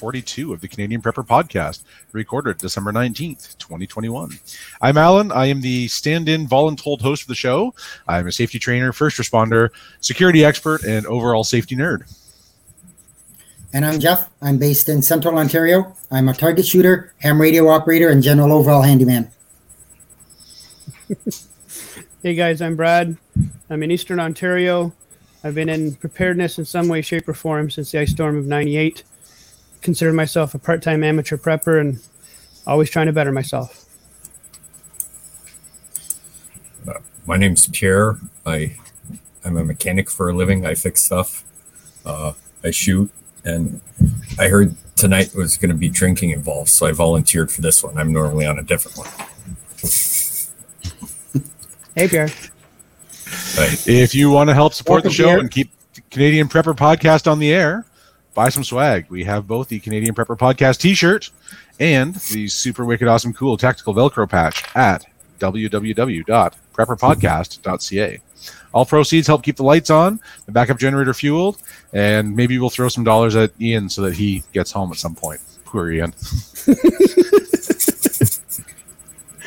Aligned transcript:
episode 0.00 0.06
142 0.06 0.52
of 0.54 0.60
the 0.60 0.68
Canadian 0.68 1.02
Prepper 1.02 1.26
Podcast, 1.26 1.82
recorded 2.12 2.56
December 2.58 2.92
19th, 2.92 3.58
2021. 3.58 4.38
I'm 4.80 4.96
Alan. 4.96 5.30
I 5.30 5.46
am 5.46 5.60
the 5.60 5.88
stand 5.88 6.28
in 6.28 6.46
voluntold 6.46 7.02
host 7.02 7.22
of 7.22 7.28
the 7.28 7.34
show. 7.34 7.74
I'm 8.08 8.26
a 8.26 8.32
safety 8.32 8.58
trainer, 8.58 8.92
first 8.92 9.18
responder, 9.18 9.68
security 10.00 10.44
expert, 10.44 10.84
and 10.84 11.06
overall 11.06 11.44
safety 11.44 11.76
nerd. 11.76 12.10
And 13.72 13.84
I'm 13.84 14.00
Jeff. 14.00 14.30
I'm 14.40 14.58
based 14.58 14.88
in 14.88 15.02
Central 15.02 15.38
Ontario. 15.38 15.94
I'm 16.10 16.28
a 16.28 16.34
target 16.34 16.66
shooter, 16.66 17.12
ham 17.18 17.40
radio 17.40 17.68
operator, 17.68 18.08
and 18.08 18.22
general 18.22 18.52
overall 18.52 18.82
handyman. 18.82 19.30
hey 22.22 22.34
guys, 22.34 22.62
I'm 22.62 22.74
Brad. 22.74 23.16
I'm 23.68 23.82
in 23.82 23.90
Eastern 23.90 24.18
Ontario. 24.18 24.92
I've 25.44 25.54
been 25.54 25.68
in 25.68 25.94
preparedness 25.94 26.58
in 26.58 26.64
some 26.64 26.88
way, 26.88 27.02
shape, 27.02 27.28
or 27.28 27.34
form 27.34 27.70
since 27.70 27.92
the 27.92 28.00
ice 28.00 28.10
storm 28.10 28.36
of 28.36 28.46
98. 28.46 29.04
Consider 29.82 30.12
myself 30.12 30.54
a 30.54 30.58
part 30.58 30.82
time 30.82 31.02
amateur 31.02 31.36
prepper 31.36 31.80
and 31.80 32.00
always 32.66 32.90
trying 32.90 33.06
to 33.06 33.12
better 33.12 33.32
myself. 33.32 33.86
Uh, 36.86 36.94
my 37.26 37.36
name's 37.36 37.66
Pierre. 37.68 38.18
I, 38.44 38.76
I'm 39.44 39.56
a 39.56 39.64
mechanic 39.64 40.10
for 40.10 40.28
a 40.28 40.32
living. 40.32 40.66
I 40.66 40.74
fix 40.74 41.02
stuff. 41.02 41.44
Uh, 42.04 42.32
I 42.62 42.70
shoot 42.70 43.10
and 43.44 43.80
I 44.38 44.48
heard 44.48 44.74
tonight 44.96 45.34
was 45.34 45.56
going 45.56 45.70
to 45.70 45.76
be 45.76 45.88
drinking 45.88 46.30
involved, 46.30 46.68
so 46.68 46.86
I 46.86 46.92
volunteered 46.92 47.50
for 47.50 47.62
this 47.62 47.82
one. 47.82 47.96
I'm 47.98 48.12
normally 48.12 48.46
on 48.46 48.58
a 48.58 48.62
different 48.62 48.98
one. 48.98 49.08
hey, 51.94 52.08
Pierre. 52.08 52.28
If 53.86 54.14
you 54.14 54.30
want 54.30 54.48
to 54.48 54.54
help 54.54 54.74
support 54.74 55.02
the 55.02 55.10
show 55.10 55.24
Pierre. 55.24 55.38
and 55.38 55.50
keep 55.50 55.70
Canadian 56.10 56.48
Prepper 56.48 56.76
Podcast 56.76 57.30
on 57.30 57.38
the 57.38 57.52
air, 57.52 57.84
buy 58.34 58.48
some 58.48 58.64
swag. 58.64 59.06
We 59.08 59.22
have 59.24 59.46
both 59.46 59.68
the 59.68 59.78
Canadian 59.80 60.14
Prepper 60.14 60.38
Podcast 60.38 60.78
T-shirt 60.78 61.30
and 61.78 62.14
the 62.14 62.48
super 62.48 62.84
wicked 62.84 63.06
awesome 63.08 63.32
cool 63.32 63.56
tactical 63.56 63.94
Velcro 63.94 64.28
patch 64.28 64.64
at 64.74 65.06
www.prepperpodcast.ca. 65.38 68.20
All 68.72 68.86
proceeds 68.86 69.26
help 69.26 69.42
keep 69.42 69.56
the 69.56 69.64
lights 69.64 69.90
on, 69.90 70.20
the 70.46 70.52
backup 70.52 70.78
generator 70.78 71.12
fueled, 71.12 71.60
and 71.92 72.36
maybe 72.36 72.56
we'll 72.58 72.70
throw 72.70 72.88
some 72.88 73.02
dollars 73.02 73.34
at 73.34 73.50
Ian 73.60 73.88
so 73.88 74.02
that 74.02 74.14
he 74.14 74.44
gets 74.52 74.70
home 74.70 74.92
at 74.92 74.98
some 74.98 75.12
point. 75.14 75.40
Poor 75.64 75.90
Ian. 75.90 76.14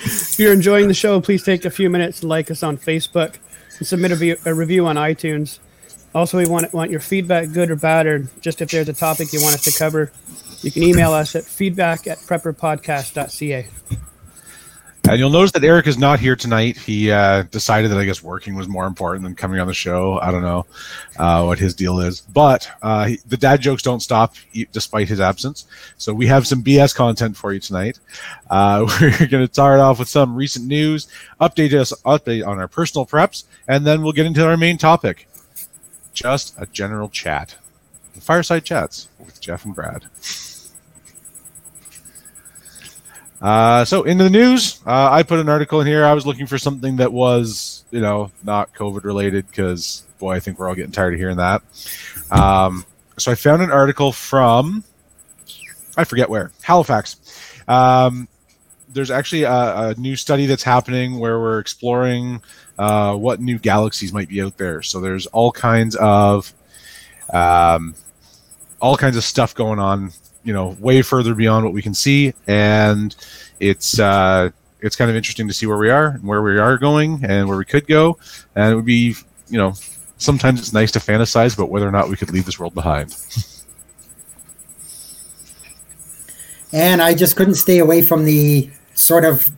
if 0.03 0.37
you're 0.37 0.51
enjoying 0.53 0.89
the 0.89 0.93
show, 0.93 1.21
please 1.21 1.43
take 1.43 1.65
a 1.65 1.69
few 1.69 1.89
minutes 1.89 2.19
to 2.19 2.27
like 2.27 2.51
us 2.51 2.63
on 2.63 2.77
Facebook 2.77 3.35
and 3.77 3.87
submit 3.87 4.11
a 4.45 4.53
review 4.53 4.85
on 4.87 4.97
iTunes. 4.97 5.59
Also, 6.15 6.37
we 6.37 6.45
want, 6.45 6.71
want 6.73 6.91
your 6.91 6.99
feedback, 6.99 7.51
good 7.51 7.71
or 7.71 7.75
bad, 7.75 8.05
or 8.05 8.19
just 8.41 8.61
if 8.61 8.69
there's 8.69 8.89
a 8.89 8.93
topic 8.93 9.33
you 9.33 9.41
want 9.41 9.55
us 9.55 9.63
to 9.63 9.71
cover, 9.71 10.11
you 10.61 10.71
can 10.71 10.83
email 10.83 11.11
us 11.11 11.35
at 11.35 11.43
feedback 11.43 12.07
at 12.07 12.19
prepperpodcast.ca. 12.19 13.67
And 15.05 15.19
you'll 15.19 15.31
notice 15.31 15.51
that 15.51 15.65
Eric 15.65 15.87
is 15.87 15.97
not 15.97 16.21
here 16.21 16.37
tonight. 16.37 16.77
He 16.77 17.11
uh, 17.11 17.43
decided 17.43 17.91
that 17.91 17.97
I 17.97 18.05
guess 18.05 18.23
working 18.23 18.55
was 18.55 18.69
more 18.69 18.85
important 18.85 19.25
than 19.25 19.35
coming 19.35 19.59
on 19.59 19.67
the 19.67 19.73
show. 19.73 20.17
I 20.21 20.31
don't 20.31 20.41
know 20.41 20.65
uh, 21.19 21.43
what 21.43 21.59
his 21.59 21.73
deal 21.73 21.99
is, 21.99 22.21
but 22.21 22.69
uh, 22.81 23.07
he, 23.07 23.19
the 23.27 23.35
dad 23.35 23.59
jokes 23.59 23.83
don't 23.83 23.99
stop 23.99 24.35
despite 24.71 25.09
his 25.09 25.19
absence. 25.19 25.65
So 25.97 26.13
we 26.13 26.25
have 26.27 26.47
some 26.47 26.63
BS 26.63 26.95
content 26.95 27.35
for 27.35 27.51
you 27.51 27.59
tonight. 27.59 27.99
Uh, 28.49 28.85
we're 29.01 29.27
going 29.27 29.45
to 29.45 29.53
start 29.53 29.81
off 29.81 29.99
with 29.99 30.07
some 30.07 30.35
recent 30.35 30.67
news, 30.67 31.09
update 31.41 31.73
us 31.73 31.91
update 32.03 32.47
on 32.47 32.57
our 32.57 32.69
personal 32.69 33.05
preps, 33.05 33.43
and 33.67 33.85
then 33.85 34.03
we'll 34.03 34.13
get 34.13 34.25
into 34.25 34.47
our 34.47 34.55
main 34.55 34.77
topic, 34.77 35.27
just 36.13 36.55
a 36.57 36.65
general 36.67 37.09
chat, 37.09 37.55
The 38.13 38.21
fireside 38.21 38.63
chats 38.63 39.09
with 39.19 39.41
Jeff 39.41 39.65
and 39.65 39.75
Brad. 39.75 40.05
Uh, 43.41 43.83
so 43.83 44.03
into 44.03 44.23
the 44.23 44.29
news, 44.29 44.79
uh, 44.87 45.09
I 45.11 45.23
put 45.23 45.39
an 45.39 45.49
article 45.49 45.81
in 45.81 45.87
here. 45.87 46.05
I 46.05 46.13
was 46.13 46.25
looking 46.25 46.47
for 46.47 46.57
something 46.57 46.95
that 46.97 47.11
was, 47.11 47.83
you 47.91 47.99
know, 47.99 48.31
not 48.43 48.73
COVID 48.73 49.03
related 49.03 49.47
because, 49.47 50.03
boy, 50.17 50.35
I 50.35 50.39
think 50.39 50.57
we're 50.57 50.69
all 50.69 50.75
getting 50.75 50.93
tired 50.93 51.13
of 51.13 51.19
hearing 51.19 51.37
that. 51.37 51.61
Um, 52.31 52.85
so 53.17 53.33
I 53.33 53.35
found 53.35 53.61
an 53.61 53.69
article 53.69 54.13
from, 54.13 54.85
I 55.97 56.05
forget 56.05 56.29
where, 56.29 56.51
Halifax. 56.61 57.17
Um, 57.67 58.29
there's 58.93 59.11
actually 59.11 59.43
a, 59.43 59.89
a, 59.89 59.95
new 59.95 60.15
study 60.15 60.45
that's 60.45 60.63
happening 60.63 61.19
where 61.19 61.39
we're 61.39 61.59
exploring 61.59 62.41
uh, 62.77 63.15
what 63.15 63.39
new 63.39 63.59
galaxies 63.59 64.13
might 64.13 64.29
be 64.29 64.41
out 64.41 64.57
there. 64.57 64.81
So 64.81 64.99
there's 64.99 65.25
all 65.27 65.51
kinds 65.51 65.95
of, 65.95 66.53
um, 67.31 67.95
all 68.81 68.97
kinds 68.97 69.17
of 69.17 69.23
stuff 69.23 69.55
going 69.55 69.79
on 69.79 70.11
you 70.43 70.53
know 70.53 70.75
way 70.79 71.01
further 71.01 71.33
beyond 71.33 71.65
what 71.65 71.73
we 71.73 71.81
can 71.81 71.93
see, 71.93 72.33
and 72.47 73.15
it's 73.59 73.99
uh, 73.99 74.49
it's 74.81 74.95
kind 74.95 75.09
of 75.09 75.15
interesting 75.15 75.47
to 75.47 75.53
see 75.53 75.65
where 75.65 75.77
we 75.77 75.89
are 75.89 76.07
and 76.07 76.23
where 76.23 76.41
we 76.41 76.57
are 76.59 76.77
going 76.77 77.23
and 77.23 77.47
where 77.47 77.57
we 77.57 77.65
could 77.65 77.87
go, 77.87 78.17
and 78.55 78.71
it 78.71 78.75
would 78.75 78.85
be 78.85 79.15
you 79.49 79.57
know 79.57 79.73
sometimes 80.17 80.59
it's 80.59 80.73
nice 80.73 80.91
to 80.91 80.99
fantasize 80.99 81.55
about 81.55 81.69
whether 81.69 81.87
or 81.87 81.91
not 81.91 82.09
we 82.09 82.15
could 82.15 82.31
leave 82.31 82.45
this 82.45 82.59
world 82.59 82.73
behind. 82.73 83.15
and 86.73 87.01
I 87.01 87.13
just 87.13 87.35
couldn't 87.35 87.55
stay 87.55 87.79
away 87.79 88.01
from 88.01 88.25
the 88.25 88.69
sort 88.93 89.25
of 89.25 89.51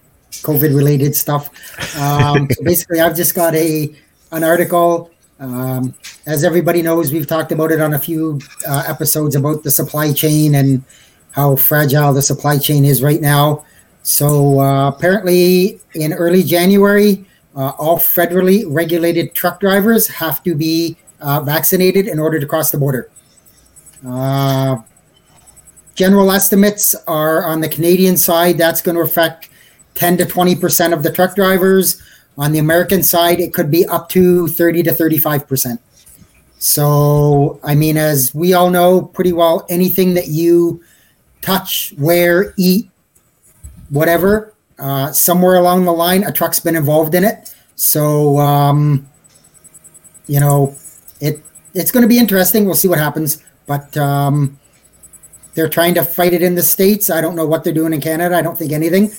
COVID 0.44 0.76
related 0.76 1.16
stuff. 1.16 1.50
Um, 1.98 2.48
so 2.52 2.64
basically, 2.64 3.00
I've 3.00 3.16
just 3.16 3.36
got 3.36 3.56
a 3.56 3.96
an 4.32 4.44
article 4.44 5.12
um, 5.40 5.94
as 6.26 6.44
everybody 6.44 6.82
knows, 6.82 7.12
we've 7.12 7.28
talked 7.28 7.52
about 7.52 7.72
it 7.72 7.82
on 7.82 7.94
a 7.94 8.00
few 8.00 8.40
uh, 8.68 8.84
episodes 8.88 9.36
about 9.36 9.64
the 9.64 9.72
supply 9.72 10.14
chain 10.14 10.56
and 10.56 10.84
how 11.32 11.56
fragile 11.56 12.14
the 12.14 12.22
supply 12.22 12.58
chain 12.58 12.86
is 12.86 13.04
right 13.04 13.20
now. 13.20 13.66
So 14.04 14.60
uh, 14.60 14.90
apparently, 14.90 15.82
in 15.94 16.14
early 16.14 16.44
January, 16.44 17.26
uh, 17.56 17.72
all 17.78 17.98
federally 17.98 18.64
regulated 18.68 19.34
truck 19.34 19.60
drivers 19.60 20.08
have 20.08 20.44
to 20.44 20.56
be 20.56 20.96
uh, 21.20 21.42
vaccinated 21.42 22.08
in 22.08 22.20
order 22.20 22.40
to 22.40 22.46
cross 22.46 22.72
the 22.72 22.78
border. 22.78 23.10
Uh, 24.08 24.78
general 25.96 26.32
estimates 26.32 26.96
are 27.08 27.44
on 27.46 27.60
the 27.60 27.70
Canadian 27.70 28.16
side, 28.16 28.58
that's 28.58 28.82
going 28.82 28.96
to 28.96 29.02
affect 29.02 29.50
10 29.96 30.18
to 30.18 30.26
20 30.26 30.56
percent 30.56 30.94
of 30.94 31.04
the 31.04 31.12
truck 31.12 31.36
drivers. 31.36 32.02
On 32.38 32.52
the 32.52 32.60
American 32.60 33.02
side, 33.02 33.40
it 33.40 33.54
could 33.54 33.72
be 33.72 33.86
up 33.86 34.10
to 34.10 34.48
30 34.48 34.84
to 34.84 34.92
35%. 34.92 35.80
So, 36.58 37.60
I 37.64 37.76
mean, 37.76 37.96
as 37.96 38.34
we 38.36 38.54
all 38.54 38.70
know 38.70 39.02
pretty 39.02 39.32
well, 39.32 39.66
anything 39.70 40.14
that 40.16 40.28
you 40.28 40.84
touch, 41.42 41.94
wear, 41.98 42.54
eat, 42.58 42.90
whatever, 43.90 44.54
uh, 44.80 45.12
somewhere 45.12 45.56
along 45.56 45.86
the 45.86 45.94
line, 45.94 46.24
a 46.24 46.32
truck's 46.32 46.60
been 46.60 46.76
involved 46.76 47.16
in 47.16 47.24
it. 47.24 47.54
So, 47.76 48.38
um, 48.40 49.08
you 50.28 50.40
know, 50.40 50.76
it 51.22 51.42
it's 51.74 51.92
going 51.92 52.02
to 52.02 52.08
be 52.08 52.18
interesting. 52.18 52.66
We'll 52.66 52.76
see 52.76 52.88
what 52.88 52.98
happens. 52.98 53.44
But 53.68 53.96
um, 53.98 54.60
they're 55.54 55.70
trying 55.70 55.94
to 55.96 56.04
fight 56.04 56.34
it 56.34 56.42
in 56.42 56.56
the 56.56 56.64
states. 56.64 57.10
I 57.10 57.22
don't 57.22 57.36
know 57.36 57.46
what 57.46 57.64
they're 57.64 57.74
doing 57.74 57.94
in 57.94 58.02
Canada. 58.02 58.36
I 58.36 58.42
don't 58.42 58.58
think 58.58 58.72
anything. 58.72 59.12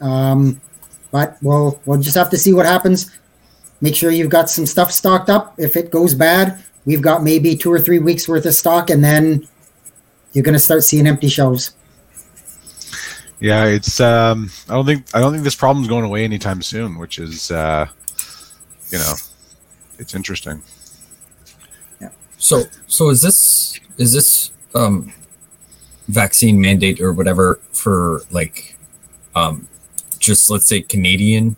Um, 0.00 0.60
but 1.10 1.36
we'll 1.42 1.80
we'll 1.86 2.00
just 2.00 2.16
have 2.16 2.30
to 2.30 2.36
see 2.36 2.52
what 2.52 2.66
happens. 2.66 3.10
Make 3.80 3.94
sure 3.94 4.10
you've 4.10 4.30
got 4.30 4.50
some 4.50 4.66
stuff 4.66 4.90
stocked 4.90 5.30
up. 5.30 5.54
If 5.58 5.76
it 5.76 5.90
goes 5.90 6.14
bad, 6.14 6.62
we've 6.84 7.02
got 7.02 7.22
maybe 7.22 7.56
two 7.56 7.72
or 7.72 7.78
three 7.78 7.98
weeks 7.98 8.28
worth 8.28 8.46
of 8.46 8.54
stock, 8.54 8.90
and 8.90 9.02
then 9.02 9.46
you're 10.32 10.44
going 10.44 10.54
to 10.54 10.58
start 10.58 10.84
seeing 10.84 11.06
empty 11.06 11.28
shelves. 11.28 11.74
Yeah, 13.40 13.66
it's. 13.66 14.00
Um, 14.00 14.50
I 14.68 14.74
don't 14.74 14.86
think 14.86 15.06
I 15.14 15.20
don't 15.20 15.32
think 15.32 15.44
this 15.44 15.54
problem's 15.54 15.88
going 15.88 16.04
away 16.04 16.24
anytime 16.24 16.62
soon, 16.62 16.98
which 16.98 17.18
is, 17.18 17.50
uh, 17.50 17.86
you 18.90 18.98
know, 18.98 19.14
it's 19.98 20.14
interesting. 20.14 20.62
Yeah. 22.00 22.10
So, 22.38 22.62
so 22.86 23.10
is 23.10 23.20
this 23.20 23.78
is 23.98 24.12
this 24.12 24.50
um, 24.74 25.12
vaccine 26.08 26.60
mandate 26.60 27.00
or 27.00 27.12
whatever 27.12 27.60
for 27.72 28.22
like 28.30 28.76
um, 29.34 29.68
just 30.24 30.50
let's 30.50 30.66
say 30.66 30.82
Canadian 30.82 31.56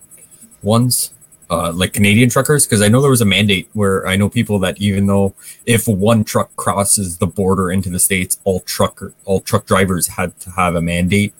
ones, 0.62 1.12
uh, 1.50 1.72
like 1.72 1.92
Canadian 1.92 2.28
truckers? 2.28 2.66
Because 2.66 2.82
I 2.82 2.88
know 2.88 3.00
there 3.00 3.10
was 3.10 3.20
a 3.20 3.26
mandate 3.26 3.68
where 3.72 4.06
I 4.06 4.16
know 4.16 4.28
people 4.28 4.58
that 4.60 4.80
even 4.80 5.06
though 5.06 5.34
if 5.64 5.86
one 5.86 6.24
truck 6.24 6.54
crosses 6.56 7.18
the 7.18 7.26
border 7.26 7.70
into 7.70 7.90
the 7.90 7.98
states, 7.98 8.38
all 8.44 8.60
trucker 8.60 9.14
all 9.24 9.40
truck 9.40 9.66
drivers 9.66 10.08
had 10.08 10.38
to 10.40 10.50
have 10.50 10.74
a 10.74 10.82
mandate 10.82 11.34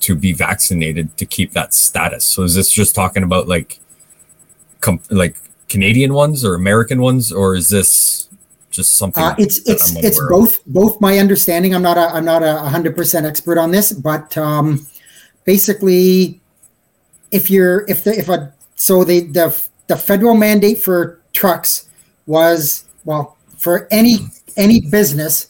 to 0.00 0.14
be 0.14 0.32
vaccinated 0.32 1.16
to 1.16 1.26
keep 1.26 1.52
that 1.52 1.74
status. 1.74 2.24
So 2.24 2.42
is 2.42 2.54
this 2.54 2.70
just 2.70 2.94
talking 2.94 3.22
about 3.22 3.48
like 3.48 3.80
com- 4.80 5.00
like 5.10 5.36
Canadian 5.68 6.14
ones 6.14 6.44
or 6.44 6.54
American 6.54 7.00
ones, 7.00 7.32
or 7.32 7.54
is 7.54 7.68
this 7.68 8.28
just 8.70 8.96
something? 8.96 9.22
Uh, 9.22 9.34
it's 9.38 9.58
it's 9.68 9.94
it's 9.96 10.20
both 10.28 10.58
of? 10.58 10.72
both. 10.72 11.00
My 11.00 11.18
understanding. 11.18 11.74
I'm 11.74 11.82
not 11.82 11.98
a 11.98 12.14
I'm 12.14 12.24
not 12.24 12.42
a 12.42 12.58
hundred 12.58 12.96
percent 12.96 13.26
expert 13.26 13.58
on 13.58 13.70
this, 13.70 13.92
but 13.92 14.36
um, 14.38 14.86
basically 15.48 16.40
if 17.30 17.50
you're 17.50 17.86
if 17.88 18.04
the 18.04 18.12
if 18.18 18.28
a 18.28 18.52
so 18.74 19.02
the 19.02 19.20
the 19.38 19.46
the 19.86 19.96
federal 19.96 20.34
mandate 20.34 20.78
for 20.78 21.20
trucks 21.32 21.88
was 22.26 22.84
well 23.06 23.36
for 23.56 23.88
any 23.90 24.14
any 24.56 24.78
business 24.98 25.48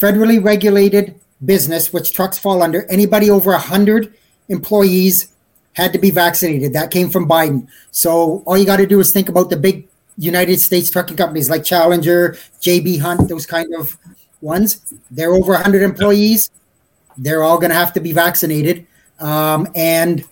federally 0.00 0.42
regulated 0.42 1.20
business, 1.44 1.92
which 1.92 2.12
trucks 2.12 2.38
fall 2.38 2.62
under, 2.62 2.84
anybody 2.90 3.30
over 3.30 3.50
100 3.50 4.14
employees 4.48 5.28
had 5.74 5.92
to 5.92 5.98
be 5.98 6.10
vaccinated. 6.10 6.72
That 6.72 6.90
came 6.90 7.10
from 7.10 7.28
Biden. 7.28 7.68
So 7.90 8.42
all 8.46 8.56
you 8.56 8.64
got 8.64 8.78
to 8.78 8.86
do 8.86 9.00
is 9.00 9.12
think 9.12 9.28
about 9.28 9.50
the 9.50 9.56
big 9.56 9.86
United 10.16 10.58
States 10.60 10.90
trucking 10.90 11.18
companies 11.18 11.50
like 11.50 11.64
Challenger, 11.64 12.36
JB 12.62 13.00
Hunt, 13.00 13.28
those 13.28 13.46
kind 13.46 13.74
of 13.74 13.98
ones. 14.40 14.94
They're 15.10 15.32
over 15.32 15.52
100 15.52 15.82
employees. 15.82 16.50
They're 17.18 17.42
all 17.42 17.58
going 17.58 17.70
to 17.70 17.76
have 17.76 17.92
to 17.92 18.00
be 18.00 18.12
vaccinated. 18.12 18.86
Um, 19.20 19.68
and 19.74 20.24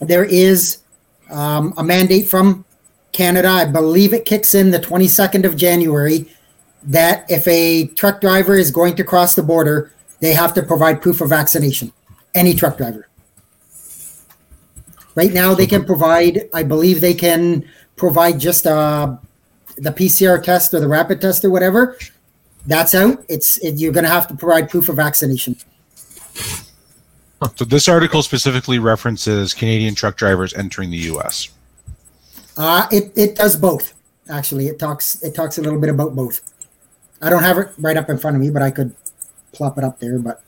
there 0.00 0.24
is 0.24 0.78
um, 1.30 1.74
a 1.76 1.84
mandate 1.84 2.28
from 2.28 2.64
Canada. 3.12 3.48
I 3.48 3.64
believe 3.64 4.12
it 4.12 4.24
kicks 4.24 4.54
in 4.54 4.70
the 4.70 4.78
22nd 4.78 5.44
of 5.44 5.56
January 5.56 6.26
that 6.82 7.28
if 7.30 7.46
a 7.48 7.86
truck 7.88 8.20
driver 8.20 8.54
is 8.54 8.70
going 8.70 8.94
to 8.96 9.04
cross 9.04 9.34
the 9.34 9.42
border, 9.42 9.92
they 10.20 10.32
have 10.32 10.54
to 10.54 10.62
provide 10.62 11.02
proof 11.02 11.20
of 11.20 11.30
vaccination. 11.30 11.92
Any 12.34 12.54
truck 12.54 12.76
driver. 12.76 13.08
Right 15.14 15.32
now, 15.32 15.54
they 15.54 15.66
can 15.66 15.84
provide, 15.84 16.48
I 16.52 16.62
believe 16.62 17.00
they 17.00 17.14
can 17.14 17.66
provide 17.96 18.38
just 18.38 18.66
uh, 18.66 19.16
the 19.78 19.90
PCR 19.90 20.42
test 20.42 20.74
or 20.74 20.80
the 20.80 20.88
rapid 20.88 21.20
test 21.20 21.44
or 21.44 21.50
whatever. 21.50 21.96
That's 22.66 22.94
out. 22.94 23.24
It's 23.28 23.58
it, 23.58 23.76
you're 23.76 23.92
going 23.92 24.04
to 24.04 24.10
have 24.10 24.28
to 24.28 24.34
provide 24.34 24.68
proof 24.68 24.88
of 24.88 24.96
vaccination. 24.96 25.56
So 27.56 27.64
this 27.64 27.88
article 27.88 28.22
specifically 28.22 28.78
references 28.78 29.52
Canadian 29.52 29.94
truck 29.94 30.16
drivers 30.16 30.54
entering 30.54 30.90
the 30.90 30.96
U.S. 30.98 31.50
Uh, 32.56 32.86
it 32.90 33.12
it 33.16 33.36
does 33.36 33.56
both. 33.56 33.92
Actually, 34.30 34.68
it 34.68 34.78
talks 34.78 35.22
it 35.22 35.34
talks 35.34 35.58
a 35.58 35.62
little 35.62 35.78
bit 35.78 35.90
about 35.90 36.16
both. 36.16 36.40
I 37.20 37.30
don't 37.30 37.42
have 37.42 37.58
it 37.58 37.68
right 37.78 37.96
up 37.96 38.08
in 38.10 38.18
front 38.18 38.36
of 38.36 38.42
me, 38.42 38.50
but 38.50 38.62
I 38.62 38.70
could 38.70 38.94
plop 39.52 39.78
it 39.78 39.84
up 39.84 39.98
there. 40.00 40.18
But 40.18 40.42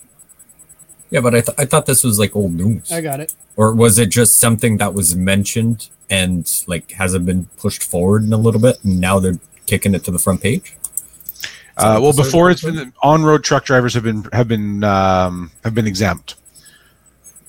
Yeah, 1.11 1.21
but 1.21 1.35
I, 1.35 1.41
th- 1.41 1.59
I 1.59 1.65
thought 1.65 1.87
this 1.87 2.05
was 2.05 2.19
like 2.19 2.35
old 2.35 2.53
news. 2.55 2.91
I 2.91 3.01
got 3.01 3.21
it. 3.21 3.35
Or 3.57 3.75
was 3.75 3.99
it 3.99 4.11
just 4.11 4.39
something 4.39 4.79
that 4.79 4.95
was 4.95 5.15
mentioned 5.15 5.91
and 6.09 6.51
like 6.67 6.93
hasn't 6.93 7.27
been 7.27 7.47
pushed 7.57 7.83
forward 7.83 8.25
in 8.25 8.33
a 8.33 8.37
little 8.39 8.61
bit 8.61 8.83
and 8.85 9.01
now 9.01 9.19
they're 9.19 9.39
kicking 9.67 9.95
it 9.95 10.05
to 10.05 10.11
the 10.11 10.19
front 10.19 10.41
page? 10.41 10.77
Uh, 11.77 12.01
well, 12.03 12.13
before 12.13 12.51
it's 12.51 12.63
been 12.63 12.93
on-road 13.03 13.45
truck 13.45 13.65
drivers 13.65 13.95
have 13.95 14.03
been 14.03 14.27
have 14.33 14.49
been 14.49 14.83
um, 14.83 15.51
have 15.63 15.75
been 15.75 15.87
exempt, 15.87 16.35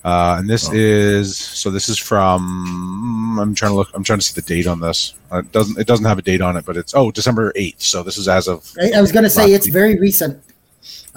uh, 0.04 0.36
and 0.38 0.48
this 0.48 0.68
Oh. 0.68 0.72
is 0.74 1.36
so. 1.36 1.70
This 1.70 1.88
is 1.88 1.98
from. 1.98 3.38
I'm 3.40 3.54
trying 3.54 3.72
to 3.72 3.76
look. 3.76 3.88
I'm 3.94 4.02
trying 4.04 4.18
to 4.18 4.24
see 4.24 4.34
the 4.40 4.46
date 4.46 4.66
on 4.66 4.80
this. 4.80 5.14
Uh, 5.32 5.38
it 5.38 5.52
doesn't. 5.52 5.78
It 5.78 5.86
doesn't 5.86 6.06
have 6.06 6.18
a 6.18 6.22
date 6.22 6.40
on 6.40 6.56
it, 6.56 6.64
but 6.64 6.76
it's 6.76 6.94
oh 6.94 7.10
December 7.10 7.52
eighth. 7.56 7.82
So 7.82 8.02
this 8.02 8.16
is 8.18 8.28
as 8.28 8.48
of 8.48 8.70
I, 8.80 8.92
I 8.98 9.00
was 9.00 9.12
going 9.12 9.24
to 9.24 9.30
say 9.30 9.52
it's 9.52 9.66
week. 9.66 9.72
very 9.74 9.98
recent. 9.98 10.42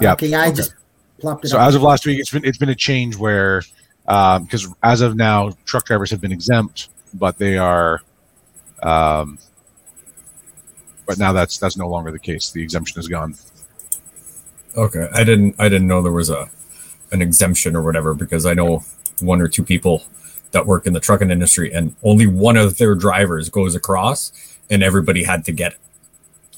Yeah. 0.00 0.12
Okay. 0.12 0.32
I 0.34 0.48
Okay. 0.48 0.56
just 0.56 0.74
plopped 1.18 1.44
it 1.44 1.48
so 1.48 1.58
up. 1.58 1.68
as 1.68 1.74
of 1.74 1.82
last 1.82 2.04
week. 2.06 2.18
It's 2.20 2.30
been 2.30 2.44
it's 2.44 2.58
been 2.58 2.68
a 2.70 2.74
change 2.74 3.16
where 3.16 3.62
because 4.06 4.68
as 4.82 5.00
of 5.00 5.16
now 5.16 5.52
truck 5.64 5.86
drivers 5.86 6.10
have 6.10 6.20
been 6.20 6.32
exempt, 6.32 6.88
but 7.14 7.38
they 7.38 7.56
are. 7.58 8.02
Um, 8.82 9.38
but 11.06 11.18
now 11.18 11.32
that's 11.32 11.56
that's 11.58 11.76
no 11.78 11.88
longer 11.88 12.10
the 12.10 12.18
case. 12.18 12.50
The 12.50 12.62
exemption 12.62 12.98
is 13.00 13.08
gone. 13.08 13.34
Okay. 14.76 15.08
I 15.14 15.24
didn't 15.24 15.54
I 15.58 15.68
didn't 15.68 15.86
know 15.86 16.02
there 16.02 16.12
was 16.12 16.30
a 16.30 16.50
an 17.14 17.22
exemption 17.22 17.74
or 17.74 17.82
whatever 17.82 18.12
because 18.12 18.44
I 18.44 18.52
know 18.52 18.84
one 19.20 19.40
or 19.40 19.48
two 19.48 19.62
people 19.64 20.02
that 20.50 20.66
work 20.66 20.86
in 20.86 20.92
the 20.92 21.00
trucking 21.00 21.30
industry 21.30 21.72
and 21.72 21.94
only 22.02 22.26
one 22.26 22.56
of 22.56 22.76
their 22.76 22.94
drivers 22.94 23.48
goes 23.48 23.74
across 23.74 24.32
and 24.70 24.82
everybody 24.82 25.22
had 25.24 25.44
to 25.46 25.52
get 25.52 25.72
it 25.72 25.78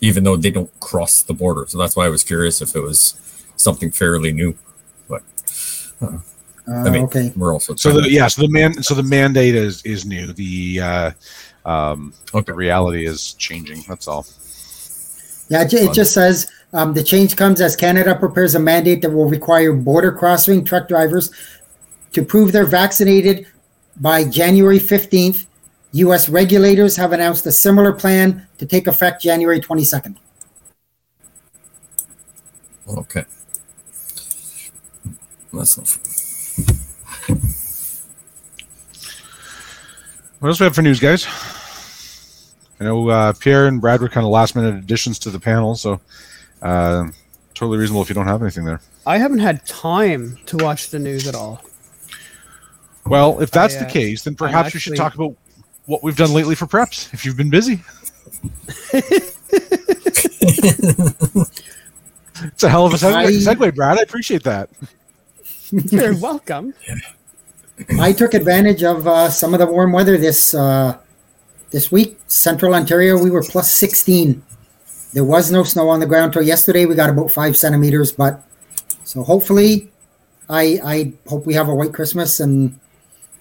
even 0.02 0.24
though 0.24 0.36
they 0.36 0.50
don't 0.50 0.70
cross 0.80 1.22
the 1.22 1.32
border. 1.32 1.64
So 1.68 1.78
that's 1.78 1.96
why 1.96 2.04
I 2.04 2.08
was 2.10 2.22
curious 2.24 2.60
if 2.60 2.74
it 2.76 2.80
was 2.80 3.14
something 3.56 3.90
fairly 3.90 4.32
new. 4.32 4.54
But 5.08 5.22
Uh, 6.02 6.18
I 6.68 6.90
mean, 6.90 7.04
okay. 7.04 7.32
we're 7.36 7.52
also 7.52 7.74
So 7.76 7.92
the 7.92 8.02
to- 8.02 8.10
yeah, 8.10 8.26
so 8.26 8.42
the 8.42 8.50
man 8.50 8.82
so 8.82 8.92
the 8.94 9.02
mandate 9.02 9.54
is 9.54 9.82
is 9.84 10.04
new. 10.04 10.32
The 10.32 10.80
uh, 10.80 11.10
um, 11.64 12.12
Okay. 12.34 12.44
the 12.46 12.54
reality 12.54 13.06
is 13.06 13.32
changing. 13.34 13.84
That's 13.88 14.06
all. 14.08 14.26
Yeah, 15.48 15.62
it, 15.62 15.72
it 15.72 15.92
just 15.94 16.12
says 16.12 16.46
um, 16.72 16.94
the 16.94 17.02
change 17.02 17.36
comes 17.36 17.60
as 17.60 17.76
Canada 17.76 18.14
prepares 18.14 18.54
a 18.54 18.58
mandate 18.58 19.02
that 19.02 19.10
will 19.10 19.28
require 19.28 19.72
border 19.72 20.12
crossing 20.12 20.64
truck 20.64 20.88
drivers 20.88 21.30
to 22.12 22.24
prove 22.24 22.52
they're 22.52 22.64
vaccinated 22.64 23.46
by 24.00 24.24
January 24.24 24.78
15th. 24.78 25.46
U.S. 25.92 26.28
regulators 26.28 26.96
have 26.96 27.12
announced 27.12 27.46
a 27.46 27.52
similar 27.52 27.92
plan 27.92 28.46
to 28.58 28.66
take 28.66 28.86
effect 28.86 29.22
January 29.22 29.60
22nd. 29.60 30.16
Okay. 32.88 33.24
That's 35.52 35.78
not. 35.78 36.16
What 40.38 40.48
else 40.48 40.60
we 40.60 40.64
have 40.64 40.74
for 40.74 40.82
news, 40.82 41.00
guys? 41.00 41.26
I 42.78 42.84
know 42.84 43.08
uh, 43.08 43.32
Pierre 43.32 43.66
and 43.68 43.80
Brad 43.80 44.02
were 44.02 44.08
kind 44.08 44.26
of 44.26 44.30
last 44.30 44.54
minute 44.54 44.74
additions 44.74 45.18
to 45.20 45.30
the 45.30 45.40
panel, 45.40 45.74
so 45.74 45.98
uh, 46.62 47.04
totally 47.54 47.78
reasonable 47.78 48.02
if 48.02 48.08
you 48.08 48.14
don't 48.14 48.26
have 48.26 48.42
anything 48.42 48.64
there. 48.64 48.80
I 49.06 49.18
haven't 49.18 49.38
had 49.38 49.64
time 49.66 50.38
to 50.46 50.56
watch 50.56 50.90
the 50.90 50.98
news 50.98 51.26
at 51.26 51.34
all. 51.34 51.62
Well, 53.06 53.40
if 53.40 53.50
that's 53.50 53.76
I, 53.76 53.80
the 53.80 53.86
uh, 53.86 53.90
case, 53.90 54.24
then 54.24 54.34
perhaps 54.34 54.74
we 54.74 54.80
should 54.80 54.96
talk 54.96 55.14
about 55.14 55.36
what 55.86 56.02
we've 56.02 56.16
done 56.16 56.32
lately 56.32 56.54
for 56.54 56.66
preps. 56.66 57.12
If 57.14 57.24
you've 57.24 57.36
been 57.36 57.50
busy, 57.50 57.80
it's 62.44 62.62
a 62.62 62.68
hell 62.68 62.86
of 62.86 62.94
a 62.94 62.96
segue, 62.96 63.14
I- 63.14 63.26
segue 63.26 63.74
Brad. 63.74 63.98
I 63.98 64.02
appreciate 64.02 64.42
that. 64.42 64.68
You're 65.70 66.18
welcome. 66.18 66.74
I 68.00 68.12
took 68.12 68.34
advantage 68.34 68.82
of 68.82 69.06
uh, 69.06 69.30
some 69.30 69.54
of 69.54 69.60
the 69.60 69.66
warm 69.66 69.92
weather 69.92 70.16
this 70.16 70.54
uh, 70.54 70.98
this 71.70 71.92
week. 71.92 72.18
Central 72.26 72.74
Ontario, 72.74 73.22
we 73.22 73.30
were 73.30 73.42
plus 73.42 73.70
16. 73.70 74.42
There 75.12 75.24
was 75.24 75.50
no 75.50 75.62
snow 75.62 75.88
on 75.88 76.00
the 76.00 76.06
ground 76.06 76.32
till 76.32 76.42
yesterday. 76.42 76.84
We 76.84 76.94
got 76.94 77.10
about 77.10 77.30
five 77.30 77.56
centimeters, 77.56 78.12
but 78.12 78.42
so 79.04 79.22
hopefully, 79.22 79.90
I 80.48 80.80
I 80.84 81.12
hope 81.28 81.46
we 81.46 81.54
have 81.54 81.68
a 81.68 81.74
white 81.74 81.94
Christmas 81.94 82.40
and 82.40 82.78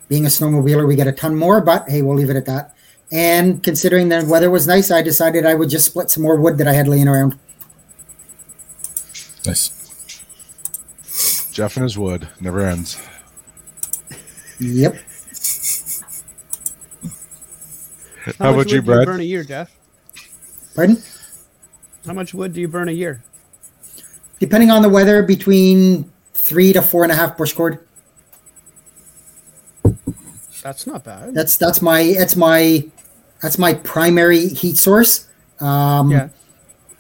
being 0.08 0.26
a 0.26 0.30
snowmobiler, 0.30 0.88
we 0.88 0.96
get 0.96 1.08
a 1.08 1.12
ton 1.12 1.36
more. 1.36 1.62
But 1.62 1.90
hey, 1.90 2.02
we'll 2.02 2.16
leave 2.16 2.30
it 2.30 2.36
at 2.36 2.46
that. 2.46 2.76
And 3.12 3.62
considering 3.64 4.10
the 4.10 4.26
weather 4.26 4.50
was 4.50 4.68
nice, 4.68 4.92
I 4.92 5.02
decided 5.02 5.46
I 5.46 5.54
would 5.56 5.70
just 5.70 5.86
split 5.86 6.10
some 6.10 6.24
more 6.24 6.38
wood 6.38 6.58
that 6.58 6.68
I 6.68 6.74
had 6.74 6.88
laying 6.88 7.08
around. 7.08 7.38
Nice. 9.46 9.72
Jeff 11.52 11.78
and 11.78 11.84
his 11.84 11.98
wood 11.98 12.28
never 12.42 12.62
ends. 12.62 12.98
Yep. 14.60 14.96
How 18.26 18.50
about 18.50 18.56
much 18.56 18.56
you, 18.56 18.56
wood 18.56 18.68
do 18.68 18.76
you 18.76 18.82
Brad? 18.82 19.06
burn 19.06 19.20
a 19.20 19.24
year, 19.24 19.44
Jeff? 19.44 19.72
Pardon? 20.76 21.02
How 22.06 22.14
much 22.14 22.34
wood 22.34 22.54
do 22.54 22.62
you 22.62 22.68
burn 22.68 22.90
a 22.90 22.92
year? 22.92 23.24
Depending 24.40 24.70
on 24.70 24.82
the 24.82 24.90
weather, 24.90 25.24
between 25.24 26.12
three 26.34 26.74
to 26.74 26.82
four 26.82 27.04
and 27.04 27.12
a 27.12 27.16
half 27.16 27.38
bush 27.38 27.54
cord. 27.54 27.80
That's 30.62 30.88
not 30.88 31.04
bad. 31.04 31.34
That's 31.34 31.58
that's 31.58 31.82
my 31.82 32.16
that's 32.18 32.36
my 32.36 32.84
that's 33.42 33.58
my 33.58 33.76
primary 33.76 34.48
heat 34.48 34.78
source. 34.78 35.28
Um, 35.60 36.12
yeah. 36.12 36.30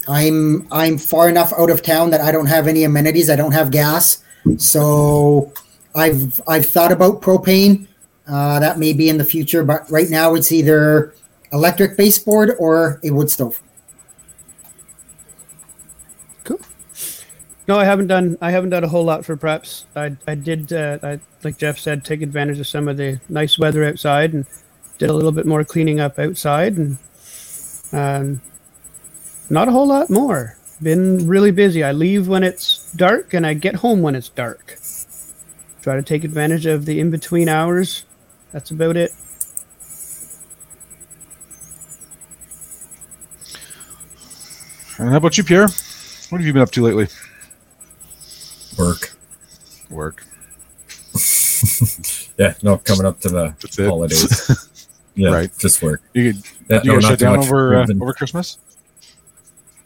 I'm 0.07 0.67
I'm 0.71 0.97
far 0.97 1.29
enough 1.29 1.51
out 1.57 1.69
of 1.69 1.81
town 1.81 2.11
that 2.11 2.21
I 2.21 2.31
don't 2.31 2.45
have 2.45 2.67
any 2.67 2.83
amenities. 2.83 3.29
I 3.29 3.35
don't 3.35 3.53
have 3.53 3.71
gas, 3.71 4.23
so 4.57 5.51
I've 5.95 6.39
I've 6.47 6.65
thought 6.65 6.91
about 6.91 7.21
propane. 7.21 7.87
Uh, 8.27 8.59
that 8.59 8.79
may 8.79 8.93
be 8.93 9.09
in 9.09 9.17
the 9.17 9.23
future, 9.23 9.63
but 9.63 9.89
right 9.91 10.09
now 10.09 10.35
it's 10.35 10.51
either 10.51 11.13
electric 11.51 11.97
baseboard 11.97 12.53
or 12.59 12.99
a 13.03 13.11
wood 13.11 13.29
stove. 13.29 13.61
No, 17.67 17.79
I 17.79 17.85
haven't 17.85 18.07
done. 18.07 18.37
I 18.41 18.51
haven't 18.51 18.69
done 18.69 18.83
a 18.83 18.87
whole 18.87 19.03
lot 19.03 19.25
for 19.25 19.35
preps. 19.35 19.85
I 19.95 20.15
I 20.29 20.35
did. 20.35 20.71
Uh, 20.71 20.99
I 21.01 21.19
like 21.43 21.57
Jeff 21.57 21.79
said, 21.79 22.05
take 22.05 22.21
advantage 22.21 22.59
of 22.59 22.67
some 22.67 22.87
of 22.87 22.97
the 22.97 23.19
nice 23.27 23.57
weather 23.57 23.83
outside 23.83 24.33
and 24.33 24.45
did 24.97 25.09
a 25.09 25.13
little 25.13 25.31
bit 25.31 25.45
more 25.45 25.63
cleaning 25.63 25.99
up 25.99 26.19
outside 26.19 26.77
and 26.77 26.97
um, 27.91 28.41
not 29.49 29.67
a 29.67 29.71
whole 29.71 29.87
lot 29.87 30.09
more. 30.09 30.57
Been 30.81 31.27
really 31.27 31.51
busy. 31.51 31.83
I 31.83 31.91
leave 31.91 32.27
when 32.27 32.43
it's 32.43 32.91
dark 32.93 33.33
and 33.33 33.45
I 33.47 33.53
get 33.53 33.75
home 33.75 34.01
when 34.01 34.15
it's 34.15 34.29
dark. 34.29 34.77
Try 35.81 35.95
to 35.95 36.03
take 36.03 36.23
advantage 36.23 36.65
of 36.65 36.85
the 36.85 36.99
in 36.99 37.11
between 37.11 37.47
hours. 37.47 38.05
That's 38.51 38.71
about 38.71 38.97
it. 38.97 39.11
And 44.97 45.09
how 45.09 45.17
about 45.17 45.37
you, 45.37 45.43
Pierre? 45.43 45.67
What 46.29 46.39
have 46.39 46.45
you 46.45 46.53
been 46.53 46.61
up 46.61 46.71
to 46.71 46.83
lately? 46.83 47.07
Work. 48.77 49.15
Work. 49.89 50.23
Yeah, 52.37 52.53
no, 52.61 52.77
coming 52.79 53.05
up 53.05 53.21
to 53.21 53.29
the 53.29 53.55
That's 53.61 53.77
holidays. 53.77 54.71
Yeah, 55.15 55.29
Right. 55.29 55.49
Just 55.57 55.81
work. 55.81 56.01
You, 56.13 56.33
could- 56.33 56.43
Yeah, 56.69 56.81
you 56.83 56.91
no, 56.91 56.99
shut 56.99 57.19
down 57.19 57.37
over 57.39 57.73
uh, 57.75 57.87
over 58.01 58.11
Christmas? 58.11 58.57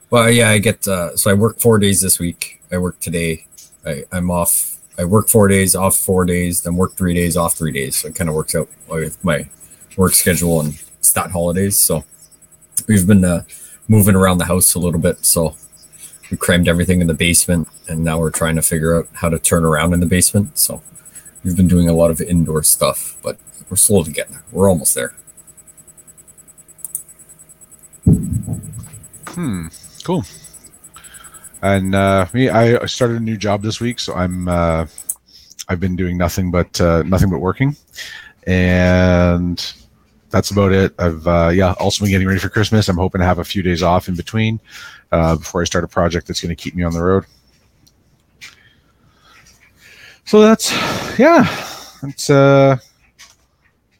Well, 0.09 0.31
yeah, 0.31 0.49
I 0.49 0.57
get 0.57 0.87
uh, 0.87 1.15
so 1.15 1.29
I 1.29 1.35
work 1.35 1.59
four 1.59 1.77
days 1.77 2.01
this 2.01 2.17
week, 2.17 2.61
I 2.71 2.79
work 2.79 2.99
today. 2.99 3.45
I, 3.85 4.03
I'm 4.11 4.31
off. 4.31 4.77
I 4.97 5.05
work 5.05 5.29
four 5.29 5.47
days, 5.47 5.75
off 5.75 5.95
four 5.95 6.25
days, 6.25 6.61
then 6.63 6.75
work 6.75 6.95
three 6.95 7.13
days, 7.13 7.37
off 7.37 7.55
three 7.55 7.71
days. 7.71 7.95
So 7.97 8.07
it 8.07 8.15
kind 8.15 8.27
of 8.29 8.35
works 8.35 8.55
out 8.55 8.69
with 8.87 9.23
my 9.23 9.47
work 9.95 10.13
schedule 10.13 10.59
and 10.61 10.73
stat 11.01 11.29
holidays. 11.31 11.77
So 11.77 12.03
we've 12.87 13.05
been 13.05 13.23
uh, 13.23 13.43
moving 13.87 14.15
around 14.15 14.39
the 14.39 14.45
house 14.45 14.73
a 14.73 14.79
little 14.79 14.99
bit. 14.99 15.23
So 15.23 15.55
we 16.29 16.37
crammed 16.37 16.67
everything 16.67 17.01
in 17.01 17.07
the 17.07 17.13
basement, 17.13 17.67
and 17.87 18.03
now 18.03 18.19
we're 18.19 18.31
trying 18.31 18.55
to 18.55 18.61
figure 18.61 18.97
out 18.97 19.07
how 19.13 19.29
to 19.29 19.39
turn 19.39 19.63
around 19.63 19.93
in 19.93 19.99
the 19.99 20.05
basement. 20.05 20.57
So 20.57 20.81
we've 21.43 21.57
been 21.57 21.67
doing 21.67 21.89
a 21.89 21.93
lot 21.93 22.11
of 22.11 22.21
indoor 22.21 22.63
stuff, 22.63 23.17
but 23.23 23.37
we're 23.69 23.77
slowly 23.77 24.11
getting 24.11 24.33
there. 24.33 24.43
We're 24.51 24.69
almost 24.69 24.95
there. 24.95 25.15
Hmm. 28.05 29.67
Cool. 30.03 30.23
And 31.61 31.93
uh, 31.93 32.25
me, 32.33 32.49
I 32.49 32.85
started 32.85 33.17
a 33.17 33.23
new 33.23 33.37
job 33.37 33.63
this 33.63 33.79
week, 33.79 33.99
so 33.99 34.13
I'm 34.13 34.47
uh, 34.47 34.85
I've 35.67 35.79
been 35.79 35.95
doing 35.95 36.17
nothing 36.17 36.51
but 36.51 36.79
uh, 36.79 37.03
nothing 37.03 37.29
but 37.29 37.39
working, 37.39 37.75
and 38.47 39.73
that's 40.29 40.51
about 40.51 40.71
it. 40.71 40.93
I've 40.99 41.27
uh, 41.27 41.51
yeah 41.53 41.73
also 41.73 42.05
been 42.05 42.11
getting 42.11 42.27
ready 42.27 42.39
for 42.39 42.49
Christmas. 42.49 42.87
I'm 42.87 42.97
hoping 42.97 43.19
to 43.19 43.25
have 43.25 43.39
a 43.39 43.43
few 43.43 43.61
days 43.61 43.83
off 43.83 44.07
in 44.07 44.15
between 44.15 44.61
uh, 45.11 45.35
before 45.35 45.61
I 45.61 45.65
start 45.65 45.83
a 45.83 45.87
project 45.87 46.27
that's 46.27 46.41
going 46.41 46.55
to 46.55 46.55
keep 46.55 46.75
me 46.75 46.83
on 46.83 46.93
the 46.93 47.03
road. 47.03 47.25
So 50.25 50.41
that's 50.41 50.71
yeah, 51.17 51.47
it's 52.03 52.29
uh, 52.29 52.77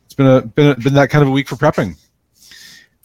it's 0.06 0.14
been 0.14 0.28
a 0.28 0.42
been 0.42 0.68
a, 0.68 0.76
been 0.76 0.94
that 0.94 1.10
kind 1.10 1.22
of 1.22 1.28
a 1.28 1.32
week 1.32 1.48
for 1.48 1.56
prepping. 1.56 1.96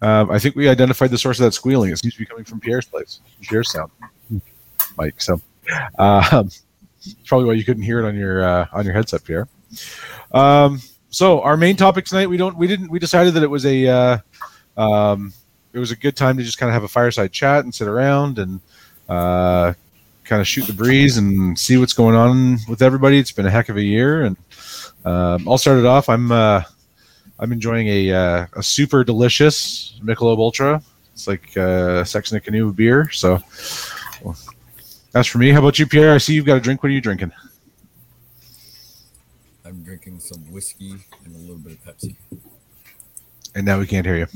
Um, 0.03 0.31
I 0.31 0.39
think 0.39 0.57
we 0.57 0.69
identified 0.69 1.11
the 1.11 1.17
source 1.17 1.39
of 1.39 1.45
that 1.45 1.53
squealing. 1.53 1.91
It 1.91 1.99
seems 1.99 2.15
to 2.15 2.21
be 2.21 2.27
coming 2.27 2.45
from 2.45 2.61
Pierre's 2.61 2.85
place, 2.85 3.21
Pierre's 3.41 3.71
sound, 3.71 3.91
Mike. 4.99 5.23
So, 5.23 5.41
uh, 5.99 6.45
probably 7.25 7.47
why 7.47 7.55
you 7.55 7.65
couldn't 7.65 7.85
hear 7.85 8.01
it 8.01 8.07
on 8.07 8.15
your 8.15 8.45
uh, 8.45 8.67
on 8.73 8.85
your 8.85 8.93
headset, 8.93 9.25
Pierre. 9.25 9.49
Um, 10.33 10.81
so 11.15 11.41
our 11.43 11.57
main 11.57 11.77
topic 11.77 12.05
tonight, 12.07 12.27
we 12.27 12.37
don't, 12.37 12.57
we 12.57 12.67
didn't, 12.67 12.91
we 12.91 12.99
decided 12.99 13.35
that 13.35 13.45
it 13.45 13.51
was 13.51 13.65
a, 13.65 13.87
uh, 13.87 14.19
um, 14.77 15.33
it 15.75 15.79
was 15.81 15.91
a 15.91 15.97
good 15.97 16.17
time 16.17 16.37
to 16.37 16.43
just 16.45 16.57
kind 16.57 16.71
of 16.71 16.75
have 16.75 16.85
a 16.85 16.89
fireside 16.89 17.33
chat 17.33 17.65
and 17.65 17.75
sit 17.75 17.89
around 17.89 18.39
and 18.39 18.61
uh, 19.09 19.75
kind 20.23 20.41
of 20.41 20.47
shoot 20.47 20.67
the 20.67 20.73
breeze 20.73 21.19
and 21.19 21.59
see 21.59 21.77
what's 21.77 21.93
going 21.93 22.15
on 22.15 22.59
with 22.69 22.81
everybody. 22.81 23.19
It's 23.19 23.33
been 23.33 23.45
a 23.45 23.51
heck 23.51 23.69
of 23.69 23.77
a 23.77 23.83
year, 23.83 24.23
and 24.23 24.37
um, 25.05 25.49
I'll 25.49 25.59
start 25.59 25.79
it 25.79 25.85
off. 25.85 26.09
I'm 26.09 26.31
uh, 26.31 26.63
I'm 27.41 27.53
enjoying 27.53 27.89
a 27.89 28.13
uh, 28.13 28.47
a 28.55 28.63
super 28.63 29.03
delicious 29.03 29.99
Michelob 30.03 30.39
Ultra. 30.39 30.81
It's 31.13 31.27
like 31.27 31.57
uh, 31.57 32.05
Sex 32.05 32.31
in 32.31 32.39
a 32.39 32.41
Canoe 32.41 32.73
beer. 32.73 33.11
So 33.11 33.43
well, 34.23 34.37
that's 35.11 35.27
for 35.27 35.39
me. 35.39 35.51
How 35.51 35.59
about 35.59 35.81
you, 35.81 35.87
Pierre? 35.87 36.15
I 36.15 36.19
see 36.19 36.35
you've 36.35 36.47
got 36.47 36.57
a 36.57 36.61
drink. 36.61 36.85
What 36.85 36.91
are 36.91 36.93
you 36.93 37.01
drinking? 37.01 37.33
I'm 39.65 39.83
drinking 39.83 40.21
some 40.21 40.41
whiskey 40.53 40.95
and 41.25 41.35
a 41.35 41.39
little 41.39 41.57
bit 41.57 41.73
of 41.73 41.85
Pepsi. 41.85 42.15
And 43.57 43.67
now 43.67 43.81
we 43.81 43.87
can't 43.89 44.07
hear 44.07 44.17
you. 44.17 44.27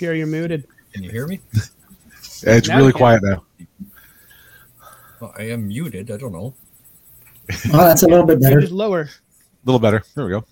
Pierre, 0.00 0.14
you're 0.14 0.26
muted. 0.26 0.66
Can 0.94 1.02
you 1.02 1.10
hear 1.10 1.26
me? 1.26 1.40
It's 2.42 2.68
Now 2.68 2.78
really 2.78 2.90
quiet 2.92 3.22
now. 3.22 3.44
Well, 5.20 5.34
I 5.36 5.42
am 5.50 5.68
muted. 5.68 6.10
I 6.10 6.16
don't 6.16 6.32
know. 6.32 6.54
Oh, 7.74 7.84
that's 7.84 8.02
a 8.02 8.08
little 8.08 8.24
bit 8.24 8.40
better. 8.40 8.62
just 8.62 8.72
lower. 8.72 9.02
A 9.02 9.08
little 9.66 9.78
better. 9.78 10.02
There 10.14 10.24
we 10.24 10.30
go. 10.30 10.46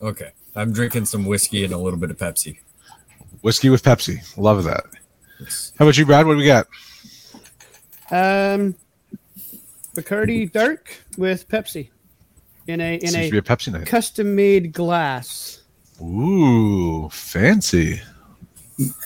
Okay. 0.00 0.32
I'm 0.56 0.72
drinking 0.72 1.04
some 1.04 1.26
whiskey 1.26 1.62
and 1.64 1.72
a 1.72 1.78
little 1.78 1.96
bit 1.96 2.10
of 2.10 2.18
Pepsi. 2.18 2.58
Whiskey 3.42 3.70
with 3.70 3.84
Pepsi. 3.84 4.36
Love 4.36 4.64
that. 4.64 4.82
Yes. 5.38 5.72
How 5.78 5.84
about 5.84 5.96
you, 5.96 6.04
Brad? 6.04 6.26
What 6.26 6.32
do 6.32 6.38
we 6.38 6.46
got? 6.46 6.66
Um, 8.10 8.74
Bacardi 9.94 10.50
Dark 10.50 10.92
with 11.16 11.48
Pepsi 11.48 11.88
in 12.66 12.80
a 12.80 12.94
in 12.96 13.10
Seems 13.10 13.32
a 13.32 13.38
a 13.38 13.42
Pepsi 13.42 13.72
night. 13.74 13.86
custom 13.86 14.34
made 14.34 14.72
glass. 14.72 15.62
Ooh, 16.00 17.08
fancy. 17.10 18.00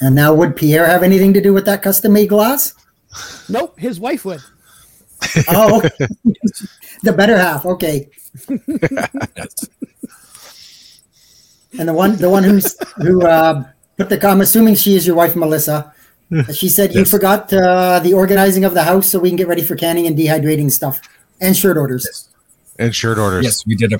And 0.01 0.15
now, 0.15 0.33
would 0.35 0.57
Pierre 0.57 0.87
have 0.87 1.03
anything 1.03 1.33
to 1.35 1.41
do 1.41 1.53
with 1.53 1.65
that 1.67 1.83
custom 1.83 2.13
made 2.13 2.29
glass? 2.29 2.75
Nope, 3.49 3.79
his 3.79 3.99
wife 4.01 4.25
would. 4.25 4.41
Oh, 5.49 5.81
the 7.03 7.13
better 7.13 7.37
half. 7.37 7.67
Okay. 7.67 8.09
And 11.79 11.89
the 11.89 11.93
one, 11.93 12.17
the 12.17 12.31
one 12.31 12.43
who's 12.43 12.77
who 12.97 13.23
uh, 13.23 13.65
put 13.97 14.09
the. 14.09 14.27
I'm 14.27 14.41
assuming 14.41 14.75
she 14.77 14.95
is 14.95 15.07
your 15.07 15.17
wife, 15.17 15.37
Melissa. 15.37 15.93
She 16.53 16.69
said 16.69 16.95
you 16.95 17.05
forgot 17.05 17.53
uh, 17.53 18.01
the 18.01 18.13
organizing 18.13 18.65
of 18.65 18.75
the 18.75 18.83
house, 18.83 19.09
so 19.09 19.19
we 19.19 19.29
can 19.29 19.37
get 19.37 19.47
ready 19.47 19.63
for 19.63 19.77
canning 19.77 20.07
and 20.07 20.17
dehydrating 20.19 20.71
stuff 20.71 21.01
and 21.41 21.57
shirt 21.57 21.77
orders. 21.77 22.29
And 22.79 22.95
shirt 22.95 23.19
orders. 23.19 23.45
Yes, 23.45 23.67
we 23.67 23.77
did 23.77 23.93
a 23.93 23.99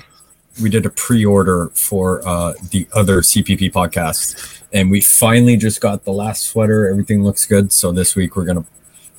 we 0.61 0.69
did 0.69 0.85
a 0.85 0.89
pre-order 0.89 1.69
for 1.73 2.27
uh, 2.27 2.53
the 2.71 2.87
other 2.93 3.21
CPP 3.21 3.71
podcast, 3.71 4.63
and 4.73 4.89
we 4.89 5.01
finally 5.01 5.57
just 5.57 5.81
got 5.81 6.03
the 6.03 6.11
last 6.11 6.43
sweater. 6.43 6.87
Everything 6.87 7.23
looks 7.23 7.45
good. 7.45 7.71
So 7.71 7.91
this 7.91 8.15
week 8.15 8.35
we're 8.35 8.45
gonna 8.45 8.65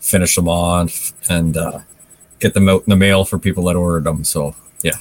finish 0.01 0.35
them 0.35 0.49
on 0.49 0.89
and 1.29 1.57
uh, 1.57 1.81
get 2.39 2.55
them 2.55 2.69
out 2.69 2.83
in 2.83 2.91
the 2.91 2.97
mail 2.97 3.25
for 3.25 3.39
people 3.39 3.65
that 3.65 3.77
ordered 3.77 4.05
them. 4.05 4.25
So 4.25 4.55
yeah, 4.83 4.97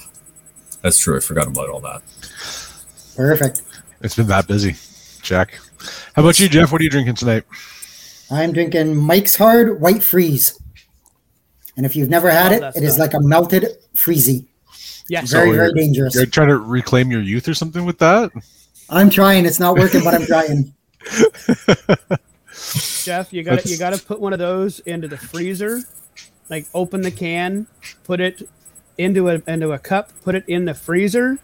that's 0.82 0.98
true. 0.98 1.16
I 1.16 1.20
forgot 1.20 1.46
about 1.46 1.68
all 1.68 1.80
that. 1.80 2.02
Perfect. 3.16 3.62
It's 4.00 4.16
been 4.16 4.28
that 4.28 4.46
busy. 4.46 4.76
Jack. 5.22 5.58
How 6.14 6.22
about 6.22 6.38
you, 6.38 6.48
Jeff? 6.48 6.72
What 6.72 6.80
are 6.80 6.84
you 6.84 6.90
drinking 6.90 7.16
tonight? 7.16 7.44
I'm 8.30 8.52
drinking 8.52 8.96
Mike's 8.96 9.36
Hard 9.36 9.80
White 9.80 10.02
Freeze. 10.02 10.60
And 11.76 11.86
if 11.86 11.94
you've 11.94 12.10
never 12.10 12.30
had 12.30 12.52
it, 12.52 12.62
it 12.76 12.82
is 12.82 12.98
like 12.98 13.14
a 13.14 13.20
melted 13.20 13.64
freezy. 13.94 14.46
Yes. 15.08 15.30
Very, 15.30 15.48
So 15.50 15.54
very 15.56 15.68
you're- 15.68 15.80
dangerous. 15.80 16.14
You're 16.14 16.26
trying 16.26 16.48
to 16.48 16.58
reclaim 16.58 17.10
your 17.10 17.22
youth 17.22 17.48
or 17.48 17.54
something 17.54 17.84
with 17.84 17.98
that? 17.98 18.30
I'm 18.90 19.10
trying. 19.10 19.46
It's 19.46 19.60
not 19.60 19.76
working, 19.76 20.02
but 20.04 20.14
I'm 20.14 20.24
trying. 20.26 20.72
Jeff, 23.04 23.32
you 23.32 23.42
got 23.42 23.60
to 23.60 23.68
you 23.68 23.78
got 23.78 23.94
to 23.94 24.04
put 24.04 24.20
one 24.20 24.32
of 24.32 24.38
those 24.38 24.80
into 24.80 25.08
the 25.08 25.16
freezer. 25.16 25.80
Like 26.50 26.66
open 26.74 27.02
the 27.02 27.10
can, 27.10 27.66
put 28.04 28.20
it 28.20 28.48
into 28.96 29.28
a 29.28 29.42
into 29.46 29.72
a 29.72 29.78
cup, 29.78 30.10
put 30.22 30.34
it 30.34 30.44
in 30.48 30.64
the 30.64 30.74
freezer, 30.74 31.38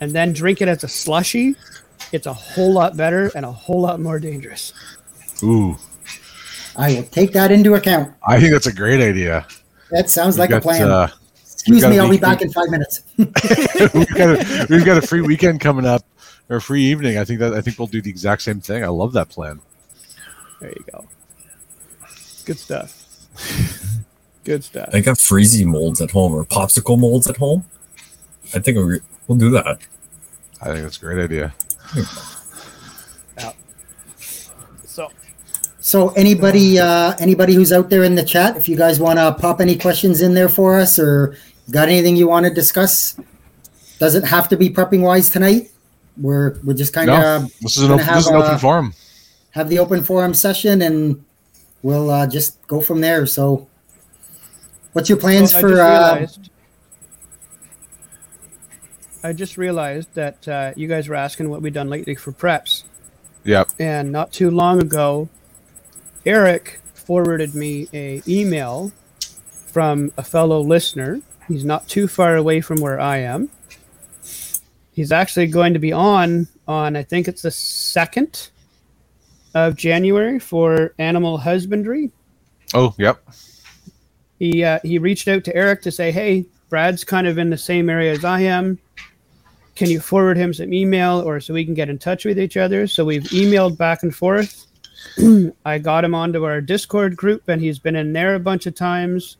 and 0.00 0.12
then 0.12 0.32
drink 0.32 0.60
it 0.60 0.68
as 0.68 0.84
a 0.84 0.88
slushy. 0.88 1.56
It's 2.12 2.26
a 2.26 2.32
whole 2.34 2.72
lot 2.72 2.96
better 2.96 3.30
and 3.34 3.44
a 3.46 3.52
whole 3.52 3.80
lot 3.80 4.00
more 4.00 4.18
dangerous. 4.18 4.72
Ooh, 5.42 5.76
I 6.76 6.94
will 6.94 7.02
take 7.04 7.32
that 7.32 7.50
into 7.50 7.74
account. 7.74 8.12
I 8.26 8.38
think 8.38 8.52
that's 8.52 8.66
a 8.66 8.72
great 8.74 9.00
idea. 9.00 9.46
That 9.90 10.10
sounds 10.10 10.36
We've 10.36 10.50
like 10.50 10.58
a 10.58 10.60
plan. 10.60 10.90
uh, 10.90 11.08
Excuse 11.62 11.86
me, 11.86 11.98
I'll 12.00 12.10
be 12.10 12.18
back 12.18 12.42
in 12.42 12.50
five 12.50 12.70
minutes. 12.70 13.02
we've, 13.16 13.28
got 14.14 14.30
a, 14.30 14.66
we've 14.68 14.84
got 14.84 14.98
a 14.98 15.06
free 15.06 15.20
weekend 15.20 15.60
coming 15.60 15.86
up 15.86 16.04
or 16.48 16.56
a 16.56 16.60
free 16.60 16.82
evening. 16.82 17.18
I 17.18 17.24
think 17.24 17.38
that 17.38 17.54
I 17.54 17.60
think 17.60 17.78
we'll 17.78 17.86
do 17.86 18.02
the 18.02 18.10
exact 18.10 18.42
same 18.42 18.60
thing. 18.60 18.82
I 18.82 18.88
love 18.88 19.12
that 19.12 19.28
plan. 19.28 19.60
There 20.60 20.70
you 20.70 20.84
go. 20.92 21.06
Good 22.44 22.58
stuff. 22.58 22.98
Good 24.42 24.64
stuff. 24.64 24.90
I 24.92 25.00
got 25.00 25.18
freezy 25.18 25.64
molds 25.64 26.00
at 26.00 26.10
home 26.10 26.34
or 26.34 26.44
popsicle 26.44 26.98
molds 26.98 27.30
at 27.30 27.36
home. 27.36 27.64
I 28.54 28.58
think 28.58 28.76
we'll, 28.76 28.98
we'll 29.28 29.38
do 29.38 29.50
that. 29.50 29.78
I 30.60 30.66
think 30.66 30.82
that's 30.82 30.96
a 30.96 31.00
great 31.00 31.22
idea. 31.22 31.54
Yeah. 33.38 33.52
So 34.84 35.10
So 35.80 36.08
anybody, 36.10 36.80
uh, 36.80 37.14
anybody 37.20 37.54
who's 37.54 37.72
out 37.72 37.88
there 37.88 38.02
in 38.02 38.16
the 38.16 38.24
chat, 38.24 38.56
if 38.56 38.68
you 38.68 38.76
guys 38.76 38.98
want 38.98 39.18
to 39.20 39.32
pop 39.32 39.60
any 39.60 39.76
questions 39.76 40.22
in 40.22 40.34
there 40.34 40.48
for 40.48 40.78
us, 40.78 40.98
or 40.98 41.36
got 41.70 41.88
anything 41.88 42.16
you 42.16 42.28
want 42.28 42.44
to 42.46 42.52
discuss, 42.52 43.16
doesn't 43.98 44.24
have 44.24 44.48
to 44.48 44.56
be 44.56 44.68
prepping 44.68 45.00
wise 45.02 45.30
tonight. 45.30 45.70
We're 46.16 46.58
we're 46.64 46.74
just 46.74 46.92
kind 46.92 47.06
No, 47.06 47.36
of 47.36 47.52
this 47.60 47.76
is 47.76 47.84
an 47.84 47.88
gonna 47.90 48.02
open, 48.02 48.14
this 48.14 48.24
is 48.24 48.26
an 48.28 48.34
have, 48.34 48.42
open 48.44 48.54
uh, 48.54 48.58
forum. 48.58 48.94
have 49.52 49.68
the 49.68 49.78
open 49.78 50.02
forum 50.02 50.34
session, 50.34 50.82
and 50.82 51.24
we'll 51.82 52.10
uh, 52.10 52.26
just 52.26 52.64
go 52.66 52.80
from 52.80 53.00
there. 53.00 53.24
So, 53.26 53.66
what's 54.92 55.08
your 55.08 55.18
plans 55.18 55.54
Well, 55.54 55.58
I 55.58 55.60
for? 55.62 55.68
just 55.70 55.80
Uh, 55.80 55.84
realized- 56.14 56.48
I 59.24 59.32
just 59.32 59.56
realized 59.56 60.08
that 60.14 60.48
uh, 60.48 60.72
you 60.74 60.88
guys 60.88 61.08
were 61.08 61.14
asking 61.14 61.48
what 61.48 61.62
we've 61.62 61.72
done 61.72 61.88
lately 61.88 62.16
for 62.16 62.32
preps, 62.32 62.82
Yep. 63.44 63.70
and 63.78 64.10
not 64.10 64.32
too 64.32 64.50
long 64.50 64.80
ago, 64.82 65.28
Eric 66.26 66.80
forwarded 66.94 67.54
me 67.54 67.88
a 67.94 68.20
email 68.26 68.90
from 69.66 70.12
a 70.16 70.24
fellow 70.24 70.60
listener. 70.60 71.20
He's 71.48 71.64
not 71.64 71.88
too 71.88 72.08
far 72.08 72.36
away 72.36 72.60
from 72.60 72.80
where 72.80 73.00
I 73.00 73.18
am. 73.18 73.50
He's 74.92 75.12
actually 75.12 75.46
going 75.46 75.72
to 75.72 75.78
be 75.78 75.92
on 75.92 76.48
on 76.68 76.96
I 76.96 77.02
think 77.02 77.28
it's 77.28 77.42
the 77.42 77.50
second 77.50 78.50
of 79.54 79.76
January 79.76 80.38
for 80.38 80.94
animal 80.98 81.38
husbandry 81.38 82.10
Oh, 82.74 82.94
yep. 82.98 83.22
he 84.38 84.64
uh, 84.64 84.78
he 84.82 84.98
reached 84.98 85.28
out 85.28 85.44
to 85.44 85.54
Eric 85.56 85.82
to 85.82 85.90
say, 85.90 86.10
"Hey, 86.10 86.46
Brad's 86.70 87.04
kind 87.04 87.26
of 87.26 87.36
in 87.38 87.50
the 87.50 87.58
same 87.58 87.90
area 87.90 88.12
as 88.12 88.24
I 88.24 88.40
am. 88.42 88.78
Can 89.74 89.90
you 89.90 90.00
forward 90.00 90.36
him 90.36 90.54
some 90.54 90.72
email 90.72 91.20
or 91.20 91.40
so 91.40 91.52
we 91.54 91.64
can 91.64 91.74
get 91.74 91.90
in 91.90 91.98
touch 91.98 92.24
with 92.24 92.38
each 92.38 92.56
other?" 92.56 92.86
So 92.86 93.04
we've 93.04 93.24
emailed 93.24 93.76
back 93.76 94.02
and 94.02 94.14
forth, 94.14 94.66
I 95.66 95.78
got 95.78 96.04
him 96.04 96.14
onto 96.14 96.44
our 96.44 96.60
Discord 96.62 97.16
group, 97.16 97.48
and 97.48 97.60
he's 97.60 97.78
been 97.78 97.96
in 97.96 98.12
there 98.12 98.34
a 98.34 98.40
bunch 98.40 98.66
of 98.66 98.74
times. 98.74 99.36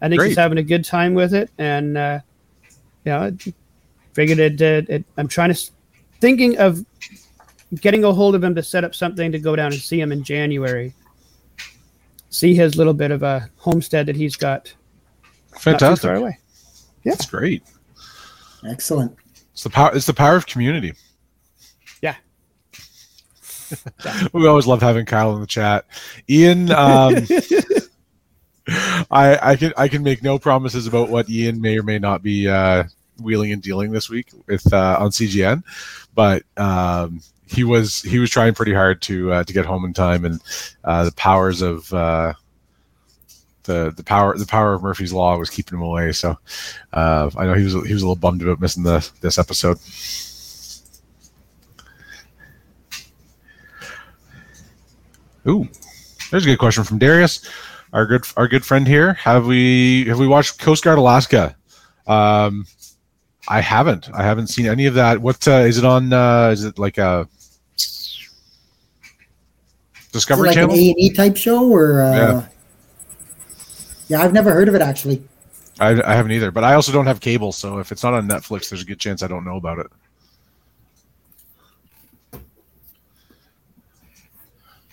I 0.00 0.08
think 0.08 0.22
he's 0.22 0.36
having 0.36 0.58
a 0.58 0.62
good 0.62 0.84
time 0.84 1.14
with 1.14 1.34
it, 1.34 1.50
and 1.58 1.96
uh, 1.96 2.20
yeah, 3.04 3.22
I 3.22 3.32
figured 4.12 4.38
it, 4.38 4.60
it, 4.60 4.88
it. 4.88 5.04
I'm 5.16 5.28
trying 5.28 5.54
to 5.54 5.70
thinking 6.20 6.58
of 6.58 6.84
getting 7.80 8.04
a 8.04 8.12
hold 8.12 8.34
of 8.34 8.42
him 8.42 8.54
to 8.54 8.62
set 8.62 8.84
up 8.84 8.94
something 8.94 9.32
to 9.32 9.38
go 9.38 9.56
down 9.56 9.72
and 9.72 9.80
see 9.80 10.00
him 10.00 10.12
in 10.12 10.22
January. 10.22 10.94
See 12.30 12.54
his 12.54 12.76
little 12.76 12.94
bit 12.94 13.10
of 13.10 13.22
a 13.22 13.48
homestead 13.56 14.06
that 14.06 14.16
he's 14.16 14.36
got 14.36 14.72
not 15.52 15.62
Fantastic. 15.62 16.08
far 16.08 16.16
away. 16.16 16.38
That's 17.04 17.26
great. 17.26 17.62
Excellent. 18.66 19.16
It's 19.52 19.62
the 19.62 19.70
power. 19.70 19.90
It's 19.94 20.06
the 20.06 20.14
power 20.14 20.36
of 20.36 20.46
community. 20.46 20.94
Yeah. 22.02 22.16
we 24.32 24.48
always 24.48 24.66
love 24.66 24.82
having 24.82 25.06
Kyle 25.06 25.34
in 25.34 25.40
the 25.40 25.46
chat. 25.46 25.86
Ian, 26.28 26.72
um, 26.72 27.14
I 28.68 29.38
I 29.42 29.56
can 29.56 29.72
I 29.76 29.88
can 29.88 30.02
make 30.02 30.22
no 30.22 30.38
promises 30.38 30.86
about 30.86 31.10
what 31.10 31.28
Ian 31.28 31.60
may 31.60 31.78
or 31.78 31.82
may 31.82 31.98
not 31.98 32.22
be 32.22 32.48
uh, 32.48 32.84
wheeling 33.20 33.52
and 33.52 33.62
dealing 33.62 33.92
this 33.92 34.08
week 34.08 34.28
with 34.46 34.72
uh, 34.72 34.96
on 34.98 35.10
CGN, 35.10 35.62
but 36.14 36.44
um, 36.56 37.20
he 37.46 37.64
was 37.64 38.02
he 38.02 38.18
was 38.18 38.30
trying 38.30 38.54
pretty 38.54 38.72
hard 38.72 39.02
to 39.02 39.32
uh, 39.32 39.44
to 39.44 39.52
get 39.52 39.66
home 39.66 39.84
in 39.84 39.92
time, 39.92 40.24
and 40.24 40.40
uh, 40.82 41.04
the 41.04 41.12
powers 41.12 41.60
of 41.62 41.92
uh, 41.92 42.32
the 43.64 43.92
the 43.96 44.04
power 44.04 44.36
the 44.38 44.46
power 44.46 44.74
of 44.74 44.82
Murphy's 44.82 45.12
law 45.12 45.36
was 45.36 45.50
keeping 45.50 45.78
him 45.78 45.82
away. 45.82 46.12
So 46.12 46.38
uh, 46.92 47.30
I 47.36 47.44
know 47.44 47.54
he 47.54 47.64
was 47.64 47.74
he 47.86 47.92
was 47.92 48.02
a 48.02 48.06
little 48.06 48.16
bummed 48.16 48.42
about 48.42 48.60
missing 48.60 48.82
the 48.82 49.08
this 49.20 49.38
episode. 49.38 49.78
Ooh, 55.46 55.68
there's 56.30 56.44
a 56.44 56.48
good 56.48 56.58
question 56.58 56.84
from 56.84 56.98
Darius, 56.98 57.46
our 57.94 58.04
good 58.06 58.26
our 58.36 58.48
good 58.48 58.66
friend 58.66 58.86
here. 58.86 59.14
Have 59.14 59.46
we 59.46 60.04
have 60.06 60.18
we 60.18 60.26
watched 60.26 60.58
Coast 60.58 60.84
Guard 60.84 60.98
Alaska? 60.98 61.56
Um, 62.06 62.66
I 63.48 63.60
haven't. 63.60 64.10
I 64.12 64.22
haven't 64.24 64.48
seen 64.48 64.66
any 64.66 64.86
of 64.86 64.94
that. 64.94 65.20
What 65.20 65.46
uh, 65.48 65.52
is 65.52 65.78
it 65.78 65.84
on? 65.84 66.12
Uh, 66.12 66.48
is 66.48 66.64
it 66.64 66.78
like 66.78 66.98
a 66.98 67.26
Is 67.78 68.28
it 69.96 70.12
Discovery 70.12 70.48
like 70.48 70.56
an 70.58 70.70
A 70.70 70.74
and 70.74 70.98
E 70.98 71.10
type 71.10 71.36
show, 71.36 71.70
or 71.70 72.02
uh, 72.02 72.12
Yeah. 72.14 72.46
yeah. 74.08 74.22
I've 74.22 74.32
never 74.32 74.52
heard 74.52 74.68
of 74.68 74.74
it 74.74 74.82
actually. 74.82 75.22
I, 75.80 76.00
I 76.02 76.14
haven't 76.14 76.32
either, 76.32 76.50
but 76.52 76.62
I 76.62 76.74
also 76.74 76.92
don't 76.92 77.06
have 77.06 77.20
cable, 77.20 77.50
so 77.50 77.78
if 77.78 77.90
it's 77.90 78.04
not 78.04 78.14
on 78.14 78.28
Netflix, 78.28 78.68
there's 78.68 78.82
a 78.82 78.84
good 78.84 79.00
chance 79.00 79.24
I 79.24 79.26
don't 79.26 79.44
know 79.44 79.56
about 79.56 79.78
it. 79.80 79.86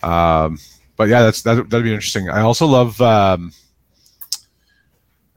Um, 0.03 0.57
but 1.01 1.09
yeah, 1.09 1.23
that's 1.23 1.41
that, 1.41 1.67
that'd 1.71 1.83
be 1.83 1.95
interesting. 1.95 2.29
I 2.29 2.41
also 2.41 2.67
love. 2.67 3.01
Um, 3.01 3.53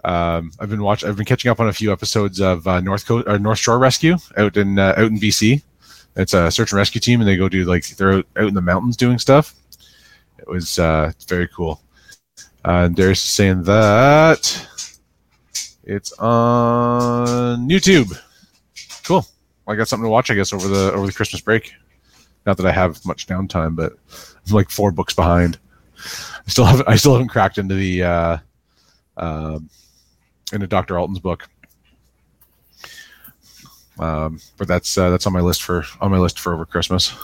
um, 0.05 0.53
I've 0.61 0.69
been 0.69 0.83
watching. 0.83 1.09
I've 1.09 1.17
been 1.17 1.25
catching 1.25 1.51
up 1.51 1.59
on 1.59 1.69
a 1.69 1.73
few 1.73 1.91
episodes 1.91 2.39
of 2.39 2.69
uh, 2.69 2.81
North 2.81 3.07
Coast 3.07 3.27
or 3.27 3.39
North 3.39 3.61
Shore 3.61 3.79
Rescue 3.79 4.19
out 4.37 4.59
in 4.59 4.79
uh, 4.79 4.93
out 4.99 5.07
in 5.07 5.19
BC. 5.19 5.63
It's 6.17 6.35
a 6.35 6.51
search 6.51 6.73
and 6.73 6.77
rescue 6.77 7.01
team, 7.01 7.23
and 7.23 7.27
they 7.27 7.39
go 7.39 7.49
do 7.49 7.65
like 7.65 7.89
they're 7.97 8.13
out, 8.13 8.27
out 8.37 8.49
in 8.49 8.53
the 8.53 8.61
mountains 8.61 8.99
doing 8.99 9.19
stuff. 9.19 9.55
It 10.39 10.47
was 10.47 10.79
uh, 10.79 11.13
very 11.29 11.49
cool. 11.49 11.81
Uh, 12.63 12.85
and 12.85 12.99
is 12.99 13.23
saying 13.23 13.63
that 13.63 14.69
it's 15.83 16.13
on 16.19 17.71
YouTube. 17.71 18.15
Cool. 19.03 19.27
Well, 19.65 19.73
I 19.73 19.77
got 19.79 19.89
something 19.89 20.05
to 20.05 20.11
watch, 20.11 20.31
I 20.31 20.35
guess, 20.35 20.53
over 20.53 20.69
the 20.69 20.93
over 20.93 21.07
the 21.07 21.13
Christmas 21.15 21.41
break. 21.41 21.73
Not 22.45 22.59
that 22.59 22.67
I 22.67 22.73
have 22.73 23.03
much 23.07 23.27
downtime, 23.27 23.75
but 23.75 23.95
I'm 24.49 24.55
like 24.55 24.71
four 24.71 24.91
books 24.93 25.15
behind. 25.15 25.59
I 25.97 26.49
still 26.51 26.65
haven't 26.65 26.89
I 26.89 26.97
still 26.97 27.13
haven't 27.13 27.29
cracked 27.29 27.59
into 27.59 27.75
the 27.75 28.03
uh, 28.03 28.37
um 29.17 29.69
into 30.53 30.67
Dr. 30.67 30.99
Alton's 30.99 31.19
book. 31.21 31.49
Um, 33.99 34.41
but 34.59 34.67
that's 34.69 34.99
uh, 34.99 35.11
that's 35.11 35.27
on 35.27 35.33
my 35.33 35.41
list 35.41 35.63
for 35.63 35.85
on 36.01 36.11
my 36.11 36.19
list 36.19 36.39
for 36.41 36.53
over 36.53 36.67
Christmas. 36.67 37.15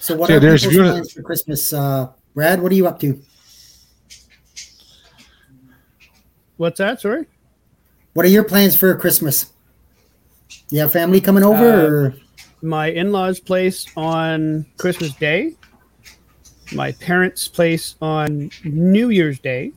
So 0.00 0.16
what 0.16 0.28
So, 0.28 0.32
yeah, 0.32 0.36
are 0.38 0.40
Darius, 0.40 0.64
if 0.64 0.70
people's 0.70 0.78
wanna- 0.86 0.92
plans 0.94 1.12
for 1.12 1.22
Christmas? 1.22 1.72
Uh, 1.72 2.08
Brad, 2.34 2.62
what 2.62 2.72
are 2.72 2.74
you 2.74 2.86
up 2.88 2.98
to? 3.00 3.20
What's 6.56 6.78
that? 6.78 7.00
Sorry. 7.00 7.26
What 8.14 8.26
are 8.26 8.28
your 8.30 8.44
plans 8.44 8.74
for 8.76 8.94
Christmas? 8.96 9.52
You 10.70 10.80
have 10.80 10.92
family 10.92 11.20
coming 11.20 11.42
over, 11.44 11.64
Uh, 11.72 11.82
or 11.86 12.14
my 12.62 12.88
in-laws 12.88 13.40
place 13.40 13.86
on 13.96 14.66
christmas 14.76 15.14
day 15.14 15.54
my 16.72 16.92
parents 16.92 17.48
place 17.48 17.96
on 18.00 18.50
new 18.64 19.08
year's 19.08 19.38
day. 19.40 19.72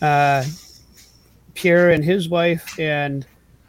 Uh, 0.00 0.44
pierre 1.54 1.90
and 1.90 2.04
his 2.04 2.28
wife 2.28 2.78
and 2.78 3.24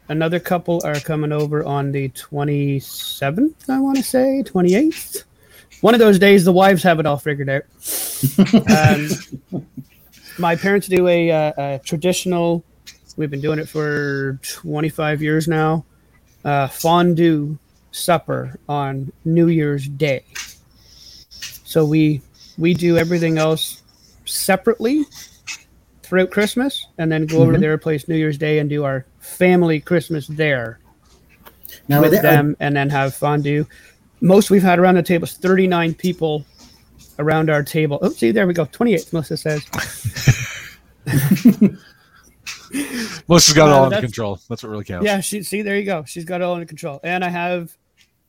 another 0.10 0.40
couple 0.40 0.82
are 0.84 1.00
coming 1.02 1.32
over 1.32 1.64
on 1.64 1.92
the 1.92 2.10
27th 2.10 3.70
i 3.70 3.80
want 3.80 3.98
to 3.98 4.04
say 4.04 4.42
28th 4.46 5.26
one 5.82 5.94
of 5.94 6.00
those 6.00 6.18
days 6.18 6.46
the 6.46 6.52
wives 6.52 6.82
have 6.82 7.00
it 7.00 7.06
all 7.06 7.18
figured 7.18 7.50
out. 7.50 7.64
Um, 8.70 9.10
my 10.40 10.56
parents 10.56 10.88
do 10.88 11.08
a, 11.08 11.30
uh, 11.30 11.54
a 11.58 11.80
traditional 11.84 12.64
we've 13.18 13.30
been 13.30 13.42
doing 13.42 13.60
it 13.60 13.70
for 13.70 14.40
25 14.42 15.22
years 15.22 15.48
now 15.48 15.86
uh, 16.46 16.68
fondue 16.68 17.58
supper 17.92 18.58
on 18.68 19.12
New 19.26 19.48
Year's 19.48 19.88
Day. 19.88 20.24
So 21.30 21.86
we 21.86 22.22
we 22.58 22.74
do 22.74 22.98
everything 22.98 23.38
else 23.38 23.82
separately 24.26 25.06
throughout 26.04 26.32
Christmas, 26.32 26.86
and 26.98 27.12
then 27.12 27.26
go 27.26 27.40
over 27.42 27.52
to 27.54 27.58
Mhm. 27.58 27.62
their 27.62 27.78
place 27.78 28.08
New 28.08 28.16
Year's 28.16 28.38
Day 28.38 28.60
and 28.60 28.70
do 28.70 28.84
our 28.84 29.06
family 29.20 29.80
Christmas 29.80 30.28
there 30.28 30.80
now 31.88 32.02
with 32.02 32.22
them, 32.22 32.56
and 32.60 32.76
then 32.76 32.90
have 32.90 33.14
fondue. 33.16 33.66
Most 34.22 34.50
we've 34.52 34.62
had 34.64 34.80
around 34.80 34.96
the 34.96 35.04
table 35.04 35.26
is 35.26 35.34
39 35.34 35.94
people 35.96 36.46
around 37.20 37.50
our 37.50 37.64
table. 37.64 38.00
Oh, 38.02 38.10
see, 38.10 38.32
there 38.32 38.46
we 38.48 38.54
go. 38.54 38.66
28, 38.66 39.12
Melissa 39.12 39.38
says. 39.38 39.66
Melissa's 43.30 43.54
got 43.54 43.70
it 43.70 43.74
Uh, 43.74 43.78
all 43.78 43.86
under 43.86 44.00
control. 44.02 44.40
That's 44.50 44.64
what 44.64 44.70
really 44.70 44.84
counts. 44.84 45.06
Yeah, 45.06 45.20
she 45.22 45.44
see 45.44 45.62
there 45.62 45.78
you 45.78 45.86
go. 45.86 46.04
She's 46.06 46.26
got 46.26 46.42
it 46.42 46.44
all 46.44 46.54
under 46.56 46.66
control. 46.66 47.00
And 47.04 47.24
I 47.24 47.30
have 47.30 47.76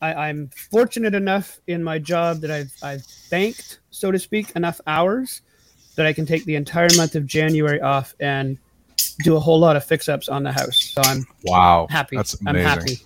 I, 0.01 0.29
I'm 0.29 0.51
fortunate 0.71 1.15
enough 1.15 1.59
in 1.67 1.83
my 1.83 1.99
job 1.99 2.41
that 2.43 2.51
I've 2.51 2.71
I've 2.83 3.03
banked, 3.31 3.81
so 3.91 4.11
to 4.11 4.19
speak, 4.19 4.53
enough 4.55 4.81
hours 4.87 5.43
that 5.97 6.07
I 6.07 6.13
can 6.13 6.27
take 6.27 6.45
the 6.45 6.57
entire 6.57 6.93
month 6.95 7.15
of 7.15 7.27
January 7.27 7.81
off 7.81 8.15
and 8.21 8.59
do 9.23 9.37
a 9.37 9.41
whole 9.41 9.59
lot 9.59 9.77
of 9.77 9.85
fix 9.85 10.09
ups 10.09 10.29
on 10.29 10.43
the 10.43 10.53
house. 10.53 10.93
So 10.95 11.03
I'm 11.03 11.27
Wow. 11.45 11.87
happy. 11.89 12.17
That's 12.17 12.35
I'm 12.43 12.57
amazing. 12.57 12.69
happy. 12.69 12.99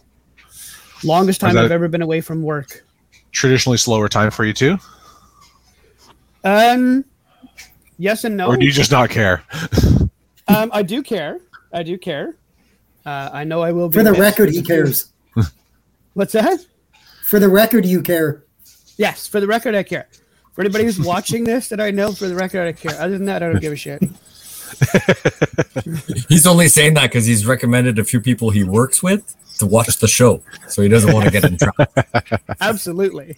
Longest 1.04 1.40
time 1.40 1.56
I've 1.56 1.70
ever 1.70 1.86
been 1.88 2.02
away 2.02 2.20
from 2.20 2.42
work. 2.42 2.84
Traditionally 3.30 3.78
slower 3.78 4.08
time 4.08 4.30
for 4.30 4.44
you 4.44 4.52
too? 4.52 4.78
Um 6.44 7.04
yes 7.98 8.24
and 8.24 8.36
no. 8.36 8.48
Or 8.48 8.56
do 8.56 8.64
you 8.64 8.72
just 8.72 8.90
not 8.90 9.10
care? 9.10 9.42
um 10.48 10.70
I 10.72 10.82
do 10.82 11.02
care. 11.02 11.40
I 11.72 11.82
do 11.82 11.98
care. 11.98 12.36
Uh, 13.06 13.30
I 13.32 13.44
know 13.44 13.62
I 13.62 13.72
will 13.72 13.88
be 13.88 13.98
for 13.98 14.04
the 14.04 14.12
record, 14.12 14.50
he 14.50 14.62
cares. 14.62 15.12
What's 16.14 16.32
that? 16.32 16.64
For 17.22 17.38
the 17.38 17.48
record, 17.48 17.86
you 17.86 18.02
care. 18.02 18.44
Yes, 18.96 19.26
for 19.26 19.40
the 19.40 19.46
record, 19.46 19.74
I 19.74 19.82
care. 19.82 20.08
For 20.52 20.62
anybody 20.62 20.84
who's 20.84 21.00
watching 21.00 21.44
this, 21.44 21.68
that 21.68 21.80
I 21.80 21.90
know, 21.90 22.12
for 22.12 22.26
the 22.26 22.34
record, 22.34 22.66
I 22.66 22.72
care. 22.72 23.00
Other 23.00 23.16
than 23.16 23.26
that, 23.26 23.42
I 23.42 23.50
don't 23.50 23.60
give 23.60 23.72
a 23.72 23.76
shit. 23.76 24.02
He's 26.28 26.46
only 26.46 26.68
saying 26.68 26.94
that 26.94 27.04
because 27.04 27.24
he's 27.24 27.46
recommended 27.46 27.98
a 27.98 28.04
few 28.04 28.20
people 28.20 28.50
he 28.50 28.64
works 28.64 29.02
with 29.02 29.34
to 29.58 29.66
watch 29.66 29.96
the 29.98 30.08
show, 30.08 30.42
so 30.68 30.82
he 30.82 30.88
doesn't 30.88 31.12
want 31.12 31.24
to 31.24 31.30
get 31.30 31.44
in 31.44 31.56
trouble. 31.56 31.86
Absolutely. 32.60 33.36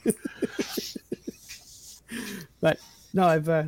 but 2.61 2.79
no, 3.15 3.27
I've. 3.27 3.49
Uh, 3.49 3.65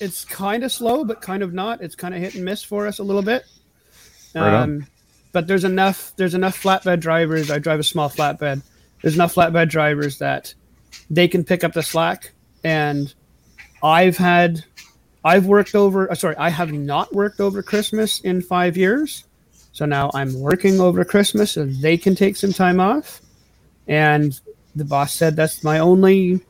it's 0.00 0.24
kind 0.24 0.64
of 0.64 0.72
slow, 0.72 1.04
but 1.04 1.20
kind 1.20 1.42
of 1.42 1.52
not. 1.52 1.80
It's 1.82 1.94
kind 1.94 2.14
of 2.14 2.20
hit 2.20 2.34
and 2.34 2.44
miss 2.44 2.62
for 2.62 2.86
us 2.86 2.98
a 2.98 3.02
little 3.02 3.22
bit. 3.22 3.44
Right. 4.34 4.54
Um, 4.54 4.86
but 5.32 5.46
there's 5.46 5.64
enough. 5.64 6.12
There's 6.16 6.34
enough 6.34 6.60
flatbed 6.60 7.00
drivers. 7.00 7.50
I 7.50 7.58
drive 7.58 7.80
a 7.80 7.84
small 7.84 8.08
flatbed. 8.08 8.62
There's 9.02 9.14
enough 9.14 9.34
flatbed 9.34 9.68
drivers 9.68 10.18
that 10.18 10.54
they 11.10 11.28
can 11.28 11.44
pick 11.44 11.64
up 11.64 11.72
the 11.72 11.82
slack. 11.82 12.32
And 12.62 13.12
I've 13.82 14.16
had, 14.16 14.64
I've 15.24 15.46
worked 15.46 15.74
over. 15.74 16.10
uh, 16.10 16.14
Sorry, 16.14 16.36
I 16.36 16.48
have 16.48 16.72
not 16.72 17.12
worked 17.12 17.40
over 17.40 17.62
Christmas 17.62 18.20
in 18.20 18.40
five 18.40 18.76
years. 18.76 19.24
So 19.72 19.84
now 19.84 20.10
I'm 20.14 20.38
working 20.40 20.80
over 20.80 21.04
Christmas, 21.04 21.52
so 21.52 21.66
they 21.66 21.96
can 21.98 22.14
take 22.14 22.36
some 22.36 22.52
time 22.52 22.78
off. 22.78 23.20
And 23.88 24.40
the 24.76 24.84
boss 24.84 25.12
said 25.12 25.36
that's 25.36 25.64
my 25.64 25.80
only, 25.80 26.40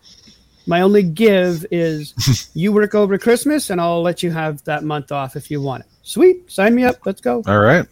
my 0.67 0.81
only 0.81 1.03
give 1.03 1.67
is 1.71 2.51
you 2.55 2.73
work 2.73 2.95
over 2.95 3.19
Christmas, 3.19 3.71
and 3.71 3.81
I'll 3.81 4.03
let 4.03 4.23
you 4.23 4.31
have 4.31 4.63
that 4.65 4.85
month 4.85 5.13
off 5.13 5.37
if 5.37 5.51
you 5.51 5.61
want 5.61 5.85
it. 5.85 5.91
Sweet, 6.03 6.51
sign 6.51 6.75
me 6.75 6.85
up. 6.85 6.97
Let's 7.05 7.21
go. 7.21 7.43
All 7.47 7.61
right. 7.61 7.87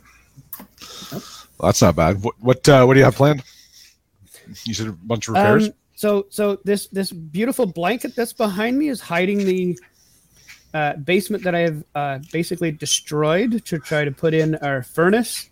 Well, 1.12 1.68
that's 1.68 1.82
not 1.82 1.96
bad. 1.96 2.22
What 2.22 2.34
what, 2.40 2.68
uh, 2.68 2.84
what 2.84 2.94
do 2.94 3.00
you 3.00 3.04
have 3.04 3.16
planned? 3.16 3.42
You 4.64 4.74
said 4.74 4.88
a 4.88 4.92
bunch 4.92 5.28
of 5.28 5.34
repairs. 5.34 5.68
Um, 5.68 5.74
so 5.94 6.26
so 6.30 6.58
this 6.64 6.88
this 6.88 7.12
beautiful 7.12 7.66
blanket 7.66 8.16
that's 8.16 8.32
behind 8.32 8.78
me 8.78 8.88
is 8.88 9.00
hiding 9.00 9.38
the 9.38 9.78
uh, 10.74 10.94
basement 10.96 11.44
that 11.44 11.54
I 11.54 11.60
have 11.60 11.84
uh, 11.94 12.18
basically 12.32 12.72
destroyed 12.72 13.64
to 13.66 13.78
try 13.78 14.04
to 14.04 14.10
put 14.10 14.34
in 14.34 14.56
our 14.56 14.82
furnace 14.82 15.50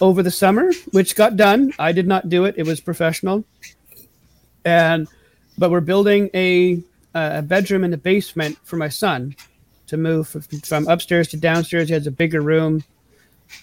over 0.00 0.22
the 0.22 0.30
summer, 0.30 0.72
which 0.92 1.14
got 1.16 1.36
done. 1.36 1.72
I 1.78 1.92
did 1.92 2.06
not 2.06 2.28
do 2.28 2.44
it; 2.44 2.56
it 2.58 2.66
was 2.66 2.80
professional. 2.80 3.44
And 4.64 5.08
but 5.58 5.70
we're 5.70 5.80
building 5.80 6.30
a 6.34 6.82
a 7.14 7.42
bedroom 7.42 7.84
in 7.84 7.90
the 7.90 7.96
basement 7.96 8.56
for 8.64 8.76
my 8.76 8.88
son 8.88 9.34
to 9.88 9.96
move 9.96 10.28
from, 10.64 10.86
upstairs 10.86 11.28
to 11.28 11.36
downstairs. 11.36 11.88
He 11.88 11.94
has 11.94 12.06
a 12.06 12.12
bigger 12.12 12.40
room. 12.40 12.84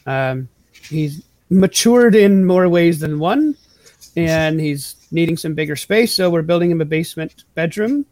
Um, 0.05 0.49
he's 0.89 1.23
matured 1.49 2.15
in 2.15 2.45
more 2.45 2.67
ways 2.67 2.99
than 2.99 3.19
one, 3.19 3.55
and 4.17 4.59
he's 4.59 4.97
needing 5.11 5.37
some 5.37 5.53
bigger 5.53 5.77
space. 5.77 6.13
So 6.13 6.29
we're 6.29 6.41
building 6.41 6.69
him 6.69 6.81
a 6.81 6.85
basement 6.85 7.45
bedroom 7.55 8.05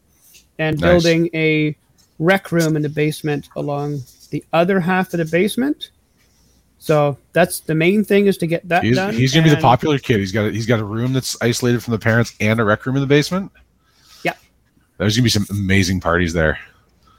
and 0.57 0.79
Nice. 0.79 0.89
building 0.89 1.29
a 1.33 1.75
rec 2.19 2.53
room 2.53 2.77
in 2.77 2.81
the 2.81 2.89
basement 2.89 3.49
along 3.57 3.99
the 4.29 4.43
other 4.53 4.79
half 4.79 5.13
of 5.13 5.17
the 5.17 5.25
basement. 5.25 5.91
So 6.79 7.17
that's 7.33 7.61
the 7.61 7.75
main 7.75 8.03
thing 8.05 8.27
is 8.27 8.38
to 8.38 8.47
get 8.47 8.67
that 8.69 8.83
he's, 8.83 8.95
done. 8.95 9.13
he's 9.13 9.33
gonna 9.33 9.43
be 9.43 9.49
the 9.49 9.61
popular 9.61 9.97
kid. 9.97 10.19
He's 10.19 10.31
got 10.31 10.45
a, 10.45 10.51
he's 10.51 10.67
got 10.67 10.79
a 10.79 10.83
room 10.83 11.13
that's 11.13 11.35
isolated 11.41 11.83
from 11.83 11.91
the 11.91 11.99
parents 11.99 12.33
and 12.39 12.59
a 12.59 12.63
rec 12.63 12.85
room 12.85 12.95
in 12.95 13.01
the 13.01 13.07
basement. 13.07 13.51
Yeah. 14.95 15.03
There's 15.03 15.17
gonna 15.17 15.23
be 15.23 15.29
some 15.29 15.45
amazing 15.49 15.99
parties 15.99 16.31
there. 16.34 16.58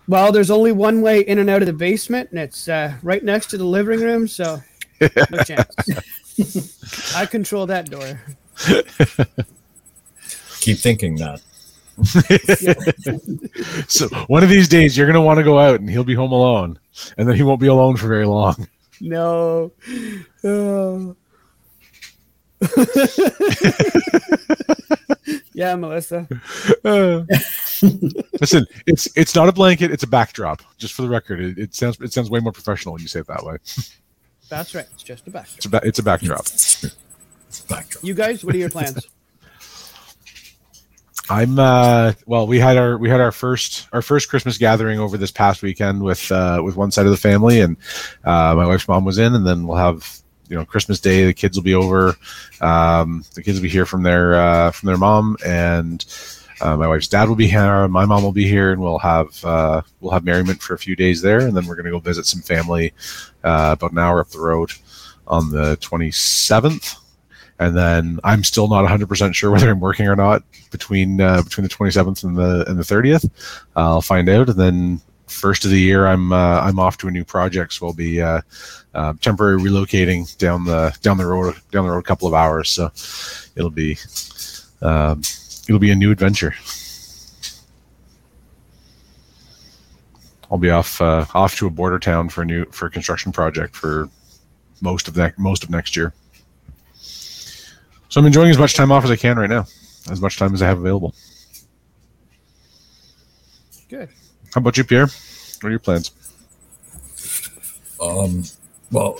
Well, 0.08 0.32
there's 0.32 0.50
only 0.50 0.72
one 0.72 1.02
way 1.02 1.20
in 1.20 1.38
and 1.38 1.50
out 1.50 1.62
of 1.62 1.66
the 1.66 1.72
basement, 1.72 2.30
and 2.30 2.38
it's 2.38 2.68
uh, 2.68 2.94
right 3.02 3.22
next 3.22 3.46
to 3.50 3.58
the 3.58 3.64
living 3.64 4.00
room. 4.00 4.26
So 4.28 4.62
no 5.00 5.08
chance. 5.44 5.74
I 7.16 7.26
control 7.26 7.66
that 7.66 7.90
door. 7.90 8.20
Keep 10.60 10.78
thinking 10.78 11.16
that. 11.16 11.42
So 13.88 14.08
one 14.26 14.42
of 14.42 14.48
these 14.48 14.68
days 14.68 14.96
you're 14.96 15.06
gonna 15.06 15.20
want 15.22 15.38
to 15.38 15.44
go 15.44 15.58
out 15.58 15.80
and 15.80 15.90
he'll 15.90 16.04
be 16.04 16.14
home 16.14 16.32
alone, 16.32 16.78
and 17.18 17.28
then 17.28 17.36
he 17.36 17.42
won't 17.42 17.60
be 17.60 17.66
alone 17.66 17.96
for 17.96 18.08
very 18.08 18.26
long. 18.26 18.66
No. 19.00 19.72
Oh. 20.44 21.16
Yeah, 25.56 25.74
Melissa. 25.74 26.28
Uh, 26.84 27.22
listen, 28.40 28.66
it's 28.86 29.08
it's 29.16 29.34
not 29.34 29.48
a 29.48 29.52
blanket; 29.52 29.90
it's 29.90 30.02
a 30.02 30.06
backdrop. 30.06 30.60
Just 30.76 30.92
for 30.92 31.00
the 31.00 31.08
record, 31.08 31.40
it, 31.40 31.58
it 31.58 31.74
sounds 31.74 31.98
it 32.00 32.12
sounds 32.12 32.28
way 32.28 32.40
more 32.40 32.52
professional 32.52 32.92
when 32.92 33.00
you 33.00 33.08
say 33.08 33.20
it 33.20 33.26
that 33.26 33.42
way. 33.42 33.56
That's 34.50 34.74
right. 34.74 34.86
It's 34.92 35.02
just 35.02 35.26
a 35.26 35.30
back. 35.30 35.48
It's 35.56 35.64
a 35.64 35.70
ba- 35.70 35.80
it's 35.82 35.98
a 35.98 36.02
backdrop. 36.02 36.44
Backdrop. 37.70 38.04
You 38.04 38.12
guys, 38.12 38.44
what 38.44 38.54
are 38.54 38.58
your 38.58 38.68
plans? 38.68 39.08
I'm 41.30 41.58
uh 41.58 42.12
well 42.26 42.46
we 42.46 42.60
had 42.60 42.76
our 42.76 42.98
we 42.98 43.08
had 43.08 43.20
our 43.20 43.32
first 43.32 43.88
our 43.92 44.02
first 44.02 44.28
Christmas 44.28 44.58
gathering 44.58 45.00
over 45.00 45.16
this 45.16 45.32
past 45.32 45.62
weekend 45.62 46.02
with 46.02 46.30
uh 46.30 46.60
with 46.62 46.76
one 46.76 46.92
side 46.92 47.06
of 47.06 47.10
the 47.10 47.16
family 47.16 47.60
and 47.60 47.76
uh 48.24 48.54
my 48.54 48.64
wife's 48.64 48.86
mom 48.86 49.04
was 49.04 49.18
in 49.18 49.34
and 49.34 49.44
then 49.44 49.66
we'll 49.66 49.76
have 49.76 50.20
you 50.48 50.56
know 50.56 50.64
Christmas 50.64 51.00
Day 51.00 51.26
the 51.26 51.34
kids 51.34 51.56
will 51.56 51.64
be 51.64 51.74
over. 51.74 52.16
Um 52.60 53.24
the 53.34 53.42
kids 53.42 53.58
will 53.58 53.64
be 53.64 53.68
here 53.68 53.86
from 53.86 54.02
their 54.02 54.34
uh 54.34 54.70
from 54.70 54.86
their 54.86 54.96
mom 54.96 55.36
and 55.44 56.04
uh, 56.62 56.74
my 56.74 56.88
wife's 56.88 57.08
dad 57.08 57.28
will 57.28 57.36
be 57.36 57.48
here. 57.48 57.86
My 57.88 58.06
mom 58.06 58.22
will 58.22 58.32
be 58.32 58.48
here 58.48 58.72
and 58.72 58.80
we'll 58.80 58.98
have 58.98 59.44
uh 59.44 59.82
we'll 60.00 60.12
have 60.12 60.24
merriment 60.24 60.62
for 60.62 60.74
a 60.74 60.78
few 60.78 60.96
days 60.96 61.22
there. 61.22 61.40
And 61.40 61.56
then 61.56 61.66
we're 61.66 61.76
gonna 61.76 61.90
go 61.90 61.98
visit 61.98 62.26
some 62.26 62.42
family 62.42 62.92
uh 63.44 63.74
about 63.76 63.92
an 63.92 63.98
hour 63.98 64.20
up 64.20 64.28
the 64.28 64.40
road 64.40 64.72
on 65.26 65.50
the 65.50 65.76
27th 65.78 66.96
and 67.58 67.76
then 67.76 68.20
I'm 68.24 68.44
still 68.44 68.68
not 68.68 68.84
100% 68.84 69.34
sure 69.34 69.50
whether 69.50 69.70
I'm 69.70 69.80
working 69.80 70.08
or 70.08 70.16
not 70.16 70.42
between 70.70 71.20
uh, 71.20 71.42
between 71.42 71.62
the 71.62 71.74
27th 71.74 72.24
and 72.24 72.36
the 72.36 72.64
and 72.68 72.78
the 72.78 72.82
30th. 72.82 73.24
Uh, 73.76 73.90
I'll 73.94 74.02
find 74.02 74.28
out, 74.28 74.48
and 74.48 74.58
then 74.58 75.00
first 75.26 75.64
of 75.64 75.70
the 75.70 75.80
year, 75.80 76.06
I'm 76.06 76.32
uh, 76.32 76.60
I'm 76.60 76.78
off 76.78 76.98
to 76.98 77.08
a 77.08 77.10
new 77.10 77.24
project, 77.24 77.72
so 77.72 77.86
I'll 77.86 77.92
be 77.92 78.20
uh, 78.20 78.40
uh, 78.94 79.14
temporary 79.20 79.58
relocating 79.58 80.36
down 80.38 80.64
the 80.64 80.96
down 81.02 81.18
the 81.18 81.26
road 81.26 81.54
down 81.70 81.84
the 81.84 81.90
road 81.90 81.98
a 81.98 82.02
couple 82.02 82.28
of 82.28 82.34
hours. 82.34 82.70
So 82.70 82.90
it'll 83.56 83.70
be 83.70 83.98
um, 84.82 85.22
it'll 85.68 85.78
be 85.78 85.90
a 85.90 85.96
new 85.96 86.10
adventure. 86.10 86.54
I'll 90.50 90.58
be 90.58 90.70
off 90.70 91.00
uh, 91.00 91.26
off 91.34 91.56
to 91.56 91.66
a 91.66 91.70
border 91.70 91.98
town 91.98 92.28
for 92.28 92.42
a 92.42 92.44
new 92.44 92.64
for 92.66 92.86
a 92.86 92.90
construction 92.90 93.32
project 93.32 93.74
for 93.74 94.08
most 94.80 95.08
of 95.08 95.16
next 95.16 95.38
most 95.38 95.64
of 95.64 95.70
next 95.70 95.96
year. 95.96 96.12
So 98.08 98.20
I'm 98.20 98.26
enjoying 98.26 98.50
as 98.50 98.58
much 98.58 98.74
time 98.74 98.92
off 98.92 99.04
as 99.04 99.10
I 99.10 99.16
can 99.16 99.36
right 99.38 99.50
now, 99.50 99.66
as 100.10 100.20
much 100.20 100.38
time 100.38 100.54
as 100.54 100.62
I 100.62 100.66
have 100.66 100.78
available. 100.78 101.14
Good. 103.88 104.08
How 104.56 104.60
about 104.60 104.78
you, 104.78 104.84
Pierre? 104.84 105.04
What 105.04 105.64
are 105.64 105.70
your 105.70 105.78
plans? 105.78 106.12
Um, 108.00 108.42
well, 108.90 109.18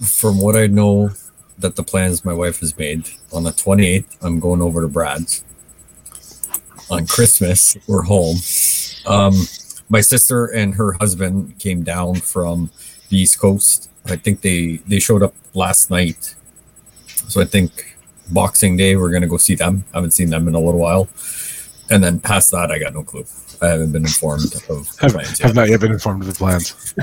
from 0.00 0.40
what 0.40 0.56
I 0.56 0.66
know, 0.66 1.10
that 1.58 1.76
the 1.76 1.82
plans 1.82 2.24
my 2.24 2.32
wife 2.32 2.60
has 2.60 2.78
made 2.78 3.06
on 3.34 3.42
the 3.42 3.50
28th, 3.50 4.16
I'm 4.22 4.40
going 4.40 4.62
over 4.62 4.80
to 4.80 4.88
Brad's. 4.88 5.44
On 6.90 7.06
Christmas, 7.06 7.76
we're 7.86 8.00
home. 8.00 8.38
Um, 9.04 9.34
my 9.90 10.00
sister 10.00 10.46
and 10.46 10.74
her 10.76 10.92
husband 10.92 11.58
came 11.58 11.82
down 11.82 12.14
from 12.14 12.70
the 13.10 13.18
East 13.18 13.38
Coast. 13.38 13.90
I 14.06 14.16
think 14.16 14.40
they 14.40 14.76
they 14.88 15.00
showed 15.00 15.22
up 15.22 15.34
last 15.52 15.90
night, 15.90 16.34
so 17.28 17.42
I 17.42 17.44
think 17.44 17.94
Boxing 18.30 18.78
Day 18.78 18.96
we're 18.96 19.12
gonna 19.12 19.28
go 19.28 19.36
see 19.36 19.54
them. 19.54 19.84
I 19.92 19.98
haven't 19.98 20.12
seen 20.12 20.30
them 20.30 20.48
in 20.48 20.54
a 20.54 20.60
little 20.60 20.80
while, 20.80 21.10
and 21.90 22.02
then 22.02 22.20
past 22.20 22.50
that, 22.52 22.70
I 22.70 22.78
got 22.78 22.94
no 22.94 23.02
clue. 23.02 23.26
I 23.62 23.68
haven't 23.68 23.92
been 23.92 24.02
informed 24.02 24.54
of 24.68 24.88
Have, 24.98 25.12
plans 25.12 25.38
have 25.38 25.54
not 25.54 25.68
yet 25.68 25.80
been 25.80 25.92
informed 25.92 26.22
of 26.22 26.28
the 26.28 26.34
plans. 26.34 26.94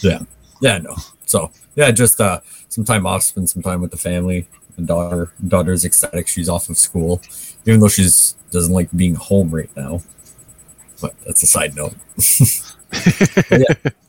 yeah. 0.02 0.20
Yeah 0.60 0.78
no 0.78 0.96
so 1.26 1.50
yeah 1.74 1.90
just 1.90 2.20
uh 2.20 2.40
some 2.68 2.84
time 2.84 3.06
off 3.06 3.22
spend 3.22 3.48
some 3.48 3.62
time 3.62 3.80
with 3.80 3.90
the 3.90 3.96
family. 3.96 4.46
The 4.76 4.82
daughter 4.82 5.32
daughter's 5.46 5.84
ecstatic. 5.84 6.26
She's 6.26 6.48
off 6.48 6.68
of 6.68 6.76
school. 6.76 7.22
Even 7.66 7.80
though 7.80 7.88
she's 7.88 8.34
doesn't 8.50 8.72
like 8.72 8.90
being 8.96 9.14
home 9.14 9.50
right 9.50 9.70
now. 9.76 10.02
But 11.00 11.14
that's 11.24 11.42
a 11.42 11.46
side 11.46 11.74
note 11.76 11.94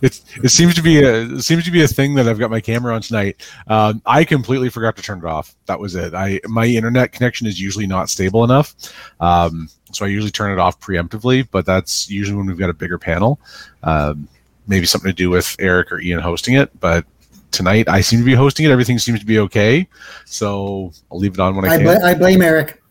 It, 0.00 0.20
it 0.44 0.48
seems 0.50 0.74
to 0.74 0.82
be 0.82 1.00
a 1.02 1.22
it 1.22 1.42
seems 1.42 1.64
to 1.64 1.70
be 1.70 1.82
a 1.82 1.88
thing 1.88 2.14
that 2.14 2.28
I've 2.28 2.38
got 2.38 2.50
my 2.50 2.60
camera 2.60 2.94
on 2.94 3.02
tonight. 3.02 3.36
Um, 3.66 4.00
I 4.06 4.24
completely 4.24 4.68
forgot 4.68 4.96
to 4.96 5.02
turn 5.02 5.18
it 5.18 5.24
off. 5.24 5.54
That 5.66 5.80
was 5.80 5.94
it. 5.94 6.14
I 6.14 6.40
my 6.46 6.66
internet 6.66 7.12
connection 7.12 7.46
is 7.46 7.60
usually 7.60 7.86
not 7.86 8.08
stable 8.08 8.44
enough, 8.44 8.74
um, 9.20 9.68
so 9.92 10.04
I 10.04 10.08
usually 10.08 10.30
turn 10.30 10.52
it 10.52 10.58
off 10.58 10.78
preemptively. 10.80 11.46
But 11.50 11.66
that's 11.66 12.08
usually 12.10 12.36
when 12.36 12.46
we've 12.46 12.58
got 12.58 12.70
a 12.70 12.74
bigger 12.74 12.98
panel. 12.98 13.40
Um, 13.82 14.28
maybe 14.66 14.86
something 14.86 15.08
to 15.10 15.14
do 15.14 15.30
with 15.30 15.56
Eric 15.58 15.90
or 15.90 16.00
Ian 16.00 16.20
hosting 16.20 16.54
it. 16.54 16.70
But 16.80 17.04
tonight 17.50 17.88
I 17.88 18.00
seem 18.00 18.18
to 18.20 18.24
be 18.24 18.34
hosting 18.34 18.66
it. 18.66 18.70
Everything 18.70 18.98
seems 18.98 19.18
to 19.20 19.26
be 19.26 19.38
okay, 19.40 19.88
so 20.26 20.92
I'll 21.10 21.18
leave 21.18 21.34
it 21.34 21.40
on 21.40 21.56
when 21.56 21.64
I 21.64 21.68
I, 21.74 21.76
can. 21.78 21.86
bl- 21.86 22.04
I 22.04 22.14
blame 22.14 22.42
Eric. 22.42 22.82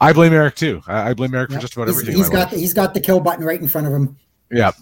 I 0.00 0.12
blame 0.12 0.32
Eric 0.32 0.56
too. 0.56 0.82
I, 0.86 1.10
I 1.10 1.14
blame 1.14 1.34
Eric 1.34 1.50
for 1.52 1.58
just 1.58 1.74
about 1.74 1.88
He's- 1.88 1.96
everything. 1.96 2.14
in 2.14 2.18
he's 2.20 2.28
got 2.30 2.52
life. 2.52 2.60
he's 2.60 2.74
got 2.74 2.94
the 2.94 3.00
kill 3.00 3.20
button 3.20 3.44
right 3.44 3.60
in 3.60 3.66
front 3.68 3.86
of 3.86 3.92
him. 3.92 4.16
Yeah. 4.50 4.72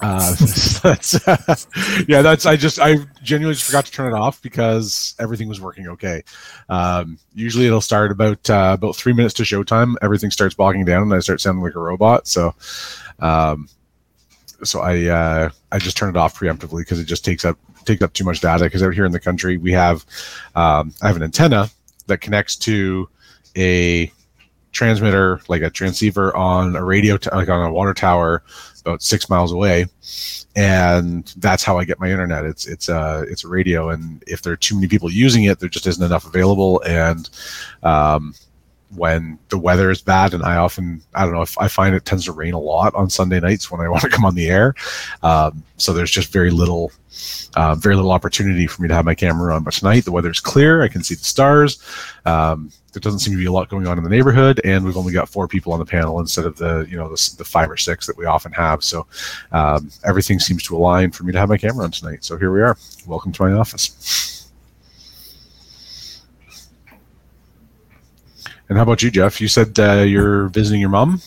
Uh, 0.00 0.34
that's 0.82 1.26
yeah. 2.08 2.22
That's 2.22 2.46
I 2.46 2.56
just 2.56 2.78
I 2.78 2.96
genuinely 3.22 3.54
just 3.54 3.66
forgot 3.66 3.86
to 3.86 3.92
turn 3.92 4.12
it 4.12 4.16
off 4.16 4.40
because 4.42 5.14
everything 5.18 5.48
was 5.48 5.60
working 5.60 5.88
okay. 5.88 6.22
Um, 6.68 7.18
usually 7.34 7.66
it'll 7.66 7.80
start 7.80 8.10
about 8.10 8.48
uh, 8.48 8.76
about 8.78 8.96
three 8.96 9.12
minutes 9.12 9.34
to 9.34 9.42
showtime. 9.42 9.96
Everything 10.02 10.30
starts 10.30 10.54
bogging 10.54 10.84
down 10.84 11.02
and 11.02 11.14
I 11.14 11.18
start 11.20 11.40
sounding 11.40 11.64
like 11.64 11.74
a 11.74 11.80
robot. 11.80 12.28
So, 12.28 12.54
um, 13.18 13.68
so 14.62 14.80
I 14.80 15.04
uh, 15.06 15.50
I 15.72 15.78
just 15.78 15.96
turn 15.96 16.10
it 16.10 16.16
off 16.16 16.38
preemptively 16.38 16.80
because 16.80 17.00
it 17.00 17.06
just 17.06 17.24
takes 17.24 17.44
up 17.44 17.58
takes 17.84 18.02
up 18.02 18.12
too 18.12 18.24
much 18.24 18.40
data. 18.40 18.64
Because 18.64 18.82
out 18.82 18.94
here 18.94 19.04
in 19.04 19.12
the 19.12 19.20
country 19.20 19.56
we 19.56 19.72
have 19.72 20.04
um, 20.54 20.94
I 21.02 21.08
have 21.08 21.16
an 21.16 21.22
antenna 21.22 21.70
that 22.06 22.20
connects 22.20 22.56
to 22.56 23.08
a 23.56 24.12
transmitter 24.72 25.40
like 25.48 25.62
a 25.62 25.70
transceiver 25.70 26.34
on 26.36 26.76
a 26.76 26.84
radio 26.84 27.16
t- 27.16 27.30
like 27.32 27.48
on 27.48 27.64
a 27.64 27.72
water 27.72 27.94
tower 27.94 28.42
about 28.80 29.02
six 29.02 29.28
miles 29.28 29.52
away. 29.52 29.86
And 30.56 31.32
that's 31.36 31.62
how 31.62 31.78
i 31.78 31.84
get 31.84 32.00
my 32.00 32.10
internet. 32.10 32.44
It's 32.44 32.66
it's 32.66 32.88
a 32.88 33.24
it's 33.28 33.44
a 33.44 33.48
radio. 33.48 33.90
And 33.90 34.22
if 34.26 34.42
there 34.42 34.52
are 34.52 34.56
too 34.56 34.74
many 34.74 34.88
people 34.88 35.10
using 35.10 35.44
it 35.44 35.60
there 35.60 35.68
just 35.68 35.86
isn't 35.86 36.04
enough 36.04 36.26
available. 36.26 36.82
And 36.86 37.28
um, 37.82 38.34
when 38.96 39.38
the 39.50 39.58
weather 39.58 39.90
is 39.90 40.00
bad 40.00 40.32
and 40.32 40.42
i 40.42 40.56
often 40.56 41.02
i 41.14 41.24
don't 41.24 41.34
know 41.34 41.42
if 41.42 41.58
i 41.58 41.68
find 41.68 41.94
it 41.94 42.04
tends 42.04 42.24
to 42.24 42.32
rain 42.32 42.54
a 42.54 42.58
lot 42.58 42.94
on 42.94 43.10
sunday 43.10 43.38
nights 43.38 43.70
when 43.70 43.80
i 43.80 43.88
want 43.88 44.02
to 44.02 44.08
come 44.08 44.24
on 44.24 44.34
the 44.34 44.48
air. 44.48 44.74
Um, 45.22 45.62
so 45.76 45.92
there's 45.92 46.10
just 46.10 46.32
very 46.32 46.50
little 46.50 46.92
uh, 47.54 47.74
very 47.74 47.96
little 47.96 48.12
opportunity 48.12 48.66
for 48.66 48.82
me 48.82 48.88
to 48.88 48.94
have 48.94 49.04
my 49.04 49.14
camera 49.14 49.54
on 49.54 49.64
but 49.64 49.74
tonight 49.74 50.04
the 50.04 50.12
weather's 50.12 50.40
clear. 50.40 50.82
I 50.82 50.88
can 50.88 51.02
see 51.02 51.14
the 51.14 51.24
stars. 51.24 51.82
Um, 52.24 52.70
there 52.92 53.00
doesn't 53.00 53.20
seem 53.20 53.34
to 53.34 53.38
be 53.38 53.46
a 53.46 53.52
lot 53.52 53.68
going 53.68 53.86
on 53.86 53.98
in 53.98 54.04
the 54.04 54.10
neighborhood 54.10 54.60
and 54.64 54.84
we've 54.84 54.96
only 54.96 55.12
got 55.12 55.28
four 55.28 55.46
people 55.48 55.72
on 55.72 55.78
the 55.78 55.84
panel 55.84 56.20
instead 56.20 56.44
of 56.44 56.56
the 56.56 56.86
you 56.88 56.96
know 56.96 57.08
the, 57.08 57.34
the 57.38 57.44
five 57.44 57.70
or 57.70 57.76
six 57.76 58.06
that 58.06 58.16
we 58.16 58.24
often 58.24 58.52
have. 58.52 58.82
So 58.84 59.06
um, 59.52 59.90
everything 60.04 60.38
seems 60.38 60.62
to 60.64 60.76
align 60.76 61.10
for 61.10 61.24
me 61.24 61.32
to 61.32 61.38
have 61.38 61.48
my 61.48 61.58
camera 61.58 61.84
on 61.84 61.90
tonight. 61.90 62.24
So 62.24 62.36
here 62.36 62.52
we 62.52 62.62
are. 62.62 62.76
Welcome 63.06 63.32
to 63.32 63.42
my 63.42 63.52
office 63.52 64.37
And 68.68 68.76
how 68.76 68.82
about 68.82 69.02
you, 69.02 69.10
Jeff? 69.10 69.40
You 69.40 69.48
said 69.48 69.78
uh, 69.78 70.02
you're 70.02 70.48
visiting 70.48 70.80
your 70.80 70.90
mom. 70.90 71.20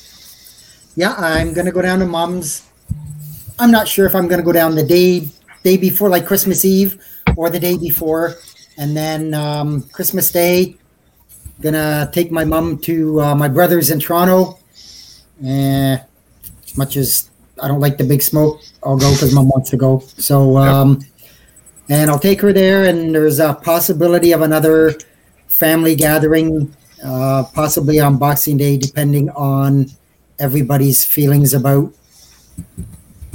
Yeah, 0.95 1.15
I'm 1.17 1.54
gonna 1.54 1.71
go 1.71 1.82
down 1.82 1.99
to 1.99 2.06
mom's. 2.06 2.69
I'm 3.60 3.71
not 3.71 3.88
sure 3.88 4.06
if 4.06 4.15
I'm 4.15 4.27
gonna 4.27 4.43
go 4.43 4.51
down 4.51 4.75
the 4.75 4.84
day 4.84 5.30
day 5.63 5.77
before, 5.77 6.10
like 6.10 6.25
Christmas 6.25 6.65
Eve, 6.65 7.01
or 7.36 7.49
the 7.49 7.60
day 7.60 7.77
before, 7.77 8.36
and 8.77 8.95
then 8.95 9.34
um, 9.34 9.84
Christmas 9.91 10.32
Day. 10.32 10.75
Gonna 11.62 12.10
take 12.12 12.32
my 12.32 12.43
mom 12.43 12.80
to 12.80 13.21
uh, 13.21 13.36
my 13.36 13.47
brother's 13.47 13.91
in 13.91 13.99
Toronto. 13.99 14.60
Eh, 15.43 15.97
as 16.65 16.77
much 16.77 16.97
as 16.97 17.30
I 17.62 17.67
don't 17.67 17.80
like 17.80 17.97
the 17.97 18.04
big 18.04 18.21
smoke, 18.21 18.62
I'll 18.84 18.97
go 18.97 19.12
because 19.12 19.34
mom 19.34 19.49
wants 19.49 19.69
to 19.71 19.77
go. 19.77 19.99
So, 20.17 20.58
um, 20.58 21.06
and 21.89 22.10
I'll 22.10 22.19
take 22.19 22.41
her 22.41 22.51
there. 22.54 22.86
And 22.86 23.13
there's 23.13 23.39
a 23.39 23.54
possibility 23.54 24.32
of 24.32 24.41
another 24.41 24.95
family 25.47 25.95
gathering, 25.95 26.75
uh, 27.04 27.44
possibly 27.54 28.00
on 28.00 28.18
Boxing 28.18 28.58
Day, 28.58 28.78
depending 28.78 29.30
on 29.32 29.88
everybody's 30.40 31.04
feelings 31.04 31.54
about 31.54 31.94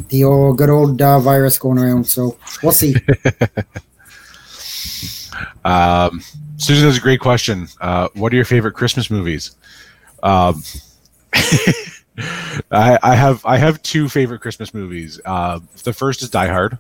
the 0.09 0.25
old 0.25 0.59
good 0.59 0.71
old 0.71 1.01
uh, 1.01 1.19
virus 1.19 1.59
going 1.59 1.79
around. 1.79 2.05
So 2.05 2.37
we'll 2.63 2.73
see. 2.73 2.95
Um, 5.65 6.23
Susan 6.59 6.87
has 6.87 6.97
a 6.97 7.01
great 7.01 7.21
question. 7.21 7.69
Uh, 7.81 8.09
what 8.15 8.33
are 8.33 8.37
your 8.37 8.45
favorite 8.45 8.75
Christmas 8.75 9.11
movies? 9.11 9.57
Um, 10.23 10.63
I, 12.71 12.99
I 13.03 13.15
have 13.15 13.45
I 13.45 13.59
have 13.59 13.83
two 13.83 14.09
favorite 14.09 14.41
Christmas 14.41 14.73
movies. 14.73 15.21
Uh, 15.25 15.61
the 15.83 15.93
first 15.93 16.23
is 16.23 16.31
Die 16.31 16.47
Hard, 16.47 16.79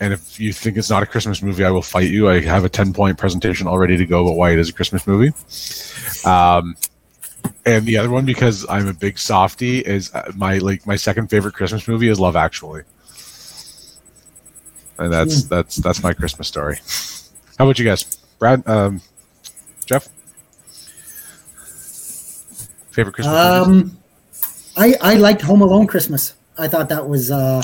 and 0.00 0.12
if 0.12 0.38
you 0.38 0.52
think 0.52 0.76
it's 0.76 0.90
not 0.90 1.02
a 1.02 1.06
Christmas 1.06 1.42
movie, 1.42 1.64
I 1.64 1.70
will 1.70 1.82
fight 1.82 2.10
you. 2.10 2.28
I 2.28 2.40
have 2.40 2.64
a 2.64 2.68
ten 2.68 2.92
point 2.92 3.18
presentation 3.18 3.66
all 3.66 3.78
ready 3.78 3.96
to 3.96 4.06
go 4.06 4.22
about 4.22 4.36
why 4.36 4.52
it 4.52 4.58
is 4.58 4.68
a 4.68 4.72
Christmas 4.72 5.06
movie. 5.06 5.32
Um, 6.24 6.76
and 7.66 7.84
the 7.84 7.96
other 7.96 8.10
one, 8.10 8.24
because 8.24 8.66
I'm 8.68 8.86
a 8.88 8.92
big 8.92 9.18
softy, 9.18 9.80
is 9.80 10.14
uh, 10.14 10.32
my 10.36 10.58
like 10.58 10.86
my 10.86 10.96
second 10.96 11.28
favorite 11.28 11.54
Christmas 11.54 11.88
movie 11.88 12.08
is 12.08 12.20
Love 12.20 12.36
Actually, 12.36 12.82
and 14.98 15.12
that's 15.12 15.44
that's 15.44 15.76
that's 15.76 16.02
my 16.02 16.12
Christmas 16.12 16.48
story. 16.48 16.78
How 17.58 17.64
about 17.64 17.78
you 17.78 17.84
guys, 17.84 18.04
Brad, 18.38 18.66
um, 18.68 19.00
Jeff? 19.84 20.08
Favorite 22.92 23.14
Christmas 23.14 23.66
movies? 23.68 23.92
Um, 23.92 23.98
I 24.76 24.94
I 25.00 25.14
liked 25.14 25.42
Home 25.42 25.60
Alone 25.60 25.86
Christmas. 25.86 26.34
I 26.56 26.68
thought 26.68 26.88
that 26.88 27.08
was 27.08 27.30
uh, 27.30 27.62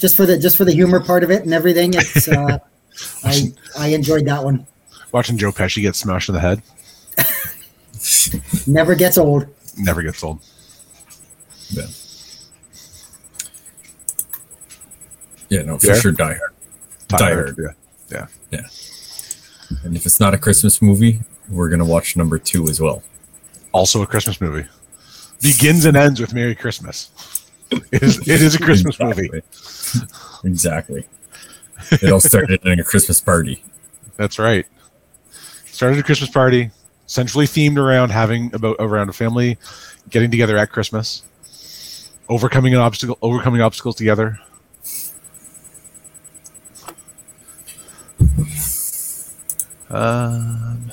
just 0.00 0.16
for 0.16 0.26
the 0.26 0.36
just 0.36 0.56
for 0.56 0.64
the 0.64 0.72
humor 0.72 0.98
part 1.04 1.22
of 1.22 1.30
it 1.30 1.44
and 1.44 1.54
everything. 1.54 1.94
It's 1.94 2.26
uh, 2.26 2.58
I 3.24 3.52
I 3.78 3.88
enjoyed 3.88 4.24
that 4.26 4.42
one. 4.42 4.66
Watching 5.12 5.36
Joe 5.38 5.52
Pesci 5.52 5.82
get 5.82 5.94
smashed 5.96 6.28
in 6.28 6.34
the 6.34 6.40
head 6.40 6.62
Never 8.66 8.94
gets 8.94 9.18
old. 9.18 9.46
never 9.76 10.02
gets 10.02 10.22
old. 10.24 10.40
Yeah. 11.70 11.86
Yeah, 15.48 15.62
no, 15.62 15.78
for 15.78 15.88
Yeah. 15.88 15.94
sure, 16.00 16.12
Die 16.12 16.24
Hard. 16.34 16.52
Die 17.08 17.32
Hard. 17.34 17.74
Yeah. 18.10 18.26
And 19.84 19.96
if 19.96 20.06
it's 20.06 20.18
not 20.20 20.32
a 20.34 20.38
Christmas 20.38 20.80
movie, 20.80 21.20
we're 21.48 21.68
gonna 21.68 21.84
watch 21.84 22.16
number 22.16 22.38
two 22.38 22.68
as 22.68 22.80
well. 22.80 23.02
Also 23.72 24.02
a 24.02 24.06
Christmas 24.06 24.40
movie. 24.40 24.66
Begins 25.42 25.84
and 25.84 25.96
ends 25.96 26.20
with 26.20 26.32
Merry 26.34 26.54
Christmas. 26.54 27.10
It 27.70 28.02
is, 28.02 28.18
it 28.20 28.42
is 28.42 28.54
a 28.54 28.58
Christmas 28.58 28.98
movie. 28.98 29.30
Exactly. 30.44 30.44
exactly. 30.44 31.06
It 31.92 32.12
all 32.12 32.20
started 32.20 32.64
in 32.66 32.80
a 32.80 32.84
Christmas 32.84 33.20
party. 33.20 33.62
That's 34.16 34.38
right. 34.38 34.66
Started 35.66 35.98
a 35.98 36.02
Christmas 36.02 36.30
party, 36.30 36.70
centrally 37.06 37.46
themed 37.46 37.78
around 37.78 38.10
having 38.10 38.54
about 38.54 38.76
around 38.80 39.08
a 39.08 39.12
family 39.12 39.56
getting 40.10 40.30
together 40.30 40.56
at 40.56 40.70
Christmas, 40.70 41.22
overcoming 42.28 42.74
an 42.74 42.80
obstacle, 42.80 43.18
overcoming 43.22 43.60
obstacles 43.60 43.96
together. 43.96 44.38
Um, 49.88 50.92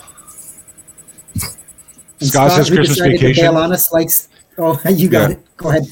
And 2.20 2.30
Scott 2.30 2.52
says 2.52 2.70
Christmas 2.70 3.00
Vacation. 3.00 3.44
bail 3.44 3.58
on 3.58 3.72
us 3.72 3.92
likes. 3.94 4.30
Oh, 4.58 4.80
you 4.90 5.08
got 5.08 5.30
Yeah. 5.30 5.36
it. 5.36 5.58
Go 5.58 5.70
ahead. 5.70 5.84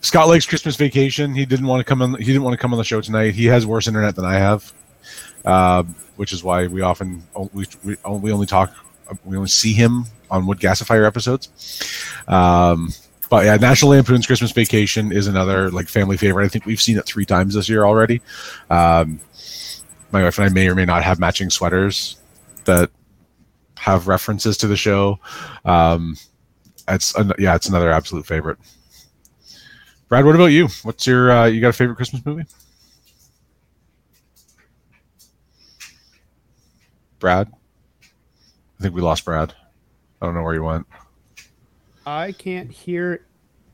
Scott 0.00 0.28
likes 0.28 0.46
Christmas 0.46 0.76
Vacation. 0.76 1.34
He 1.34 1.44
didn't 1.44 1.66
want 1.66 1.80
to 1.80 1.84
come 1.84 2.02
on. 2.02 2.14
He 2.14 2.24
didn't 2.24 2.42
want 2.42 2.54
to 2.54 2.58
come 2.58 2.72
on 2.72 2.78
the 2.78 2.84
show 2.84 3.00
tonight. 3.00 3.34
He 3.34 3.46
has 3.46 3.66
worse 3.66 3.86
internet 3.86 4.16
than 4.16 4.24
I 4.24 4.34
have, 4.34 4.72
um, 5.44 5.94
which 6.16 6.32
is 6.32 6.42
why 6.42 6.66
we 6.66 6.80
often 6.80 7.22
we, 7.52 7.66
we 7.84 7.96
only 8.04 8.46
talk. 8.46 8.72
We 9.24 9.36
only 9.36 9.48
see 9.48 9.72
him 9.72 10.04
on 10.30 10.46
Wood 10.46 10.60
Gasifier 10.60 11.06
episodes. 11.06 11.82
Um, 12.28 12.92
but 13.28 13.44
yeah, 13.44 13.56
National 13.56 13.92
Lampoon's 13.92 14.26
Christmas 14.26 14.52
Vacation 14.52 15.12
is 15.12 15.26
another 15.26 15.70
like 15.70 15.88
family 15.88 16.16
favorite. 16.16 16.44
I 16.44 16.48
think 16.48 16.66
we've 16.66 16.80
seen 16.80 16.96
it 16.98 17.06
three 17.06 17.24
times 17.24 17.54
this 17.54 17.68
year 17.68 17.84
already. 17.84 18.22
Um, 18.70 19.20
my 20.12 20.24
wife 20.24 20.38
and 20.38 20.46
I 20.46 20.48
may 20.48 20.68
or 20.68 20.74
may 20.74 20.84
not 20.84 21.04
have 21.04 21.20
matching 21.20 21.50
sweaters 21.50 22.16
that 22.64 22.90
have 23.76 24.08
references 24.08 24.56
to 24.58 24.66
the 24.66 24.76
show. 24.76 25.18
Um, 25.64 26.16
it's 26.88 27.14
an, 27.14 27.32
yeah, 27.38 27.54
it's 27.54 27.68
another 27.68 27.90
absolute 27.90 28.26
favorite. 28.26 28.58
Brad, 30.10 30.24
what 30.24 30.34
about 30.34 30.46
you? 30.46 30.66
What's 30.82 31.06
your 31.06 31.30
uh, 31.30 31.46
you 31.46 31.60
got 31.60 31.68
a 31.68 31.72
favorite 31.72 31.94
Christmas 31.94 32.26
movie? 32.26 32.44
Brad, 37.20 37.48
I 38.02 38.82
think 38.82 38.92
we 38.92 39.02
lost 39.02 39.24
Brad. 39.24 39.54
I 40.20 40.26
don't 40.26 40.34
know 40.34 40.42
where 40.42 40.54
he 40.54 40.58
went. 40.58 40.88
I 42.04 42.32
can't 42.32 42.72
hear 42.72 43.24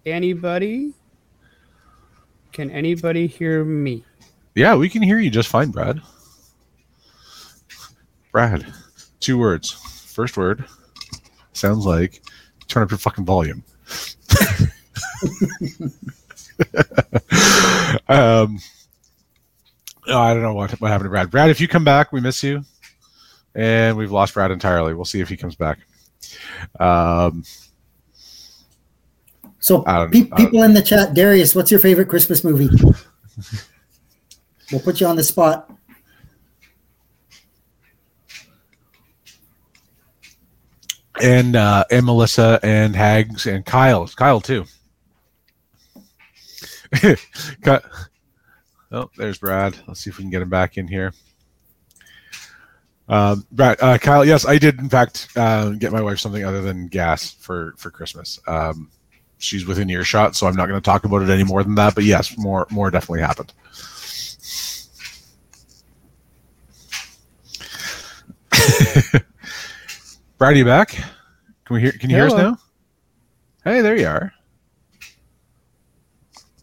anybody. 0.05 0.93
Can 2.53 2.71
anybody 2.71 3.27
hear 3.27 3.65
me? 3.65 4.05
Yeah, 4.55 4.75
we 4.75 4.91
can 4.91 5.01
hear 5.01 5.19
you 5.19 5.31
just 5.31 5.49
fine, 5.49 5.71
Brad. 5.71 6.03
Brad, 8.31 8.67
two 9.21 9.39
words. 9.39 9.71
First 9.71 10.37
word 10.37 10.67
sounds 11.55 11.87
like 11.87 12.23
turn 12.69 12.83
up 12.83 12.91
your 12.91 12.99
fucking 12.99 13.25
volume. 13.25 13.65
um, 18.09 18.59
oh, 20.09 20.19
I 20.19 20.33
don't 20.35 20.43
know 20.43 20.55
what 20.55 20.71
what 20.81 20.91
happened 20.91 21.07
to 21.07 21.11
Brad. 21.11 21.31
Brad, 21.31 21.51
if 21.51 21.61
you 21.61 21.69
come 21.69 21.85
back, 21.85 22.13
we 22.13 22.21
miss 22.21 22.43
you, 22.43 22.65
and 23.55 23.97
we've 23.97 24.13
lost 24.13 24.35
Brad 24.35 24.51
entirely. 24.51 24.95
We'll 24.95 25.05
see 25.05 25.21
if 25.21 25.29
he 25.29 25.37
comes 25.37 25.55
back. 25.55 25.79
Um, 26.81 27.45
So, 29.59 29.83
pe- 29.83 30.31
people 30.37 30.63
in 30.63 30.75
the 30.75 30.83
chat, 30.83 31.15
Darius, 31.15 31.55
what's 31.55 31.71
your 31.71 31.81
favorite 31.81 32.09
Christmas 32.09 32.45
movie? 32.45 32.69
we'll 34.73 34.81
put 34.81 35.01
you 35.01 35.07
on 35.07 35.17
the 35.17 35.25
spot. 35.25 35.71
and 41.23 41.57
uh, 41.57 41.85
and 41.91 42.07
Melissa 42.07 42.61
and 42.63 42.95
Hags 42.95 43.47
and 43.47 43.65
Kyle, 43.65 44.07
Kyle 44.09 44.41
too. 44.41 44.65
Cut. 47.63 47.85
Oh, 48.93 49.11
there's 49.17 49.39
Brad. 49.39 49.77
Let's 49.87 50.01
see 50.01 50.11
if 50.11 50.19
we 50.19 50.25
can 50.25 50.31
get 50.31 50.43
him 50.43 50.51
back 50.51 50.77
in 50.77 50.89
here. 50.89 51.13
Um, 53.09 53.47
Brad, 53.53 53.77
uh, 53.81 53.99
Kyle. 53.99 54.25
Yes, 54.25 54.47
I 54.47 54.59
did 54.59 54.79
in 54.79 54.89
fact 54.89 55.29
uh, 55.37 55.71
get 55.71 55.93
my 55.93 56.01
wife 56.01 56.19
something 56.19 56.45
other 56.45 56.63
than 56.63 56.89
gas 56.89 57.33
for 57.33 57.75
for 57.77 57.91
Christmas. 57.91 58.41
Um, 58.47 58.91
she's 59.39 59.67
within 59.67 59.91
earshot, 59.91 60.35
so 60.35 60.47
I'm 60.47 60.57
not 60.57 60.67
going 60.67 60.81
to 60.81 60.85
talk 60.85 61.05
about 61.05 61.23
it 61.23 61.31
any 61.31 61.45
more 61.45 61.63
than 61.63 61.75
that. 61.77 61.95
But 61.95 62.05
yes, 62.05 62.37
more 62.37 62.67
more 62.71 62.91
definitely 62.91 63.21
happened. 63.21 63.53
Brad, 70.39 70.53
are 70.53 70.57
you 70.57 70.65
back? 70.65 70.91
Can 70.91 71.75
we 71.75 71.81
hear? 71.81 71.93
Can 71.93 72.11
you 72.11 72.17
hear 72.17 72.27
us 72.27 72.35
now? 72.35 72.59
Hey, 73.65 73.81
there 73.83 73.97
you 73.97 74.07
are. 74.07 74.33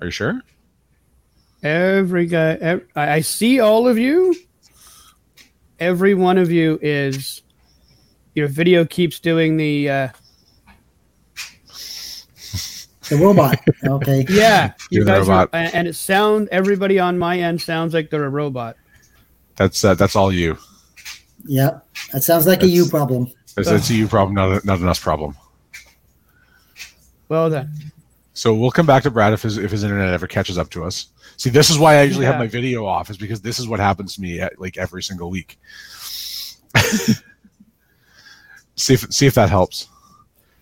Are 0.04 0.08
you 0.08 0.12
sure? 0.12 0.42
Every 1.64 2.26
guy, 2.26 2.56
ev- 2.56 2.86
I 2.94 3.12
I 3.14 3.20
see 3.22 3.62
all 3.62 3.88
of 3.88 3.98
you. 3.98 4.36
Every 5.80 6.14
one 6.14 6.38
of 6.38 6.52
you 6.52 6.78
is. 6.82 7.42
Your 8.36 8.50
video 8.50 8.84
keeps 8.84 9.22
doing 9.22 9.56
the. 9.56 9.90
Uh, 9.90 10.08
The 13.10 13.18
robot. 13.18 13.60
Okay. 13.86 14.26
yeah, 14.30 14.74
you 14.90 14.98
You're 15.00 15.06
the 15.06 15.12
guys 15.12 15.30
are, 15.30 15.32
robot. 15.42 15.50
and 15.54 15.74
and 15.76 15.88
it 15.88 15.96
sound 15.96 16.48
everybody 16.52 17.00
on 17.00 17.18
my 17.18 17.40
end 17.40 17.62
sounds 17.62 17.94
like 17.94 18.10
they're 18.10 18.26
a 18.26 18.30
robot. 18.30 18.76
That's 19.56 19.84
uh, 19.86 19.94
that's 19.94 20.16
all 20.18 20.34
you. 20.34 20.58
Yeah. 21.46 21.80
That 22.12 22.24
sounds 22.24 22.46
like 22.48 22.64
a 22.64 22.68
you 22.68 22.86
problem. 22.86 23.32
That's, 23.56 23.70
that's 23.70 23.90
a 23.90 23.94
you 23.94 24.08
problem, 24.08 24.36
not 24.36 24.64
a, 24.64 24.66
not 24.66 24.80
an 24.80 24.88
us 24.88 25.00
problem. 25.00 25.36
Well 27.30 27.50
done. 27.50 27.72
So 28.34 28.54
we'll 28.56 28.72
come 28.72 28.86
back 28.88 29.04
to 29.04 29.12
Brad 29.12 29.32
if 29.34 29.44
his 29.44 29.58
if 29.58 29.70
his 29.72 29.84
internet 29.84 30.10
ever 30.10 30.28
catches 30.28 30.58
up 30.58 30.70
to 30.72 30.84
us. 30.84 31.08
See, 31.38 31.50
this 31.50 31.70
is 31.70 31.78
why 31.78 31.98
I 31.98 32.04
usually 32.04 32.26
have 32.26 32.40
my 32.40 32.48
video 32.48 32.86
off, 32.86 33.10
is 33.10 33.18
because 33.18 33.42
this 33.42 33.60
is 33.60 33.68
what 33.68 33.80
happens 33.80 34.16
to 34.16 34.22
me 34.22 34.40
at, 34.40 34.60
like 34.60 34.78
every 34.78 35.04
single 35.04 35.30
week. 35.30 35.60
see 38.76 38.94
if 38.94 39.02
see 39.14 39.28
if 39.28 39.36
that 39.36 39.50
helps. 39.50 39.88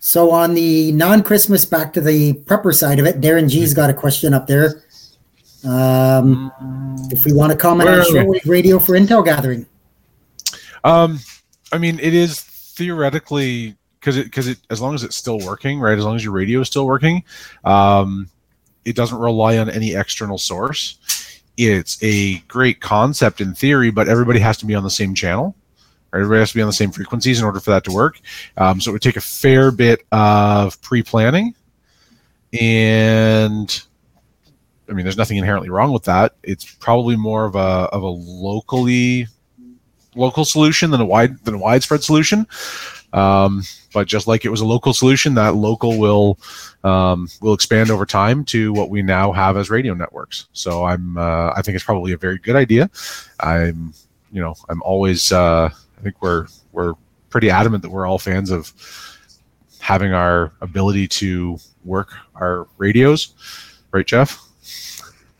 So 0.00 0.30
on 0.32 0.54
the 0.54 0.92
non-Christmas, 0.92 1.64
back 1.64 1.92
to 1.92 2.00
the 2.00 2.32
prepper 2.32 2.74
side 2.74 2.98
of 2.98 3.06
it, 3.06 3.20
Darren 3.20 3.48
G's 3.48 3.72
got 3.72 3.88
a 3.88 3.94
question 3.94 4.34
up 4.34 4.48
there. 4.48 4.82
Um, 5.64 6.50
if 7.10 7.24
we 7.24 7.32
want 7.32 7.52
to 7.52 7.58
comment 7.58 7.88
Where 7.88 8.00
on 8.00 8.06
shortwave 8.06 8.46
radio 8.48 8.80
for 8.80 8.94
intel 8.94 9.24
gathering, 9.24 9.64
Um, 10.82 11.20
I 11.72 11.78
mean, 11.78 12.00
it 12.00 12.14
is 12.14 12.40
theoretically 12.40 13.76
because 14.02 14.16
it 14.16 14.24
because 14.24 14.48
it 14.48 14.58
as 14.68 14.80
long 14.80 14.94
as 14.94 15.04
it's 15.04 15.14
still 15.14 15.38
working, 15.38 15.78
right? 15.78 15.96
As 15.96 16.04
long 16.04 16.16
as 16.16 16.24
your 16.24 16.32
radio 16.32 16.60
is 16.60 16.66
still 16.66 16.86
working, 16.86 17.22
um, 17.64 18.28
it 18.84 18.96
doesn't 18.96 19.18
rely 19.18 19.58
on 19.58 19.70
any 19.70 19.94
external 19.94 20.38
source. 20.38 20.98
It's 21.56 22.02
a 22.02 22.38
great 22.48 22.80
concept 22.80 23.40
in 23.40 23.54
theory, 23.54 23.90
but 23.90 24.08
everybody 24.08 24.40
has 24.40 24.56
to 24.58 24.66
be 24.66 24.74
on 24.74 24.82
the 24.82 24.90
same 24.90 25.14
channel. 25.14 25.54
Right? 26.10 26.20
Everybody 26.20 26.40
has 26.40 26.50
to 26.50 26.56
be 26.56 26.62
on 26.62 26.66
the 26.66 26.72
same 26.72 26.90
frequencies 26.90 27.38
in 27.38 27.44
order 27.44 27.60
for 27.60 27.70
that 27.70 27.84
to 27.84 27.92
work. 27.92 28.20
Um, 28.56 28.80
so 28.80 28.90
it 28.90 28.94
would 28.94 29.02
take 29.02 29.16
a 29.16 29.20
fair 29.20 29.70
bit 29.70 30.04
of 30.10 30.80
pre-planning, 30.82 31.54
and 32.60 33.82
I 34.88 34.94
mean, 34.94 35.04
there's 35.04 35.16
nothing 35.16 35.36
inherently 35.36 35.70
wrong 35.70 35.92
with 35.92 36.04
that. 36.04 36.34
It's 36.42 36.64
probably 36.64 37.14
more 37.14 37.44
of 37.44 37.54
a 37.54 37.88
of 37.92 38.02
a 38.02 38.08
locally 38.08 39.28
local 40.16 40.44
solution 40.44 40.90
than 40.90 41.00
a 41.00 41.06
wide 41.06 41.38
than 41.44 41.54
a 41.54 41.58
widespread 41.58 42.02
solution. 42.02 42.48
Um, 43.12 43.62
but 43.92 44.06
just 44.06 44.26
like 44.26 44.44
it 44.44 44.48
was 44.48 44.60
a 44.60 44.66
local 44.66 44.94
solution, 44.94 45.34
that 45.34 45.54
local 45.54 45.98
will 45.98 46.38
um, 46.84 47.28
will 47.40 47.52
expand 47.52 47.90
over 47.90 48.06
time 48.06 48.44
to 48.46 48.72
what 48.72 48.90
we 48.90 49.02
now 49.02 49.32
have 49.32 49.56
as 49.56 49.70
radio 49.70 49.94
networks. 49.94 50.46
So 50.52 50.84
I'm 50.84 51.16
uh, 51.16 51.52
I 51.54 51.62
think 51.62 51.74
it's 51.74 51.84
probably 51.84 52.12
a 52.12 52.16
very 52.16 52.38
good 52.38 52.56
idea. 52.56 52.90
I'm 53.40 53.92
you 54.32 54.40
know 54.40 54.54
I'm 54.68 54.82
always 54.82 55.30
uh, 55.32 55.68
I 55.72 56.02
think 56.02 56.16
we're 56.20 56.46
we're 56.72 56.94
pretty 57.30 57.50
adamant 57.50 57.82
that 57.82 57.90
we're 57.90 58.06
all 58.06 58.18
fans 58.18 58.50
of 58.50 58.72
having 59.80 60.12
our 60.12 60.52
ability 60.60 61.08
to 61.08 61.58
work 61.84 62.12
our 62.36 62.68
radios, 62.78 63.34
right, 63.90 64.06
Jeff? 64.06 64.40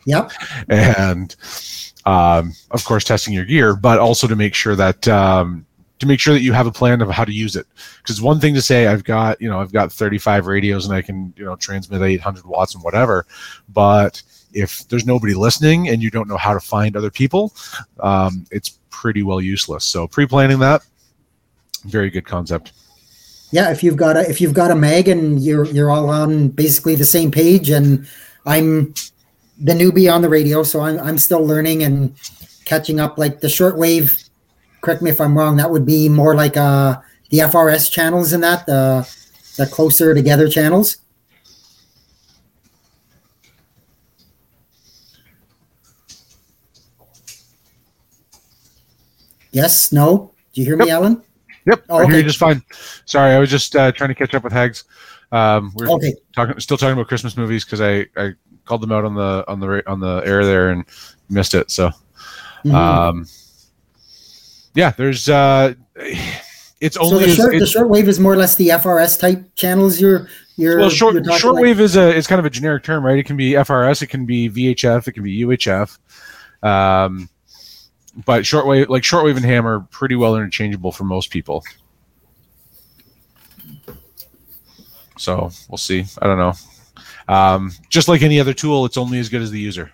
yep, 0.05 0.31
and 0.69 1.35
um, 2.05 2.53
of 2.71 2.83
course 2.83 3.03
testing 3.03 3.33
your 3.33 3.45
gear, 3.45 3.75
but 3.75 3.99
also 3.99 4.27
to 4.27 4.35
make 4.35 4.53
sure 4.53 4.75
that 4.75 5.07
um, 5.07 5.65
to 6.03 6.07
make 6.07 6.19
sure 6.19 6.33
that 6.33 6.41
you 6.41 6.53
have 6.53 6.67
a 6.67 6.71
plan 6.71 7.01
of 7.01 7.09
how 7.09 7.25
to 7.25 7.31
use 7.31 7.55
it. 7.55 7.65
Because 7.97 8.21
one 8.21 8.39
thing 8.39 8.53
to 8.53 8.61
say, 8.61 8.87
I've 8.87 9.03
got 9.03 9.41
you 9.41 9.49
know 9.49 9.59
I've 9.59 9.73
got 9.73 9.91
35 9.91 10.45
radios 10.45 10.85
and 10.85 10.93
I 10.95 11.01
can 11.01 11.33
you 11.35 11.45
know 11.45 11.55
transmit 11.55 12.01
800 12.01 12.45
watts 12.45 12.75
and 12.75 12.83
whatever, 12.83 13.25
but 13.69 14.21
if 14.53 14.87
there's 14.87 15.05
nobody 15.05 15.33
listening 15.33 15.89
and 15.89 16.03
you 16.03 16.11
don't 16.11 16.27
know 16.27 16.37
how 16.37 16.53
to 16.53 16.59
find 16.59 16.95
other 16.95 17.09
people, 17.09 17.53
um, 18.01 18.45
it's 18.51 18.79
pretty 18.91 19.23
well 19.23 19.41
useless. 19.41 19.83
So 19.83 20.07
pre-planning 20.07 20.59
that, 20.59 20.83
very 21.85 22.09
good 22.09 22.25
concept. 22.25 22.71
yeah. 23.51 23.71
If 23.71 23.83
you've 23.83 23.97
got 23.97 24.15
a 24.15 24.29
if 24.29 24.39
you've 24.39 24.53
got 24.53 24.71
a 24.71 24.75
mag 24.75 25.07
and 25.07 25.39
you're 25.39 25.65
you're 25.65 25.89
all 25.91 26.09
on 26.09 26.49
basically 26.49 26.95
the 26.95 27.05
same 27.05 27.31
page, 27.31 27.69
and 27.69 28.07
I'm 28.45 28.93
the 29.59 29.73
newbie 29.73 30.11
on 30.13 30.21
the 30.21 30.29
radio, 30.29 30.63
so 30.63 30.81
I'm 30.81 30.99
I'm 30.99 31.17
still 31.17 31.45
learning 31.45 31.83
and 31.83 32.15
catching 32.65 32.99
up. 32.99 33.17
Like 33.17 33.39
the 33.39 33.47
shortwave, 33.47 34.29
correct 34.83 35.01
me 35.01 35.09
if 35.09 35.19
I'm 35.19 35.35
wrong. 35.35 35.55
That 35.57 35.71
would 35.71 35.85
be 35.85 36.09
more 36.09 36.35
like 36.35 36.55
uh 36.57 36.99
the 37.31 37.39
FRS 37.39 37.89
channels 37.89 38.33
in 38.33 38.41
that 38.41 38.65
the 38.67 39.07
the 39.57 39.65
closer 39.65 40.13
together 40.13 40.47
channels. 40.47 40.97
Yes. 49.51 49.91
No. 49.91 50.33
Do 50.53 50.61
you 50.61 50.67
hear 50.67 50.77
me, 50.77 50.89
Alan? 50.89 51.21
Yep, 51.65 51.83
Oh, 51.89 51.97
I 51.97 52.03
hear 52.05 52.11
you 52.11 52.19
okay. 52.19 52.27
just 52.27 52.39
fine. 52.39 52.61
Sorry, 53.05 53.33
I 53.33 53.39
was 53.39 53.49
just 53.49 53.75
uh, 53.75 53.91
trying 53.93 54.09
to 54.09 54.15
catch 54.15 54.33
up 54.33 54.43
with 54.43 54.51
Hags. 54.51 54.83
Um, 55.31 55.71
we're 55.75 55.87
Okay. 55.89 56.13
talking, 56.35 56.59
still 56.59 56.77
talking 56.77 56.93
about 56.93 57.07
Christmas 57.07 57.37
movies 57.37 57.63
because 57.63 57.79
I, 57.79 58.05
I 58.17 58.33
called 58.65 58.81
them 58.81 58.91
out 58.91 59.05
on 59.05 59.15
the 59.15 59.45
on 59.47 59.59
the 59.59 59.89
on 59.89 59.99
the 59.99 60.21
air 60.25 60.43
there 60.45 60.69
and 60.69 60.83
missed 61.29 61.53
it. 61.53 61.71
So, 61.71 61.89
Mhm. 62.65 62.75
um, 62.75 63.27
yeah, 64.75 64.91
there's 64.91 65.29
uh, 65.29 65.73
it's 65.95 66.95
so 66.95 67.03
only 67.03 67.25
the 67.25 67.31
as- 67.31 67.35
short, 67.35 67.51
the 67.51 67.57
it's- 67.57 67.73
shortwave 67.73 68.07
is 68.07 68.19
more 68.19 68.33
or 68.33 68.37
less 68.37 68.55
the 68.55 68.69
FRS 68.69 69.19
type 69.19 69.43
channels. 69.55 69.99
You're 70.01 70.27
you're 70.55 70.79
well, 70.79 70.89
short 70.89 71.15
you're 71.15 71.23
shortwave 71.23 71.79
is 71.79 71.95
a 71.95 72.13
is 72.13 72.27
kind 72.27 72.39
of 72.39 72.45
a 72.45 72.49
generic 72.49 72.83
term, 72.83 73.05
right? 73.05 73.17
It 73.17 73.25
can 73.25 73.37
be 73.37 73.51
FRS, 73.51 74.01
it 74.01 74.07
can 74.07 74.25
be 74.25 74.49
VHF, 74.49 75.07
it 75.07 75.11
can 75.13 75.23
be 75.23 75.41
UHF. 75.43 75.97
Um, 76.61 77.29
but 78.25 78.43
shortwave, 78.43 78.89
like 78.89 79.03
shortwave 79.03 79.35
and 79.35 79.45
ham, 79.45 79.65
are 79.65 79.79
pretty 79.79 80.15
well 80.15 80.35
interchangeable 80.35 80.91
for 80.91 81.03
most 81.03 81.31
people. 81.31 81.63
So 85.17 85.51
we'll 85.69 85.77
see. 85.77 86.05
I 86.21 86.27
don't 86.27 86.37
know. 86.37 86.53
Um, 87.27 87.71
just 87.89 88.07
like 88.07 88.21
any 88.21 88.39
other 88.39 88.53
tool, 88.53 88.85
it's 88.85 88.97
only 88.97 89.19
as 89.19 89.29
good 89.29 89.41
as 89.41 89.51
the 89.51 89.59
user. 89.59 89.91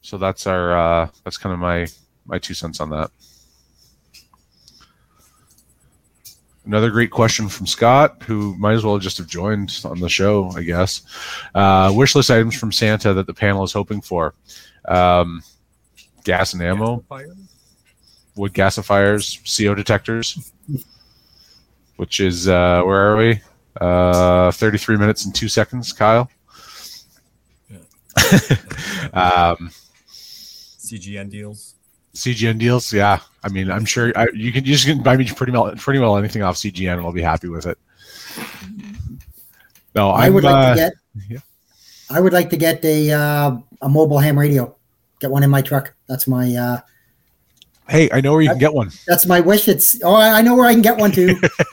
So 0.00 0.16
that's 0.16 0.46
our 0.46 0.76
uh, 0.76 1.08
that's 1.24 1.36
kind 1.36 1.52
of 1.52 1.58
my 1.58 1.86
my 2.28 2.38
two 2.38 2.54
cents 2.54 2.80
on 2.80 2.90
that. 2.90 3.10
Another 6.68 6.90
great 6.90 7.10
question 7.10 7.48
from 7.48 7.66
Scott, 7.66 8.22
who 8.24 8.54
might 8.58 8.74
as 8.74 8.84
well 8.84 8.98
just 8.98 9.16
have 9.16 9.26
joined 9.26 9.80
on 9.86 10.00
the 10.00 10.08
show, 10.08 10.50
I 10.54 10.62
guess. 10.62 11.00
Uh, 11.54 11.90
wish 11.96 12.14
list 12.14 12.30
items 12.30 12.56
from 12.56 12.72
Santa 12.72 13.14
that 13.14 13.26
the 13.26 13.32
panel 13.32 13.64
is 13.64 13.72
hoping 13.72 14.02
for: 14.02 14.34
um, 14.86 15.42
gas 16.24 16.52
and 16.52 16.62
ammo, 16.62 17.02
wood 18.36 18.52
gasifiers, 18.52 19.40
CO 19.46 19.74
detectors, 19.74 20.52
which 21.96 22.20
is 22.20 22.48
uh, 22.48 22.82
where 22.82 23.12
are 23.12 23.16
we? 23.16 23.40
Uh, 23.80 24.50
Thirty-three 24.50 24.98
minutes 24.98 25.24
and 25.24 25.34
two 25.34 25.48
seconds, 25.48 25.94
Kyle. 25.94 26.30
um, 29.14 29.70
CGN 30.10 31.30
deals. 31.30 31.76
CGN 32.18 32.58
deals, 32.58 32.92
yeah. 32.92 33.20
I 33.42 33.48
mean, 33.48 33.70
I'm 33.70 33.84
sure 33.84 34.12
I, 34.16 34.28
you 34.34 34.52
can 34.52 34.64
you 34.64 34.72
just 34.72 34.86
can 34.86 35.02
buy 35.02 35.16
me 35.16 35.28
pretty 35.30 35.52
well 35.52 35.74
pretty 35.76 36.00
well 36.00 36.16
anything 36.16 36.42
off 36.42 36.56
CGN, 36.56 36.94
and 36.94 37.02
I'll 37.02 37.12
be 37.12 37.22
happy 37.22 37.48
with 37.48 37.66
it. 37.66 37.78
No, 39.94 40.10
I 40.10 40.26
I'm, 40.26 40.34
would 40.34 40.44
like 40.44 40.54
uh, 40.54 40.70
to 40.70 40.76
get. 40.76 40.92
yeah. 41.28 41.38
I 42.10 42.20
would 42.20 42.32
like 42.32 42.50
to 42.50 42.56
get 42.56 42.84
a 42.84 43.10
uh, 43.12 43.56
a 43.82 43.88
mobile 43.88 44.18
ham 44.18 44.38
radio. 44.38 44.74
Get 45.20 45.30
one 45.30 45.42
in 45.42 45.50
my 45.50 45.62
truck. 45.62 45.94
That's 46.06 46.26
my 46.28 46.54
uh, 46.54 46.80
Hey, 47.88 48.10
I 48.12 48.20
know 48.20 48.32
where 48.32 48.42
you 48.42 48.50
can 48.50 48.58
get 48.58 48.74
one. 48.74 48.90
that's 49.06 49.24
my 49.24 49.40
wish. 49.40 49.66
It's 49.66 50.02
oh, 50.04 50.14
I 50.14 50.38
I 50.38 50.42
know 50.42 50.54
where 50.54 50.66
I 50.66 50.72
can 50.72 50.82
get 50.82 50.98
one 50.98 51.10
too. 51.10 51.40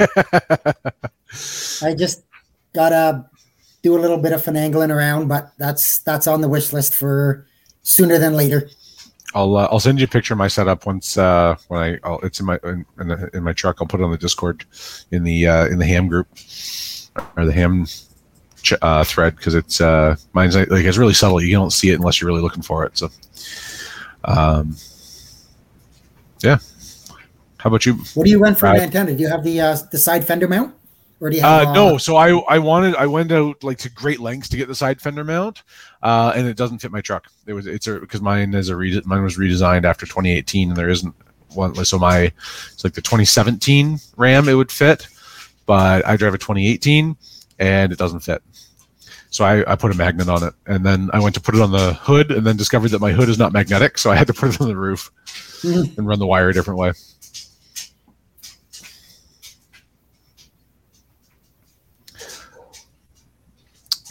I 1.82 1.93
just 1.93 2.24
gotta 2.74 3.26
do 3.82 3.97
a 3.97 3.99
little 3.99 4.17
bit 4.17 4.32
of 4.32 4.41
finagling 4.41 4.95
around, 4.95 5.28
but 5.28 5.51
that's 5.57 5.99
that's 5.99 6.28
on 6.28 6.39
the 6.39 6.47
wish 6.47 6.72
list 6.72 6.95
for 6.95 7.45
sooner 7.84 8.17
than 8.17 8.34
later. 8.34 8.70
I'll 9.36 9.57
uh, 9.57 9.67
I'll 9.69 9.81
send 9.81 9.99
you 9.99 10.05
a 10.05 10.07
picture 10.07 10.33
of 10.33 10.38
my 10.38 10.47
setup 10.47 10.86
once 10.86 11.17
uh, 11.17 11.55
when 11.67 11.81
I 11.81 11.99
I'll, 12.05 12.19
it's 12.21 12.39
in 12.39 12.45
my 12.45 12.57
in, 12.63 12.86
in, 12.99 13.09
the, 13.09 13.29
in 13.33 13.43
my 13.43 13.51
truck. 13.51 13.77
I'll 13.81 13.88
put 13.88 13.99
it 13.99 14.03
on 14.03 14.11
the 14.11 14.17
Discord 14.17 14.63
in 15.11 15.23
the 15.23 15.45
uh, 15.45 15.65
in 15.67 15.77
the 15.77 15.86
ham 15.86 16.07
group 16.07 16.27
or 17.36 17.45
the 17.45 17.51
ham 17.51 17.86
ch- 18.61 18.73
uh, 18.81 19.03
thread 19.03 19.36
because 19.36 19.53
it's 19.53 19.81
uh, 19.81 20.15
mine's 20.33 20.55
like 20.55 20.69
it's 20.71 20.97
really 20.97 21.13
subtle. 21.13 21.41
You 21.41 21.51
don't 21.51 21.71
see 21.71 21.89
it 21.91 21.95
unless 21.95 22.21
you're 22.21 22.29
really 22.29 22.41
looking 22.41 22.63
for 22.63 22.86
it. 22.86 22.97
So, 22.97 23.09
um, 24.23 24.75
yeah. 26.41 26.57
How 27.57 27.67
about 27.69 27.86
you? 27.86 27.95
What 28.13 28.25
do 28.25 28.29
you 28.31 28.39
run 28.39 28.55
for 28.55 28.67
an 28.67 28.73
Right. 28.73 28.81
antenna? 28.83 29.15
Do 29.15 29.21
you 29.21 29.27
have 29.27 29.43
the 29.43 29.59
uh, 29.59 29.77
the 29.91 29.97
side 29.97 30.25
fender 30.25 30.47
mount, 30.47 30.73
or 31.26 31.30
do 31.32 31.38
you 31.38 31.41
have 31.41 31.67
Uh, 31.69 31.73
no, 31.73 31.97
so 31.97 32.15
I 32.15 32.30
I 32.47 32.59
wanted 32.59 32.95
I 32.95 33.07
went 33.07 33.32
out 33.32 33.63
like 33.63 33.78
to 33.80 33.89
great 33.89 34.19
lengths 34.19 34.49
to 34.49 34.57
get 34.57 34.67
the 34.67 34.76
side 34.76 35.01
fender 35.01 35.23
mount, 35.23 35.63
uh, 36.03 36.34
and 36.36 36.47
it 36.47 36.55
doesn't 36.55 36.80
fit 36.80 36.91
my 36.91 37.01
truck. 37.01 37.28
It 37.47 37.53
was 37.53 37.65
it's 37.67 37.88
a 37.88 37.99
because 37.99 38.21
mine 38.21 38.53
is 38.53 38.69
a 38.69 38.76
re- 38.76 39.01
mine 39.05 39.23
was 39.23 39.38
redesigned 39.38 39.84
after 39.86 40.05
2018, 40.05 40.69
and 40.69 40.78
there 40.78 40.89
isn't 40.89 41.15
one. 41.53 41.73
So 41.86 41.97
my 41.97 42.32
it's 42.73 42.84
like 42.84 42.93
the 42.93 43.01
2017 43.01 43.99
Ram 44.17 44.47
it 44.47 44.53
would 44.53 44.71
fit, 44.71 45.07
but 45.65 46.05
I 46.05 46.15
drive 46.15 46.34
a 46.34 46.38
2018 46.38 47.15
and 47.59 47.91
it 47.91 47.97
doesn't 47.97 48.19
fit. 48.19 48.43
So 49.30 49.43
I, 49.43 49.69
I 49.69 49.76
put 49.76 49.91
a 49.91 49.95
magnet 49.97 50.30
on 50.30 50.43
it, 50.43 50.53
and 50.65 50.86
then 50.86 51.09
I 51.11 51.19
went 51.19 51.36
to 51.36 51.41
put 51.41 51.55
it 51.55 51.61
on 51.61 51.71
the 51.71 51.93
hood, 51.95 52.32
and 52.32 52.45
then 52.47 52.55
discovered 52.55 52.89
that 52.91 53.01
my 53.01 53.11
hood 53.11 53.28
is 53.28 53.38
not 53.38 53.51
magnetic, 53.51 53.97
so 53.97 54.09
I 54.11 54.15
had 54.15 54.28
to 54.28 54.34
put 54.34 54.53
it 54.55 54.61
on 54.61 54.67
the 54.69 54.78
roof 54.78 55.11
Mhm. 55.61 55.97
and 55.97 56.07
run 56.07 56.19
the 56.19 56.26
wire 56.28 56.49
a 56.49 56.53
different 56.53 56.80
way. 56.80 56.93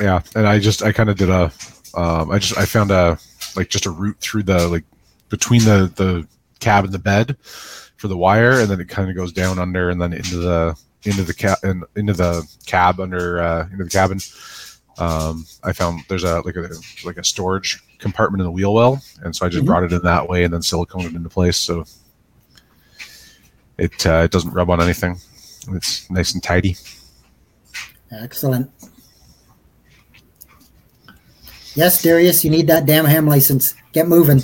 Yeah 0.00 0.20
and 0.34 0.46
i 0.46 0.58
just 0.58 0.82
i 0.82 0.90
kind 0.92 1.08
of 1.10 1.16
did 1.16 1.30
a 1.30 1.52
um 1.94 2.30
i 2.30 2.38
just 2.38 2.56
i 2.58 2.64
found 2.64 2.90
a 2.90 3.18
like 3.56 3.68
just 3.68 3.86
a 3.86 3.90
route 3.90 4.18
through 4.20 4.42
the 4.42 4.66
like 4.68 4.84
between 5.28 5.60
the 5.64 5.90
the 5.96 6.26
cab 6.60 6.84
and 6.84 6.92
the 6.92 6.98
bed 6.98 7.36
for 7.96 8.08
the 8.08 8.16
wire 8.16 8.60
and 8.60 8.68
then 8.68 8.80
it 8.80 8.88
kind 8.88 9.08
of 9.08 9.16
goes 9.16 9.32
down 9.32 9.58
under 9.58 9.90
and 9.90 10.00
then 10.00 10.12
into 10.12 10.36
the 10.36 10.76
into 11.04 11.22
the 11.22 11.34
cab 11.34 11.58
and 11.62 11.84
into 11.96 12.12
the 12.12 12.42
cab 12.66 12.98
under 13.00 13.40
uh 13.40 13.68
into 13.70 13.84
the 13.84 13.90
cabin 13.90 14.18
um 14.98 15.44
i 15.62 15.72
found 15.72 16.00
there's 16.08 16.24
a 16.24 16.40
like 16.40 16.56
a 16.56 16.68
like 17.04 17.16
a 17.16 17.24
storage 17.24 17.82
compartment 17.98 18.40
in 18.40 18.44
the 18.46 18.50
wheel 18.50 18.74
well 18.74 19.02
and 19.22 19.34
so 19.34 19.46
i 19.46 19.48
just 19.48 19.62
Mhm. 19.62 19.66
brought 19.66 19.82
it 19.84 19.92
in 19.92 20.02
that 20.02 20.28
way 20.28 20.44
and 20.44 20.52
then 20.52 20.60
siliconed 20.60 21.04
it 21.04 21.14
into 21.14 21.28
place 21.28 21.56
so 21.56 21.84
it 23.78 24.06
uh, 24.06 24.22
it 24.24 24.30
doesn't 24.30 24.52
rub 24.52 24.70
on 24.70 24.80
anything. 24.80 25.16
It's 25.72 26.08
nice 26.10 26.32
and 26.34 26.42
tidy. 26.42 26.76
Excellent. 28.12 28.70
Yes, 31.74 32.02
Darius, 32.02 32.44
you 32.44 32.50
need 32.50 32.68
that 32.68 32.86
damn 32.86 33.04
ham 33.04 33.26
license. 33.26 33.74
Get 33.92 34.06
moving. 34.06 34.40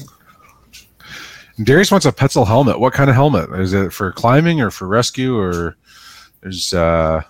Darius 1.62 1.90
wants 1.90 2.06
a 2.06 2.12
Petzl 2.12 2.46
helmet. 2.46 2.80
What 2.80 2.92
kind 2.92 3.10
of 3.10 3.16
helmet? 3.16 3.50
Is 3.60 3.72
it 3.72 3.92
for 3.92 4.12
climbing 4.12 4.60
or 4.60 4.70
for 4.70 4.86
rescue 4.86 5.36
or 5.36 5.76
there's 6.40 6.72
uh 6.72 7.22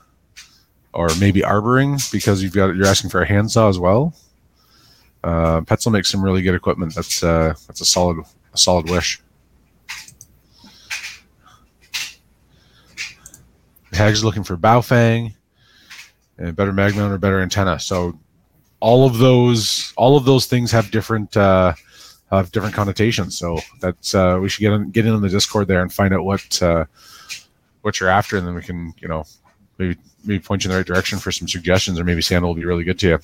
or 0.93 1.09
maybe 1.19 1.41
arboring 1.41 2.11
because 2.13 2.43
you've 2.43 2.53
got 2.53 2.77
you're 2.77 2.87
asking 2.87 3.11
for 3.11 3.23
a 3.23 3.27
handsaw 3.27 3.69
as 3.69 3.79
well? 3.79 4.15
Uh, 5.23 5.61
Petzl 5.63 5.93
makes 5.93 6.09
some 6.09 6.23
really 6.25 6.43
good 6.43 6.55
equipment. 6.55 6.95
That's 6.95 7.23
uh 7.23 7.55
that's 7.67 7.81
a 7.81 7.85
solid 7.85 8.19
a 8.55 8.59
solid 8.59 8.89
wish. 8.89 9.21
Hags 13.93 14.23
looking 14.23 14.45
for 14.45 14.57
Baofeng 14.57 15.35
and 16.39 16.55
better 16.57 16.73
mag 16.73 16.97
or 16.97 17.19
better 17.19 17.41
antenna. 17.41 17.81
So 17.81 18.19
all 18.81 19.07
of 19.07 19.19
those 19.19 19.93
all 19.97 20.17
of 20.17 20.25
those 20.25 20.47
things 20.47 20.71
have 20.73 20.91
different 20.91 21.37
uh, 21.37 21.75
have 22.31 22.51
different 22.53 22.75
connotations. 22.75 23.39
So 23.39 23.59
that's 23.81 24.15
uh, 24.15 24.39
we 24.41 24.49
should 24.49 24.61
get 24.61 24.73
in, 24.73 24.91
get 24.91 25.07
in 25.07 25.13
on 25.13 25.23
the 25.23 25.29
Discord 25.29 25.69
there 25.69 25.83
and 25.83 25.93
find 25.93 26.15
out 26.15 26.25
what 26.25 26.63
uh, 26.63 26.85
what 27.83 28.01
you're 28.01 28.09
after, 28.09 28.37
and 28.37 28.47
then 28.47 28.55
we 28.55 28.63
can 28.63 28.95
you 28.99 29.09
know 29.09 29.25
maybe 29.79 29.97
maybe 30.25 30.41
point 30.41 30.65
you 30.65 30.69
in 30.69 30.73
the 30.73 30.79
right 30.79 30.87
direction 30.87 31.19
for 31.19 31.33
some 31.33 31.49
suggestions, 31.49 31.99
or 31.99 32.05
maybe 32.05 32.23
Santa 32.23 32.47
will 32.47 32.55
be 32.55 32.65
really 32.65 32.85
good 32.85 32.99
to 33.01 33.09
you. 33.09 33.19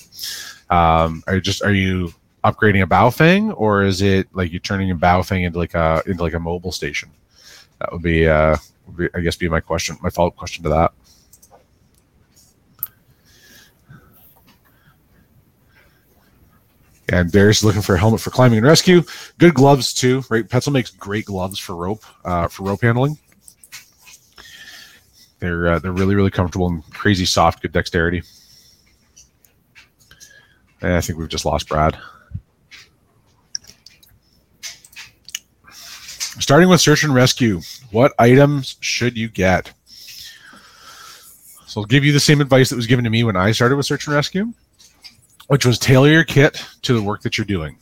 Um, 0.75 1.23
are 1.27 1.37
you 1.37 1.41
just 1.41 1.63
are 1.63 1.73
you 1.73 2.13
upgrading 2.45 2.83
a 2.83 2.87
Baofeng, 2.87 3.55
or 3.57 3.83
is 3.83 4.03
it 4.03 4.29
like 4.33 4.53
you're 4.53 4.61
turning 4.61 4.91
a 4.91 4.97
Baofeng 4.97 5.45
into 5.45 5.59
like 5.59 5.75
a 5.75 6.03
into 6.07 6.23
like 6.23 6.35
a 6.35 6.41
mobile 6.41 6.73
station? 6.73 7.11
That 7.81 7.93
would 7.93 8.03
be, 8.03 8.27
uh, 8.27 8.57
would 8.87 8.97
be 8.97 9.09
I 9.15 9.21
guess, 9.21 9.37
be 9.37 9.49
my 9.49 9.61
question, 9.61 9.97
my 10.01 10.11
follow 10.11 10.29
up 10.29 10.37
question 10.37 10.63
to 10.65 10.71
that. 10.71 10.93
And 17.09 17.33
is 17.35 17.63
looking 17.63 17.83
for 17.83 17.95
a 17.95 17.99
helmet 17.99 18.21
for 18.21 18.31
climbing 18.31 18.59
and 18.59 18.67
rescue. 18.67 19.03
Good 19.39 19.55
gloves 19.55 19.95
too, 19.95 20.25
right? 20.29 20.47
Petzl 20.47 20.73
makes 20.73 20.91
great 20.91 21.25
gloves 21.25 21.59
for 21.59 21.77
rope, 21.77 22.05
uh, 22.25 22.49
for 22.49 22.65
rope 22.65 22.83
handling. 22.83 23.17
They're 25.39 25.69
uh, 25.69 25.79
they're 25.79 25.93
really 25.93 26.17
really 26.17 26.31
comfortable 26.31 26.67
and 26.67 26.83
crazy 26.93 27.25
soft, 27.25 27.63
good 27.63 27.73
dexterity. 27.73 28.23
And 30.83 30.95
I 30.95 31.01
think 31.01 31.19
we've 31.19 31.29
just 31.29 31.45
lost 31.45 31.69
Brad. 31.69 31.97
Starting 36.39 36.69
with 36.69 36.81
search 36.81 37.03
and 37.05 37.15
rescue, 37.15 37.61
what 37.93 38.15
items 38.19 38.77
should 38.81 39.17
you 39.17 39.29
get? 39.29 39.73
So 41.67 41.81
I'll 41.81 41.87
give 41.87 42.05
you 42.05 42.13
the 42.13 42.21
same 42.21 42.41
advice 42.41 42.69
that 42.71 42.77
was 42.77 42.87
given 42.87 43.05
to 43.05 43.11
me 43.11 43.25
when 43.25 43.37
I 43.37 43.53
started 43.53 43.77
with 43.77 43.87
search 43.87 44.07
and 44.07 44.15
rescue 44.15 44.53
which 45.47 45.65
was 45.65 45.79
tailor 45.79 46.09
your 46.09 46.25
kit 46.25 46.65
to 46.83 46.93
the 46.93 47.03
work 47.03 47.23
that 47.23 47.39
you're 47.39 47.45
doing. 47.45 47.79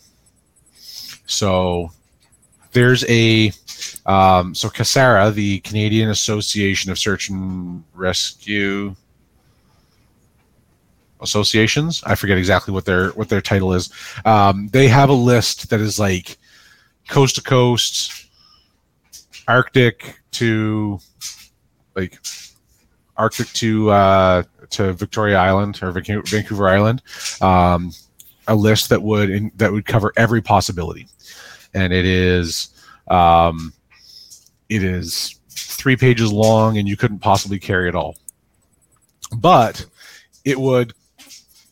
So 1.27 1.91
there's 2.73 3.05
a 3.09 3.53
um, 4.07 4.55
so 4.55 4.69
CASARA, 4.69 5.33
the 5.33 5.61
Canadian 5.61 6.11
Association 6.11 6.91
of 6.91 6.99
Search 6.99 7.31
and 7.31 7.85
Rescue 7.95 8.95
Associations. 11.21 12.03
I 12.05 12.15
forget 12.15 12.37
exactly 12.37 12.75
what 12.75 12.85
their 12.85 13.11
what 13.11 13.29
their 13.29 13.41
title 13.41 13.73
is. 13.73 13.91
Um, 14.25 14.69
they 14.69 14.89
have 14.89 15.09
a 15.09 15.15
list 15.15 15.71
that 15.71 15.81
is 15.81 15.99
like 15.99 16.37
coast 17.09 17.37
to 17.37 17.43
coast, 17.43 18.29
Arctic 19.49 20.21
to 20.33 20.99
like 21.95 22.19
Arctic 23.17 23.49
to 23.49 23.91
uh, 23.91 24.43
to 24.71 24.93
Victoria 24.93 25.39
Island 25.39 25.81
or 25.83 25.93
Vancouver 25.93 26.69
Island, 26.69 27.03
um, 27.41 27.93
a 28.49 28.55
list 28.55 28.89
that 28.91 29.03
would 29.03 29.31
in, 29.31 29.53
that 29.57 29.73
would 29.73 29.87
cover 29.87 30.12
every 30.17 30.43
possibility, 30.43 31.07
and 31.75 31.93
it 31.93 32.05
is 32.05 32.71
um, 33.09 33.73
it 34.69 34.83
is 34.83 35.39
three 35.51 35.97
pages 35.97 36.33
long, 36.33 36.79
and 36.79 36.89
you 36.89 36.97
couldn't 36.97 37.21
possibly 37.21 37.59
carry 37.59 37.89
it 37.89 37.95
all, 37.95 38.17
but 39.37 39.87
it 40.45 40.59
would 40.59 40.93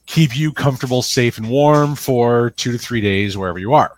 keep 0.07 0.36
you 0.36 0.53
comfortable, 0.53 1.03
safe, 1.03 1.38
and 1.38 1.49
warm 1.49 1.95
for 1.95 2.51
two 2.51 2.72
to 2.72 2.78
three 2.78 3.01
days 3.01 3.36
wherever 3.36 3.59
you 3.59 3.72
are. 3.74 3.93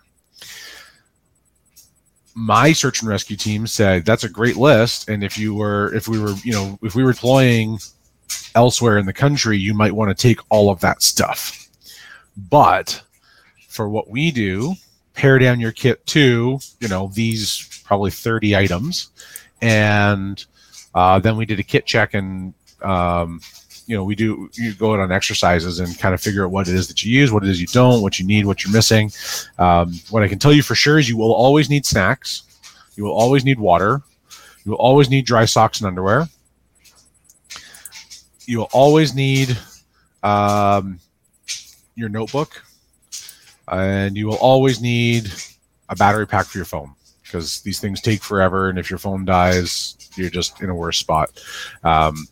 My 2.35 2.73
search 2.73 3.01
and 3.01 3.09
rescue 3.09 3.37
team 3.37 3.65
said 3.65 4.05
that's 4.05 4.25
a 4.25 4.29
great 4.29 4.57
list, 4.57 5.09
and 5.09 5.23
if 5.23 5.37
you 5.37 5.55
were, 5.55 5.93
if 5.95 6.07
we 6.07 6.19
were, 6.19 6.33
you 6.43 6.51
know, 6.51 6.77
if 6.81 6.93
we 6.93 7.03
were 7.03 7.13
deploying 7.13 7.79
elsewhere 8.55 8.97
in 8.97 9.05
the 9.05 9.13
country, 9.13 9.57
you 9.57 9.73
might 9.73 9.93
want 9.93 10.15
to 10.15 10.21
take 10.21 10.39
all 10.49 10.69
of 10.69 10.81
that 10.81 11.01
stuff. 11.01 11.67
But 12.35 13.01
for 13.69 13.89
what 13.89 14.09
we 14.09 14.31
do, 14.31 14.75
pare 15.13 15.39
down 15.39 15.59
your 15.59 15.71
kit 15.71 16.05
to, 16.07 16.59
you 16.79 16.87
know, 16.87 17.09
these 17.13 17.81
probably 17.85 18.11
30 18.11 18.55
items. 18.55 19.09
And 19.61 20.43
uh, 20.93 21.19
then 21.19 21.37
we 21.37 21.45
did 21.45 21.59
a 21.59 21.63
kit 21.63 21.85
check 21.85 22.13
and, 22.13 22.53
um, 22.81 23.41
you 23.87 23.95
know, 23.95 24.03
we 24.03 24.15
do, 24.15 24.49
you 24.53 24.73
go 24.73 24.93
out 24.93 24.99
on 24.99 25.11
exercises 25.11 25.79
and 25.79 25.97
kind 25.99 26.13
of 26.13 26.21
figure 26.21 26.45
out 26.45 26.51
what 26.51 26.67
it 26.67 26.73
is 26.75 26.87
that 26.87 27.03
you 27.03 27.11
use, 27.11 27.31
what 27.31 27.43
it 27.43 27.49
is 27.49 27.61
you 27.61 27.67
don't, 27.67 28.01
what 28.01 28.19
you 28.19 28.25
need, 28.25 28.45
what 28.45 28.63
you're 28.63 28.73
missing. 28.73 29.11
Um, 29.59 29.93
what 30.09 30.23
I 30.23 30.27
can 30.27 30.39
tell 30.39 30.53
you 30.53 30.63
for 30.63 30.75
sure 30.75 30.97
is 30.97 31.07
you 31.07 31.17
will 31.17 31.33
always 31.33 31.69
need 31.69 31.85
snacks. 31.85 32.43
You 32.95 33.03
will 33.03 33.13
always 33.13 33.45
need 33.45 33.59
water. 33.59 34.01
You 34.63 34.71
will 34.71 34.79
always 34.79 35.09
need 35.09 35.25
dry 35.25 35.45
socks 35.45 35.79
and 35.79 35.87
underwear 35.87 36.27
you 38.47 38.59
will 38.59 38.69
always 38.71 39.15
need 39.15 39.57
um, 40.23 40.99
your 41.95 42.09
notebook, 42.09 42.63
and 43.67 44.15
you 44.15 44.27
will 44.27 44.37
always 44.37 44.81
need 44.81 45.31
a 45.89 45.95
battery 45.95 46.27
pack 46.27 46.45
for 46.45 46.57
your 46.57 46.65
phone 46.65 46.93
because 47.23 47.61
these 47.61 47.79
things 47.79 48.01
take 48.01 48.21
forever, 48.21 48.69
and 48.69 48.79
if 48.79 48.89
your 48.89 48.99
phone 48.99 49.25
dies, 49.25 49.97
you're 50.15 50.29
just 50.29 50.61
in 50.61 50.69
a 50.69 50.75
worse 50.75 50.97
spot. 50.97 51.41
Um, 51.83 52.27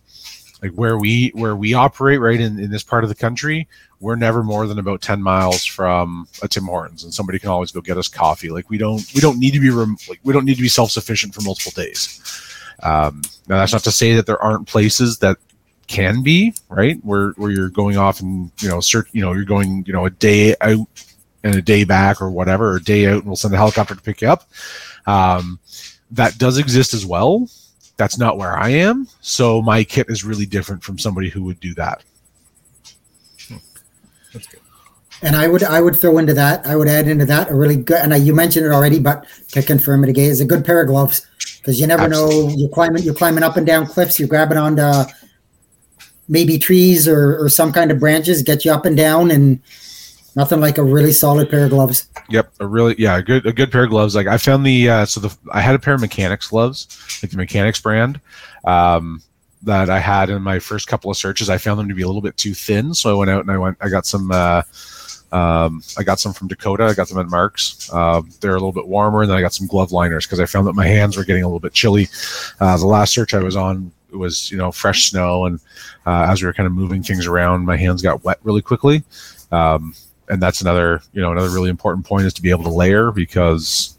like 0.63 0.71
where 0.71 0.97
we 0.97 1.29
where 1.35 1.55
we 1.55 1.73
operate 1.73 2.19
right 2.19 2.39
in, 2.39 2.57
in 2.57 2.71
this 2.71 2.83
part 2.83 3.03
of 3.03 3.09
the 3.09 3.15
country 3.15 3.67
we're 4.03 4.15
never 4.15 4.43
more 4.43 4.67
than 4.67 4.79
about 4.79 5.01
10 5.01 5.21
miles 5.21 5.63
from 5.65 6.27
a 6.41 6.47
tim 6.47 6.65
hortons 6.65 7.03
and 7.03 7.13
somebody 7.13 7.39
can 7.39 7.49
always 7.49 7.71
go 7.71 7.79
get 7.79 7.97
us 7.97 8.09
coffee. 8.09 8.49
Like 8.49 8.69
we 8.69 8.77
don't 8.77 9.01
we 9.13 9.21
don't 9.21 9.39
need 9.39 9.51
to 9.51 9.61
be 9.61 9.69
rem- 9.69 9.97
like 10.09 10.19
we 10.23 10.33
don't 10.33 10.43
need 10.43 10.55
to 10.55 10.61
be 10.61 10.67
self-sufficient 10.67 11.33
for 11.33 11.41
multiple 11.41 11.71
days. 11.71 12.21
Um, 12.81 13.21
now 13.47 13.57
that's 13.57 13.71
not 13.71 13.83
to 13.83 13.91
say 13.91 14.13
that 14.15 14.25
there 14.25 14.41
aren't 14.41 14.67
places 14.67 15.19
that 15.19 15.37
can 15.87 16.21
be 16.21 16.53
right 16.69 16.97
where 17.03 17.29
where 17.31 17.51
you're 17.51 17.69
going 17.69 17.97
off 17.97 18.19
and 18.19 18.51
you 18.59 18.67
know 18.67 18.79
search 18.79 19.07
you 19.11 19.21
know 19.21 19.33
you're 19.33 19.43
going 19.45 19.83
you 19.85 19.93
know 19.93 20.05
a 20.05 20.09
day 20.09 20.55
out 20.61 20.87
and 21.43 21.55
a 21.55 21.61
day 21.61 21.83
back 21.83 22.21
or 22.21 22.29
whatever 22.29 22.71
or 22.71 22.77
a 22.77 22.83
day 22.83 23.05
out 23.07 23.17
and 23.17 23.25
we'll 23.25 23.35
send 23.35 23.53
a 23.53 23.57
helicopter 23.57 23.95
to 23.95 24.01
pick 24.01 24.21
you 24.21 24.27
up. 24.27 24.49
Um, 25.07 25.59
that 26.11 26.37
does 26.37 26.57
exist 26.57 26.93
as 26.93 27.05
well 27.05 27.47
that's 27.97 28.17
not 28.17 28.37
where 28.37 28.57
i 28.57 28.69
am. 28.69 29.07
So 29.21 29.61
my 29.61 29.83
kit 29.83 30.07
is 30.09 30.23
really 30.23 30.45
different 30.45 30.83
from 30.83 30.97
somebody 30.97 31.29
who 31.29 31.43
would 31.43 31.59
do 31.59 31.73
that. 31.75 32.03
That's 34.33 34.47
good. 34.47 34.59
And 35.21 35.35
I 35.35 35.47
would 35.47 35.63
I 35.63 35.79
would 35.79 35.95
throw 35.95 36.17
into 36.17 36.33
that 36.33 36.65
I 36.65 36.75
would 36.75 36.87
add 36.87 37.07
into 37.07 37.25
that 37.25 37.49
a 37.49 37.55
really 37.55 37.77
good 37.77 38.01
and 38.01 38.13
I, 38.13 38.17
you 38.17 38.33
mentioned 38.33 38.65
it 38.65 38.71
already 38.71 38.99
but 38.99 39.25
to 39.49 39.61
confirm 39.61 40.03
it 40.03 40.09
again 40.09 40.29
is 40.29 40.41
a 40.41 40.45
good 40.45 40.65
pair 40.65 40.81
of 40.81 40.87
gloves 40.87 41.25
because 41.59 41.79
you 41.79 41.87
never 41.87 42.03
Absolutely. 42.03 42.47
know 42.47 42.53
you're 42.57 42.69
climbing 42.69 43.03
you're 43.03 43.13
climbing 43.13 43.43
up 43.43 43.55
and 43.55 43.65
down 43.65 43.85
cliffs 43.85 44.19
you're 44.19 44.27
grabbing 44.27 44.57
onto 44.57 45.09
maybe 46.27 46.57
trees 46.57 47.07
or, 47.07 47.41
or 47.41 47.47
some 47.47 47.71
kind 47.71 47.91
of 47.91 47.99
branches 47.99 48.41
get 48.41 48.65
you 48.65 48.71
up 48.71 48.85
and 48.85 48.97
down 48.97 49.31
and 49.31 49.61
nothing 50.35 50.59
like 50.59 50.77
a 50.77 50.83
really 50.83 51.11
solid 51.11 51.49
pair 51.49 51.65
of 51.65 51.69
gloves 51.69 52.07
yep 52.29 52.51
a 52.59 52.67
really 52.67 52.95
yeah 52.97 53.17
a 53.17 53.21
good 53.21 53.45
a 53.45 53.53
good 53.53 53.71
pair 53.71 53.83
of 53.83 53.89
gloves 53.89 54.15
like 54.15 54.27
i 54.27 54.37
found 54.37 54.65
the 54.65 54.89
uh, 54.89 55.05
so 55.05 55.19
the 55.19 55.35
i 55.51 55.61
had 55.61 55.75
a 55.75 55.79
pair 55.79 55.93
of 55.93 56.01
Mechanix 56.01 56.49
gloves 56.49 56.87
like 57.21 57.31
the 57.31 57.37
Mechanix 57.37 57.81
brand 57.81 58.19
um, 58.65 59.21
that 59.61 59.89
i 59.89 59.99
had 59.99 60.29
in 60.29 60.41
my 60.41 60.59
first 60.59 60.87
couple 60.87 61.09
of 61.09 61.17
searches 61.17 61.49
i 61.49 61.57
found 61.57 61.79
them 61.79 61.87
to 61.87 61.95
be 61.95 62.01
a 62.01 62.07
little 62.07 62.21
bit 62.21 62.37
too 62.37 62.53
thin 62.53 62.93
so 62.93 63.09
i 63.11 63.17
went 63.17 63.29
out 63.29 63.41
and 63.41 63.51
i 63.51 63.57
went 63.57 63.77
i 63.81 63.89
got 63.89 64.05
some 64.05 64.31
uh, 64.31 64.61
um, 65.33 65.81
I 65.97 66.03
got 66.03 66.19
some 66.19 66.31
from 66.31 66.47
Dakota. 66.47 66.83
I 66.83 66.93
got 66.93 67.09
them 67.09 67.17
at 67.17 67.27
Mark's. 67.27 67.89
Uh, 67.91 68.21
they're 68.39 68.51
a 68.51 68.53
little 68.53 68.71
bit 68.71 68.87
warmer, 68.87 69.23
and 69.23 69.31
then 69.31 69.37
I 69.37 69.41
got 69.41 69.53
some 69.53 69.65
glove 69.65 69.91
liners 69.91 70.27
because 70.27 70.39
I 70.39 70.45
found 70.45 70.67
that 70.67 70.73
my 70.73 70.85
hands 70.85 71.17
were 71.17 71.23
getting 71.23 71.41
a 71.41 71.47
little 71.47 71.59
bit 71.59 71.73
chilly. 71.73 72.07
Uh, 72.59 72.77
the 72.77 72.85
last 72.85 73.15
search 73.15 73.33
I 73.33 73.41
was 73.41 73.55
on 73.55 73.91
it 74.11 74.17
was 74.17 74.51
you 74.51 74.57
know 74.57 74.71
fresh 74.71 75.09
snow, 75.09 75.45
and 75.45 75.59
uh, 76.05 76.27
as 76.29 76.41
we 76.41 76.45
were 76.45 76.53
kind 76.53 76.67
of 76.67 76.73
moving 76.73 77.01
things 77.01 77.25
around, 77.25 77.65
my 77.65 77.75
hands 77.75 78.03
got 78.03 78.23
wet 78.23 78.37
really 78.43 78.61
quickly. 78.61 79.03
Um, 79.51 79.95
and 80.29 80.41
that's 80.41 80.61
another 80.61 81.01
you 81.11 81.21
know 81.21 81.31
another 81.31 81.49
really 81.49 81.69
important 81.69 82.05
point 82.05 82.25
is 82.25 82.33
to 82.33 82.41
be 82.41 82.49
able 82.49 82.63
to 82.63 82.69
layer 82.69 83.11
because 83.11 83.97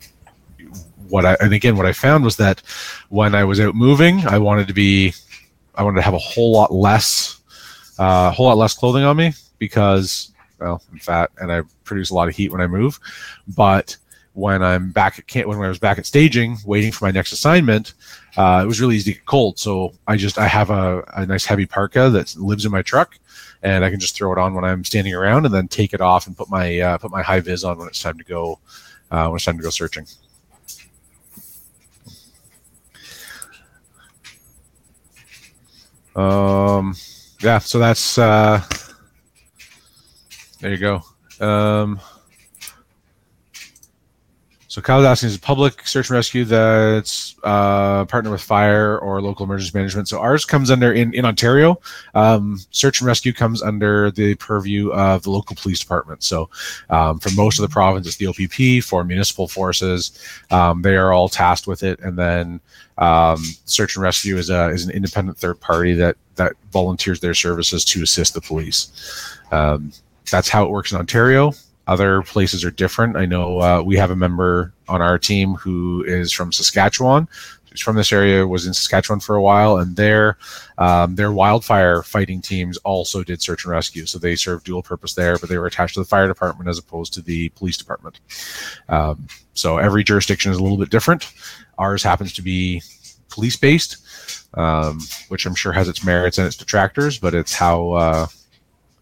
what 1.08 1.24
I 1.24 1.36
and 1.40 1.52
again 1.52 1.76
what 1.76 1.86
I 1.86 1.92
found 1.92 2.24
was 2.24 2.36
that 2.36 2.62
when 3.08 3.34
I 3.34 3.44
was 3.44 3.60
out 3.60 3.74
moving, 3.74 4.26
I 4.26 4.38
wanted 4.38 4.66
to 4.68 4.74
be 4.74 5.14
I 5.74 5.82
wanted 5.82 5.96
to 5.96 6.02
have 6.02 6.14
a 6.14 6.18
whole 6.18 6.52
lot 6.52 6.72
less 6.72 7.40
uh, 7.98 8.28
a 8.28 8.30
whole 8.30 8.46
lot 8.46 8.58
less 8.58 8.74
clothing 8.74 9.04
on 9.04 9.16
me 9.16 9.32
because 9.58 10.32
well 10.60 10.82
I'm 10.92 10.98
fat 10.98 11.30
and 11.38 11.52
I 11.52 11.62
produce 11.84 12.10
a 12.10 12.14
lot 12.14 12.28
of 12.28 12.36
heat 12.36 12.50
when 12.50 12.60
I 12.60 12.66
move, 12.66 12.98
but 13.48 13.96
when 14.32 14.62
I'm 14.62 14.90
back 14.90 15.36
at 15.36 15.48
when 15.48 15.58
I 15.58 15.68
was 15.68 15.78
back 15.78 15.98
at 15.98 16.06
staging, 16.06 16.58
waiting 16.66 16.90
for 16.90 17.04
my 17.04 17.12
next 17.12 17.32
assignment, 17.32 17.94
uh, 18.36 18.60
it 18.62 18.66
was 18.66 18.80
really 18.80 18.96
easy 18.96 19.12
to 19.12 19.18
get 19.18 19.26
cold. 19.26 19.58
So 19.58 19.92
I 20.06 20.16
just 20.16 20.38
I 20.38 20.46
have 20.46 20.70
a, 20.70 21.02
a 21.14 21.26
nice 21.26 21.44
heavy 21.44 21.66
parka 21.66 22.10
that 22.10 22.34
lives 22.36 22.64
in 22.64 22.72
my 22.72 22.82
truck, 22.82 23.18
and 23.62 23.84
I 23.84 23.90
can 23.90 24.00
just 24.00 24.16
throw 24.16 24.32
it 24.32 24.38
on 24.38 24.54
when 24.54 24.64
I'm 24.64 24.84
standing 24.84 25.14
around, 25.14 25.46
and 25.46 25.54
then 25.54 25.68
take 25.68 25.94
it 25.94 26.00
off 26.00 26.26
and 26.26 26.36
put 26.36 26.50
my 26.50 26.80
uh, 26.80 26.98
put 26.98 27.10
my 27.10 27.22
high 27.22 27.40
vis 27.40 27.64
on 27.64 27.78
when 27.78 27.88
it's 27.88 28.00
time 28.00 28.18
to 28.18 28.24
go 28.24 28.58
uh, 29.10 29.28
when 29.28 29.36
it's 29.36 29.44
time 29.44 29.56
to 29.56 29.62
go 29.62 29.70
searching. 29.70 30.06
Um, 36.16 36.94
yeah, 37.40 37.58
so 37.58 37.78
that's 37.78 38.18
uh, 38.18 38.62
there 40.60 40.70
you 40.70 40.78
go. 40.78 41.02
Um, 41.40 42.00
so 44.74 44.82
Kyle's 44.82 45.04
asking 45.04 45.28
is 45.28 45.38
public 45.38 45.86
search 45.86 46.10
and 46.10 46.16
rescue 46.16 46.44
that's 46.44 47.36
uh, 47.44 48.06
partner 48.06 48.32
with 48.32 48.40
fire 48.42 48.98
or 48.98 49.22
local 49.22 49.46
emergency 49.46 49.70
management. 49.72 50.08
So 50.08 50.18
ours 50.18 50.44
comes 50.44 50.68
under 50.68 50.92
in 50.92 51.14
in 51.14 51.24
Ontario. 51.24 51.80
Um, 52.16 52.58
search 52.72 53.00
and 53.00 53.06
rescue 53.06 53.32
comes 53.32 53.62
under 53.62 54.10
the 54.10 54.34
purview 54.34 54.90
of 54.90 55.22
the 55.22 55.30
local 55.30 55.54
police 55.54 55.78
department. 55.78 56.24
So 56.24 56.50
um, 56.90 57.20
for 57.20 57.30
most 57.34 57.60
of 57.60 57.62
the 57.62 57.72
province, 57.72 58.08
it's 58.08 58.16
the 58.16 58.26
OPP. 58.26 58.82
For 58.82 59.04
municipal 59.04 59.46
forces, 59.46 60.18
um, 60.50 60.82
they 60.82 60.96
are 60.96 61.12
all 61.12 61.28
tasked 61.28 61.68
with 61.68 61.84
it. 61.84 62.00
And 62.00 62.18
then 62.18 62.60
um, 62.98 63.44
search 63.66 63.94
and 63.94 64.02
rescue 64.02 64.38
is 64.38 64.50
a 64.50 64.70
is 64.70 64.84
an 64.84 64.90
independent 64.90 65.38
third 65.38 65.60
party 65.60 65.94
that 65.94 66.16
that 66.34 66.54
volunteers 66.72 67.20
their 67.20 67.34
services 67.34 67.84
to 67.84 68.02
assist 68.02 68.34
the 68.34 68.40
police. 68.40 68.90
Um, 69.52 69.92
that's 70.32 70.48
how 70.48 70.64
it 70.64 70.70
works 70.70 70.90
in 70.90 70.98
Ontario. 70.98 71.52
Other 71.86 72.22
places 72.22 72.64
are 72.64 72.70
different. 72.70 73.16
I 73.16 73.26
know 73.26 73.60
uh, 73.60 73.82
we 73.82 73.96
have 73.96 74.10
a 74.10 74.16
member 74.16 74.72
on 74.88 75.02
our 75.02 75.18
team 75.18 75.54
who 75.54 76.02
is 76.04 76.32
from 76.32 76.52
Saskatchewan. 76.52 77.28
He's 77.70 77.80
from 77.80 77.96
this 77.96 78.12
area, 78.12 78.46
was 78.46 78.66
in 78.66 78.72
Saskatchewan 78.72 79.20
for 79.20 79.34
a 79.34 79.42
while, 79.42 79.78
and 79.78 79.96
their 79.96 80.38
um, 80.78 81.16
their 81.16 81.32
wildfire 81.32 82.02
fighting 82.02 82.40
teams 82.40 82.76
also 82.78 83.24
did 83.24 83.42
search 83.42 83.64
and 83.64 83.72
rescue. 83.72 84.06
So 84.06 84.18
they 84.18 84.36
served 84.36 84.64
dual 84.64 84.82
purpose 84.82 85.14
there, 85.14 85.38
but 85.38 85.48
they 85.48 85.58
were 85.58 85.66
attached 85.66 85.94
to 85.94 86.00
the 86.00 86.06
fire 86.06 86.28
department 86.28 86.70
as 86.70 86.78
opposed 86.78 87.12
to 87.14 87.20
the 87.20 87.48
police 87.50 87.76
department. 87.76 88.20
Um, 88.88 89.26
so 89.54 89.78
every 89.78 90.04
jurisdiction 90.04 90.52
is 90.52 90.58
a 90.58 90.62
little 90.62 90.78
bit 90.78 90.90
different. 90.90 91.32
Ours 91.76 92.02
happens 92.02 92.32
to 92.34 92.42
be 92.42 92.80
police 93.28 93.56
based, 93.56 93.96
um, 94.54 95.00
which 95.28 95.44
I'm 95.44 95.56
sure 95.56 95.72
has 95.72 95.88
its 95.88 96.04
merits 96.04 96.38
and 96.38 96.46
its 96.46 96.56
detractors, 96.56 97.18
but 97.18 97.34
it's 97.34 97.54
how 97.54 97.90
uh, 97.90 98.26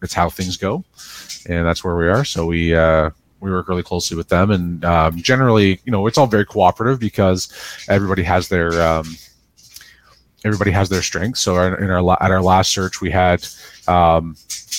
it's 0.03 0.13
how 0.13 0.29
things 0.29 0.57
go 0.57 0.83
and 1.45 1.65
that's 1.65 1.83
where 1.83 1.95
we 1.95 2.07
are. 2.07 2.25
So 2.25 2.45
we 2.45 2.75
uh, 2.75 3.09
we 3.39 3.51
work 3.51 3.67
really 3.67 3.83
closely 3.83 4.15
with 4.17 4.29
them, 4.29 4.51
and 4.51 4.83
um, 4.85 5.17
generally, 5.17 5.79
you 5.85 5.91
know, 5.91 6.07
it's 6.07 6.17
all 6.17 6.27
very 6.27 6.45
cooperative 6.45 6.99
because 6.99 7.51
everybody 7.89 8.23
has 8.23 8.47
their 8.47 8.81
um, 8.81 9.15
everybody 10.45 10.71
has 10.71 10.89
their 10.89 11.01
strengths. 11.01 11.41
So 11.41 11.55
our, 11.55 11.77
in 11.77 11.89
our 11.89 12.17
at 12.21 12.31
our 12.31 12.41
last 12.41 12.71
search, 12.71 13.01
we 13.01 13.11
had 13.11 13.45
um, 13.87 14.35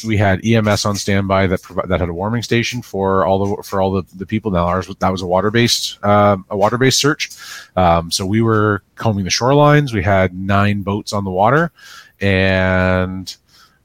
we 0.06 0.16
had 0.16 0.44
EMS 0.44 0.84
on 0.84 0.96
standby 0.96 1.46
that 1.48 1.62
provi- 1.62 1.88
that 1.88 2.00
had 2.00 2.08
a 2.08 2.14
warming 2.14 2.42
station 2.42 2.82
for 2.82 3.26
all 3.26 3.56
the 3.56 3.62
for 3.62 3.80
all 3.80 3.92
the, 3.92 4.04
the 4.16 4.26
people. 4.26 4.50
Now 4.50 4.66
ours 4.66 4.88
that 4.98 5.10
was 5.10 5.22
a 5.22 5.26
water 5.26 5.50
based 5.50 6.02
um, 6.04 6.46
a 6.50 6.56
water 6.56 6.78
based 6.78 6.98
search. 6.98 7.30
Um, 7.76 8.10
so 8.10 8.24
we 8.24 8.40
were 8.40 8.82
combing 8.94 9.24
the 9.24 9.30
shorelines. 9.30 9.92
We 9.92 10.02
had 10.02 10.34
nine 10.34 10.82
boats 10.82 11.12
on 11.12 11.24
the 11.24 11.30
water, 11.30 11.70
and 12.20 13.34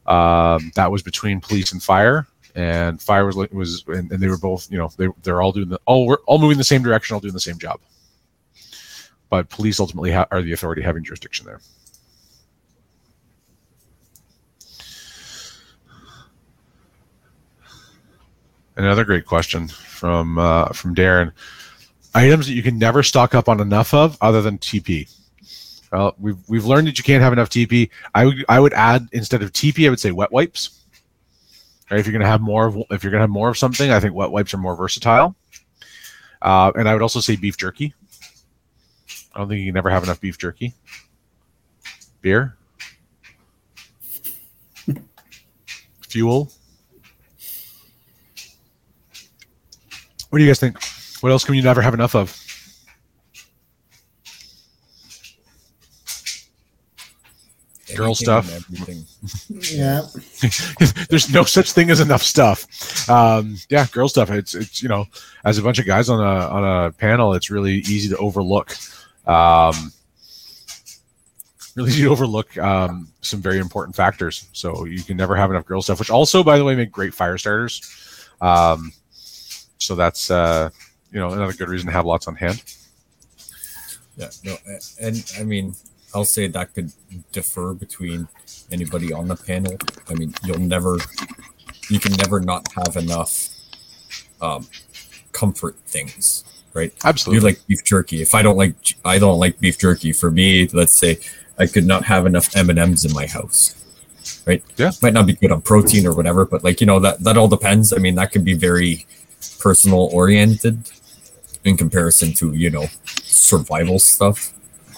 um, 0.10 0.72
that 0.76 0.91
was 0.91 1.03
between 1.03 1.39
police 1.39 1.72
and 1.72 1.82
fire 1.82 2.28
and 2.55 3.01
fire 3.01 3.26
was 3.26 3.36
was 3.51 3.84
and, 3.88 4.12
and, 4.12 4.22
they 4.22 4.28
were 4.28 4.38
both 4.38 4.70
you 4.72 4.78
know 4.78 4.89
they 4.97 5.07
they're 5.24 5.41
all 5.41 5.51
doing 5.51 5.70
the 5.70 5.80
all 5.86 6.07
we're 6.07 6.18
all 6.26 6.39
moving 6.39 6.57
the 6.57 6.64
same 6.64 6.82
direction 6.82 7.14
all 7.14 7.20
doing 7.20 7.34
the 7.34 7.39
same 7.39 7.57
job. 7.57 7.80
But 9.30 9.49
police 9.49 9.80
ultimately 9.80 10.12
ha- 10.12 10.26
are 10.32 10.41
the 10.41 10.53
authority 10.53 10.82
having 10.82 11.03
jurisdiction 11.03 11.45
there. 11.45 11.62
Another 18.76 19.03
great 19.03 19.26
question 19.26 19.68
from 19.68 20.39
uh, 20.39 20.70
from 20.70 20.95
darren. 20.95 21.32
Items 22.16 22.47
that 22.47 22.53
you 22.53 22.64
can 22.64 22.80
never 22.80 23.03
stock 23.03 23.36
up 23.36 23.47
on 23.47 23.60
enough 23.60 23.93
of 23.93 24.18
other 24.22 24.41
than 24.41 24.57
tp 24.57 25.07
well 25.92 26.16
we've, 26.20 26.38
we've 26.48 26.66
learned 26.66 26.88
that 26.88 26.98
you 26.98 27.04
can't 27.04 27.22
have 27.24 27.34
enough 27.34 27.50
tp 27.50 27.90
i 28.16 28.26
would 28.26 28.46
i 28.48 28.60
would 28.60 28.74
add 28.74 29.08
instead 29.12 29.42
of 29.42 29.52
tp 29.52 29.86
i 29.86 29.90
would 29.90 30.00
say 30.00 30.12
wet 30.12 30.32
wipes? 30.32 30.80
If 31.92 32.08
you're 32.08 32.20
to 32.20 32.28
have 32.28 32.42
more 32.42 32.68
of, 32.68 32.78
if 32.92 33.04
you're 33.04 33.12
to 33.12 33.20
have 33.20 33.30
more 33.30 33.50
of 33.50 33.58
something, 33.58 33.92
I 33.92 34.00
think 34.00 34.14
wet 34.14 34.32
wipes 34.32 34.54
are 34.54 34.58
more 34.58 34.76
versatile. 34.76 35.36
Uh, 36.42 36.72
and 36.76 36.88
I 36.88 36.94
would 36.94 37.02
also 37.02 37.20
say 37.20 37.36
beef 37.36 37.58
jerky. 37.58 37.94
I 39.34 39.40
don't 39.40 39.50
think 39.50 39.60
you 39.60 39.66
can 39.68 39.74
never 39.74 39.90
have 39.90 40.04
enough 40.04 40.22
beef 40.22 40.38
jerky. 40.38 40.76
Beer. 42.22 42.56
Fuel. 46.08 46.52
What 50.30 50.38
do 50.38 50.44
you 50.44 50.50
guys 50.50 50.60
think? 50.60 50.78
What 51.22 51.32
else 51.32 51.44
can 51.44 51.56
you 51.56 51.64
never 51.64 51.82
have 51.82 51.96
enough 51.96 52.16
of? 52.16 52.39
Girl 57.96 58.16
stuff. 58.16 58.48
yeah. 59.72 60.02
There's 61.10 61.34
no 61.34 61.44
such 61.44 61.72
thing 61.72 61.90
as 61.90 62.00
enough 62.00 62.24
stuff. 62.24 63.10
Um, 63.10 63.58
yeah, 63.70 63.86
girl 63.92 64.08
stuff. 64.08 64.30
It's 64.32 64.56
it's 64.56 64.82
you 64.82 64.90
know, 64.90 65.06
as 65.46 65.58
a 65.58 65.62
bunch 65.62 65.80
of 65.80 65.86
guys 65.86 66.10
on 66.10 66.20
a 66.20 66.48
on 66.48 66.86
a 66.86 66.92
panel, 66.92 67.34
it's 67.34 67.50
really 67.50 67.76
easy 67.76 68.10
to 68.10 68.18
overlook. 68.18 68.76
Um, 69.26 69.92
really 71.76 71.90
easy 71.92 72.04
to 72.04 72.10
overlook 72.10 72.58
um, 72.58 73.08
some 73.22 73.42
very 73.42 73.60
important 73.60 73.96
factors. 73.96 74.48
So 74.54 74.86
you 74.86 75.04
can 75.04 75.18
never 75.18 75.36
have 75.36 75.50
enough 75.50 75.66
girl 75.66 75.82
stuff, 75.82 76.00
which 76.00 76.10
also, 76.10 76.44
by 76.44 76.58
the 76.58 76.64
way, 76.64 76.76
make 76.76 76.92
great 76.92 77.14
fire 77.14 77.38
starters. 77.38 78.28
Um, 78.42 78.92
so 79.78 79.96
that's 79.96 80.30
uh, 80.30 80.70
you 81.12 81.20
know 81.20 81.32
another 81.32 81.54
good 81.54 81.70
reason 81.70 81.88
to 81.88 81.94
have 81.94 82.06
lots 82.06 82.28
on 82.28 82.36
hand. 82.36 82.64
Yeah, 84.18 84.30
no, 84.44 84.58
and 85.00 85.32
I 85.40 85.44
mean 85.44 85.74
I'll 86.14 86.26
say 86.26 86.47
that 86.47 86.74
could 86.74 86.91
differ 87.32 87.74
between 87.74 88.28
anybody 88.72 89.14
on 89.14 89.28
the 89.28 89.36
panel. 89.36 89.78
I 90.10 90.16
mean, 90.16 90.34
you'll 90.43 90.60
never, 90.60 90.97
you 91.89 91.99
can 91.99 92.14
never 92.14 92.39
not 92.39 92.68
have 92.74 92.97
enough 92.97 93.49
um, 94.41 94.68
comfort 95.32 95.76
things, 95.86 96.43
right? 96.74 96.93
Absolutely. 97.03 97.39
You 97.39 97.45
like 97.45 97.68
beef 97.68 97.84
jerky. 97.84 98.22
If 98.22 98.34
I 98.34 98.41
don't 98.41 98.57
like, 98.57 98.74
I 99.05 99.20
don't 99.20 99.39
like 99.39 99.60
beef 99.60 99.78
jerky. 99.78 100.12
For 100.12 100.32
me, 100.32 100.68
let's 100.74 100.95
say 100.95 101.20
I 101.57 101.68
could 101.68 101.86
not 101.86 102.05
have 102.05 102.26
enough 102.26 102.55
M 102.55 102.70
and 102.70 102.80
M's 102.80 103.05
in 103.05 103.14
my 103.14 103.28
house, 103.28 103.76
right? 104.47 104.64
Yeah, 104.78 104.91
might 105.01 105.14
not 105.14 105.28
be 105.28 105.34
good 105.34 105.51
on 105.51 105.62
protein 105.62 106.07
or 106.07 106.16
whatever, 106.16 106.45
but 106.45 106.64
like 106.64 106.82
you 106.82 106.88
know 106.88 106.99
that 106.99 107.20
that 107.24 107.38
all 107.38 107.47
depends. 107.47 107.93
I 107.93 107.97
mean, 107.97 108.16
that 108.16 108.32
could 108.32 108.45
be 108.45 108.53
very 108.53 109.05
personal 109.60 110.10
oriented 110.12 110.89
in 111.66 111.78
comparison 111.78 112.34
to 112.36 112.53
you 112.53 112.70
know 112.70 112.88
survival 113.24 113.99
stuff. 113.99 114.53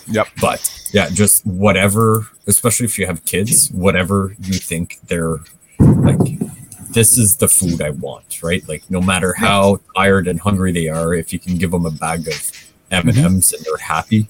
Yep. 0.07 0.27
But 0.39 0.80
yeah, 0.91 1.09
just 1.09 1.45
whatever, 1.45 2.27
especially 2.47 2.85
if 2.85 2.99
you 2.99 3.05
have 3.05 3.23
kids, 3.25 3.69
whatever 3.71 4.35
you 4.39 4.53
think 4.53 4.99
they're 5.07 5.37
like, 5.79 6.39
this 6.89 7.17
is 7.17 7.37
the 7.37 7.47
food 7.47 7.81
I 7.81 7.91
want, 7.91 8.43
right? 8.43 8.67
Like, 8.67 8.83
no 8.89 9.01
matter 9.01 9.33
how 9.33 9.79
tired 9.95 10.27
and 10.27 10.39
hungry 10.39 10.71
they 10.71 10.89
are, 10.89 11.13
if 11.13 11.31
you 11.31 11.39
can 11.39 11.57
give 11.57 11.71
them 11.71 11.85
a 11.85 11.91
bag 11.91 12.27
of 12.27 12.51
M 12.91 13.07
and 13.07 13.17
M's 13.17 13.53
and 13.53 13.63
they're 13.63 13.77
happy, 13.77 14.27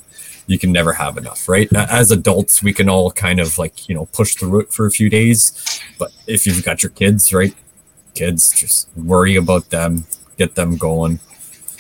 you 0.48 0.60
can 0.60 0.72
never 0.72 0.94
have 0.94 1.18
enough, 1.18 1.50
right? 1.50 1.72
As 1.74 2.12
adults, 2.12 2.62
we 2.62 2.74
can 2.74 2.90
all 2.90 3.12
kind 3.12 3.40
of 3.40 3.58
like 3.58 3.90
you 3.90 3.96
know 3.96 4.06
push 4.08 4.36
through 4.36 4.62
it 4.62 4.74
for 4.74 4.86
a 4.86 4.92
few 4.92 5.10
days, 5.10 5.82
but 5.98 6.12
if 6.28 6.46
you've 6.46 6.64
got 6.64 6.84
your 6.84 6.92
kids, 6.92 7.34
right? 7.34 7.56
Kids, 8.14 8.52
just 8.52 8.90
worry 8.96 9.36
about 9.36 9.70
them, 9.70 10.06
get 10.38 10.56
them 10.56 10.78
going. 10.78 11.20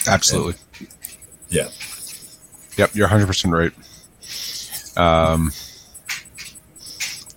Absolutely. 0.07 0.55
And, 0.79 0.87
yeah. 1.49 1.67
Yep, 2.77 2.95
you're 2.95 3.07
100% 3.07 3.51
right. 3.51 3.73
Um, 4.97 5.51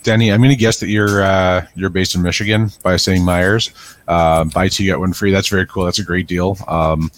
Danny, 0.03 0.31
I'm 0.31 0.41
going 0.41 0.51
to 0.51 0.57
guess 0.57 0.81
that 0.81 0.89
you're 0.89 1.23
uh, 1.23 1.67
you're 1.75 1.91
based 1.91 2.15
in 2.15 2.23
Michigan 2.23 2.71
by 2.83 2.97
saying 2.97 3.23
Meijers. 3.23 3.73
Uh, 4.07 4.45
buy 4.45 4.69
two 4.69 4.85
get 4.85 5.01
one 5.01 5.13
free. 5.13 5.31
That's 5.31 5.49
very 5.49 5.67
cool. 5.67 5.85
That's 5.85 5.99
a 5.99 6.05
great 6.05 6.27
deal. 6.27 6.59
Um, 6.69 7.11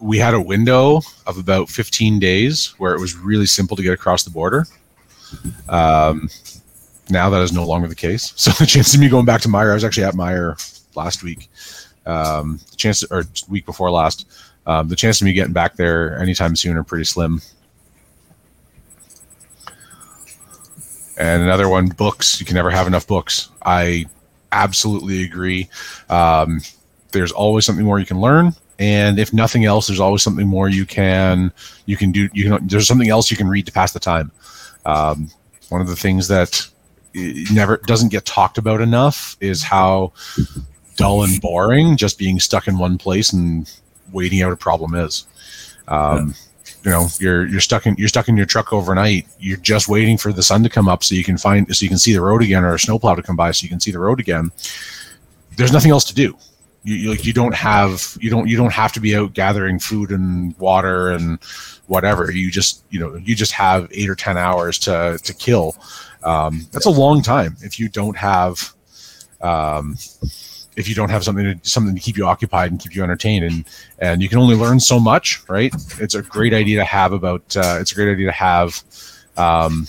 we 0.00 0.18
had 0.18 0.34
a 0.34 0.40
window 0.40 1.00
of 1.26 1.38
about 1.38 1.68
15 1.68 2.18
days 2.18 2.74
where 2.78 2.94
it 2.94 3.00
was 3.00 3.16
really 3.16 3.46
simple 3.46 3.76
to 3.76 3.82
get 3.82 3.92
across 3.92 4.22
the 4.22 4.30
border. 4.30 4.66
Um, 5.68 6.28
now 7.10 7.30
that 7.30 7.42
is 7.42 7.52
no 7.52 7.66
longer 7.66 7.88
the 7.88 7.94
case. 7.94 8.32
So 8.36 8.50
the 8.52 8.66
chance 8.66 8.94
of 8.94 9.00
me 9.00 9.08
going 9.08 9.26
back 9.26 9.40
to 9.42 9.48
Meijer, 9.48 9.70
I 9.70 9.74
was 9.74 9.84
actually 9.84 10.04
at 10.04 10.14
Meijer 10.14 10.80
last 10.94 11.22
week. 11.22 11.48
Um, 12.06 12.60
the 12.70 12.76
chance, 12.76 13.02
or 13.04 13.24
week 13.48 13.66
before 13.66 13.90
last, 13.90 14.26
um, 14.66 14.88
the 14.88 14.96
chance 14.96 15.20
of 15.20 15.26
me 15.26 15.32
getting 15.32 15.52
back 15.52 15.76
there 15.76 16.18
anytime 16.18 16.56
soon 16.56 16.76
are 16.76 16.84
pretty 16.84 17.04
slim. 17.04 17.40
And 21.20 21.42
another 21.42 21.68
one, 21.68 21.88
books. 21.88 22.40
You 22.40 22.46
can 22.46 22.54
never 22.54 22.70
have 22.70 22.86
enough 22.86 23.06
books. 23.06 23.50
I 23.62 24.06
absolutely 24.52 25.22
agree. 25.22 25.68
Um, 26.08 26.62
there's 27.12 27.30
always 27.30 27.66
something 27.66 27.84
more 27.84 27.98
you 27.98 28.06
can 28.06 28.22
learn, 28.22 28.54
and 28.78 29.18
if 29.18 29.30
nothing 29.34 29.66
else, 29.66 29.86
there's 29.86 30.00
always 30.00 30.22
something 30.22 30.48
more 30.48 30.70
you 30.70 30.86
can 30.86 31.52
you 31.84 31.98
can 31.98 32.10
do. 32.10 32.30
You 32.32 32.44
can 32.44 32.66
there's 32.66 32.86
something 32.86 33.10
else 33.10 33.30
you 33.30 33.36
can 33.36 33.48
read 33.48 33.66
to 33.66 33.72
pass 33.72 33.92
the 33.92 34.00
time. 34.00 34.32
Um, 34.86 35.30
one 35.68 35.82
of 35.82 35.88
the 35.88 35.96
things 35.96 36.28
that 36.28 36.66
never 37.52 37.76
doesn't 37.76 38.08
get 38.08 38.24
talked 38.24 38.56
about 38.56 38.80
enough 38.80 39.36
is 39.40 39.62
how 39.62 40.14
dull 40.96 41.22
and 41.22 41.38
boring 41.42 41.98
just 41.98 42.18
being 42.18 42.40
stuck 42.40 42.66
in 42.66 42.78
one 42.78 42.96
place 42.96 43.30
and 43.30 43.70
waiting 44.10 44.40
out 44.40 44.52
a 44.52 44.56
problem 44.56 44.94
is. 44.94 45.26
Um, 45.86 46.34
You 46.84 46.90
know, 46.90 47.08
you're 47.18 47.46
you're 47.46 47.60
stuck 47.60 47.86
in 47.86 47.94
you're 47.96 48.08
stuck 48.08 48.28
in 48.28 48.36
your 48.36 48.46
truck 48.46 48.72
overnight. 48.72 49.26
You're 49.38 49.58
just 49.58 49.88
waiting 49.88 50.16
for 50.16 50.32
the 50.32 50.42
sun 50.42 50.62
to 50.62 50.68
come 50.70 50.88
up 50.88 51.04
so 51.04 51.14
you 51.14 51.24
can 51.24 51.36
find 51.36 51.74
so 51.74 51.82
you 51.82 51.88
can 51.88 51.98
see 51.98 52.12
the 52.12 52.22
road 52.22 52.42
again, 52.42 52.64
or 52.64 52.74
a 52.74 52.78
snowplow 52.78 53.14
to 53.16 53.22
come 53.22 53.36
by 53.36 53.50
so 53.50 53.64
you 53.64 53.68
can 53.68 53.80
see 53.80 53.90
the 53.90 53.98
road 53.98 54.18
again. 54.18 54.50
There's 55.56 55.72
nothing 55.72 55.90
else 55.90 56.04
to 56.04 56.14
do. 56.14 56.36
You, 56.84 56.94
you 56.94 57.10
like 57.10 57.26
you 57.26 57.34
don't 57.34 57.54
have 57.54 58.16
you 58.20 58.30
don't 58.30 58.48
you 58.48 58.56
don't 58.56 58.72
have 58.72 58.92
to 58.92 59.00
be 59.00 59.14
out 59.14 59.34
gathering 59.34 59.78
food 59.78 60.10
and 60.10 60.56
water 60.58 61.10
and 61.10 61.38
whatever. 61.86 62.30
You 62.30 62.50
just 62.50 62.82
you 62.90 62.98
know 62.98 63.14
you 63.16 63.34
just 63.34 63.52
have 63.52 63.88
eight 63.92 64.08
or 64.08 64.14
ten 64.14 64.38
hours 64.38 64.78
to 64.80 65.18
to 65.22 65.34
kill. 65.34 65.76
Um, 66.22 66.66
that's 66.72 66.86
a 66.86 66.90
long 66.90 67.22
time 67.22 67.56
if 67.60 67.78
you 67.78 67.88
don't 67.88 68.16
have 68.16 68.74
um, 69.42 69.96
if 70.80 70.88
you 70.88 70.94
don't 70.94 71.10
have 71.10 71.22
something 71.22 71.44
to 71.44 71.68
something 71.68 71.94
to 71.94 72.00
keep 72.00 72.16
you 72.16 72.26
occupied 72.26 72.70
and 72.72 72.80
keep 72.80 72.94
you 72.94 73.02
entertained. 73.02 73.44
And 73.44 73.64
and 74.00 74.22
you 74.22 74.28
can 74.28 74.38
only 74.38 74.56
learn 74.56 74.80
so 74.80 74.98
much 74.98 75.40
right? 75.48 75.72
It's 75.98 76.14
a 76.14 76.22
great 76.22 76.54
idea 76.54 76.78
to 76.78 76.84
have 76.84 77.12
about 77.12 77.56
uh, 77.56 77.78
it's 77.80 77.92
a 77.92 77.94
great 77.94 78.12
idea 78.12 78.26
to 78.26 78.32
have 78.32 78.82
um, 79.36 79.86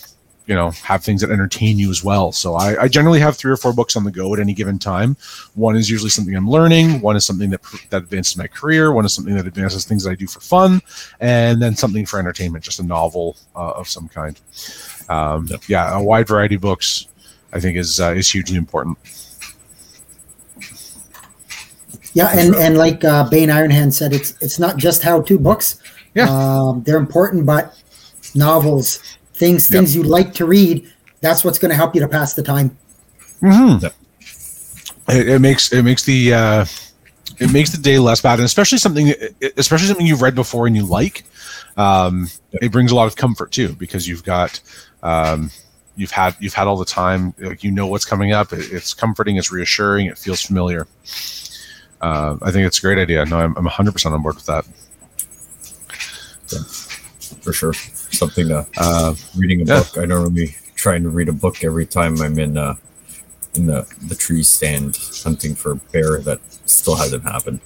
you 0.47 0.55
know 0.55 0.71
have 0.71 1.03
things 1.03 1.21
that 1.21 1.31
entertain 1.31 1.77
you 1.77 1.89
as 1.89 2.03
well. 2.03 2.31
So 2.31 2.55
I, 2.55 2.83
I 2.83 2.87
generally 2.87 3.19
have 3.19 3.37
three 3.37 3.51
or 3.51 3.57
four 3.57 3.73
books 3.73 3.95
on 3.95 4.03
the 4.03 4.11
go 4.11 4.33
at 4.33 4.39
any 4.39 4.53
given 4.53 4.79
time. 4.79 5.15
One 5.55 5.75
is 5.77 5.89
usually 5.89 6.09
something 6.09 6.35
i'm 6.35 6.49
learning 6.49 7.01
one 7.01 7.15
is 7.15 7.25
something 7.25 7.49
that 7.51 7.61
that 7.89 8.03
advances 8.03 8.37
my 8.37 8.47
career 8.47 8.91
one 8.91 9.05
is 9.05 9.13
something 9.13 9.35
that 9.35 9.47
advances 9.47 9.85
things 9.85 10.03
that 10.03 10.11
i 10.11 10.15
do 10.15 10.27
for 10.27 10.39
fun 10.39 10.81
and 11.19 11.61
then 11.61 11.75
something 11.75 12.05
for 12.05 12.19
entertainment 12.19 12.63
just 12.63 12.79
a 12.79 12.83
novel 12.83 13.37
uh, 13.55 13.71
of 13.71 13.87
some 13.87 14.07
kind. 14.07 14.39
Um, 15.09 15.49
yeah 15.67 15.97
a 15.97 16.03
wide 16.03 16.27
variety 16.27 16.55
of 16.55 16.61
books 16.61 17.07
i 17.53 17.59
think 17.59 17.77
is 17.77 17.99
uh, 17.99 18.11
is 18.11 18.29
hugely 18.31 18.57
important 18.57 18.97
Yeah, 22.13 22.29
and 22.37 22.55
and 22.55 22.77
like 22.77 23.03
uh, 23.03 23.29
Bane 23.29 23.49
Ironhand 23.49 23.93
said, 23.93 24.13
it's 24.13 24.35
it's 24.41 24.59
not 24.59 24.77
just 24.77 25.01
how 25.01 25.21
to 25.21 25.39
books. 25.39 25.81
Yeah. 26.13 26.27
um, 26.29 26.83
they're 26.83 26.97
important, 26.97 27.45
but 27.45 27.73
novels, 28.35 28.99
things 29.33 29.71
Yep. 29.71 29.79
things 29.79 29.95
you 29.95 30.03
like 30.03 30.33
to 30.33 30.45
read, 30.45 30.91
that's 31.21 31.45
what's 31.45 31.57
going 31.57 31.69
to 31.69 31.75
help 31.75 31.95
you 31.95 32.01
to 32.01 32.07
pass 32.07 32.33
the 32.33 32.43
time. 32.43 32.77
Mm-hmm. 33.41 33.85
Yep. 33.85 33.93
It, 35.09 35.29
it 35.29 35.39
makes 35.39 35.71
it 35.71 35.83
makes 35.83 36.03
the 36.03 36.33
uh, 36.33 36.65
it 37.39 37.51
makes 37.53 37.71
the 37.71 37.81
day 37.81 37.97
less 37.97 38.21
bad, 38.21 38.39
and 38.39 38.45
especially 38.45 38.77
something 38.77 39.13
especially 39.57 39.87
something 39.87 40.05
you've 40.05 40.21
read 40.21 40.35
before 40.35 40.67
and 40.67 40.75
you 40.75 40.85
like. 40.85 41.23
Um, 41.77 42.27
it 42.53 42.71
brings 42.71 42.91
a 42.91 42.95
lot 42.95 43.07
of 43.07 43.15
comfort 43.15 43.51
too 43.51 43.73
because 43.75 44.07
you've 44.07 44.23
got 44.25 44.59
um, 45.01 45.49
you've 45.95 46.11
had 46.11 46.35
you've 46.39 46.53
had 46.53 46.67
all 46.67 46.77
the 46.77 46.85
time. 46.85 47.33
Like 47.39 47.63
you 47.63 47.71
know 47.71 47.87
what's 47.87 48.05
coming 48.05 48.33
up. 48.33 48.51
It, 48.51 48.71
it's 48.71 48.93
comforting. 48.93 49.37
It's 49.37 49.51
reassuring. 49.51 50.07
It 50.07 50.17
feels 50.17 50.41
familiar. 50.41 50.87
Uh, 52.01 52.35
I 52.41 52.51
think 52.51 52.65
it's 52.67 52.79
a 52.79 52.81
great 52.81 52.97
idea. 52.97 53.23
No, 53.25 53.37
I'm, 53.39 53.55
I'm 53.57 53.65
100% 53.67 54.11
on 54.11 54.21
board 54.21 54.35
with 54.35 54.45
that. 54.47 54.65
for 57.41 57.53
sure. 57.53 57.73
Something 57.73 58.47
to 58.49 58.65
Uh, 58.77 59.15
reading 59.37 59.61
a 59.61 59.65
Yeah. 59.65 59.79
book. 59.79 59.97
I 59.97 60.05
normally 60.05 60.55
try 60.75 60.95
and 60.95 61.03
to 61.05 61.09
read 61.09 61.29
a 61.29 61.33
book 61.33 61.63
every 61.63 61.85
time 61.85 62.19
I'm 62.21 62.37
in 62.39 62.57
uh 62.57 62.75
in 63.53 63.67
the 63.67 63.85
the 64.07 64.15
tree 64.15 64.43
stand 64.43 64.97
hunting 65.23 65.55
for 65.55 65.71
a 65.71 65.75
bear. 65.75 66.19
That 66.19 66.39
still 66.65 66.95
hasn't 66.95 67.23
happened. 67.23 67.59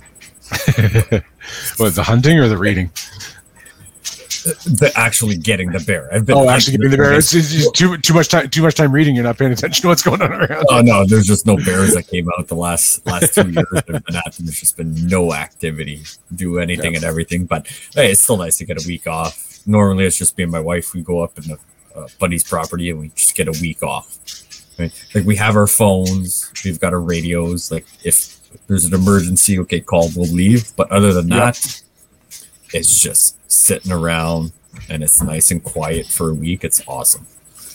what 1.77 1.95
the 1.95 2.03
hunting 2.03 2.37
or 2.39 2.47
the 2.47 2.57
reading? 2.57 2.91
The 4.45 4.91
actually 4.95 5.37
getting 5.37 5.71
the 5.71 5.79
bear. 5.79 6.07
I've 6.13 6.25
been 6.25 6.37
Oh, 6.37 6.47
actually 6.47 6.77
getting 6.77 6.91
the 6.91 6.97
bear. 6.97 7.13
It's, 7.13 7.33
it's 7.33 7.51
just 7.51 7.73
too 7.73 7.97
too 7.97 8.13
much 8.13 8.29
time. 8.29 8.47
Too 8.49 8.61
much 8.61 8.75
time 8.75 8.91
reading. 8.91 9.15
You're 9.15 9.23
not 9.23 9.37
paying 9.39 9.51
attention 9.51 9.81
to 9.81 9.87
what's 9.87 10.03
going 10.03 10.21
on 10.21 10.31
around. 10.31 10.65
Oh 10.69 10.81
no, 10.81 11.03
there's 11.05 11.25
just 11.25 11.45
no 11.47 11.55
bears 11.57 11.95
that 11.95 12.07
came 12.07 12.29
out 12.37 12.47
the 12.47 12.55
last 12.55 13.05
last 13.07 13.33
two 13.33 13.49
years. 13.49 13.65
There's 13.71 14.01
been 14.03 14.15
at. 14.15 14.33
There's 14.39 14.59
just 14.59 14.77
been 14.77 15.07
no 15.07 15.33
activity, 15.33 16.03
do 16.35 16.59
anything 16.59 16.91
Yeah. 16.91 16.97
and 16.99 17.05
everything. 17.05 17.45
But 17.45 17.65
hey, 17.95 18.11
it's 18.11 18.21
still 18.21 18.37
nice 18.37 18.57
to 18.57 18.65
get 18.65 18.83
a 18.83 18.87
week 18.87 19.07
off. 19.07 19.59
Normally, 19.65 20.05
it's 20.05 20.17
just 20.17 20.37
me 20.37 20.43
and 20.43 20.51
my 20.51 20.59
wife. 20.59 20.93
We 20.93 21.01
go 21.01 21.21
up 21.21 21.37
in 21.39 21.45
the 21.45 21.57
uh, 21.95 22.07
buddy's 22.19 22.43
property 22.43 22.91
and 22.91 22.99
we 22.99 23.09
just 23.15 23.33
get 23.35 23.47
a 23.47 23.51
week 23.61 23.81
off. 23.81 24.17
Right? 24.77 24.91
Like 25.15 25.25
we 25.25 25.35
have 25.37 25.55
our 25.55 25.67
phones, 25.67 26.51
we've 26.63 26.79
got 26.79 26.93
our 26.93 26.99
radios. 26.99 27.71
Like 27.71 27.85
if 28.03 28.39
there's 28.67 28.85
an 28.85 28.93
emergency, 28.93 29.57
okay, 29.59 29.79
call, 29.79 30.09
we'll 30.15 30.27
leave. 30.31 30.75
But 30.75 30.91
other 30.91 31.13
than 31.13 31.29
Yeah. 31.29 31.45
that, 31.51 31.81
it's 32.73 32.99
just 32.99 33.37
sitting 33.51 33.91
around 33.91 34.51
and 34.89 35.03
it's 35.03 35.21
nice 35.21 35.51
and 35.51 35.63
quiet 35.63 36.05
for 36.07 36.29
a 36.29 36.33
week. 36.33 36.63
It's 36.63 36.81
awesome. 36.87 37.25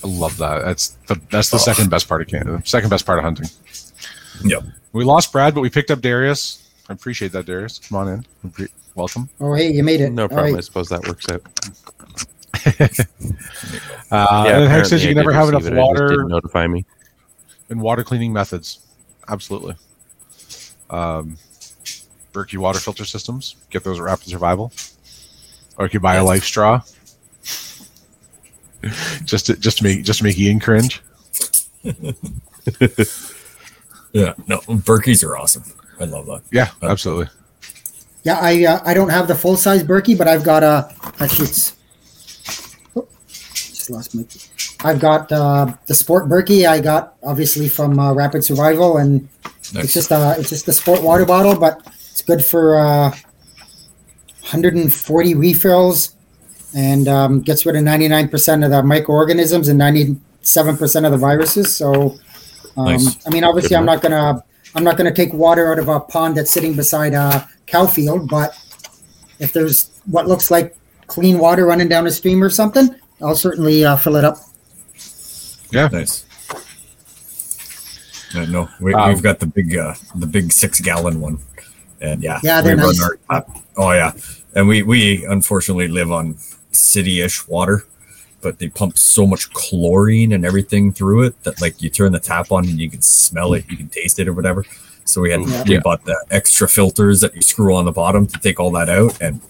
I 0.05 0.09
love 0.09 0.36
that. 0.38 0.64
That's 0.64 0.88
the 1.09 1.20
that's 1.30 1.51
the 1.51 1.57
Oh. 1.57 1.61
second 1.61 1.91
best 1.91 2.09
part 2.09 2.22
of 2.22 2.28
Canada. 2.28 2.62
Second 2.64 2.91
best 2.91 3.05
part 3.07 3.18
of 3.18 3.24
hunting. 3.24 3.49
Yep. 4.45 4.64
We 4.93 5.05
lost 5.05 5.32
Brad, 5.32 5.55
but 5.55 5.61
we 5.61 5.70
picked 5.70 5.91
up 5.91 6.01
Darius. 6.01 6.68
I 6.88 6.93
appreciate 6.95 7.32
that, 7.32 7.47
Darius. 7.47 7.78
Come 7.78 7.99
on 7.99 8.09
in. 8.09 8.68
Welcome. 8.95 9.28
Oh, 9.41 9.55
hey, 9.55 9.70
you 9.70 9.84
made 9.84 10.01
it. 10.01 10.11
No 10.11 10.22
All 10.22 10.28
problem. 10.28 10.57
I 10.57 10.61
suppose 10.61 10.88
that 10.88 11.07
works 11.07 11.26
out. 11.28 11.43
Uh, 14.12 14.45
and 14.49 14.62
then 14.64 14.70
Hex 14.70 14.88
says 14.88 15.05
you 15.05 15.11
I 15.11 15.12
can 15.12 15.18
never 15.18 15.30
did 15.30 15.36
have 15.36 15.49
enough 15.51 15.62
receive 15.62 15.76
it, 15.76 15.80
water 15.80 16.09
didn't 16.09 16.28
notify 16.28 16.66
me. 16.66 16.84
and 17.68 17.80
water 17.80 18.03
cleaning 18.03 18.32
methods. 18.32 18.80
Absolutely. 19.28 19.76
Um, 20.91 21.36
Berkey 22.33 22.59
water 22.59 22.78
filter 22.78 23.05
systems. 23.05 23.57
Get 23.70 23.85
those 23.85 23.99
at 23.99 24.05
Rapid 24.05 24.28
Survival. 24.28 24.72
Or 25.76 25.87
you 25.87 25.91
could 25.91 26.03
buy 26.03 26.16
a 26.16 26.24
LifeStraw. 26.24 26.85
just 29.24 29.47
to 29.47 29.57
just 29.57 29.78
to 29.78 29.85
make 29.85 30.05
just 30.05 30.18
to 30.18 30.24
make 30.24 30.39
Ian 30.39 30.61
cringe. 30.61 31.03
Yeah, 34.12 34.35
no, 34.49 34.59
Berkeys 34.59 35.24
are 35.24 35.37
awesome. 35.37 35.64
I 36.01 36.05
love 36.05 36.26
that. 36.26 36.43
Yeah, 36.51 36.70
absolutely. 36.83 37.28
Yeah, 38.22 38.39
I 38.41 38.64
uh, 38.64 38.81
I 38.85 38.95
don't 38.95 39.09
have 39.09 39.28
the 39.28 39.35
full 39.35 39.57
size 39.57 39.83
Berkey, 39.83 40.16
but 40.16 40.28
I've 40.28 40.45
got 40.45 40.62
a 40.62 40.93
actually 41.20 41.49
it's 41.49 41.76
oh, 42.97 43.07
just 43.55 43.91
lost 43.91 44.14
my. 44.14 44.24
I've 44.83 45.01
got 45.01 45.31
uh, 45.31 45.72
the 45.87 45.95
sport 45.95 46.28
Berkey. 46.28 46.68
I 46.68 46.81
got 46.81 47.14
obviously 47.22 47.68
from 47.68 47.99
uh, 47.99 48.12
Rapid 48.12 48.45
Survival, 48.45 48.97
and 48.99 49.28
it's 49.74 49.95
just 49.95 50.11
a 50.11 50.37
it's 50.39 50.51
just 50.51 50.68
a 50.68 50.72
sport 50.72 51.03
water 51.03 51.24
bottle, 51.24 51.59
but 51.59 51.81
it's 51.87 52.00
good 52.31 52.45
for 52.45 52.78
uh, 52.78 53.11
140 53.11 55.35
refills, 55.35 56.14
and 56.76 57.09
um, 57.09 57.41
gets 57.41 57.66
rid 57.66 57.74
of 57.74 57.83
99% 57.83 58.64
of 58.64 58.70
the 58.70 58.83
microorganisms 58.85 59.66
and 59.68 59.81
97% 59.81 60.20
of 61.05 61.11
the 61.11 61.18
viruses. 61.18 61.76
So, 61.76 62.14
um, 62.76 62.87
Nice. 62.87 63.26
I 63.26 63.31
mean, 63.31 63.43
obviously, 63.43 63.70
Good 63.70 63.78
I'm 63.78 63.85
not 63.85 64.01
gonna 64.01 64.45
I'm 64.76 64.85
not 64.85 64.97
gonna 64.97 65.12
take 65.12 65.33
water 65.33 65.72
out 65.72 65.81
of 65.81 65.89
a 65.89 65.99
pond 65.99 66.37
that's 66.37 66.53
sitting 66.53 66.76
beside 66.76 67.14
a 67.14 67.49
cow 67.66 67.87
field, 67.87 68.31
but 68.31 68.57
if 69.41 69.53
there's 69.53 69.91
what 70.05 70.28
looks 70.28 70.53
like 70.53 70.76
clean 71.09 71.39
water 71.39 71.66
running 71.66 71.89
down 71.89 72.07
a 72.07 72.12
stream 72.12 72.45
or 72.45 72.51
something, 72.51 72.95
I'll 73.20 73.35
certainly 73.35 73.85
uh, 73.85 73.97
fill 73.97 74.14
it 74.14 74.24
up. 74.24 74.37
Yeah. 75.72 75.89
Nice. 75.89 76.26
Yeah, 78.35 78.45
no, 78.45 78.68
we, 78.81 78.95
Um, 78.95 79.09
we've 79.09 79.22
got 79.22 79.41
the 79.41 79.47
big, 79.47 79.76
uh, 79.76 79.95
the 80.14 80.26
big 80.26 80.53
six 80.53 80.81
gallon 80.81 81.20
one, 81.20 81.39
and 82.01 82.23
yeah, 82.23 82.41
Yeah, 82.43 82.61
they're 82.63 82.77
run 82.77 82.87
nice. 82.87 83.03
our 83.03 83.19
tap- 83.31 83.57
oh 83.77 83.93
yeah, 83.93 84.13
and 84.55 84.67
we 84.69 84.83
we 84.83 85.25
unfortunately 85.27 85.89
live 85.89 86.11
on 86.13 86.37
city-ish 86.73 87.47
water, 87.49 87.85
but 88.41 88.59
they 88.59 88.69
pump 88.69 88.97
so 88.99 89.27
much 89.27 89.51
chlorine 89.53 90.33
and 90.33 90.45
everything 90.47 90.93
through 90.93 91.25
it 91.25 91.43
that 91.45 91.61
like 91.61 91.83
you 91.83 91.91
turn 91.91 92.13
the 92.13 92.21
tap 92.21 92.51
on 92.53 92.65
and 92.69 92.81
you 92.81 92.89
can 92.91 93.03
smell 93.03 93.55
it, 93.55 93.65
you 93.69 93.77
can 93.77 93.89
taste 93.89 94.19
it 94.19 94.29
or 94.29 94.33
whatever. 94.33 94.65
So 95.05 95.21
we 95.21 95.31
had 95.33 95.41
Yeah. 95.43 95.65
we 95.67 95.79
bought 95.79 96.05
the 96.05 96.17
extra 96.31 96.69
filters 96.69 97.21
that 97.23 97.35
you 97.35 97.43
screw 97.43 97.75
on 97.75 97.85
the 97.85 97.93
bottom 97.93 98.27
to 98.29 98.39
take 98.39 98.61
all 98.61 98.71
that 98.73 98.89
out, 98.89 99.21
and 99.21 99.41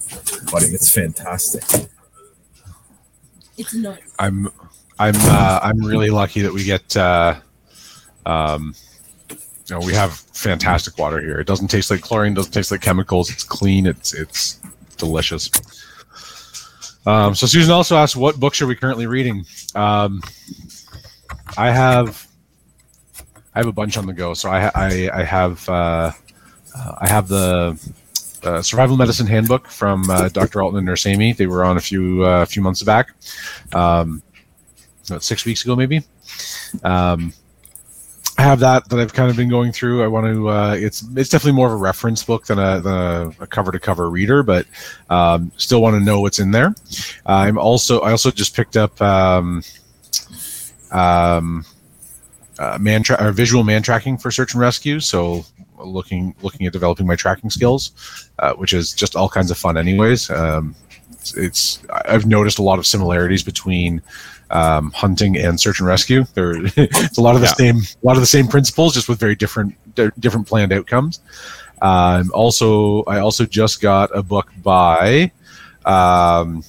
buddy, 0.51 0.67
it's 0.67 0.91
fantastic. 0.91 1.63
It's 3.57 3.73
nuts. 3.73 4.01
I'm 4.19 4.47
I'm 4.97 5.13
uh, 5.15 5.59
I'm 5.61 5.79
really 5.79 6.09
lucky 6.09 6.41
that 6.41 6.53
we 6.53 6.63
get 6.63 6.95
uh, 6.97 7.35
um, 8.25 8.73
know 9.71 9.79
we 9.79 9.93
have 9.93 10.13
fantastic 10.13 10.97
water 10.97 11.19
here. 11.19 11.39
It 11.39 11.47
doesn't 11.47 11.69
taste 11.69 11.89
like 11.89 12.01
chlorine, 12.01 12.33
doesn't 12.33 12.51
taste 12.51 12.71
like 12.71 12.81
chemicals. 12.81 13.31
It's 13.31 13.43
clean. 13.43 13.85
It's 13.85 14.13
it's 14.13 14.59
delicious. 14.97 15.49
Um, 17.05 17.33
so 17.33 17.47
Susan 17.47 17.71
also 17.71 17.95
asked, 17.95 18.15
"What 18.15 18.39
books 18.39 18.61
are 18.61 18.67
we 18.67 18.75
currently 18.75 19.07
reading?" 19.07 19.45
Um, 19.73 20.21
I 21.57 21.71
have 21.71 22.27
I 23.55 23.59
have 23.59 23.67
a 23.67 23.71
bunch 23.71 23.97
on 23.97 24.05
the 24.05 24.13
go. 24.13 24.33
So 24.33 24.49
I 24.49 24.69
I, 24.75 25.09
I 25.13 25.23
have 25.23 25.67
uh, 25.67 26.11
uh, 26.75 26.95
I 26.99 27.07
have 27.07 27.27
the 27.27 27.79
uh, 28.43 28.61
Survival 28.61 28.97
Medicine 28.97 29.27
Handbook 29.27 29.67
from 29.67 30.09
uh, 30.09 30.29
Dr. 30.29 30.61
Alton 30.61 30.77
and 30.77 30.85
Nurse 30.85 31.05
Amy. 31.05 31.33
They 31.33 31.47
were 31.47 31.63
on 31.63 31.77
a 31.77 31.81
few 31.81 32.23
uh, 32.23 32.45
few 32.45 32.61
months 32.61 32.83
back, 32.83 33.13
um, 33.73 34.21
about 35.07 35.23
six 35.23 35.45
weeks 35.45 35.63
ago 35.63 35.75
maybe. 35.75 36.01
Um, 36.83 37.33
I 38.41 38.43
have 38.43 38.59
that 38.61 38.89
that 38.89 38.99
I've 38.99 39.13
kind 39.13 39.29
of 39.29 39.37
been 39.37 39.49
going 39.49 39.71
through. 39.71 40.03
I 40.03 40.07
want 40.07 40.25
to. 40.25 40.49
Uh, 40.49 40.73
it's 40.75 41.03
it's 41.15 41.29
definitely 41.29 41.51
more 41.51 41.67
of 41.67 41.73
a 41.73 41.75
reference 41.75 42.23
book 42.23 42.47
than 42.47 42.57
a 42.57 42.81
than 42.81 43.35
a, 43.39 43.45
cover 43.45 43.71
to 43.71 43.79
cover 43.79 44.09
reader, 44.09 44.41
but 44.41 44.65
um, 45.11 45.51
still 45.57 45.79
want 45.79 45.95
to 45.95 45.99
know 45.99 46.21
what's 46.21 46.39
in 46.39 46.49
there. 46.49 46.73
I'm 47.27 47.59
also 47.59 47.99
I 47.99 48.09
also 48.09 48.31
just 48.31 48.55
picked 48.55 48.77
up 48.77 48.99
um, 48.99 49.61
um, 50.89 51.63
uh, 52.57 52.79
man 52.81 53.03
tra- 53.03 53.23
or 53.23 53.31
visual 53.31 53.63
man 53.63 53.83
tracking 53.83 54.17
for 54.17 54.31
search 54.31 54.55
and 54.55 54.61
rescue. 54.61 54.99
So 54.99 55.45
looking 55.77 56.33
looking 56.41 56.65
at 56.65 56.73
developing 56.73 57.05
my 57.05 57.15
tracking 57.15 57.51
skills, 57.51 58.31
uh, 58.39 58.53
which 58.53 58.73
is 58.73 58.91
just 58.91 59.15
all 59.15 59.29
kinds 59.29 59.51
of 59.51 59.59
fun. 59.59 59.77
Anyways, 59.77 60.31
um, 60.31 60.73
it's, 61.11 61.37
it's 61.37 61.83
I've 62.05 62.25
noticed 62.25 62.57
a 62.57 62.63
lot 62.63 62.79
of 62.79 62.87
similarities 62.87 63.43
between 63.43 64.01
um, 64.51 64.91
hunting 64.91 65.37
and 65.37 65.59
search 65.59 65.79
and 65.79 65.87
rescue. 65.87 66.25
There, 66.33 66.53
it's 66.75 67.17
a 67.17 67.21
lot 67.21 67.35
of 67.35 67.41
the 67.41 67.47
yeah. 67.47 67.53
same, 67.53 67.77
a 67.77 68.05
lot 68.05 68.15
of 68.15 68.21
the 68.21 68.27
same 68.27 68.47
principles, 68.47 68.93
just 68.93 69.09
with 69.09 69.19
very 69.19 69.35
different, 69.35 69.75
different 70.19 70.47
planned 70.47 70.73
outcomes. 70.73 71.21
Um, 71.81 72.31
also, 72.33 73.03
I 73.03 73.19
also 73.19 73.45
just 73.45 73.81
got 73.81 74.15
a 74.15 74.21
book 74.21 74.51
by, 74.61 75.31
um, 75.85 76.63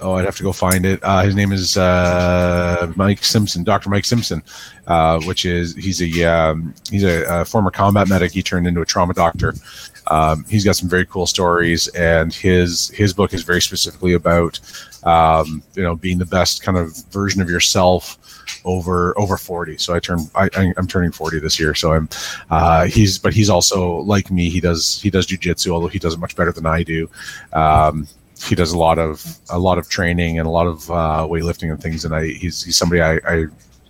oh, 0.00 0.14
I'd 0.14 0.26
have 0.26 0.36
to 0.36 0.42
go 0.42 0.52
find 0.52 0.84
it. 0.84 1.02
Uh, 1.02 1.22
his 1.22 1.34
name 1.34 1.52
is 1.52 1.76
uh, 1.76 2.92
Mike 2.96 3.24
Simpson, 3.24 3.64
Dr. 3.64 3.88
Mike 3.88 4.04
Simpson, 4.04 4.42
uh, 4.86 5.20
which 5.22 5.46
is 5.46 5.74
he's 5.74 6.02
a 6.02 6.24
um, 6.24 6.74
he's 6.90 7.04
a, 7.04 7.24
a, 7.40 7.44
former 7.44 7.70
combat 7.70 8.08
medic. 8.08 8.32
He 8.32 8.42
turned 8.42 8.66
into 8.66 8.82
a 8.82 8.86
trauma 8.86 9.14
doctor. 9.14 9.54
Um, 10.08 10.44
he's 10.48 10.64
got 10.64 10.76
some 10.76 10.88
very 10.88 11.06
cool 11.06 11.26
stories, 11.26 11.88
and 11.88 12.32
his 12.32 12.88
his 12.90 13.14
book 13.14 13.32
is 13.32 13.42
very 13.42 13.62
specifically 13.62 14.12
about 14.12 14.60
um, 15.04 15.62
you 15.74 15.82
know 15.82 15.94
being 15.94 16.18
the 16.18 16.26
best 16.26 16.62
kind 16.62 16.76
of 16.76 16.96
version 17.10 17.40
of 17.40 17.48
yourself 17.50 18.18
over 18.64 19.18
over 19.18 19.36
40 19.36 19.76
so 19.76 19.94
i 19.94 20.00
turn 20.00 20.18
I, 20.34 20.48
i'm 20.78 20.86
turning 20.86 21.12
40 21.12 21.38
this 21.40 21.60
year. 21.60 21.74
So 21.74 21.92
i'm 21.92 22.08
uh 22.50 22.86
he's 22.86 23.18
but 23.18 23.34
he's 23.34 23.50
also 23.50 23.96
like 23.98 24.30
me. 24.30 24.48
He 24.48 24.60
does 24.60 25.00
he 25.00 25.10
does 25.10 25.26
jujitsu 25.26 25.70
although 25.70 25.88
he 25.88 25.98
does 25.98 26.14
it 26.14 26.20
much 26.20 26.36
better 26.36 26.52
than 26.52 26.66
i 26.66 26.82
do. 26.82 27.08
Um 27.52 28.08
he 28.48 28.54
does 28.54 28.72
a 28.72 28.78
lot 28.78 28.98
of 28.98 29.38
a 29.50 29.58
lot 29.58 29.78
of 29.78 29.88
training 29.88 30.38
and 30.38 30.46
a 30.46 30.50
lot 30.50 30.66
of 30.66 30.90
uh, 30.90 31.26
weightlifting 31.28 31.70
and 31.70 31.80
things. 31.80 32.04
And 32.04 32.14
i 32.14 32.26
he's, 32.26 32.62
he's 32.62 32.76
somebody 32.76 33.00
I, 33.00 33.20
I 33.26 33.46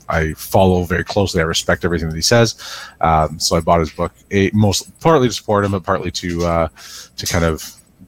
I 0.08 0.34
follow 0.34 0.84
very 0.84 1.04
closely. 1.04 1.40
I 1.40 1.44
respect 1.44 1.84
everything 1.84 2.08
that 2.08 2.14
he 2.14 2.22
says. 2.22 2.56
Um, 3.00 3.38
so 3.38 3.56
I 3.56 3.60
bought 3.60 3.80
his 3.80 3.90
book, 3.90 4.12
a, 4.30 4.50
most 4.52 5.00
partly 5.00 5.28
to 5.28 5.34
support 5.34 5.64
him, 5.64 5.72
but 5.72 5.82
partly 5.82 6.10
to 6.10 6.44
uh, 6.44 6.68
to 7.16 7.26
kind 7.26 7.44
of 7.44 7.64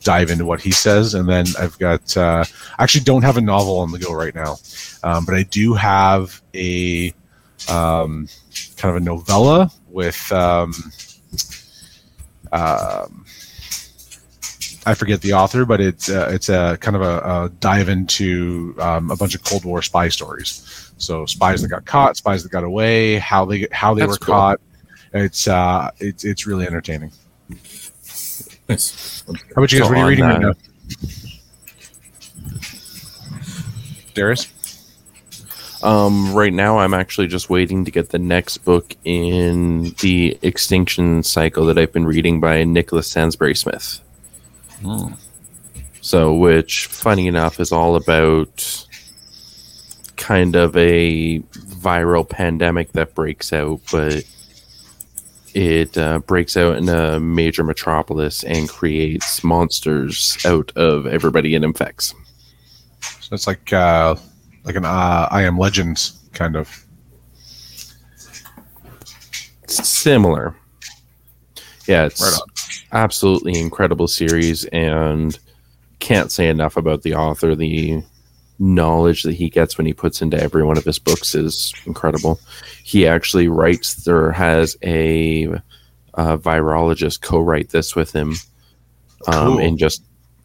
dive 0.06 0.30
into 0.30 0.46
what 0.46 0.60
he 0.60 0.70
says. 0.70 1.14
And 1.14 1.28
then 1.28 1.46
I've 1.58 1.76
got, 1.78 2.16
uh, 2.16 2.44
I 2.78 2.82
actually 2.82 3.04
don't 3.04 3.22
have 3.22 3.36
a 3.36 3.40
novel 3.40 3.78
on 3.80 3.90
the 3.90 3.98
go 3.98 4.12
right 4.14 4.34
now, 4.34 4.56
um, 5.02 5.24
but 5.26 5.34
I 5.34 5.42
do 5.42 5.74
have 5.74 6.40
a 6.54 7.12
um, 7.68 8.28
kind 8.76 8.96
of 8.96 9.02
a 9.02 9.04
novella 9.04 9.70
with, 9.88 10.30
um, 10.30 10.72
uh, 12.52 13.06
I 14.88 14.94
forget 14.94 15.20
the 15.20 15.32
author, 15.32 15.64
but 15.64 15.80
it's 15.80 16.08
uh, 16.08 16.30
it's 16.32 16.48
a 16.48 16.78
kind 16.80 16.94
of 16.94 17.02
a, 17.02 17.18
a 17.18 17.48
dive 17.58 17.88
into 17.88 18.72
um, 18.78 19.10
a 19.10 19.16
bunch 19.16 19.34
of 19.34 19.42
Cold 19.42 19.64
War 19.64 19.82
spy 19.82 20.08
stories. 20.08 20.92
So 20.96 21.26
spies 21.26 21.60
that 21.62 21.68
got 21.68 21.84
caught, 21.84 22.16
spies 22.16 22.44
that 22.44 22.52
got 22.52 22.62
away, 22.62 23.16
how 23.18 23.44
they 23.44 23.66
how 23.72 23.94
they 23.94 24.02
That's 24.02 24.12
were 24.12 24.24
cool. 24.24 24.34
caught. 24.34 24.60
It's 25.12 25.48
uh, 25.48 25.90
it's 25.98 26.24
it's 26.24 26.46
really 26.46 26.68
entertaining. 26.68 27.10
Nice. 28.68 29.22
How 29.26 29.32
about 29.56 29.72
you 29.72 29.78
guys? 29.78 29.88
So 29.88 29.94
what 29.94 29.98
are 29.98 30.02
you 30.02 30.08
reading 30.08 30.24
right 30.24 30.40
now? 30.40 30.52
Darius? 34.14 34.52
Um, 35.82 36.34
right 36.34 36.52
now, 36.52 36.78
I'm 36.78 36.94
actually 36.94 37.28
just 37.28 37.50
waiting 37.50 37.84
to 37.84 37.90
get 37.90 38.08
the 38.08 38.18
next 38.18 38.58
book 38.58 38.96
in 39.04 39.94
the 40.00 40.38
Extinction 40.42 41.22
Cycle 41.22 41.66
that 41.66 41.78
I've 41.78 41.92
been 41.92 42.06
reading 42.06 42.40
by 42.40 42.64
Nicholas 42.64 43.08
Sansbury 43.08 43.54
Smith. 43.54 44.00
Hmm. 44.82 45.12
So, 46.00 46.34
which, 46.34 46.86
funny 46.86 47.26
enough, 47.26 47.60
is 47.60 47.72
all 47.72 47.94
about 47.96 48.86
kind 50.16 50.56
of 50.56 50.76
a 50.76 51.40
viral 51.40 52.28
pandemic 52.28 52.92
that 52.92 53.14
breaks 53.14 53.52
out, 53.52 53.80
but 53.92 54.24
it 55.56 55.96
uh, 55.96 56.18
breaks 56.18 56.54
out 56.54 56.76
in 56.76 56.86
a 56.90 57.18
major 57.18 57.64
metropolis 57.64 58.44
and 58.44 58.68
creates 58.68 59.42
monsters 59.42 60.36
out 60.44 60.70
of 60.76 61.06
everybody 61.06 61.54
it 61.54 61.64
infects. 61.64 62.14
So 63.20 63.34
it's 63.34 63.46
like 63.46 63.72
uh, 63.72 64.16
like 64.64 64.76
an 64.76 64.84
uh, 64.84 65.28
I 65.30 65.44
Am 65.44 65.58
Legends 65.58 66.28
kind 66.34 66.56
of 66.56 66.86
similar. 69.66 70.54
Yeah, 71.86 72.04
it's 72.04 72.20
right 72.20 72.38
absolutely 72.92 73.58
incredible 73.58 74.08
series, 74.08 74.66
and 74.66 75.38
can't 76.00 76.30
say 76.30 76.48
enough 76.48 76.76
about 76.76 77.00
the 77.02 77.14
author. 77.14 77.54
The 77.54 78.02
knowledge 78.58 79.22
that 79.22 79.34
he 79.34 79.50
gets 79.50 79.76
when 79.76 79.86
he 79.86 79.92
puts 79.92 80.22
into 80.22 80.40
every 80.40 80.62
one 80.62 80.78
of 80.78 80.84
his 80.84 80.98
books 80.98 81.34
is 81.34 81.74
incredible. 81.84 82.40
He 82.82 83.06
actually 83.06 83.48
writes 83.48 84.06
or 84.08 84.32
has 84.32 84.76
a, 84.82 85.44
a 86.14 86.38
virologist 86.38 87.20
co-write 87.20 87.70
this 87.70 87.94
with 87.94 88.12
him, 88.12 88.34
um, 89.26 89.54
cool. 89.54 89.58
and 89.58 89.78
just 89.78 90.02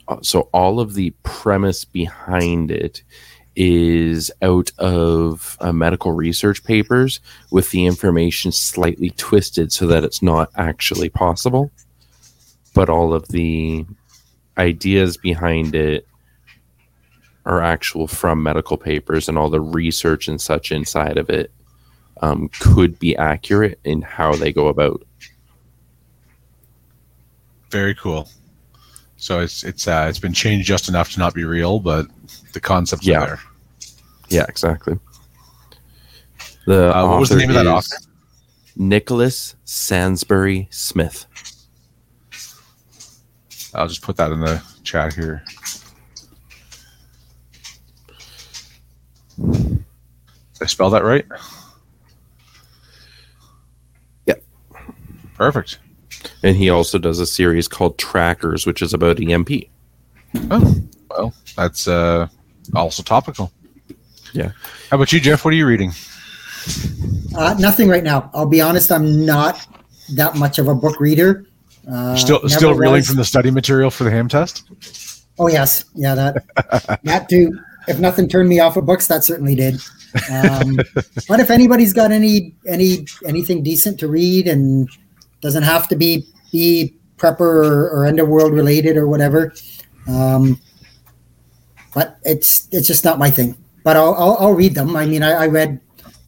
uh, 0.07 0.17
so 0.21 0.49
all 0.53 0.79
of 0.79 0.93
the 0.93 1.11
premise 1.23 1.85
behind 1.85 2.71
it 2.71 3.03
is 3.55 4.31
out 4.41 4.71
of 4.77 5.57
uh, 5.59 5.73
medical 5.73 6.13
research 6.13 6.63
papers 6.63 7.19
with 7.51 7.69
the 7.71 7.85
information 7.85 8.51
slightly 8.51 9.09
twisted 9.11 9.73
so 9.73 9.85
that 9.87 10.05
it's 10.05 10.21
not 10.21 10.49
actually 10.55 11.09
possible 11.09 11.69
but 12.73 12.89
all 12.89 13.13
of 13.13 13.27
the 13.29 13.85
ideas 14.57 15.17
behind 15.17 15.75
it 15.75 16.07
are 17.45 17.61
actual 17.61 18.07
from 18.07 18.43
medical 18.43 18.77
papers 18.77 19.27
and 19.27 19.37
all 19.37 19.49
the 19.49 19.61
research 19.61 20.27
and 20.27 20.39
such 20.39 20.71
inside 20.71 21.17
of 21.17 21.29
it 21.29 21.51
um, 22.21 22.49
could 22.59 22.99
be 22.99 23.15
accurate 23.15 23.79
in 23.83 24.01
how 24.01 24.35
they 24.35 24.53
go 24.53 24.67
about. 24.67 25.03
Very 27.71 27.95
cool. 27.95 28.29
So 29.17 29.39
it's 29.39 29.63
it's 29.63 29.87
uh, 29.87 30.07
it's 30.09 30.19
been 30.19 30.33
changed 30.33 30.67
just 30.67 30.89
enough 30.89 31.11
to 31.11 31.19
not 31.19 31.33
be 31.33 31.43
real, 31.43 31.79
but 31.79 32.07
the 32.53 32.59
concepts 32.59 33.05
yeah. 33.05 33.21
are 33.21 33.27
there. 33.27 33.39
Yeah, 34.29 34.45
exactly. 34.47 34.97
The 36.65 36.95
uh, 36.95 37.07
what 37.07 37.19
was 37.19 37.29
the 37.29 37.35
name 37.35 37.49
of 37.49 37.55
that 37.55 37.67
author? 37.67 37.97
Nicholas 38.75 39.55
Sansbury 39.63 40.67
Smith. 40.71 41.25
I'll 43.73 43.87
just 43.87 44.01
put 44.01 44.17
that 44.17 44.31
in 44.31 44.41
the 44.41 44.61
chat 44.83 45.13
here. 45.13 45.43
Did 49.41 49.85
I 50.61 50.65
spell 50.65 50.89
that 50.91 51.03
right? 51.03 51.25
Yep. 54.25 54.43
Perfect. 55.35 55.79
And 56.43 56.55
he 56.55 56.69
also 56.69 56.97
does 56.97 57.19
a 57.19 57.25
series 57.25 57.67
called 57.67 57.97
Trackers, 57.97 58.65
which 58.65 58.81
is 58.81 58.93
about 58.93 59.19
EMP. 59.19 59.49
Oh, 60.49 60.75
well, 61.09 61.33
that's 61.55 61.87
uh, 61.87 62.27
also 62.75 63.03
topical. 63.03 63.51
Yeah. 64.33 64.51
How 64.89 64.95
about 64.95 65.11
you, 65.11 65.19
Jeff? 65.19 65.43
What 65.43 65.53
are 65.53 65.57
you 65.57 65.65
reading? 65.65 65.91
Uh, 67.35 67.55
nothing 67.59 67.89
right 67.89 68.03
now. 68.03 68.29
I'll 68.33 68.45
be 68.45 68.61
honest. 68.61 68.91
I'm 68.91 69.25
not 69.25 69.65
that 70.13 70.35
much 70.35 70.59
of 70.59 70.67
a 70.67 70.75
book 70.75 70.99
reader. 70.99 71.45
Uh, 71.89 72.15
still, 72.15 72.47
still 72.47 72.75
reeling 72.75 72.99
was. 72.99 73.07
from 73.07 73.17
the 73.17 73.25
study 73.25 73.49
material 73.49 73.89
for 73.89 74.03
the 74.03 74.11
ham 74.11 74.27
test. 74.27 74.69
Oh 75.39 75.47
yes, 75.47 75.85
yeah. 75.95 76.13
That 76.13 76.99
that 77.03 77.27
too 77.27 77.57
if 77.87 77.99
nothing 77.99 78.27
turned 78.27 78.49
me 78.49 78.59
off 78.59 78.77
of 78.77 78.85
books, 78.85 79.07
that 79.07 79.23
certainly 79.23 79.55
did. 79.55 79.75
Um, 80.31 80.75
but 81.27 81.39
if 81.39 81.49
anybody's 81.49 81.93
got 81.93 82.11
any 82.11 82.55
any 82.67 83.05
anything 83.25 83.63
decent 83.63 83.99
to 83.99 84.07
read 84.07 84.47
and 84.47 84.89
doesn't 85.41 85.63
have 85.63 85.87
to 85.89 85.95
be 85.95 86.25
be 86.51 86.95
prepper 87.17 87.39
or, 87.41 87.89
or 87.89 88.05
underworld 88.05 88.53
related 88.53 88.97
or 88.97 89.07
whatever, 89.07 89.53
um, 90.07 90.59
but 91.93 92.17
it's 92.23 92.67
it's 92.71 92.87
just 92.87 93.03
not 93.03 93.19
my 93.19 93.29
thing. 93.29 93.57
But 93.83 93.97
I'll 93.97 94.13
I'll, 94.15 94.37
I'll 94.39 94.53
read 94.53 94.75
them. 94.75 94.95
I 94.95 95.05
mean, 95.05 95.23
I, 95.23 95.31
I 95.31 95.47
read 95.47 95.79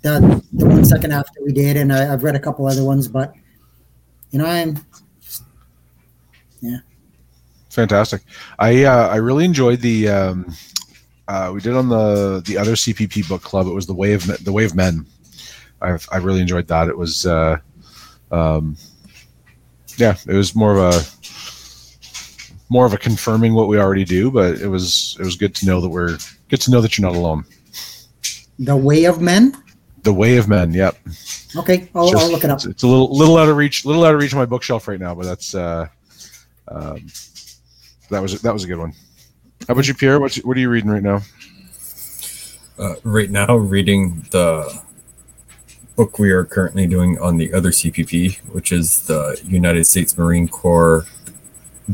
the 0.02 0.44
the 0.54 0.66
one 0.66 0.86
second 0.86 1.12
after 1.12 1.44
we 1.46 1.52
did, 1.52 1.78
and 1.78 1.94
I, 1.94 2.12
I've 2.12 2.24
read 2.24 2.36
a 2.36 2.40
couple 2.40 2.66
other 2.66 2.84
ones, 2.84 3.08
but 3.08 3.34
you 4.32 4.40
know, 4.40 4.46
I'm 4.46 4.78
yeah 6.62 6.80
fantastic. 7.74 8.22
I 8.60 8.84
uh, 8.84 9.08
I 9.10 9.18
really 9.18 9.46
enjoyed 9.46 9.82
the 9.82 10.10
um, 10.10 10.56
uh, 11.28 11.52
we 11.54 11.62
did 11.62 11.74
on 11.76 11.90
the 11.90 12.42
the 12.46 12.58
other 12.58 12.74
CPP 12.74 13.28
book 13.28 13.42
club. 13.42 13.68
It 13.68 13.74
was 13.74 13.88
the 13.88 13.94
way 13.94 14.14
of 14.14 14.26
the 14.44 14.52
way 14.52 14.66
of 14.66 14.76
men. 14.76 15.06
I 15.82 15.98
I 16.12 16.18
really 16.18 16.42
enjoyed 16.42 16.68
that. 16.68 16.88
It 16.88 16.98
was, 16.98 17.26
uh, 17.26 17.58
um, 18.32 18.78
yeah, 19.98 20.16
it 20.28 20.34
was 20.34 20.56
more 20.56 20.78
of 20.78 20.96
a 20.96 21.02
more 22.70 22.86
of 22.86 22.94
a 22.94 22.98
confirming 22.98 23.54
what 23.54 23.68
we 23.68 23.78
already 23.78 24.06
do, 24.06 24.32
but 24.32 24.60
it 24.60 24.68
was 24.68 25.16
it 25.20 25.24
was 25.24 25.36
good 25.36 25.54
to 25.56 25.66
know 25.66 25.80
that 25.82 25.90
we're 25.90 26.18
good 26.50 26.62
to 26.62 26.72
know 26.72 26.82
that 26.82 26.98
you're 26.98 27.08
not 27.08 27.18
alone. 27.18 27.46
The 28.60 28.76
way 28.76 29.06
of 29.06 29.22
men. 29.22 29.56
The 30.04 30.14
Way 30.14 30.36
of 30.36 30.50
Men. 30.50 30.74
Yep. 30.74 30.98
Okay, 31.56 31.90
I'll, 31.96 32.10
Just- 32.10 32.24
I'll 32.24 32.30
look 32.30 32.44
it 32.44 32.50
up. 32.50 32.58
It's, 32.58 32.66
it's 32.66 32.84
a 32.84 32.88
little 32.88 33.16
little 33.16 33.38
out 33.38 33.48
of 33.48 33.56
reach, 33.56 33.86
little 33.86 34.04
out 34.04 34.14
of 34.14 34.20
reach 34.20 34.34
of 34.34 34.38
my 34.38 34.46
bookshelf 34.46 34.88
right 34.88 35.00
now, 35.00 35.16
but 35.16 35.26
that's 35.26 35.56
uh, 35.56 35.88
um, 36.68 37.08
that 38.10 38.22
was 38.22 38.42
that 38.42 38.54
was 38.54 38.66
a 38.66 38.68
good 38.68 38.80
one. 38.80 38.94
How 39.68 39.74
about 39.74 39.88
you, 39.88 39.94
Pierre? 39.94 40.20
What's, 40.20 40.44
what 40.44 40.58
are 40.58 40.60
you 40.60 40.70
reading 40.70 40.90
right 40.90 41.04
now? 41.04 41.22
Uh, 42.78 42.96
right 43.04 43.30
now, 43.30 43.56
reading 43.56 44.26
the 44.32 44.82
book 45.96 46.20
we 46.20 46.32
are 46.32 46.44
currently 46.44 46.86
doing 46.86 47.18
on 47.20 47.38
the 47.38 47.54
other 47.54 47.70
CPP, 47.70 48.40
which 48.54 48.72
is 48.74 49.06
the 49.08 49.40
United 49.46 49.86
States 49.86 50.18
Marine 50.18 50.50
Corps 50.50 51.06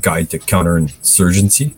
Guide 0.01 0.32
to 0.32 0.39
Counterinsurgency. 0.39 1.76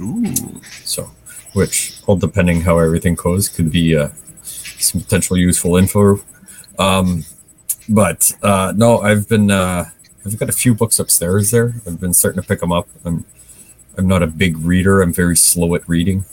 Ooh, 0.00 0.60
So, 0.84 1.10
which, 1.52 2.00
all 2.06 2.16
depending 2.16 2.62
how 2.62 2.78
everything 2.78 3.14
goes, 3.14 3.48
could 3.48 3.70
be 3.70 3.96
uh, 3.96 4.08
some 4.42 5.00
potential 5.02 5.36
useful 5.36 5.76
info. 5.76 6.18
Um, 6.78 7.24
but 7.88 8.32
uh, 8.42 8.72
no, 8.76 8.98
I've 9.00 9.28
been 9.28 9.50
uh, 9.50 9.84
I've 10.26 10.38
got 10.38 10.48
a 10.48 10.52
few 10.52 10.74
books 10.74 10.98
upstairs 10.98 11.52
there. 11.52 11.74
I've 11.86 12.00
been 12.00 12.14
starting 12.14 12.42
to 12.42 12.48
pick 12.48 12.60
them 12.60 12.72
up. 12.72 12.88
I'm 13.04 13.24
I'm 13.96 14.08
not 14.08 14.22
a 14.22 14.26
big 14.26 14.56
reader. 14.58 15.02
I'm 15.02 15.12
very 15.12 15.36
slow 15.36 15.74
at 15.74 15.88
reading, 15.88 16.24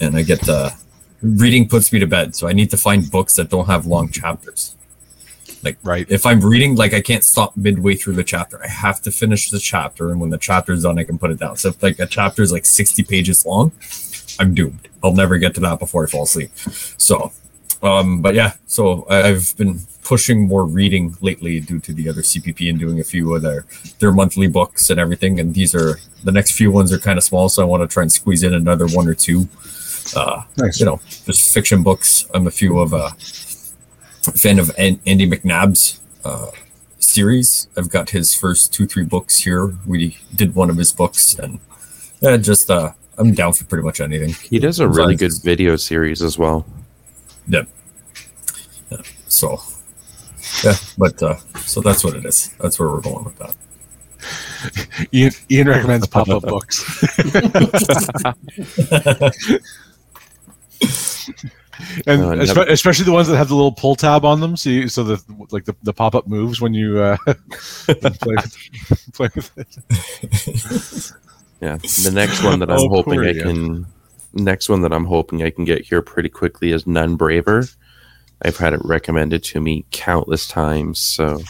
and 0.00 0.16
I 0.16 0.22
get 0.22 0.40
the 0.40 0.74
reading 1.22 1.68
puts 1.68 1.92
me 1.92 1.98
to 2.00 2.06
bed. 2.06 2.34
So 2.34 2.48
I 2.48 2.52
need 2.52 2.70
to 2.70 2.76
find 2.76 3.10
books 3.10 3.34
that 3.36 3.48
don't 3.48 3.66
have 3.66 3.86
long 3.86 4.10
chapters. 4.10 4.76
Like 5.62 5.78
right. 5.82 6.06
If 6.08 6.26
I'm 6.26 6.40
reading, 6.40 6.74
like 6.74 6.92
I 6.92 7.00
can't 7.00 7.22
stop 7.24 7.56
midway 7.56 7.94
through 7.94 8.14
the 8.14 8.24
chapter. 8.24 8.62
I 8.62 8.68
have 8.68 9.00
to 9.02 9.12
finish 9.12 9.50
the 9.50 9.60
chapter, 9.60 10.10
and 10.10 10.20
when 10.20 10.30
the 10.30 10.38
chapter 10.38 10.72
is 10.72 10.82
done, 10.82 10.98
I 10.98 11.04
can 11.04 11.18
put 11.18 11.30
it 11.30 11.38
down. 11.38 11.56
So 11.56 11.68
if 11.68 11.82
like 11.82 11.98
a 11.98 12.06
chapter 12.06 12.42
is 12.42 12.52
like 12.52 12.66
60 12.66 13.02
pages 13.04 13.46
long, 13.46 13.72
I'm 14.38 14.54
doomed. 14.54 14.88
I'll 15.04 15.14
never 15.14 15.38
get 15.38 15.54
to 15.54 15.60
that 15.60 15.78
before 15.78 16.04
I 16.04 16.10
fall 16.10 16.24
asleep. 16.24 16.50
So, 16.56 17.32
um, 17.82 18.22
but 18.22 18.34
yeah, 18.34 18.54
so 18.66 19.04
I, 19.08 19.28
I've 19.28 19.54
been 19.56 19.80
pushing 20.04 20.48
more 20.48 20.64
reading 20.64 21.16
lately 21.20 21.60
due 21.60 21.78
to 21.78 21.92
the 21.92 22.08
other 22.08 22.22
CPP 22.22 22.68
and 22.68 22.78
doing 22.78 23.00
a 23.00 23.04
few 23.04 23.34
of 23.34 23.42
their 23.42 23.64
their 24.00 24.12
monthly 24.12 24.48
books 24.48 24.90
and 24.90 24.98
everything. 24.98 25.38
And 25.40 25.54
these 25.54 25.74
are 25.74 25.98
the 26.24 26.32
next 26.32 26.52
few 26.52 26.70
ones 26.72 26.92
are 26.92 26.98
kind 26.98 27.18
of 27.18 27.24
small, 27.24 27.48
so 27.48 27.62
I 27.62 27.64
want 27.66 27.82
to 27.82 27.92
try 27.92 28.02
and 28.02 28.12
squeeze 28.12 28.42
in 28.42 28.54
another 28.54 28.86
one 28.88 29.08
or 29.08 29.14
two. 29.14 29.48
Uh, 30.16 30.42
Nice. 30.58 30.80
you 30.80 30.86
know, 30.86 31.00
just 31.24 31.52
fiction 31.54 31.82
books. 31.82 32.26
I'm 32.34 32.46
a 32.46 32.50
few 32.50 32.78
of 32.80 32.92
uh 32.94 33.10
fan 34.34 34.58
of 34.58 34.70
An- 34.78 35.00
Andy 35.06 35.28
McNab's 35.28 36.00
uh, 36.24 36.50
series. 36.98 37.68
I've 37.76 37.88
got 37.90 38.10
his 38.10 38.34
first 38.34 38.72
two, 38.72 38.86
three 38.86 39.04
books 39.04 39.36
here. 39.38 39.74
We 39.86 40.16
did 40.34 40.54
one 40.54 40.70
of 40.70 40.76
his 40.76 40.92
books, 40.92 41.34
and 41.34 41.58
yeah, 42.20 42.36
just 42.36 42.70
uh, 42.70 42.92
I'm 43.18 43.32
down 43.34 43.52
for 43.52 43.64
pretty 43.64 43.84
much 43.84 44.00
anything. 44.00 44.34
He 44.48 44.58
does 44.58 44.80
a 44.80 44.88
really 44.88 45.16
good 45.16 45.32
video 45.42 45.76
series 45.76 46.22
as 46.22 46.38
well. 46.38 46.64
So, 49.28 49.58
yeah, 50.64 50.74
but 50.98 51.22
uh, 51.22 51.36
so 51.64 51.80
that's 51.80 52.04
what 52.04 52.14
it 52.14 52.24
is. 52.26 52.48
That's 52.60 52.78
where 52.78 52.88
we're 52.90 53.00
going 53.00 53.24
with 53.24 53.38
that. 53.38 53.56
Ian, 55.12 55.32
Ian 55.50 55.68
recommends 55.68 56.06
pop 56.06 56.28
up 56.28 56.42
books. 56.42 56.84
and 62.06 62.22
Uh, 62.22 62.34
espe- 62.34 62.46
never- 62.46 62.62
especially 62.70 63.04
the 63.04 63.12
ones 63.12 63.28
that 63.28 63.36
have 63.36 63.48
the 63.48 63.54
little 63.54 63.72
pull 63.72 63.94
tab 63.96 64.24
on 64.24 64.40
them, 64.40 64.56
so 64.56 64.70
you, 64.70 64.88
so 64.88 65.02
the 65.02 65.22
like 65.50 65.64
the, 65.64 65.74
the 65.82 65.92
pop 65.92 66.14
up 66.14 66.26
moves 66.26 66.60
when 66.60 66.74
you 66.74 66.98
uh, 67.00 67.16
play, 67.86 68.36
with, 68.36 68.56
play 69.14 69.28
with 69.34 69.50
it. 69.58 71.12
Yeah, 71.60 71.76
the 71.76 72.10
next 72.12 72.42
one 72.42 72.58
that 72.60 72.70
I'm 72.70 72.78
Oh, 72.78 72.88
hoping 72.88 73.14
poor 73.14 73.24
I 73.24 73.28
Ian. 73.28 73.42
can, 73.42 73.86
next 74.34 74.68
one 74.68 74.82
that 74.82 74.92
I'm 74.92 75.04
hoping 75.04 75.42
I 75.42 75.50
can 75.50 75.64
get 75.64 75.82
here 75.84 76.02
pretty 76.02 76.28
quickly 76.28 76.72
is 76.72 76.86
None 76.86 77.16
Braver. 77.16 77.64
I've 78.44 78.56
had 78.56 78.72
it 78.72 78.80
recommended 78.84 79.44
to 79.44 79.60
me 79.60 79.84
countless 79.90 80.48
times. 80.48 80.98
So, 80.98 81.40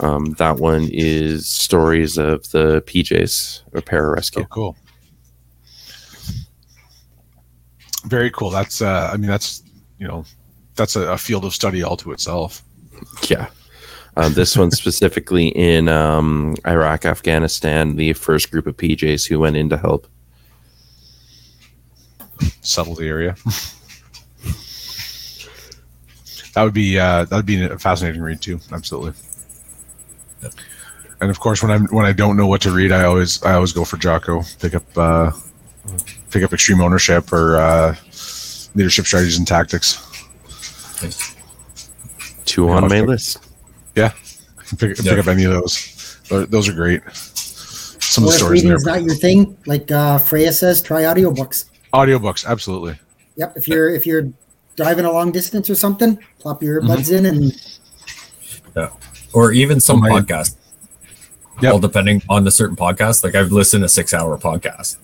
um, 0.00 0.26
that 0.38 0.58
one 0.58 0.88
is 0.92 1.48
stories 1.48 2.18
of 2.18 2.48
the 2.50 2.82
PJs 2.82 3.62
or 3.72 3.78
Oh, 3.78 3.80
pararescue. 3.82 4.48
cool. 4.48 4.76
Very 8.06 8.30
cool. 8.30 8.50
That's 8.50 8.80
uh, 8.80 9.10
I 9.12 9.16
mean 9.16 9.28
that's 9.28 9.62
you 9.98 10.06
know 10.06 10.24
that's 10.76 10.94
a, 10.96 11.12
a 11.12 11.18
field 11.18 11.44
of 11.44 11.52
study 11.54 11.82
all 11.82 11.96
to 11.96 12.12
itself. 12.12 12.62
Yeah. 13.28 13.48
Um, 14.16 14.34
this 14.34 14.56
one 14.56 14.70
specifically 14.70 15.48
in 15.48 15.88
um, 15.88 16.56
Iraq, 16.66 17.04
Afghanistan, 17.04 17.96
the 17.96 18.12
first 18.14 18.50
group 18.50 18.66
of 18.66 18.76
PJs 18.76 19.28
who 19.28 19.38
went 19.38 19.56
in 19.56 19.68
to 19.68 19.76
help. 19.76 20.08
Settle 22.62 22.94
the 22.94 23.06
area. 23.06 23.34
that 26.54 26.62
would 26.64 26.74
be 26.74 26.98
uh, 26.98 27.24
that 27.24 27.36
would 27.36 27.46
be 27.46 27.64
a 27.64 27.78
fascinating 27.78 28.20
read 28.22 28.40
too. 28.40 28.60
Absolutely. 28.72 29.12
And 31.20 31.30
of 31.30 31.40
course, 31.40 31.62
when 31.62 31.70
I'm 31.72 31.86
when 31.86 32.06
I 32.06 32.12
don't 32.12 32.36
know 32.36 32.46
what 32.46 32.60
to 32.62 32.70
read, 32.70 32.92
I 32.92 33.04
always 33.04 33.42
I 33.42 33.54
always 33.54 33.72
go 33.72 33.84
for 33.84 33.96
Jocko. 33.96 34.42
Pick 34.60 34.74
up 34.74 34.84
uh, 34.98 35.30
pick 36.30 36.42
up 36.42 36.52
Extreme 36.52 36.80
Ownership 36.80 37.32
or 37.32 37.56
uh, 37.56 37.94
Leadership 38.74 39.06
Strategies 39.06 39.38
and 39.38 39.46
Tactics. 39.46 40.04
Two 42.44 42.68
on 42.70 42.88
my 42.88 43.00
list. 43.00 43.44
Yeah, 43.94 44.12
pick, 44.78 44.96
pick 44.96 45.04
Yeah. 45.04 45.12
up 45.14 45.26
any 45.26 45.44
of 45.44 45.52
those. 45.52 46.20
Those 46.28 46.48
those 46.48 46.68
are 46.68 46.72
great. 46.74 47.02
Some 47.14 48.24
of 48.24 48.30
the 48.30 48.34
if 48.34 48.38
stories 48.40 48.62
in 48.62 48.68
reading's 48.70 48.84
there. 48.84 48.94
not 48.94 49.02
your 49.04 49.14
thing, 49.14 49.56
like 49.66 49.90
uh, 49.90 50.18
Freya 50.18 50.52
says, 50.52 50.80
try 50.80 51.02
audiobooks. 51.02 51.66
Audiobooks, 51.92 52.46
absolutely. 52.46 52.98
Yep. 53.36 53.56
If 53.56 53.68
you're 53.68 53.90
if 53.94 54.06
you're 54.06 54.30
driving 54.76 55.04
a 55.04 55.12
long 55.12 55.32
distance 55.32 55.68
or 55.70 55.74
something, 55.74 56.18
plop 56.38 56.62
your 56.62 56.80
Mm-hmm. 56.82 57.14
in 57.14 57.26
and 57.26 57.70
yeah. 58.76 58.90
Or 59.32 59.52
even 59.52 59.80
some 59.80 59.98
Oh, 59.98 60.00
my- 60.08 60.20
podcasts. 60.20 60.56
Yep. 61.60 61.72
All 61.72 61.78
depending 61.80 62.22
on 62.28 62.44
the 62.44 62.50
certain 62.52 62.76
podcast. 62.76 63.24
Like 63.24 63.34
I've 63.34 63.50
listened 63.50 63.82
to 63.82 63.88
six 63.88 64.14
hour 64.14 64.38
podcast. 64.38 64.96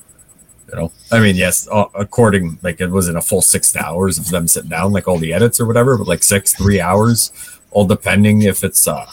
You 0.71 0.77
know, 0.77 0.93
I 1.11 1.19
mean, 1.21 1.35
yes, 1.37 1.69
uh, 1.71 1.87
according 1.95 2.59
like 2.63 2.81
it 2.81 2.91
wasn't 2.91 3.19
a 3.19 3.21
full 3.21 3.43
six 3.43 3.75
hours 3.77 4.19
of 4.19 4.31
them 4.31 4.47
sitting 4.49 4.71
down, 4.71 4.93
like 4.93 5.09
all 5.09 5.19
the 5.19 5.33
edits 5.33 5.61
or 5.61 5.67
whatever, 5.67 5.99
but 5.99 6.07
like 6.07 6.23
six, 6.23 6.55
three 6.55 6.81
hours, 6.81 7.33
all 7.73 7.87
depending 7.87 8.43
if 8.43 8.63
it's 8.65 8.87
uh, 8.89 9.05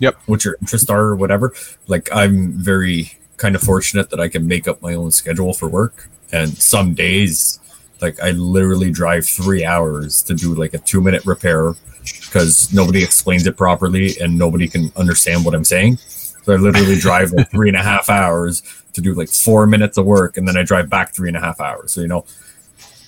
Yep. 0.00 0.16
what 0.26 0.44
your 0.44 0.56
interests 0.60 0.88
are 0.88 1.00
or 1.00 1.16
whatever. 1.16 1.52
Like 1.88 2.08
I'm 2.12 2.52
very 2.52 3.12
kind 3.36 3.54
of 3.56 3.62
fortunate 3.62 4.10
that 4.10 4.20
I 4.20 4.28
can 4.28 4.46
make 4.46 4.66
up 4.68 4.80
my 4.80 4.94
own 4.94 5.10
schedule 5.10 5.52
for 5.52 5.68
work, 5.68 6.08
and 6.32 6.50
some 6.56 6.94
days, 6.94 7.60
like 8.00 8.20
I 8.20 8.32
literally 8.32 8.90
drive 8.90 9.26
three 9.26 9.64
hours 9.64 10.22
to 10.24 10.34
do 10.34 10.54
like 10.54 10.74
a 10.74 10.78
two 10.78 11.00
minute 11.00 11.24
repair 11.24 11.74
because 12.02 12.72
nobody 12.72 13.02
explains 13.02 13.46
it 13.46 13.56
properly 13.56 14.12
and 14.20 14.38
nobody 14.38 14.68
can 14.68 14.92
understand 14.96 15.44
what 15.44 15.54
I'm 15.54 15.64
saying. 15.64 15.96
So 15.96 16.52
I 16.52 16.56
literally 16.56 16.96
drive 16.96 17.32
like 17.32 17.50
three 17.50 17.68
and 17.68 17.76
a 17.76 17.82
half 17.82 18.10
hours 18.10 18.62
to 18.92 19.00
do 19.00 19.14
like 19.14 19.28
four 19.28 19.66
minutes 19.66 19.96
of 19.96 20.06
work, 20.06 20.36
and 20.36 20.46
then 20.46 20.56
I 20.56 20.62
drive 20.62 20.90
back 20.90 21.14
three 21.14 21.28
and 21.28 21.36
a 21.36 21.40
half 21.40 21.60
hours. 21.60 21.92
So 21.92 22.00
you 22.00 22.08
know, 22.08 22.24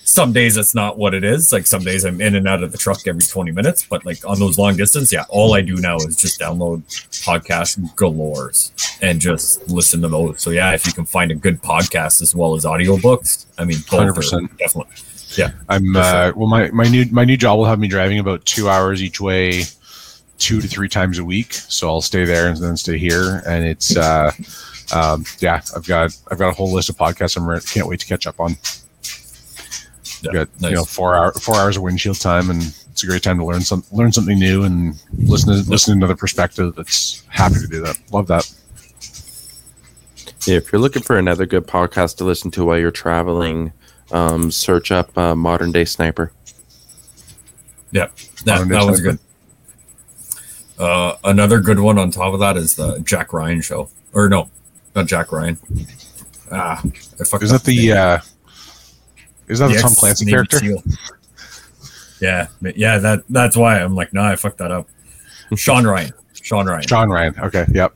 some 0.07 0.31
days 0.31 0.55
it's 0.55 0.73
not 0.73 0.97
what 0.97 1.13
it 1.13 1.25
is. 1.25 1.51
Like 1.51 1.67
some 1.67 1.83
days 1.83 2.05
I'm 2.05 2.21
in 2.21 2.35
and 2.35 2.47
out 2.47 2.63
of 2.63 2.71
the 2.71 2.77
truck 2.77 3.05
every 3.07 3.21
20 3.21 3.51
minutes, 3.51 3.85
but 3.85 4.05
like 4.05 4.25
on 4.25 4.39
those 4.39 4.57
long 4.57 4.77
distance, 4.77 5.11
yeah, 5.11 5.25
all 5.27 5.53
I 5.53 5.59
do 5.59 5.75
now 5.75 5.97
is 5.97 6.15
just 6.15 6.39
download 6.39 6.81
podcast 7.25 7.77
galores 7.95 8.71
and 9.01 9.19
just 9.19 9.69
listen 9.69 10.01
to 10.03 10.07
those. 10.07 10.41
So 10.41 10.51
yeah, 10.51 10.73
if 10.73 10.87
you 10.87 10.93
can 10.93 11.05
find 11.05 11.29
a 11.29 11.35
good 11.35 11.61
podcast 11.61 12.21
as 12.21 12.33
well 12.33 12.55
as 12.55 12.63
audiobooks, 12.63 13.47
I 13.57 13.65
mean, 13.65 13.79
both 13.91 14.15
100%. 14.15 14.57
definitely. 14.57 14.95
Yeah. 15.35 15.51
I'm 15.67 15.93
uh, 15.93 16.31
well. 16.37 16.47
My, 16.47 16.71
my 16.71 16.85
new 16.85 17.05
my 17.11 17.25
new 17.25 17.35
job 17.35 17.57
will 17.57 17.65
have 17.65 17.79
me 17.79 17.89
driving 17.89 18.19
about 18.19 18.45
two 18.45 18.69
hours 18.69 19.03
each 19.03 19.19
way, 19.19 19.63
two 20.37 20.61
to 20.61 20.67
three 20.69 20.87
times 20.87 21.19
a 21.19 21.25
week. 21.25 21.53
So 21.53 21.89
I'll 21.89 22.01
stay 22.01 22.23
there 22.23 22.47
and 22.47 22.55
then 22.57 22.77
stay 22.77 22.97
here. 22.97 23.43
And 23.45 23.65
it's 23.65 23.97
uh, 23.97 24.31
um, 24.95 25.25
yeah. 25.39 25.59
I've 25.75 25.85
got 25.85 26.17
I've 26.31 26.39
got 26.39 26.47
a 26.47 26.53
whole 26.53 26.71
list 26.71 26.89
of 26.89 26.95
podcasts. 26.95 27.35
I'm 27.35 27.45
re- 27.45 27.59
can't 27.59 27.87
wait 27.87 27.99
to 27.99 28.05
catch 28.05 28.25
up 28.25 28.39
on. 28.39 28.55
Yeah, 30.27 30.45
got 30.45 30.61
nice. 30.61 30.69
you 30.71 30.75
know 30.77 30.83
four 30.85 31.15
hour 31.15 31.31
four 31.33 31.55
hours 31.55 31.77
of 31.77 31.83
windshield 31.83 32.19
time, 32.19 32.49
and 32.49 32.61
it's 32.91 33.03
a 33.03 33.07
great 33.07 33.23
time 33.23 33.37
to 33.39 33.45
learn 33.45 33.61
some 33.61 33.83
learn 33.91 34.11
something 34.11 34.37
new 34.39 34.63
and 34.63 34.95
listen 35.17 35.53
to 35.53 35.69
listen 35.69 35.93
to 35.93 35.97
another 35.97 36.15
perspective. 36.15 36.75
That's 36.75 37.23
happy 37.29 37.55
to 37.59 37.67
do 37.67 37.81
that. 37.81 37.97
Love 38.11 38.27
that. 38.27 38.51
If 40.47 40.71
you're 40.71 40.79
looking 40.81 41.01
for 41.03 41.17
another 41.17 41.45
good 41.45 41.67
podcast 41.67 42.17
to 42.17 42.23
listen 42.23 42.51
to 42.51 42.65
while 42.65 42.77
you're 42.77 42.91
traveling, 42.91 43.73
um, 44.11 44.49
search 44.51 44.91
up 44.91 45.15
uh, 45.17 45.35
Modern 45.35 45.71
Day 45.71 45.83
Sniper. 45.83 46.31
Yeah, 47.91 48.07
that, 48.45 48.67
that 48.67 48.85
was 48.85 49.01
good. 49.01 49.19
Uh, 50.79 51.15
another 51.23 51.59
good 51.59 51.79
one 51.79 51.97
on 51.97 52.11
top 52.11 52.33
of 52.33 52.39
that 52.39 52.55
is 52.55 52.75
the 52.75 52.99
Jack 52.99 53.33
Ryan 53.33 53.61
show. 53.61 53.89
Or 54.13 54.29
no, 54.29 54.49
not 54.95 55.07
Jack 55.07 55.31
Ryan. 55.31 55.57
Ah, 56.51 56.81
I 57.19 57.23
fucked 57.23 57.43
Is 57.43 57.51
up 57.51 57.61
that 57.61 57.65
the 57.65 57.87
name. 57.87 57.97
uh, 57.97 58.19
is 59.47 59.59
that 59.59 59.69
the, 59.69 59.77
Tom 59.79 59.93
Clancy 59.95 60.25
character? 60.25 60.59
Yeah, 62.19 62.47
yeah. 62.75 62.97
That 62.97 63.23
that's 63.29 63.55
why 63.55 63.79
I'm 63.79 63.95
like, 63.95 64.13
nah, 64.13 64.29
I 64.29 64.35
fucked 64.35 64.57
that 64.57 64.71
up. 64.71 64.87
Sean 65.55 65.85
Ryan, 65.85 66.11
Sean 66.41 66.65
Ryan. 66.65 66.81
Sean 66.87 67.09
Ryan. 67.09 67.35
Okay. 67.39 67.65
Yep. 67.71 67.93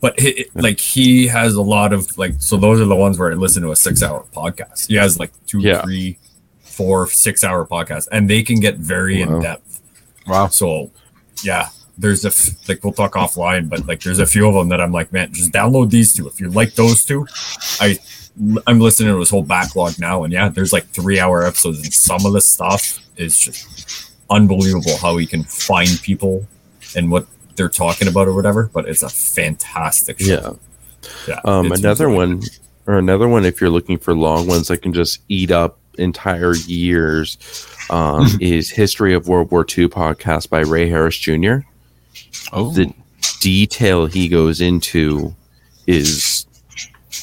but 0.00 0.18
he, 0.18 0.46
like 0.54 0.78
he 0.80 1.26
has 1.28 1.54
a 1.54 1.62
lot 1.62 1.92
of 1.92 2.16
like 2.18 2.34
so 2.38 2.56
those 2.56 2.80
are 2.80 2.84
the 2.84 2.96
ones 2.96 3.18
where 3.18 3.30
I 3.30 3.34
listen 3.34 3.62
to 3.62 3.70
a 3.72 3.76
six 3.76 4.02
hour 4.02 4.24
podcast. 4.34 4.88
He 4.88 4.96
has 4.96 5.18
like 5.18 5.30
two, 5.46 5.60
Yeah. 5.60 5.82
three, 5.82 6.18
four, 6.60 7.08
six 7.08 7.44
hour 7.44 7.64
podcasts, 7.66 8.08
and 8.12 8.28
they 8.28 8.42
can 8.42 8.60
get 8.60 8.76
very 8.76 9.24
Wow. 9.24 9.36
in 9.36 9.42
depth. 9.42 9.80
Wow. 10.26 10.48
So, 10.48 10.90
yeah, 11.42 11.68
there's 11.96 12.24
a 12.24 12.28
f- 12.28 12.68
like 12.68 12.82
we'll 12.84 12.92
talk 12.92 13.12
offline, 13.14 13.68
but 13.68 13.86
like 13.86 14.02
there's 14.02 14.18
a 14.18 14.26
few 14.26 14.46
of 14.48 14.54
them 14.54 14.68
that 14.70 14.80
I'm 14.80 14.92
like, 14.92 15.12
man, 15.12 15.32
just 15.32 15.52
download 15.52 15.90
these 15.90 16.12
two. 16.12 16.26
If 16.28 16.40
you 16.40 16.50
like 16.50 16.74
those 16.74 17.04
two, 17.04 17.26
I 17.80 17.98
I'm 18.66 18.80
listening 18.80 19.12
to 19.12 19.18
his 19.18 19.30
whole 19.30 19.42
backlog 19.42 19.98
now, 19.98 20.24
and 20.24 20.32
yeah, 20.32 20.48
there's 20.48 20.72
like 20.72 20.86
three 20.88 21.18
hour 21.18 21.44
episodes, 21.44 21.78
and 21.78 21.92
some 21.92 22.24
of 22.24 22.32
the 22.32 22.40
stuff 22.40 23.00
is 23.16 23.38
just 23.38 24.12
unbelievable 24.30 24.96
how 24.98 25.16
he 25.16 25.26
can 25.26 25.42
find 25.44 26.00
people 26.02 26.46
and 26.96 27.10
what 27.10 27.26
they're 27.56 27.68
talking 27.68 28.08
about 28.08 28.28
or 28.28 28.34
whatever. 28.34 28.70
But 28.72 28.88
it's 28.88 29.02
a 29.02 29.08
fantastic 29.08 30.20
show. 30.20 30.58
Yeah. 31.26 31.34
Yeah. 31.34 31.40
Um, 31.44 31.72
another 31.72 32.06
really 32.06 32.16
one, 32.16 32.42
or 32.86 32.98
another 32.98 33.28
one, 33.28 33.44
if 33.44 33.60
you're 33.60 33.70
looking 33.70 33.98
for 33.98 34.14
long 34.14 34.46
ones 34.46 34.68
that 34.68 34.78
can 34.78 34.92
just 34.92 35.20
eat 35.28 35.50
up 35.50 35.78
entire 35.98 36.54
years, 36.56 37.38
um, 37.90 38.26
is 38.40 38.70
History 38.70 39.14
of 39.14 39.28
World 39.28 39.50
War 39.50 39.62
II 39.62 39.88
podcast 39.88 40.48
by 40.48 40.60
Ray 40.60 40.88
Harris 40.88 41.18
Jr. 41.18 41.58
Oh, 42.52 42.72
The 42.72 42.92
detail 43.40 44.06
he 44.06 44.28
goes 44.28 44.60
into 44.60 45.34
is 45.86 46.46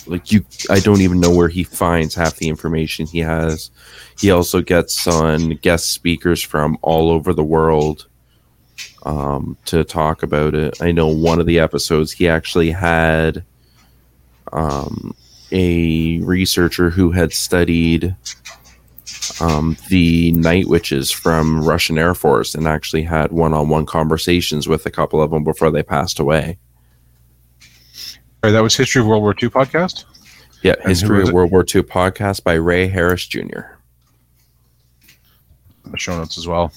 like 0.08 0.32
you. 0.32 0.46
I 0.70 0.80
don't 0.80 1.02
even 1.02 1.20
know 1.20 1.34
where 1.34 1.50
he 1.50 1.64
finds 1.64 2.16
half 2.16 2.36
the 2.36 2.50
information 2.50 3.06
he 3.06 3.20
has. 3.20 3.72
He 4.20 4.32
also 4.32 4.62
gets 4.62 5.08
on 5.08 5.52
guest 5.58 5.92
speakers 5.92 6.42
from 6.42 6.78
all 6.82 7.10
over 7.10 7.34
the 7.34 7.44
world 7.44 8.08
um, 9.04 9.58
to 9.66 9.84
talk 9.84 10.24
about 10.24 10.56
it. 10.56 10.82
I 10.82 10.92
know 10.92 11.08
one 11.08 11.40
of 11.40 11.46
the 11.46 11.60
episodes 11.60 12.12
he 12.12 12.28
actually 12.28 12.72
had 12.72 13.44
um, 14.52 15.16
a 15.52 16.20
researcher 16.22 16.90
who 16.90 17.12
had 17.12 17.34
studied 17.34 18.16
um, 19.40 19.78
the 19.90 20.32
night 20.34 20.68
witches 20.68 21.12
from 21.12 21.64
Russian 21.64 21.98
Air 21.98 22.14
Force 22.14 22.56
and 22.56 22.68
actually 22.68 23.04
had 23.04 23.32
one-on-one 23.32 23.86
conversations 23.86 24.68
with 24.68 24.86
a 24.86 24.92
couple 24.92 25.22
of 25.22 25.32
them 25.32 25.44
before 25.44 25.72
they 25.72 25.84
passed 25.84 26.20
away. 26.20 26.58
Sorry, 28.46 28.54
that 28.54 28.62
was 28.62 28.76
History 28.76 29.02
of 29.02 29.08
World 29.08 29.24
War 29.24 29.34
II 29.42 29.50
podcast. 29.50 30.06
Yeah, 30.62 30.76
who 30.84 30.90
History 30.90 31.24
of? 31.24 31.32
World 31.32 31.50
War 31.50 31.62
II 31.62 31.82
podcast 31.82 32.44
by 32.44 32.54
Ray 32.54 32.88
Harris 32.88 33.26
Jr. 33.26 33.40
In 35.84 35.92
the 35.92 35.98
show 35.98 36.16
notes 36.16 36.38
as 36.38 36.48
well. 36.48 36.72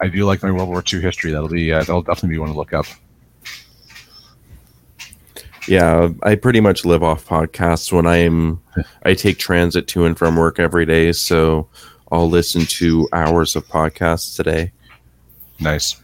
I 0.00 0.08
do 0.08 0.24
like 0.24 0.42
my 0.42 0.50
World 0.50 0.70
War 0.70 0.82
II 0.90 1.02
history. 1.02 1.32
That'll 1.32 1.50
be 1.50 1.70
uh, 1.70 1.80
that'll 1.80 2.00
definitely 2.00 2.30
be 2.30 2.38
one 2.38 2.48
to 2.48 2.54
look 2.54 2.72
up. 2.72 2.86
Yeah, 5.68 6.08
I 6.22 6.34
pretty 6.34 6.60
much 6.60 6.86
live 6.86 7.02
off 7.02 7.28
podcasts 7.28 7.92
when 7.92 8.06
I'm 8.06 8.62
I 9.02 9.12
take 9.12 9.36
transit 9.38 9.88
to 9.88 10.06
and 10.06 10.16
from 10.16 10.34
work 10.34 10.58
every 10.58 10.86
day, 10.86 11.12
so 11.12 11.68
I'll 12.10 12.30
listen 12.30 12.62
to 12.62 13.06
hours 13.12 13.54
of 13.54 13.66
podcasts 13.68 14.34
today. 14.34 14.72
Nice. 15.60 16.00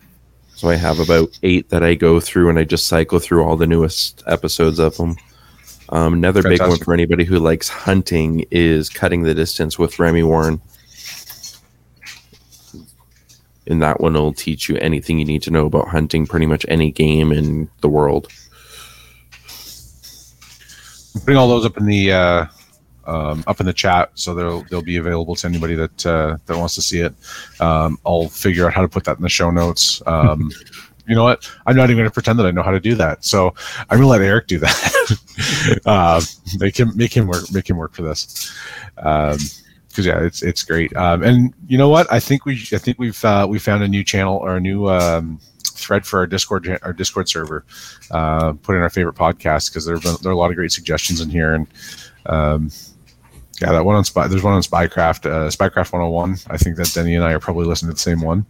So 0.63 0.71
I 0.71 0.77
have 0.77 1.01
about 1.01 1.37
eight 1.43 1.71
that 1.71 1.83
I 1.83 1.97
go 1.97 2.21
through, 2.21 2.49
and 2.49 2.57
I 2.57 2.63
just 2.63 2.87
cycle 2.87 3.19
through 3.19 3.43
all 3.43 3.57
the 3.57 3.67
newest 3.67 4.23
episodes 4.29 4.79
of 4.79 4.97
them. 4.97 5.17
Um, 5.89 6.13
another 6.13 6.41
big 6.41 6.61
one 6.61 6.79
for 6.79 6.95
anybody 6.95 7.25
who 7.25 7.41
likes 7.41 7.69
hunting 7.69 8.45
is 8.53 8.89
cutting 8.89 9.25
the 9.25 9.35
distance 9.35 9.77
with 9.77 9.99
Remy 9.99 10.23
Warren. 10.23 10.63
And 13.67 13.83
that 13.83 14.01
one 14.01 14.15
will 14.15 14.33
teach 14.33 14.69
you 14.69 14.77
anything 14.77 15.19
you 15.19 15.25
need 15.25 15.43
to 15.43 15.51
know 15.51 15.67
about 15.67 15.89
hunting 15.89 16.29
pretty 16.29 16.47
much 16.47 16.65
any 16.69 16.93
game 16.93 17.33
in 17.33 17.69
the 17.81 17.89
world. 17.89 18.29
I'm 21.17 21.23
putting 21.23 21.39
all 21.39 21.49
those 21.49 21.67
up 21.67 21.77
in 21.77 21.87
the 21.87 22.13
uh, 22.13 22.47
um, 23.07 23.45
up 23.47 23.61
in 23.61 23.67
the 23.67 23.73
chat, 23.73 24.11
so 24.15 24.35
they'll 24.35 24.63
they'll 24.65 24.83
be 24.83 24.97
available 24.97 25.35
to 25.37 25.47
anybody 25.47 25.75
that 25.75 26.07
uh, 26.07 26.37
that 26.47 26.57
wants 26.57 26.75
to 26.77 26.83
see 26.83 27.01
it. 27.01 27.15
Um, 27.61 27.99
I'll 28.07 28.29
figure 28.29 28.67
out 28.67 28.73
how 28.73 28.83
to 28.83 28.89
put 28.89 29.05
that 29.05 29.17
in 29.17 29.23
the 29.23 29.29
show 29.29 29.51
notes. 29.51 30.03
Um, 30.07 30.51
you 31.07 31.15
know 31.15 31.25
what? 31.25 31.51
I'm 31.67 31.77
not 31.77 31.85
even 31.85 31.97
going 31.97 32.09
to 32.09 32.13
pretend 32.13 32.39
that 32.39 32.47
I 32.47 32.51
know 32.51 32.63
how 32.63 32.71
to 32.71 32.81
do 32.81 32.95
that. 32.97 33.25
So 33.25 33.55
I'm 33.91 33.99
going 33.99 34.03
to 34.03 34.07
let 34.07 34.23
Eric 34.23 34.47
do 34.47 34.59
that. 34.59 35.81
uh, 35.87 36.21
make 36.59 36.79
him 36.79 36.93
make 36.97 37.17
him 37.17 37.27
work 37.27 37.53
make 37.53 37.69
him 37.69 37.77
work 37.77 37.93
for 37.93 38.03
this. 38.03 38.53
Um, 38.99 39.39
because 39.89 40.07
yeah, 40.07 40.25
it's 40.25 40.43
it's 40.43 40.63
great. 40.63 40.95
Um, 40.97 41.23
and 41.23 41.55
you 41.67 41.77
know 41.77 41.91
what? 41.91 42.11
I 42.11 42.19
think 42.19 42.47
we 42.47 42.55
I 42.73 42.79
think 42.79 42.99
we've 42.99 43.23
uh, 43.25 43.47
we 43.49 43.59
found 43.59 43.83
a 43.83 43.89
new 43.89 44.03
channel 44.03 44.39
or 44.39 44.57
a 44.57 44.61
new 44.61 44.89
um, 44.89 45.39
thread 45.65 46.07
for 46.07 46.21
our 46.21 46.27
Discord 46.27 46.79
our 46.83 46.95
Discord 46.95 47.29
server. 47.29 47.65
Uh, 48.11 48.55
put 48.55 48.75
in 48.75 48.81
our 48.81 48.89
favorite 48.89 49.17
podcast 49.17 49.71
because 49.71 49.85
there 49.85 49.99
there 49.99 50.31
are 50.31 50.35
a 50.35 50.39
lot 50.39 50.51
of 50.51 50.57
great 50.57 50.73
suggestions 50.73 51.21
in 51.21 51.29
here 51.29 51.55
and. 51.55 51.67
Um, 52.25 52.71
yeah, 53.61 53.73
that 53.73 53.85
one 53.85 53.97
on 53.97 54.05
spy. 54.05 54.27
There's 54.27 54.43
one 54.43 54.55
on 54.55 54.63
Spycraft, 54.63 55.27
uh, 55.27 55.49
Spycraft 55.49 55.93
101. 55.93 56.39
I 56.49 56.57
think 56.57 56.77
that 56.77 56.93
Denny 56.95 57.15
and 57.15 57.25
I 57.25 57.33
are 57.33 57.41
probably 57.41 57.67
listening 57.67 57.91
to 57.91 57.95
the 57.95 58.01
same 58.01 58.21
one. 58.21 58.47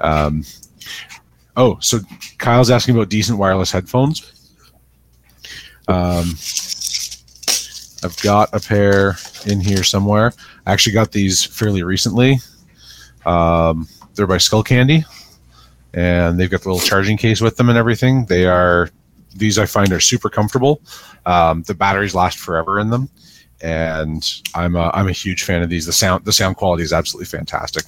Um, 0.00 0.44
oh, 1.56 1.78
so 1.80 2.00
Kyle's 2.38 2.70
asking 2.70 2.94
about 2.94 3.08
decent 3.08 3.38
wireless 3.38 3.70
headphones. 3.70 4.20
Um, 5.88 6.34
I've 8.04 8.20
got 8.22 8.50
a 8.52 8.60
pair 8.60 9.16
in 9.46 9.60
here 9.60 9.84
somewhere. 9.84 10.32
I 10.66 10.72
actually 10.72 10.94
got 10.94 11.12
these 11.12 11.44
fairly 11.44 11.82
recently. 11.82 12.38
Um, 13.24 13.88
they're 14.14 14.26
by 14.26 14.36
Skullcandy, 14.36 15.04
and 15.94 16.38
they've 16.38 16.50
got 16.50 16.62
the 16.62 16.68
little 16.68 16.86
charging 16.86 17.16
case 17.16 17.40
with 17.40 17.56
them 17.56 17.68
and 17.68 17.78
everything. 17.78 18.26
They 18.26 18.46
are 18.46 18.90
these 19.34 19.58
I 19.58 19.66
find 19.66 19.92
are 19.92 20.00
super 20.00 20.28
comfortable. 20.28 20.82
Um, 21.24 21.62
the 21.62 21.74
batteries 21.74 22.14
last 22.14 22.38
forever 22.38 22.78
in 22.80 22.90
them, 22.90 23.08
and 23.62 24.42
I'm 24.54 24.76
a, 24.76 24.90
I'm 24.92 25.08
a 25.08 25.12
huge 25.12 25.44
fan 25.44 25.62
of 25.62 25.70
these. 25.70 25.86
The 25.86 25.92
sound 25.92 26.24
the 26.24 26.32
sound 26.32 26.56
quality 26.56 26.82
is 26.82 26.92
absolutely 26.92 27.26
fantastic. 27.26 27.84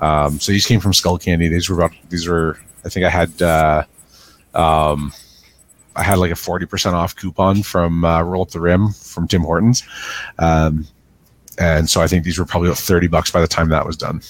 Um, 0.00 0.40
so 0.40 0.52
these 0.52 0.66
came 0.66 0.80
from 0.80 0.92
Skullcandy. 0.92 1.48
These 1.50 1.68
were 1.68 1.76
about 1.76 1.92
these 2.08 2.26
were 2.26 2.58
I 2.84 2.88
think 2.88 3.06
I 3.06 3.10
had 3.10 3.42
uh, 3.42 3.84
um, 4.54 5.12
I 5.94 6.02
had 6.02 6.18
like 6.18 6.30
a 6.30 6.36
forty 6.36 6.66
percent 6.66 6.96
off 6.96 7.14
coupon 7.14 7.62
from 7.62 8.04
uh, 8.04 8.22
Roll 8.22 8.42
Up 8.42 8.50
the 8.50 8.60
Rim 8.60 8.92
from 8.92 9.28
Tim 9.28 9.42
Hortons, 9.42 9.82
um, 10.38 10.86
and 11.58 11.88
so 11.88 12.00
I 12.00 12.08
think 12.08 12.24
these 12.24 12.38
were 12.38 12.44
probably 12.46 12.68
about 12.68 12.78
thirty 12.78 13.06
bucks 13.06 13.30
by 13.30 13.40
the 13.40 13.48
time 13.48 13.68
that 13.68 13.86
was 13.86 13.96
done. 13.96 14.22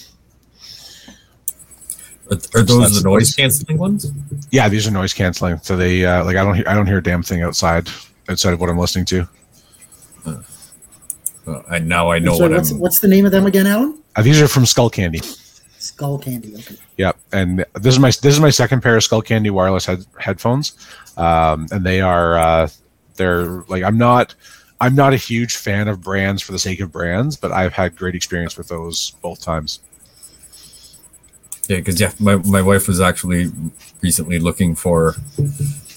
Are, 2.30 2.36
those 2.36 2.66
that's- 2.66 3.02
the 3.02 3.02
noise 3.04 3.34
canceling 3.34 3.78
ones? 3.78 4.10
Yeah, 4.50 4.68
these 4.68 4.86
are 4.86 4.90
noise 4.90 5.12
canceling, 5.12 5.58
so 5.58 5.76
they 5.76 6.04
uh, 6.04 6.24
like 6.24 6.36
I 6.36 6.44
don't 6.44 6.54
hear 6.54 6.64
I 6.66 6.74
don't 6.74 6.86
hear 6.86 6.98
a 6.98 7.02
damn 7.02 7.22
thing 7.22 7.42
outside 7.42 7.88
outside 8.28 8.52
of 8.52 8.60
what 8.60 8.70
I'm 8.70 8.78
listening 8.78 9.04
to. 9.06 9.28
Uh, 10.24 10.36
and 11.46 11.88
now 11.88 12.10
I 12.10 12.18
know 12.18 12.36
Sorry, 12.36 12.50
what 12.50 12.56
what's, 12.56 12.70
I'm. 12.70 12.78
what's 12.78 12.98
the 13.00 13.08
name 13.08 13.26
of 13.26 13.32
them 13.32 13.46
again, 13.46 13.66
Alan? 13.66 14.02
Uh, 14.16 14.22
these 14.22 14.40
are 14.40 14.48
from 14.48 14.64
Skullcandy. 14.64 15.22
Skull 15.82 16.18
Candy. 16.18 16.54
Okay. 16.54 16.76
Yeah, 16.96 17.12
and 17.32 17.64
this 17.74 17.94
is 17.94 17.98
my 17.98 18.08
this 18.08 18.26
is 18.26 18.40
my 18.40 18.50
second 18.50 18.82
pair 18.82 18.96
of 18.96 19.02
Skullcandy 19.02 19.50
wireless 19.50 19.84
head, 19.84 20.06
headphones, 20.18 20.76
um, 21.16 21.66
and 21.72 21.84
they 21.84 22.00
are 22.00 22.36
uh, 22.36 22.68
they're 23.16 23.62
like 23.68 23.82
I'm 23.82 23.98
not 23.98 24.34
I'm 24.80 24.94
not 24.94 25.12
a 25.12 25.16
huge 25.16 25.56
fan 25.56 25.88
of 25.88 26.00
brands 26.00 26.40
for 26.40 26.52
the 26.52 26.58
sake 26.58 26.80
of 26.80 26.92
brands, 26.92 27.36
but 27.36 27.50
I've 27.50 27.72
had 27.72 27.96
great 27.96 28.14
experience 28.14 28.56
with 28.56 28.68
those 28.68 29.10
both 29.22 29.40
times. 29.40 29.80
Yeah, 31.68 31.78
because 31.78 32.00
yeah, 32.00 32.12
my, 32.18 32.36
my 32.36 32.62
wife 32.62 32.88
was 32.88 33.00
actually 33.00 33.50
recently 34.02 34.38
looking 34.38 34.74
for 34.74 35.14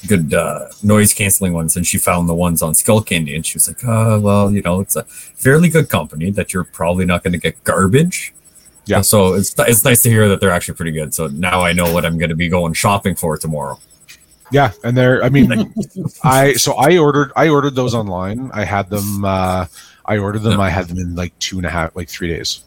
good 0.06 0.34
uh, 0.34 0.68
noise 0.84 1.14
canceling 1.14 1.54
ones, 1.54 1.76
and 1.76 1.86
she 1.86 1.98
found 1.98 2.30
the 2.30 2.34
ones 2.34 2.62
on 2.62 2.74
Skullcandy, 2.74 3.36
and 3.36 3.46
she 3.46 3.56
was 3.56 3.68
like, 3.68 3.84
"Uh, 3.84 4.20
well, 4.22 4.52
you 4.52 4.62
know, 4.62 4.80
it's 4.80 4.96
a 4.96 5.04
fairly 5.04 5.70
good 5.70 5.90
company 5.90 6.32
that 6.32 6.54
you're 6.54 6.64
probably 6.64 7.06
not 7.06 7.24
going 7.24 7.34
to 7.34 7.40
get 7.40 7.64
garbage." 7.64 8.34
Yeah. 8.86 9.02
So 9.02 9.34
it's 9.34 9.56
it's 9.58 9.84
nice 9.84 10.02
to 10.04 10.10
hear 10.10 10.28
that 10.30 10.40
they're 10.40 10.52
actually 10.52 10.76
pretty 10.76 10.92
good. 10.92 11.14
So 11.14 11.28
now 11.28 11.62
I 11.62 11.74
know 11.74 11.92
what 11.92 12.06
I'm 12.06 12.18
going 12.18 12.30
to 12.30 12.36
be 12.36 12.50
going 12.50 12.74
shopping 12.74 13.16
for 13.16 13.38
tomorrow. 13.38 13.80
Yeah, 14.52 14.72
and 14.84 14.96
they're 14.96 15.24
I 15.24 15.30
mean 15.30 15.74
I 16.24 16.54
so 16.54 16.74
I 16.74 16.98
ordered 16.98 17.32
I 17.36 17.50
ordered 17.50 17.76
those 17.76 17.96
online. 17.96 18.52
I 18.54 18.64
had 18.64 18.90
them 18.90 19.26
uh, 19.26 19.66
I 20.06 20.18
ordered 20.18 20.44
them. 20.44 20.60
I 20.60 20.70
had 20.70 20.88
them 20.88 21.00
in 21.00 21.16
like 21.16 21.38
two 21.40 21.58
and 21.58 21.66
a 21.66 21.70
half 21.70 21.96
like 21.96 22.10
three 22.10 22.28
days. 22.28 22.64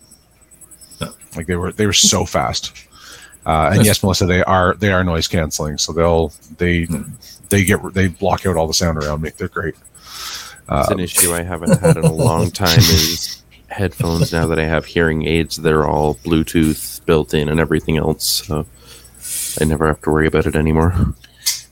Like 1.37 1.47
they 1.47 1.57
were 1.57 1.73
they 1.73 1.87
were 1.87 1.93
so 1.93 2.25
fast. 2.25 2.88
Uh, 3.47 3.71
and 3.75 3.85
yes, 3.85 4.03
Melissa, 4.03 4.27
they 4.27 4.43
are 4.45 4.75
they 4.75 4.93
are 4.93 5.03
noise 5.05 5.27
canceling, 5.29 5.79
so 5.79 5.93
they'll 5.93 6.33
they 6.59 6.85
Hmm. 6.85 7.03
they 7.49 7.65
get 7.65 7.81
they 7.95 8.09
block 8.09 8.45
out 8.47 8.57
all 8.57 8.67
the 8.67 8.75
sound 8.75 8.99
around 8.99 9.23
me. 9.23 9.31
They're 9.37 9.49
great. 9.49 9.75
It's 10.05 10.55
Uh, 10.69 10.87
an 10.91 11.01
issue 11.01 11.33
I 11.33 11.43
haven't 11.43 11.81
had 11.81 11.97
in 11.97 12.05
a 12.05 12.13
long 12.13 12.51
time 12.51 12.79
is 12.79 13.43
headphones 13.69 14.33
now 14.33 14.47
that 14.47 14.59
I 14.59 14.65
have 14.65 14.85
hearing 14.85 15.27
aids. 15.27 15.57
They're 15.57 15.87
all 15.87 16.17
Bluetooth 16.17 17.05
built 17.07 17.33
in 17.33 17.49
and 17.49 17.59
everything 17.59 17.97
else. 17.97 18.45
So 18.47 18.67
I 19.61 19.65
never 19.65 19.87
have 19.87 20.03
to 20.03 20.11
worry 20.11 20.27
about 20.27 20.45
it 20.47 20.55
anymore. 20.57 20.95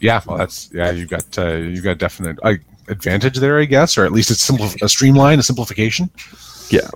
yeah, 0.01 0.23
well, 0.27 0.39
that's 0.39 0.71
yeah. 0.73 0.91
You've 0.93 1.11
got 1.11 1.39
uh, 1.39 1.57
you've 1.57 1.85
got 1.85 1.99
definite 1.99 2.39
uh, 2.43 2.55
advantage 2.89 3.37
there, 3.39 3.59
I 3.59 3.67
guess, 3.67 3.99
or 3.99 4.07
at 4.07 4.13
least 4.13 4.31
it's 4.31 4.41
simple 4.41 4.71
a 4.81 4.89
streamline, 4.89 5.39
a 5.41 5.43
simplification. 5.43 6.09
Yeah. 6.71 6.89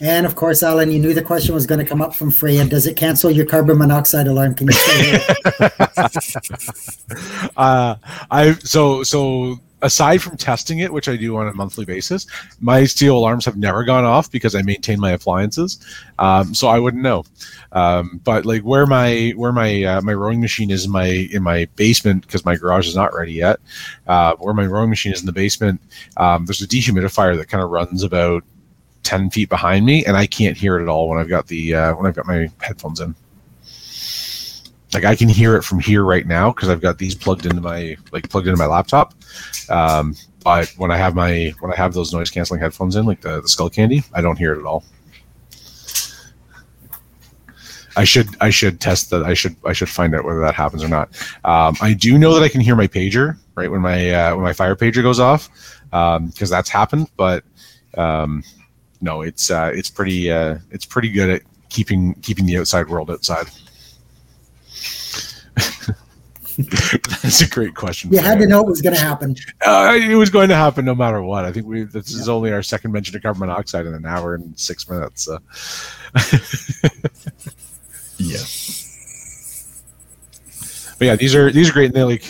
And 0.00 0.26
of 0.26 0.36
course, 0.36 0.62
Alan, 0.62 0.90
you 0.90 0.98
knew 0.98 1.12
the 1.12 1.22
question 1.22 1.54
was 1.54 1.66
going 1.66 1.80
to 1.80 1.84
come 1.84 2.00
up 2.00 2.14
from 2.14 2.30
Freya. 2.30 2.64
Does 2.66 2.86
it 2.86 2.96
cancel 2.96 3.30
your 3.30 3.46
carbon 3.46 3.78
monoxide 3.78 4.28
alarm? 4.28 4.54
Can 4.54 4.68
you 4.68 4.72
say 4.72 5.16
uh, 7.56 7.96
I 8.30 8.52
so 8.60 9.02
so 9.02 9.58
aside 9.82 10.22
from 10.22 10.36
testing 10.36 10.80
it, 10.80 10.92
which 10.92 11.08
I 11.08 11.16
do 11.16 11.36
on 11.36 11.48
a 11.48 11.54
monthly 11.54 11.84
basis, 11.84 12.26
my 12.60 12.84
steel 12.84 13.16
alarms 13.16 13.44
have 13.44 13.56
never 13.56 13.84
gone 13.84 14.04
off 14.04 14.30
because 14.30 14.54
I 14.54 14.62
maintain 14.62 14.98
my 14.98 15.12
appliances. 15.12 15.78
Um, 16.18 16.54
so 16.54 16.68
I 16.68 16.78
wouldn't 16.78 17.02
know. 17.02 17.24
Um, 17.72 18.20
but 18.24 18.44
like 18.44 18.62
where 18.62 18.86
my 18.86 19.32
where 19.36 19.52
my 19.52 19.84
uh, 19.84 20.00
my 20.02 20.14
rowing 20.14 20.40
machine 20.40 20.70
is 20.70 20.84
in 20.84 20.90
my 20.90 21.06
in 21.06 21.42
my 21.42 21.66
basement 21.76 22.22
because 22.22 22.44
my 22.44 22.56
garage 22.56 22.88
is 22.88 22.96
not 22.96 23.14
ready 23.14 23.32
yet. 23.32 23.60
Uh, 24.06 24.34
where 24.36 24.54
my 24.54 24.66
rowing 24.66 24.90
machine 24.90 25.12
is 25.12 25.20
in 25.20 25.26
the 25.26 25.32
basement, 25.32 25.80
um, 26.16 26.46
there's 26.46 26.62
a 26.62 26.68
dehumidifier 26.68 27.36
that 27.36 27.48
kind 27.48 27.62
of 27.62 27.70
runs 27.70 28.02
about 28.02 28.42
ten 29.02 29.30
feet 29.30 29.48
behind 29.48 29.86
me, 29.86 30.04
and 30.04 30.16
I 30.16 30.26
can't 30.26 30.56
hear 30.56 30.78
it 30.78 30.82
at 30.82 30.88
all 30.88 31.08
when 31.08 31.18
I've 31.18 31.28
got 31.28 31.46
the 31.46 31.74
uh, 31.74 31.94
when 31.94 32.06
I've 32.06 32.14
got 32.14 32.26
my 32.26 32.50
headphones 32.60 33.00
in 33.00 33.14
like 34.94 35.04
I 35.04 35.14
can 35.14 35.28
hear 35.28 35.56
it 35.56 35.62
from 35.62 35.80
here 35.80 36.04
right 36.04 36.26
now 36.26 36.50
because 36.52 36.68
I've 36.68 36.80
got 36.80 36.98
these 36.98 37.14
plugged 37.14 37.46
into 37.46 37.60
my 37.60 37.96
like 38.12 38.28
plugged 38.28 38.46
into 38.46 38.58
my 38.58 38.66
laptop. 38.66 39.14
Um, 39.68 40.14
but 40.44 40.72
when 40.76 40.90
I 40.90 40.96
have 40.96 41.14
my 41.14 41.52
when 41.60 41.72
I 41.72 41.76
have 41.76 41.92
those 41.92 42.12
noise 42.12 42.30
canceling 42.30 42.60
headphones 42.60 42.96
in, 42.96 43.04
like 43.04 43.20
the, 43.20 43.40
the 43.40 43.48
Skullcandy, 43.48 44.04
I 44.14 44.20
don't 44.20 44.36
hear 44.36 44.54
it 44.54 44.60
at 44.60 44.64
all. 44.64 44.84
I 47.96 48.04
should 48.04 48.28
I 48.40 48.50
should 48.50 48.80
test 48.80 49.10
that. 49.10 49.24
I 49.24 49.34
should 49.34 49.56
I 49.64 49.72
should 49.72 49.88
find 49.88 50.14
out 50.14 50.24
whether 50.24 50.40
that 50.40 50.54
happens 50.54 50.82
or 50.82 50.88
not. 50.88 51.10
Um, 51.44 51.76
I 51.80 51.92
do 51.92 52.16
know 52.16 52.32
that 52.34 52.42
I 52.42 52.48
can 52.48 52.60
hear 52.60 52.76
my 52.76 52.86
pager 52.86 53.36
right 53.56 53.70
when 53.70 53.80
my 53.80 54.10
uh, 54.10 54.34
when 54.36 54.44
my 54.44 54.52
fire 54.52 54.76
pager 54.76 55.02
goes 55.02 55.20
off 55.20 55.50
Um 55.92 56.28
because 56.28 56.50
um, 56.50 56.56
that's 56.56 56.70
happened. 56.70 57.10
But 57.16 57.44
um, 57.96 58.42
no, 59.00 59.22
it's 59.22 59.50
uh, 59.50 59.70
it's 59.74 59.90
pretty 59.90 60.30
uh, 60.30 60.58
it's 60.70 60.84
pretty 60.84 61.10
good 61.10 61.30
at 61.30 61.42
keeping 61.68 62.14
keeping 62.16 62.46
the 62.46 62.58
outside 62.58 62.88
world 62.88 63.10
outside. 63.10 63.46
That's 66.58 67.40
a 67.40 67.48
great 67.48 67.76
question. 67.76 68.12
You 68.12 68.18
had 68.18 68.40
to 68.40 68.46
know 68.46 68.60
it 68.60 68.66
was 68.66 68.82
going 68.82 68.96
to 68.96 69.00
happen. 69.00 69.36
Uh, 69.64 69.96
it 69.96 70.16
was 70.16 70.28
going 70.28 70.48
to 70.48 70.56
happen 70.56 70.84
no 70.84 70.94
matter 70.94 71.22
what. 71.22 71.44
I 71.44 71.52
think 71.52 71.66
we 71.66 71.84
this 71.84 72.10
is 72.10 72.28
only 72.28 72.52
our 72.52 72.62
second 72.62 72.90
mention 72.90 73.14
of 73.14 73.22
carbon 73.22 73.40
monoxide 73.40 73.86
in 73.86 73.94
an 73.94 74.04
hour 74.04 74.34
and 74.34 74.58
six 74.58 74.88
minutes. 74.88 75.22
So. 75.22 75.38
Yeah. 78.18 78.38
But 80.98 81.04
yeah, 81.04 81.16
these 81.16 81.34
are 81.34 81.50
these 81.52 81.70
are 81.70 81.72
great. 81.72 81.86
And 81.86 81.94
they 81.94 82.02
like 82.02 82.24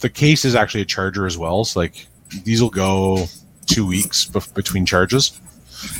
the 0.00 0.08
case 0.08 0.44
is 0.44 0.54
actually 0.54 0.80
a 0.80 0.86
charger 0.86 1.26
as 1.26 1.36
well. 1.36 1.64
So 1.64 1.80
like 1.80 2.06
these 2.44 2.62
will 2.62 2.70
go 2.70 3.26
two 3.66 3.86
weeks 3.86 4.24
bef- 4.24 4.52
between 4.54 4.86
charges, 4.86 5.38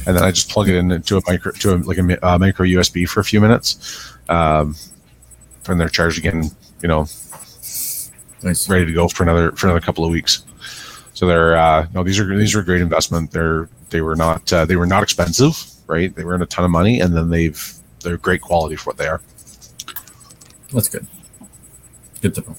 and 0.06 0.16
then 0.16 0.22
I 0.22 0.30
just 0.30 0.50
plug 0.50 0.68
it 0.68 0.76
into 0.76 1.16
a 1.16 1.20
micro 1.26 1.52
to 1.52 1.74
a, 1.74 1.76
like 1.76 1.98
a 1.98 2.26
uh, 2.26 2.38
micro 2.38 2.66
USB 2.66 3.08
for 3.08 3.20
a 3.20 3.24
few 3.24 3.40
minutes, 3.40 4.14
um, 4.28 4.74
and 5.68 5.80
they're 5.80 5.88
charged 5.88 6.18
again. 6.18 6.50
You 6.82 6.88
know, 6.88 7.06
Nice. 8.42 8.68
ready 8.68 8.84
to 8.86 8.92
go 8.92 9.08
for 9.08 9.22
another 9.22 9.52
for 9.52 9.66
another 9.66 9.80
couple 9.80 10.04
of 10.04 10.10
weeks. 10.10 10.44
So 11.14 11.26
they're 11.26 11.56
uh, 11.56 11.86
no, 11.94 12.02
these 12.02 12.18
are 12.18 12.36
these 12.36 12.54
are 12.54 12.60
a 12.60 12.64
great 12.64 12.82
investment. 12.82 13.30
They're 13.30 13.68
they 13.90 14.00
were 14.00 14.16
not 14.16 14.52
uh, 14.52 14.64
they 14.66 14.76
were 14.76 14.86
not 14.86 15.02
expensive, 15.02 15.56
right? 15.86 16.14
They 16.14 16.24
were 16.24 16.34
in 16.34 16.42
a 16.42 16.46
ton 16.46 16.64
of 16.64 16.70
money, 16.70 17.00
and 17.00 17.16
then 17.16 17.30
they've 17.30 17.74
they're 18.02 18.18
great 18.18 18.40
quality 18.40 18.76
for 18.76 18.90
what 18.90 18.98
they 18.98 19.06
are. 19.06 19.20
That's 20.72 20.88
good. 20.88 21.06
Good 22.20 22.34
to 22.34 22.40
know. 22.42 22.56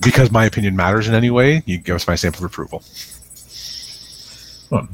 Because 0.00 0.30
my 0.30 0.44
opinion 0.44 0.76
matters 0.76 1.08
in 1.08 1.14
any 1.14 1.30
way, 1.30 1.62
you 1.66 1.78
give 1.78 1.96
us 1.96 2.06
my 2.06 2.14
stamp 2.14 2.36
of 2.38 2.44
approval. 2.44 2.82
Right, 4.70 4.88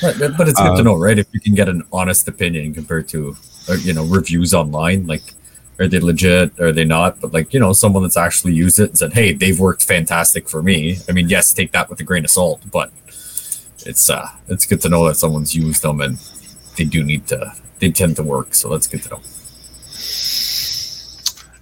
but, 0.00 0.36
but 0.36 0.48
it's 0.48 0.60
good 0.60 0.72
to 0.72 0.78
Um, 0.78 0.84
know, 0.84 0.96
right? 0.96 1.18
If 1.18 1.26
you 1.32 1.40
can 1.40 1.54
get 1.54 1.68
an 1.68 1.82
honest 1.92 2.28
opinion 2.28 2.74
compared 2.74 3.08
to, 3.08 3.36
uh, 3.68 3.74
you 3.74 3.92
know, 3.92 4.04
reviews 4.04 4.54
online, 4.54 5.06
like, 5.06 5.22
are 5.78 5.86
they 5.86 6.00
legit? 6.00 6.58
Are 6.58 6.72
they 6.72 6.84
not? 6.84 7.20
But 7.20 7.32
like, 7.32 7.52
you 7.52 7.60
know, 7.60 7.72
someone 7.72 8.02
that's 8.02 8.16
actually 8.16 8.54
used 8.54 8.78
it 8.80 8.90
and 8.90 8.98
said, 8.98 9.12
"Hey, 9.12 9.32
they've 9.32 9.58
worked 9.60 9.84
fantastic 9.84 10.48
for 10.48 10.62
me." 10.62 10.98
I 11.08 11.12
mean, 11.12 11.28
yes, 11.28 11.52
take 11.52 11.72
that 11.72 11.90
with 11.90 12.00
a 12.00 12.04
grain 12.04 12.24
of 12.24 12.30
salt, 12.30 12.62
but 12.72 12.90
it's 13.84 14.08
uh, 14.08 14.28
it's 14.48 14.64
good 14.66 14.80
to 14.82 14.88
know 14.88 15.06
that 15.06 15.16
someone's 15.16 15.54
used 15.54 15.82
them 15.82 16.00
and 16.00 16.18
they 16.76 16.84
do 16.84 17.04
need 17.04 17.26
to. 17.28 17.52
They 17.78 17.90
tend 17.90 18.16
to 18.16 18.22
work, 18.22 18.54
so 18.54 18.70
that's 18.70 18.86
good 18.86 19.02
to 19.02 19.10
know. 19.10 19.20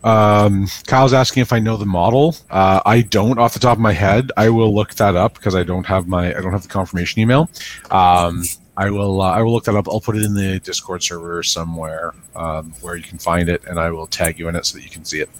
Um, 0.04 0.68
Kyle's 0.86 1.14
asking 1.14 1.40
if 1.40 1.52
I 1.52 1.58
know 1.58 1.76
the 1.78 1.86
model. 1.86 2.36
Uh, 2.50 2.80
I 2.84 3.00
don't 3.00 3.38
off 3.38 3.54
the 3.54 3.58
top 3.58 3.78
of 3.78 3.80
my 3.80 3.92
head. 3.92 4.30
I 4.36 4.50
will 4.50 4.74
look 4.74 4.94
that 4.96 5.16
up 5.16 5.34
because 5.34 5.54
I 5.54 5.62
don't 5.62 5.84
have 5.86 6.06
my 6.06 6.28
I 6.28 6.40
don't 6.40 6.52
have 6.52 6.62
the 6.62 6.68
confirmation 6.68 7.20
email. 7.22 7.48
Um, 7.90 8.44
I 8.76 8.90
will 8.90 9.22
uh, 9.22 9.30
I 9.30 9.40
will 9.42 9.52
look 9.52 9.64
that 9.64 9.74
up. 9.74 9.88
I'll 9.88 10.00
put 10.00 10.16
it 10.16 10.22
in 10.22 10.34
the 10.34 10.60
Discord 10.60 11.02
server 11.02 11.42
somewhere 11.42 12.12
um, 12.36 12.72
where 12.82 12.96
you 12.96 13.02
can 13.02 13.18
find 13.18 13.48
it, 13.48 13.64
and 13.66 13.80
I 13.80 13.90
will 13.90 14.06
tag 14.06 14.38
you 14.38 14.48
in 14.48 14.56
it 14.56 14.66
so 14.66 14.76
that 14.76 14.84
you 14.84 14.90
can 14.90 15.04
see 15.06 15.20
it. 15.20 15.30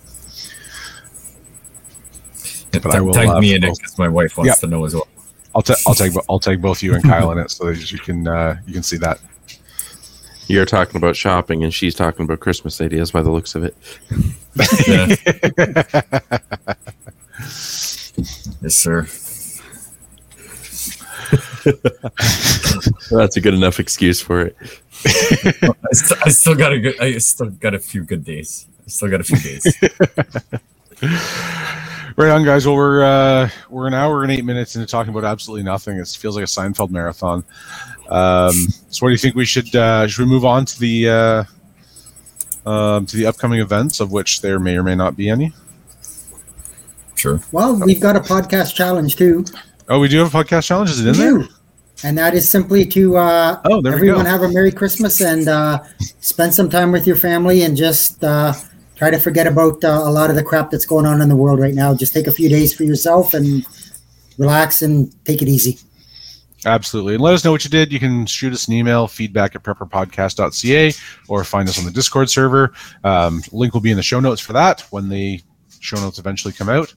But 2.72 2.94
I 2.94 3.00
will, 3.00 3.12
tag 3.12 3.28
uh, 3.28 3.40
me 3.40 3.54
in 3.54 3.62
it 3.62 3.76
because 3.76 3.98
my 3.98 4.08
wife 4.08 4.36
wants 4.36 4.48
Yeah. 4.48 4.54
to 4.56 4.66
know 4.66 4.84
as 4.84 4.94
well. 4.94 5.06
I'll 5.54 5.62
ta- 5.62 5.76
I'll 5.86 5.94
tag 5.94 6.12
I'll 6.28 6.40
tag 6.40 6.60
both 6.60 6.82
you 6.82 6.94
and 6.94 7.04
Kyle 7.04 7.30
in 7.32 7.38
it 7.38 7.50
so 7.50 7.66
that 7.66 7.92
you 7.92 7.98
can 7.98 8.26
uh, 8.26 8.58
you 8.66 8.72
can 8.72 8.82
see 8.82 8.96
that. 8.96 9.20
You're 10.46 10.66
talking 10.66 10.96
about 10.96 11.16
shopping, 11.16 11.64
and 11.64 11.72
she's 11.72 11.94
talking 11.94 12.24
about 12.24 12.40
Christmas 12.40 12.80
ideas 12.80 13.10
by 13.10 13.22
the 13.22 13.30
looks 13.30 13.54
of 13.54 13.64
it. 13.64 13.74
Yes, 18.62 18.76
sir. 18.76 19.02
That's 23.10 23.36
a 23.36 23.40
good 23.40 23.54
enough 23.54 23.80
excuse 23.80 24.20
for 24.20 24.42
it. 24.42 24.56
I, 25.04 25.92
st- 25.92 26.20
I 26.26 26.28
still 26.30 26.54
got 26.54 26.72
a 26.72 26.78
good. 26.78 27.00
I 27.00 27.18
still 27.18 27.50
got 27.50 27.74
a 27.74 27.78
few 27.78 28.04
good 28.04 28.24
days. 28.24 28.66
I 28.86 28.88
still 28.88 29.10
got 29.10 29.20
a 29.20 29.24
few 29.24 29.38
days. 29.38 29.66
Right 32.16 32.30
on, 32.30 32.44
guys. 32.44 32.66
Well, 32.66 32.76
we're 32.76 33.02
uh, 33.02 33.48
we're 33.68 33.88
an 33.88 33.94
hour 33.94 34.22
and 34.22 34.30
eight 34.30 34.44
minutes 34.44 34.76
into 34.76 34.86
talking 34.86 35.10
about 35.12 35.24
absolutely 35.24 35.64
nothing. 35.64 35.98
It 35.98 36.06
feels 36.08 36.36
like 36.36 36.44
a 36.44 36.46
Seinfeld 36.46 36.90
marathon. 36.90 37.44
Um, 38.08 38.52
so, 38.90 39.04
what 39.04 39.08
do 39.08 39.12
you 39.12 39.18
think 39.18 39.34
we 39.34 39.44
should 39.44 39.74
uh, 39.74 40.06
should 40.06 40.24
we 40.24 40.28
move 40.28 40.44
on 40.44 40.64
to 40.66 40.80
the 40.80 41.08
uh, 41.08 41.44
um, 42.70 43.06
to 43.06 43.16
the 43.16 43.26
upcoming 43.26 43.60
events, 43.60 44.00
of 44.00 44.12
which 44.12 44.40
there 44.40 44.58
may 44.58 44.76
or 44.76 44.82
may 44.82 44.94
not 44.94 45.16
be 45.16 45.28
any? 45.28 45.52
Sure. 47.16 47.40
Well, 47.52 47.80
we've 47.80 48.00
got 48.00 48.16
a 48.16 48.20
podcast 48.20 48.74
challenge 48.74 49.16
too. 49.16 49.44
Oh, 49.88 49.98
we 49.98 50.08
do 50.08 50.18
have 50.18 50.34
a 50.34 50.44
podcast 50.44 50.66
challenge. 50.66 50.90
Is 50.90 51.04
it 51.04 51.08
in 51.08 51.38
there? 51.38 51.48
And 52.02 52.18
that 52.18 52.34
is 52.34 52.50
simply 52.50 52.84
to 52.86 53.16
uh, 53.16 53.60
Oh, 53.64 53.80
there 53.80 53.92
we 53.92 53.96
everyone 53.96 54.26
have 54.26 54.42
a 54.42 54.48
Merry 54.48 54.72
Christmas 54.72 55.20
and 55.20 55.48
uh, 55.48 55.82
spend 56.20 56.52
some 56.52 56.68
time 56.68 56.92
with 56.92 57.06
your 57.06 57.16
family 57.16 57.62
and 57.62 57.76
just 57.76 58.22
uh, 58.24 58.52
try 58.96 59.10
to 59.10 59.18
forget 59.18 59.46
about 59.46 59.82
uh, 59.84 60.02
a 60.04 60.10
lot 60.10 60.28
of 60.28 60.36
the 60.36 60.42
crap 60.42 60.70
that's 60.70 60.84
going 60.84 61.06
on 61.06 61.22
in 61.22 61.28
the 61.28 61.36
world 61.36 61.60
right 61.60 61.74
now. 61.74 61.94
Just 61.94 62.12
take 62.12 62.26
a 62.26 62.32
few 62.32 62.48
days 62.48 62.74
for 62.74 62.82
yourself 62.84 63.32
and 63.32 63.64
relax 64.38 64.82
and 64.82 65.12
take 65.24 65.40
it 65.40 65.48
easy. 65.48 65.78
Absolutely. 66.66 67.14
And 67.14 67.22
let 67.22 67.34
us 67.34 67.44
know 67.44 67.52
what 67.52 67.64
you 67.64 67.70
did. 67.70 67.92
You 67.92 68.00
can 68.00 68.26
shoot 68.26 68.52
us 68.52 68.68
an 68.68 68.74
email, 68.74 69.06
feedback 69.06 69.54
at 69.54 69.62
prepperpodcast.ca, 69.62 70.92
or 71.28 71.44
find 71.44 71.68
us 71.68 71.78
on 71.78 71.84
the 71.84 71.90
Discord 71.90 72.30
server. 72.30 72.72
Um, 73.02 73.42
link 73.52 73.74
will 73.74 73.80
be 73.80 73.90
in 73.90 73.96
the 73.96 74.02
show 74.02 74.20
notes 74.20 74.40
for 74.40 74.52
that 74.54 74.80
when 74.90 75.08
the 75.08 75.40
show 75.80 75.96
notes 75.96 76.18
eventually 76.18 76.54
come 76.54 76.68
out. 76.70 76.94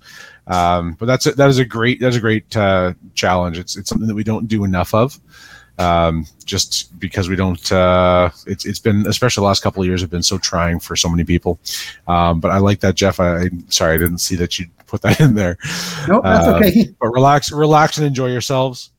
Um, 0.47 0.93
but 0.93 1.05
that's 1.07 1.25
a, 1.25 1.31
that 1.33 1.49
is 1.49 1.57
a 1.59 1.65
great 1.65 1.99
that's 1.99 2.15
a 2.15 2.21
great 2.21 2.55
uh, 2.55 2.93
challenge. 3.15 3.57
It's 3.59 3.75
it's 3.75 3.89
something 3.89 4.07
that 4.07 4.15
we 4.15 4.23
don't 4.23 4.47
do 4.47 4.63
enough 4.63 4.93
of. 4.93 5.19
Um, 5.79 6.25
just 6.43 6.97
because 6.99 7.29
we 7.29 7.35
don't, 7.35 7.71
uh, 7.71 8.31
it's 8.47 8.65
it's 8.65 8.79
been 8.79 9.05
especially 9.05 9.41
the 9.41 9.45
last 9.47 9.61
couple 9.61 9.83
of 9.83 9.87
years 9.87 10.01
have 10.01 10.09
been 10.09 10.23
so 10.23 10.39
trying 10.39 10.79
for 10.79 10.95
so 10.95 11.07
many 11.07 11.23
people. 11.23 11.59
Um, 12.07 12.39
but 12.39 12.49
I 12.49 12.57
like 12.57 12.79
that, 12.79 12.95
Jeff. 12.95 13.19
I, 13.19 13.41
I'm 13.41 13.69
sorry 13.69 13.93
I 13.93 13.97
didn't 13.99 14.17
see 14.19 14.35
that 14.37 14.57
you 14.57 14.65
put 14.87 15.01
that 15.03 15.19
in 15.19 15.35
there 15.35 15.57
Nope, 16.07 16.23
that's 16.23 16.47
Uh, 16.47 16.55
okay. 16.55 16.95
but 16.99 17.09
relax, 17.09 17.51
relax 17.51 17.97
and 17.97 18.07
enjoy 18.07 18.31
yourselves. 18.31 18.89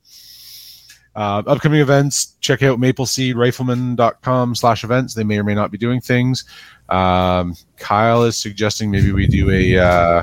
Uh, 1.19 1.43
upcoming 1.49 1.81
events, 1.81 2.37
check 2.41 2.63
out 2.63 2.79
mapleseedrifleman.com 2.79 4.55
slash 4.55 4.85
events. 4.85 5.15
They 5.15 5.25
may 5.25 5.37
or 5.39 5.43
may 5.43 5.55
not 5.55 5.73
be 5.73 5.77
doing 5.79 6.01
things. 6.01 6.45
Um, 6.89 7.57
Kyle 7.77 8.23
is 8.23 8.37
suggesting 8.37 8.89
maybe 8.89 9.11
we 9.11 9.27
do 9.27 9.51
a, 9.51 9.79
uh, 9.79 10.23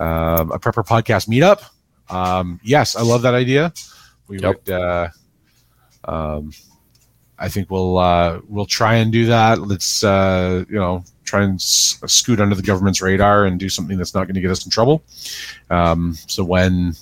um, 0.00 0.50
a 0.50 0.58
prepper 0.58 0.84
podcast 0.84 1.28
meetup. 1.28 1.62
Um, 2.12 2.58
yes, 2.64 2.96
I 2.96 3.02
love 3.02 3.22
that 3.22 3.34
idea. 3.34 3.72
We 4.26 4.40
Yep. 4.40 4.66
would, 4.66 4.74
uh, 4.74 5.08
um, 6.04 6.52
I 7.38 7.48
think 7.48 7.70
we'll, 7.70 7.96
uh, 7.96 8.40
we'll 8.48 8.66
try 8.66 8.94
and 8.96 9.12
do 9.12 9.26
that. 9.26 9.60
Let's, 9.60 10.02
uh, 10.02 10.64
you 10.68 10.74
know, 10.74 11.04
try 11.24 11.44
and 11.44 11.54
s- 11.54 12.00
scoot 12.06 12.40
under 12.40 12.56
the 12.56 12.62
government's 12.62 13.00
radar 13.00 13.44
and 13.46 13.60
do 13.60 13.68
something 13.68 13.96
that's 13.96 14.12
not 14.14 14.24
going 14.24 14.34
to 14.34 14.40
get 14.40 14.50
us 14.50 14.64
in 14.64 14.72
trouble. 14.72 15.04
Um, 15.70 16.16
so 16.26 16.42
when 16.42 16.96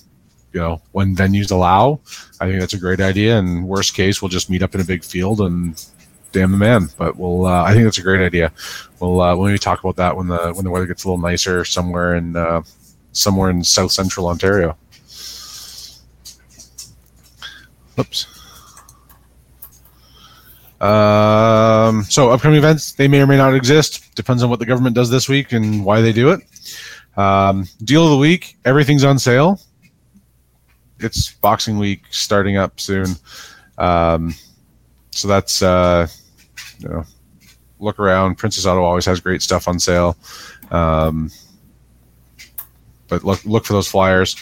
you 0.53 0.59
know 0.59 0.81
when 0.91 1.15
venues 1.15 1.51
allow, 1.51 1.99
I 2.39 2.47
think 2.47 2.59
that's 2.59 2.73
a 2.73 2.79
great 2.79 3.01
idea. 3.01 3.37
And 3.37 3.67
worst 3.67 3.93
case, 3.93 4.21
we'll 4.21 4.29
just 4.29 4.49
meet 4.49 4.63
up 4.63 4.75
in 4.75 4.81
a 4.81 4.85
big 4.85 5.03
field 5.03 5.41
and 5.41 5.83
damn 6.31 6.51
the 6.51 6.57
man. 6.57 6.89
But 6.97 7.17
we'll 7.17 7.45
uh, 7.45 7.63
I 7.63 7.73
think 7.73 7.85
that's 7.85 7.97
a 7.97 8.03
great 8.03 8.25
idea. 8.25 8.51
We'll 8.99 9.21
uh, 9.21 9.35
when 9.35 9.51
we 9.51 9.57
talk 9.57 9.79
about 9.79 9.95
that 9.97 10.15
when 10.15 10.27
the 10.27 10.53
when 10.53 10.63
the 10.63 10.71
weather 10.71 10.85
gets 10.85 11.03
a 11.03 11.07
little 11.07 11.21
nicer 11.21 11.65
somewhere 11.65 12.15
in 12.15 12.35
uh, 12.35 12.63
somewhere 13.11 13.49
in 13.49 13.63
south 13.63 13.91
central 13.91 14.27
Ontario. 14.27 14.77
Oops. 17.99 18.27
Um, 20.81 22.03
so 22.03 22.29
upcoming 22.29 22.57
events, 22.57 22.93
they 22.93 23.09
may 23.09 23.21
or 23.21 23.27
may 23.27 23.35
not 23.35 23.53
exist. 23.53 24.15
Depends 24.15 24.43
on 24.43 24.49
what 24.49 24.59
the 24.59 24.65
government 24.65 24.95
does 24.95 25.09
this 25.09 25.27
week 25.27 25.51
and 25.51 25.83
why 25.83 25.99
they 25.99 26.13
do 26.13 26.29
it. 26.29 26.39
Um, 27.17 27.67
deal 27.83 28.05
of 28.05 28.11
the 28.11 28.17
week: 28.17 28.57
everything's 28.63 29.03
on 29.03 29.19
sale. 29.19 29.59
It's 30.99 31.31
Boxing 31.33 31.77
Week 31.79 32.03
starting 32.09 32.57
up 32.57 32.79
soon, 32.79 33.15
um, 33.77 34.33
so 35.11 35.27
that's 35.27 35.61
uh, 35.61 36.07
you 36.79 36.89
know, 36.89 37.03
look 37.79 37.99
around. 37.99 38.35
Princess 38.35 38.65
Auto 38.65 38.83
always 38.83 39.05
has 39.05 39.19
great 39.19 39.41
stuff 39.41 39.67
on 39.67 39.79
sale, 39.79 40.17
um, 40.71 41.31
but 43.07 43.23
look 43.23 43.43
look 43.45 43.65
for 43.65 43.73
those 43.73 43.87
flyers. 43.87 44.35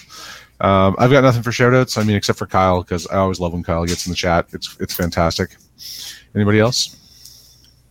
Um, 0.60 0.96
I've 0.98 1.12
got 1.12 1.22
nothing 1.22 1.44
for 1.44 1.52
shoutouts. 1.52 1.98
I 1.98 2.04
mean, 2.04 2.16
except 2.16 2.40
for 2.40 2.48
Kyle 2.48 2.82
because 2.82 3.08
I 3.08 3.18
always 3.18 3.40
love 3.40 3.54
when 3.54 3.64
Kyle 3.64 3.86
gets 3.86 4.08
in 4.08 4.12
the 4.12 4.16
chat. 4.16 4.48
It's 4.54 4.76
it's 4.80 4.94
fantastic. 4.94 5.56
Anybody 6.36 6.60
else? 6.60 6.96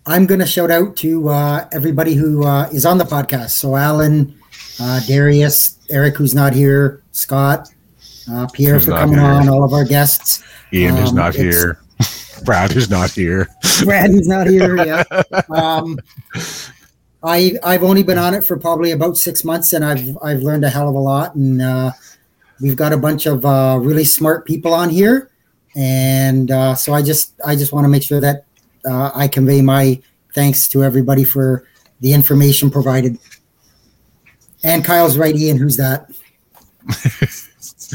I'm 0.08 0.26
going 0.26 0.38
to 0.38 0.46
shout 0.46 0.70
out 0.70 0.96
to 0.98 1.28
uh, 1.28 1.68
everybody 1.72 2.14
who 2.14 2.44
uh, 2.44 2.68
is 2.72 2.86
on 2.86 2.98
the 2.98 3.04
podcast. 3.04 3.50
So 3.50 3.74
Alan, 3.74 4.38
uh, 4.80 5.00
Darius, 5.00 5.78
Eric, 5.90 6.16
who's 6.16 6.32
not 6.32 6.52
here, 6.52 7.02
Scott, 7.10 7.68
uh, 8.30 8.46
Pierre 8.52 8.74
Who's 8.74 8.84
for 8.84 8.90
not 8.92 9.00
coming 9.00 9.18
here. 9.18 9.24
on, 9.28 9.48
all 9.48 9.64
of 9.64 9.72
our 9.72 9.84
guests. 9.84 10.42
Ian 10.72 10.96
who's 10.96 11.10
Um, 11.10 11.16
not 11.16 11.34
it's- 11.34 11.54
here. 11.54 11.78
Brad 12.44 12.76
is 12.76 12.90
not 12.90 13.10
here. 13.10 13.48
Brad, 13.84 14.10
who's 14.10 14.28
not 14.28 14.46
here 14.46 14.76
yet. 14.76 15.06
Um, 15.50 15.98
I 17.22 17.54
I've 17.64 17.82
only 17.82 18.02
been 18.02 18.18
on 18.18 18.34
it 18.34 18.44
for 18.44 18.58
probably 18.58 18.90
about 18.90 19.16
six 19.16 19.42
months, 19.42 19.72
and 19.72 19.82
I've 19.84 20.16
I've 20.22 20.40
learned 20.42 20.62
a 20.64 20.68
hell 20.68 20.86
of 20.88 20.94
a 20.94 20.98
lot. 20.98 21.34
And 21.34 21.62
uh, 21.62 21.92
we've 22.60 22.76
got 22.76 22.92
a 22.92 22.98
bunch 22.98 23.24
of 23.24 23.44
uh, 23.46 23.78
really 23.80 24.04
smart 24.04 24.44
people 24.46 24.74
on 24.74 24.90
here, 24.90 25.30
and 25.74 26.50
uh, 26.50 26.74
so 26.74 26.92
I 26.92 27.00
just 27.02 27.32
I 27.44 27.56
just 27.56 27.72
want 27.72 27.86
to 27.86 27.88
make 27.88 28.02
sure 28.02 28.20
that 28.20 28.44
uh, 28.84 29.10
I 29.14 29.28
convey 29.28 29.62
my 29.62 30.00
thanks 30.34 30.68
to 30.68 30.84
everybody 30.84 31.24
for 31.24 31.64
the 32.00 32.12
information 32.12 32.70
provided. 32.70 33.18
And 34.62 34.84
Kyle's 34.84 35.16
right, 35.16 35.34
Ian. 35.34 35.56
Who's 35.56 35.78
that? 35.78 36.10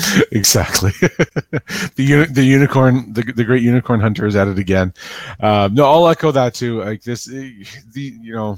exactly. 0.32 0.92
the 1.00 1.92
uni- 1.98 2.32
the 2.32 2.44
unicorn, 2.44 3.12
the, 3.14 3.24
the 3.24 3.44
great 3.44 3.64
unicorn 3.64 4.00
hunter 4.00 4.26
is 4.26 4.36
at 4.36 4.48
it 4.48 4.60
again. 4.60 4.94
Um, 5.40 5.74
no, 5.74 5.86
I'll 5.86 6.08
echo 6.08 6.32
that 6.32 6.54
too. 6.54 6.84
Like 6.84 7.04
this, 7.04 7.28
eh, 7.28 7.64
the 7.94 8.18
you 8.22 8.34
know, 8.34 8.58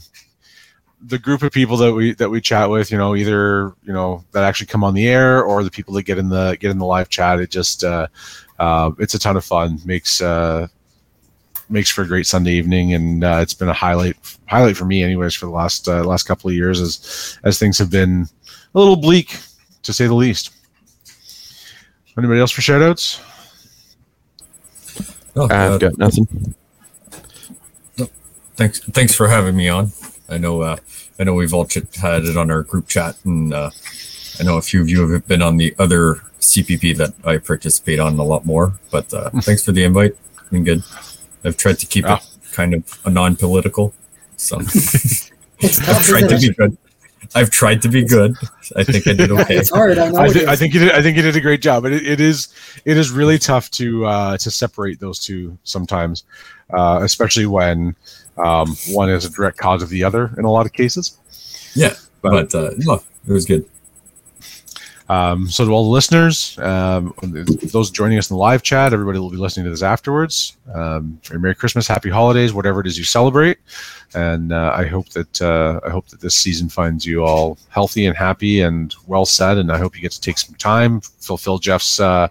the 1.05 1.19
group 1.19 1.41
of 1.43 1.51
people 1.51 1.77
that 1.77 1.93
we 1.93 2.13
that 2.15 2.29
we 2.29 2.41
chat 2.41 2.69
with, 2.69 2.91
you 2.91 2.97
know, 2.97 3.15
either 3.15 3.73
you 3.83 3.93
know 3.93 4.23
that 4.31 4.43
actually 4.43 4.67
come 4.67 4.83
on 4.83 4.93
the 4.93 5.07
air 5.07 5.43
or 5.43 5.63
the 5.63 5.71
people 5.71 5.93
that 5.95 6.03
get 6.03 6.17
in 6.17 6.29
the 6.29 6.57
get 6.59 6.71
in 6.71 6.77
the 6.77 6.85
live 6.85 7.09
chat. 7.09 7.39
It 7.39 7.49
just 7.49 7.83
uh, 7.83 8.07
uh, 8.59 8.91
it's 8.99 9.13
a 9.13 9.19
ton 9.19 9.37
of 9.37 9.45
fun. 9.45 9.79
Makes 9.85 10.21
uh, 10.21 10.67
makes 11.69 11.89
for 11.89 12.03
a 12.03 12.07
great 12.07 12.27
Sunday 12.27 12.53
evening, 12.53 12.93
and 12.93 13.23
uh, 13.23 13.39
it's 13.41 13.53
been 13.53 13.69
a 13.69 13.73
highlight 13.73 14.15
highlight 14.45 14.77
for 14.77 14.85
me, 14.85 15.03
anyways, 15.03 15.33
for 15.35 15.45
the 15.45 15.51
last 15.51 15.87
uh, 15.87 16.03
last 16.03 16.23
couple 16.23 16.49
of 16.49 16.55
years 16.55 16.79
as 16.79 17.37
as 17.43 17.59
things 17.59 17.77
have 17.77 17.89
been 17.89 18.27
a 18.73 18.79
little 18.79 18.95
bleak 18.95 19.37
to 19.83 19.93
say 19.93 20.07
the 20.07 20.13
least. 20.13 20.51
Anybody 22.17 22.39
else 22.39 22.51
for 22.51 22.61
shoutouts? 22.61 23.19
Oh, 25.35 25.45
I've 25.45 25.51
uh, 25.51 25.77
got 25.79 25.97
nothing. 25.97 26.55
thanks, 28.55 28.79
thanks 28.79 29.15
for 29.15 29.27
having 29.27 29.55
me 29.55 29.67
on. 29.67 29.91
I 30.29 30.37
know, 30.37 30.61
uh, 30.61 30.77
I 31.19 31.23
know 31.23 31.33
we've 31.33 31.53
all 31.53 31.65
ch- 31.65 31.79
had 31.95 32.23
it 32.25 32.37
on 32.37 32.51
our 32.51 32.61
group 32.63 32.87
chat, 32.87 33.15
and 33.25 33.53
uh, 33.53 33.71
I 34.39 34.43
know 34.43 34.57
a 34.57 34.61
few 34.61 34.81
of 34.81 34.89
you 34.89 35.09
have 35.09 35.27
been 35.27 35.41
on 35.41 35.57
the 35.57 35.75
other 35.79 36.15
CPP 36.39 36.95
that 36.97 37.13
I 37.25 37.37
participate 37.37 37.99
on 37.99 38.17
a 38.19 38.23
lot 38.23 38.45
more. 38.45 38.73
But 38.91 39.11
uh, 39.13 39.29
thanks 39.41 39.65
for 39.65 39.71
the 39.71 39.83
invite. 39.83 40.15
Been 40.51 40.63
good. 40.63 40.83
I've 41.43 41.57
tried 41.57 41.79
to 41.79 41.85
keep 41.87 42.05
Yeah. 42.05 42.17
it 42.17 42.29
kind 42.51 42.75
of 42.75 42.99
a 43.05 43.09
non-political, 43.09 43.91
so 44.37 44.59
It's 44.59 45.31
I've 45.89 46.03
tried 46.05 46.29
to 46.29 46.35
isn't 46.35 46.39
be 46.41 46.47
it? 46.49 46.57
good. 46.57 46.77
I've 47.35 47.49
tried 47.49 47.81
to 47.83 47.89
be 47.89 48.03
good. 48.03 48.35
I 48.75 48.83
think 48.83 49.07
I 49.07 49.13
did 49.13 49.31
okay. 49.39 49.55
It's 49.57 49.69
hard. 49.69 49.97
I 49.97 50.09
know. 50.09 50.17
I, 50.19 50.25
it 50.27 50.47
I 50.47 50.55
think 50.55 50.73
you 50.73 50.79
did. 50.81 50.91
I 50.91 51.01
think 51.01 51.15
you 51.17 51.23
did 51.23 51.35
a 51.35 51.41
great 51.41 51.61
job. 51.61 51.83
But 51.83 51.93
it, 51.93 52.05
it 52.05 52.19
is 52.21 52.53
it 52.85 52.97
is 52.97 53.11
really 53.11 53.37
tough 53.39 53.69
to 53.71 54.05
uh, 54.05 54.37
to 54.37 54.51
separate 54.51 54.99
those 54.99 55.19
two 55.19 55.57
sometimes, 55.63 56.23
uh, 56.73 56.99
especially 57.01 57.45
when 57.45 57.95
um, 58.37 58.75
one 58.89 59.09
is 59.09 59.25
a 59.25 59.29
direct 59.29 59.57
cause 59.57 59.81
of 59.81 59.89
the 59.89 60.03
other 60.03 60.31
in 60.37 60.45
a 60.45 60.51
lot 60.51 60.65
of 60.65 60.73
cases. 60.73 61.17
Yeah, 61.75 61.95
But- 62.21 62.51
but 62.51 62.55
uh, 62.55 62.71
no, 62.79 63.01
it 63.27 63.31
was 63.33 63.45
good. 63.45 63.65
Um, 65.09 65.49
so 65.49 65.65
to 65.65 65.71
all 65.71 65.83
the 65.83 65.89
listeners, 65.89 66.57
um, 66.59 67.13
those 67.71 67.91
joining 67.91 68.17
us 68.17 68.29
in 68.29 68.35
the 68.35 68.39
live 68.39 68.63
chat, 68.63 68.93
everybody 68.93 69.19
will 69.19 69.29
be 69.29 69.37
listening 69.37 69.65
to 69.65 69.69
this 69.69 69.83
afterwards. 69.83 70.55
Um, 70.73 71.19
Merry 71.31 71.55
Christmas, 71.55 71.87
Happy 71.87 72.09
Holidays, 72.09 72.53
whatever 72.53 72.79
it 72.79 72.87
is 72.87 72.97
you 72.97 73.03
celebrate, 73.03 73.57
and 74.13 74.53
uh, 74.53 74.73
I 74.75 74.85
hope 74.85 75.09
that 75.09 75.41
uh, 75.41 75.81
I 75.85 75.89
hope 75.89 76.07
that 76.07 76.21
this 76.21 76.35
season 76.35 76.69
finds 76.69 77.05
you 77.05 77.23
all 77.23 77.57
healthy 77.69 78.05
and 78.05 78.15
happy 78.15 78.61
and 78.61 78.95
well 79.05 79.25
set. 79.25 79.57
And 79.57 79.71
I 79.71 79.77
hope 79.77 79.95
you 79.95 80.01
get 80.01 80.13
to 80.13 80.21
take 80.21 80.37
some 80.37 80.55
time, 80.55 81.01
fulfill 81.01 81.57
Jeff's 81.57 81.99
uh, 81.99 82.29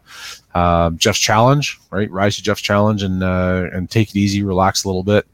uh, 0.54 0.90
Jeff's 0.90 1.18
challenge, 1.18 1.78
right? 1.90 2.10
Rise 2.10 2.36
to 2.36 2.42
Jeff's 2.42 2.62
challenge, 2.62 3.02
and 3.02 3.22
uh, 3.22 3.68
and 3.72 3.90
take 3.90 4.10
it 4.10 4.16
easy, 4.16 4.42
relax 4.42 4.84
a 4.84 4.88
little 4.88 5.04
bit. 5.04 5.26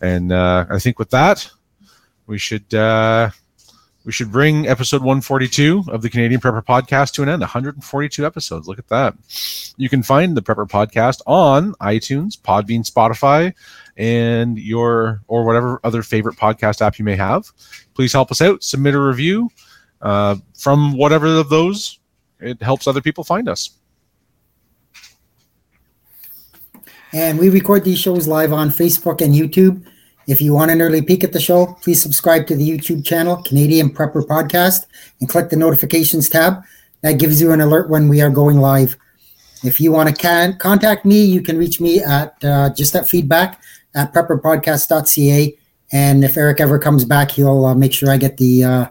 And 0.00 0.32
uh, 0.32 0.66
I 0.68 0.80
think 0.80 0.98
with 0.98 1.10
that, 1.10 1.48
we 2.26 2.38
should. 2.38 2.74
We 4.04 4.10
should 4.10 4.32
bring 4.32 4.66
episode 4.66 5.02
142 5.02 5.84
of 5.88 6.02
the 6.02 6.10
Canadian 6.10 6.40
Prepper 6.40 6.64
Podcast 6.64 7.12
to 7.12 7.22
an 7.22 7.28
end. 7.28 7.40
142 7.40 8.26
episodes. 8.26 8.66
Look 8.66 8.80
at 8.80 8.88
that. 8.88 9.14
You 9.76 9.88
can 9.88 10.02
find 10.02 10.36
the 10.36 10.42
Prepper 10.42 10.68
Podcast 10.68 11.20
on 11.26 11.74
iTunes, 11.74 12.36
Podbean, 12.36 12.88
Spotify, 12.88 13.54
and 13.96 14.58
your 14.58 15.22
or 15.28 15.44
whatever 15.44 15.78
other 15.84 16.02
favorite 16.02 16.36
podcast 16.36 16.80
app 16.80 16.98
you 16.98 17.04
may 17.04 17.14
have. 17.14 17.52
Please 17.94 18.12
help 18.12 18.32
us 18.32 18.42
out. 18.42 18.64
Submit 18.64 18.94
a 18.94 19.00
review 19.00 19.50
uh, 20.00 20.36
from 20.58 20.96
whatever 20.96 21.28
of 21.38 21.48
those. 21.48 22.00
It 22.40 22.60
helps 22.60 22.88
other 22.88 23.00
people 23.00 23.22
find 23.22 23.48
us. 23.48 23.78
And 27.12 27.38
we 27.38 27.50
record 27.50 27.84
these 27.84 27.98
shows 27.98 28.26
live 28.26 28.52
on 28.52 28.70
Facebook 28.70 29.20
and 29.20 29.34
YouTube. 29.34 29.84
If 30.26 30.40
you 30.40 30.54
want 30.54 30.70
an 30.70 30.80
early 30.80 31.02
peek 31.02 31.24
at 31.24 31.32
the 31.32 31.40
show, 31.40 31.76
please 31.82 32.02
subscribe 32.02 32.46
to 32.46 32.56
the 32.56 32.68
YouTube 32.68 33.04
channel, 33.04 33.42
Canadian 33.42 33.90
Prepper 33.90 34.26
Podcast, 34.26 34.86
and 35.20 35.28
click 35.28 35.50
the 35.50 35.56
notifications 35.56 36.28
tab. 36.28 36.62
That 37.02 37.18
gives 37.18 37.40
you 37.40 37.50
an 37.52 37.60
alert 37.60 37.90
when 37.90 38.08
we 38.08 38.20
are 38.20 38.30
going 38.30 38.58
live. 38.58 38.96
If 39.64 39.80
you 39.80 39.92
want 39.92 40.08
to 40.08 40.14
can- 40.14 40.56
contact 40.58 41.04
me, 41.04 41.24
you 41.24 41.42
can 41.42 41.58
reach 41.58 41.80
me 41.80 42.00
at 42.00 42.36
uh, 42.44 42.70
just 42.74 42.94
at 42.94 43.08
feedback 43.08 43.60
at 43.94 44.12
prepperpodcast.ca. 44.12 45.58
And 45.92 46.24
if 46.24 46.36
Eric 46.36 46.60
ever 46.60 46.78
comes 46.78 47.04
back, 47.04 47.32
he'll 47.32 47.66
uh, 47.66 47.74
make 47.74 47.92
sure 47.92 48.10
I 48.10 48.16
get 48.16 48.36
the 48.38 48.64
uh, 48.64 48.86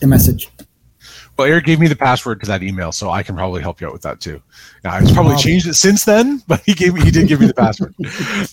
the 0.00 0.06
message. 0.06 0.48
Well, 1.38 1.46
Eric 1.46 1.66
gave 1.66 1.78
me 1.80 1.86
the 1.86 1.96
password 1.96 2.40
to 2.40 2.46
that 2.46 2.62
email, 2.62 2.92
so 2.92 3.10
I 3.10 3.22
can 3.22 3.34
probably 3.36 3.60
help 3.60 3.80
you 3.80 3.86
out 3.86 3.92
with 3.92 4.02
that 4.02 4.20
too. 4.20 4.40
Now, 4.84 4.98
he's 4.98 5.12
probably 5.12 5.32
Wow. 5.34 5.38
changed 5.38 5.66
it 5.66 5.74
since 5.74 6.04
then, 6.04 6.42
but 6.48 6.62
he 6.64 6.72
gave 6.72 6.94
me 6.94 7.02
he 7.02 7.10
did 7.10 7.28
give 7.28 7.40
me 7.40 7.46
the 7.46 7.54
password. 7.54 7.94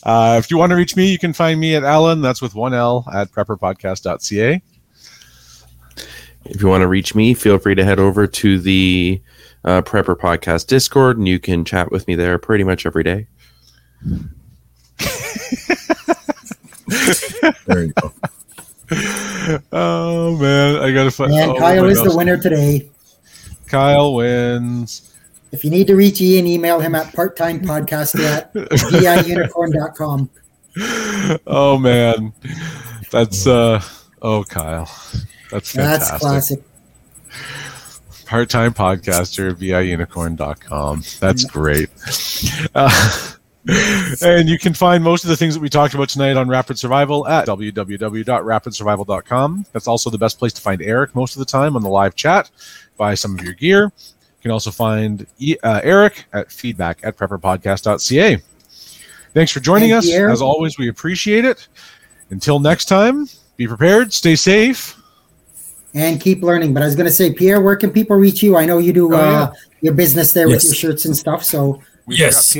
Uh, 0.05 0.35
if 0.37 0.51
you 0.51 0.57
want 0.57 0.69
to 0.71 0.75
reach 0.75 0.95
me, 0.97 1.09
you 1.09 1.17
can 1.17 1.31
find 1.31 1.59
me 1.59 1.75
at 1.75 1.83
Alan. 1.83 2.21
That's 2.21 2.41
with 2.41 2.55
one 2.55 2.73
L 2.73 3.05
at 3.13 3.31
prepperpodcast.ca. 3.31 4.61
If 6.45 6.61
you 6.61 6.67
want 6.67 6.81
to 6.81 6.87
reach 6.89 7.15
me, 7.15 7.33
feel 7.33 7.57
free 7.57 7.73
to 7.75 7.85
head 7.85 7.99
over 7.99 8.27
to 8.27 8.59
the 8.59 9.21
uh, 9.63 9.81
Prepper 9.83 10.17
Podcast 10.17 10.67
Discord, 10.67 11.17
and 11.17 11.25
you 11.25 11.39
can 11.39 11.63
chat 11.63 11.89
with 11.89 12.05
me 12.05 12.15
there 12.15 12.37
pretty 12.37 12.65
much 12.65 12.85
every 12.85 13.03
day. 13.03 13.27
There 17.65 17.83
you 17.85 17.93
go. 17.93 18.11
Oh 19.73 20.37
man, 20.37 20.77
I 20.77 20.91
gotta 20.93 21.11
find. 21.11 21.33
And 21.33 21.51
oh, 21.51 21.55
Kyle 21.57 21.85
is 21.85 22.01
the 22.01 22.15
winner 22.15 22.37
today. 22.37 22.89
Kyle 23.67 24.13
wins. 24.15 25.13
If 25.51 25.63
you 25.65 25.69
need 25.69 25.85
to 25.87 25.95
reach 25.95 26.21
Ian, 26.21 26.47
email 26.47 26.79
him 26.79 26.95
at 26.95 27.07
parttimepodcast 27.13 28.23
at 28.23 28.53
diunicorn.com. 28.53 30.29
Oh 31.45 31.77
man, 31.77 32.33
that's 33.11 33.45
uh. 33.45 33.81
Oh, 34.21 34.43
Kyle, 34.43 34.85
that's 35.51 35.71
That's 35.73 36.09
fantastic. 36.09 36.19
classic. 36.19 36.59
part-time 38.25 38.73
podcaster 38.73 39.55
via 39.55 39.81
unicorn.com 39.81 41.03
that's 41.19 41.43
great 41.45 41.89
uh, 42.73 42.89
and 44.21 44.49
you 44.49 44.59
can 44.59 44.73
find 44.73 45.01
most 45.03 45.23
of 45.23 45.29
the 45.29 45.37
things 45.37 45.53
that 45.53 45.61
we 45.61 45.69
talked 45.69 45.93
about 45.93 46.09
tonight 46.09 46.35
on 46.35 46.49
rapid 46.49 46.77
survival 46.77 47.25
at 47.27 47.47
www.rapidsurvival.com 47.47 49.65
that's 49.71 49.87
also 49.87 50.09
the 50.09 50.17
best 50.17 50.37
place 50.37 50.51
to 50.51 50.59
find 50.61 50.81
eric 50.81 51.15
most 51.15 51.35
of 51.35 51.39
the 51.39 51.45
time 51.45 51.75
on 51.77 51.81
the 51.81 51.87
live 51.89 52.13
chat 52.15 52.51
buy 52.97 53.13
some 53.13 53.37
of 53.37 53.43
your 53.45 53.53
gear 53.53 53.83
you 53.85 54.41
can 54.41 54.51
also 54.51 54.69
find 54.69 55.25
E- 55.39 55.55
uh, 55.63 55.79
eric 55.83 56.25
at 56.33 56.51
feedback 56.51 56.99
at 57.03 57.15
prepperpodcast.ca 57.15 58.37
thanks 59.33 59.51
for 59.51 59.61
joining 59.61 59.91
Thank 59.91 59.99
us 59.99 60.07
you, 60.07 60.29
as 60.29 60.41
always 60.41 60.77
we 60.77 60.89
appreciate 60.89 61.45
it 61.45 61.69
until 62.31 62.59
next 62.59 62.85
time 62.85 63.27
be 63.55 63.65
prepared 63.67 64.11
stay 64.11 64.35
safe 64.35 64.99
and 65.95 66.19
keep 66.19 66.41
learning. 66.41 66.73
But 66.73 66.81
I 66.81 66.87
was 66.87 66.95
going 66.95 67.05
to 67.05 67.11
say, 67.11 67.31
Pierre, 67.31 67.61
where 67.61 67.75
can 67.75 67.91
people 67.91 68.15
reach 68.17 68.41
you? 68.41 68.57
I 68.57 68.65
know 68.65 68.79
you 68.79 68.91
do 68.93 69.13
Oh, 69.13 69.15
uh, 69.15 69.53
your 69.81 69.93
business 69.93 70.33
there 70.33 70.49
Yes. 70.49 70.63
with 70.63 70.71
your 70.71 70.73
shirts 70.73 71.05
and 71.05 71.15
stuff. 71.15 71.43
So 71.43 71.83
We 72.07 72.15
yes. 72.15 72.57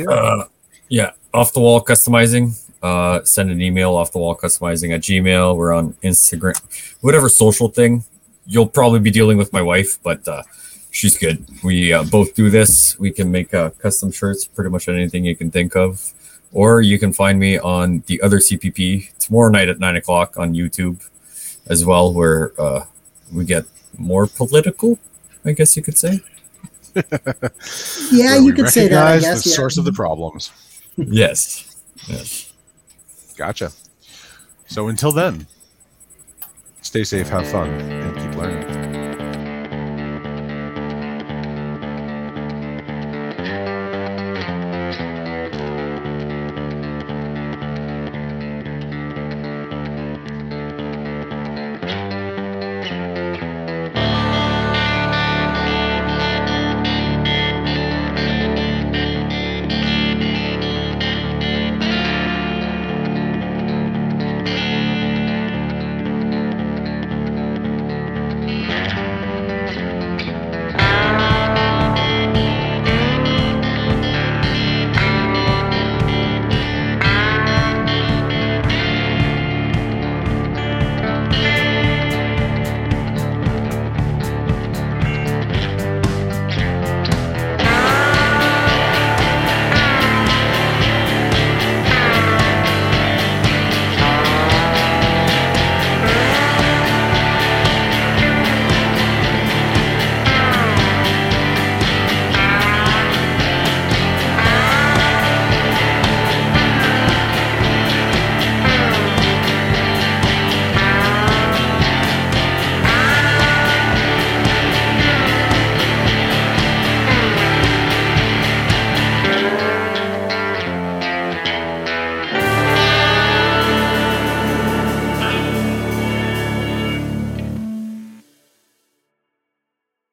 Forgot 0.94 1.14
Pierre. 1.14 1.14
Yeah. 1.32 1.38
Off 1.38 1.52
the 1.52 1.60
wall 1.60 1.84
customizing. 1.84 2.60
Uh, 2.82 3.24
send 3.24 3.50
an 3.50 3.62
email 3.62 3.94
off 3.94 4.12
the 4.12 4.18
wall 4.18 4.36
customizing 4.36 4.94
at 4.94 5.00
Gmail. 5.00 5.56
We're 5.56 5.72
on 5.72 5.94
Instagram, 6.02 6.54
whatever 7.00 7.28
social 7.28 7.68
thing 7.68 8.04
you'll 8.46 8.68
probably 8.68 9.00
be 9.00 9.10
dealing 9.10 9.38
with 9.38 9.52
my 9.52 9.62
wife, 9.62 10.02
but 10.02 10.26
uh, 10.28 10.42
she's 10.90 11.16
good. 11.16 11.44
We 11.62 11.92
uh, 11.92 12.04
both 12.04 12.34
do 12.34 12.50
this. 12.50 12.98
We 12.98 13.10
can 13.10 13.30
make 13.30 13.54
uh, 13.54 13.70
custom 13.70 14.12
shirts, 14.12 14.46
pretty 14.46 14.70
much 14.70 14.88
anything 14.88 15.24
you 15.24 15.36
can 15.36 15.50
think 15.50 15.76
of. 15.76 16.12
Or 16.52 16.82
you 16.82 16.98
can 16.98 17.12
find 17.12 17.38
me 17.38 17.58
on 17.58 18.04
the 18.06 18.20
other 18.22 18.38
CPP 18.38 19.16
tomorrow 19.18 19.50
night 19.50 19.68
at 19.68 19.80
nine 19.80 19.96
o'clock 19.96 20.36
on 20.36 20.54
YouTube 20.54 21.08
as 21.66 21.84
well, 21.84 22.12
where 22.12 22.52
uh, 22.60 22.84
we 23.32 23.44
get 23.44 23.64
more 23.98 24.26
political, 24.26 24.98
I 25.44 25.52
guess 25.52 25.76
you 25.76 25.82
could 25.82 25.98
say. 25.98 26.20
Yeah, 28.12 28.34
where 28.34 28.42
you 28.42 28.52
could 28.52 28.68
say 28.68 28.86
that. 28.88 29.06
I 29.06 29.18
guess. 29.18 29.42
the 29.42 29.50
yeah. 29.50 29.56
source 29.56 29.78
of 29.78 29.84
the 29.84 29.92
problems. 29.92 30.52
Yes. 30.96 31.76
Yes. 32.08 32.52
Gotcha. 33.36 33.72
So 34.66 34.88
until 34.88 35.12
then, 35.12 35.46
stay 36.82 37.04
safe, 37.04 37.28
have 37.28 37.48
fun. 37.48 38.73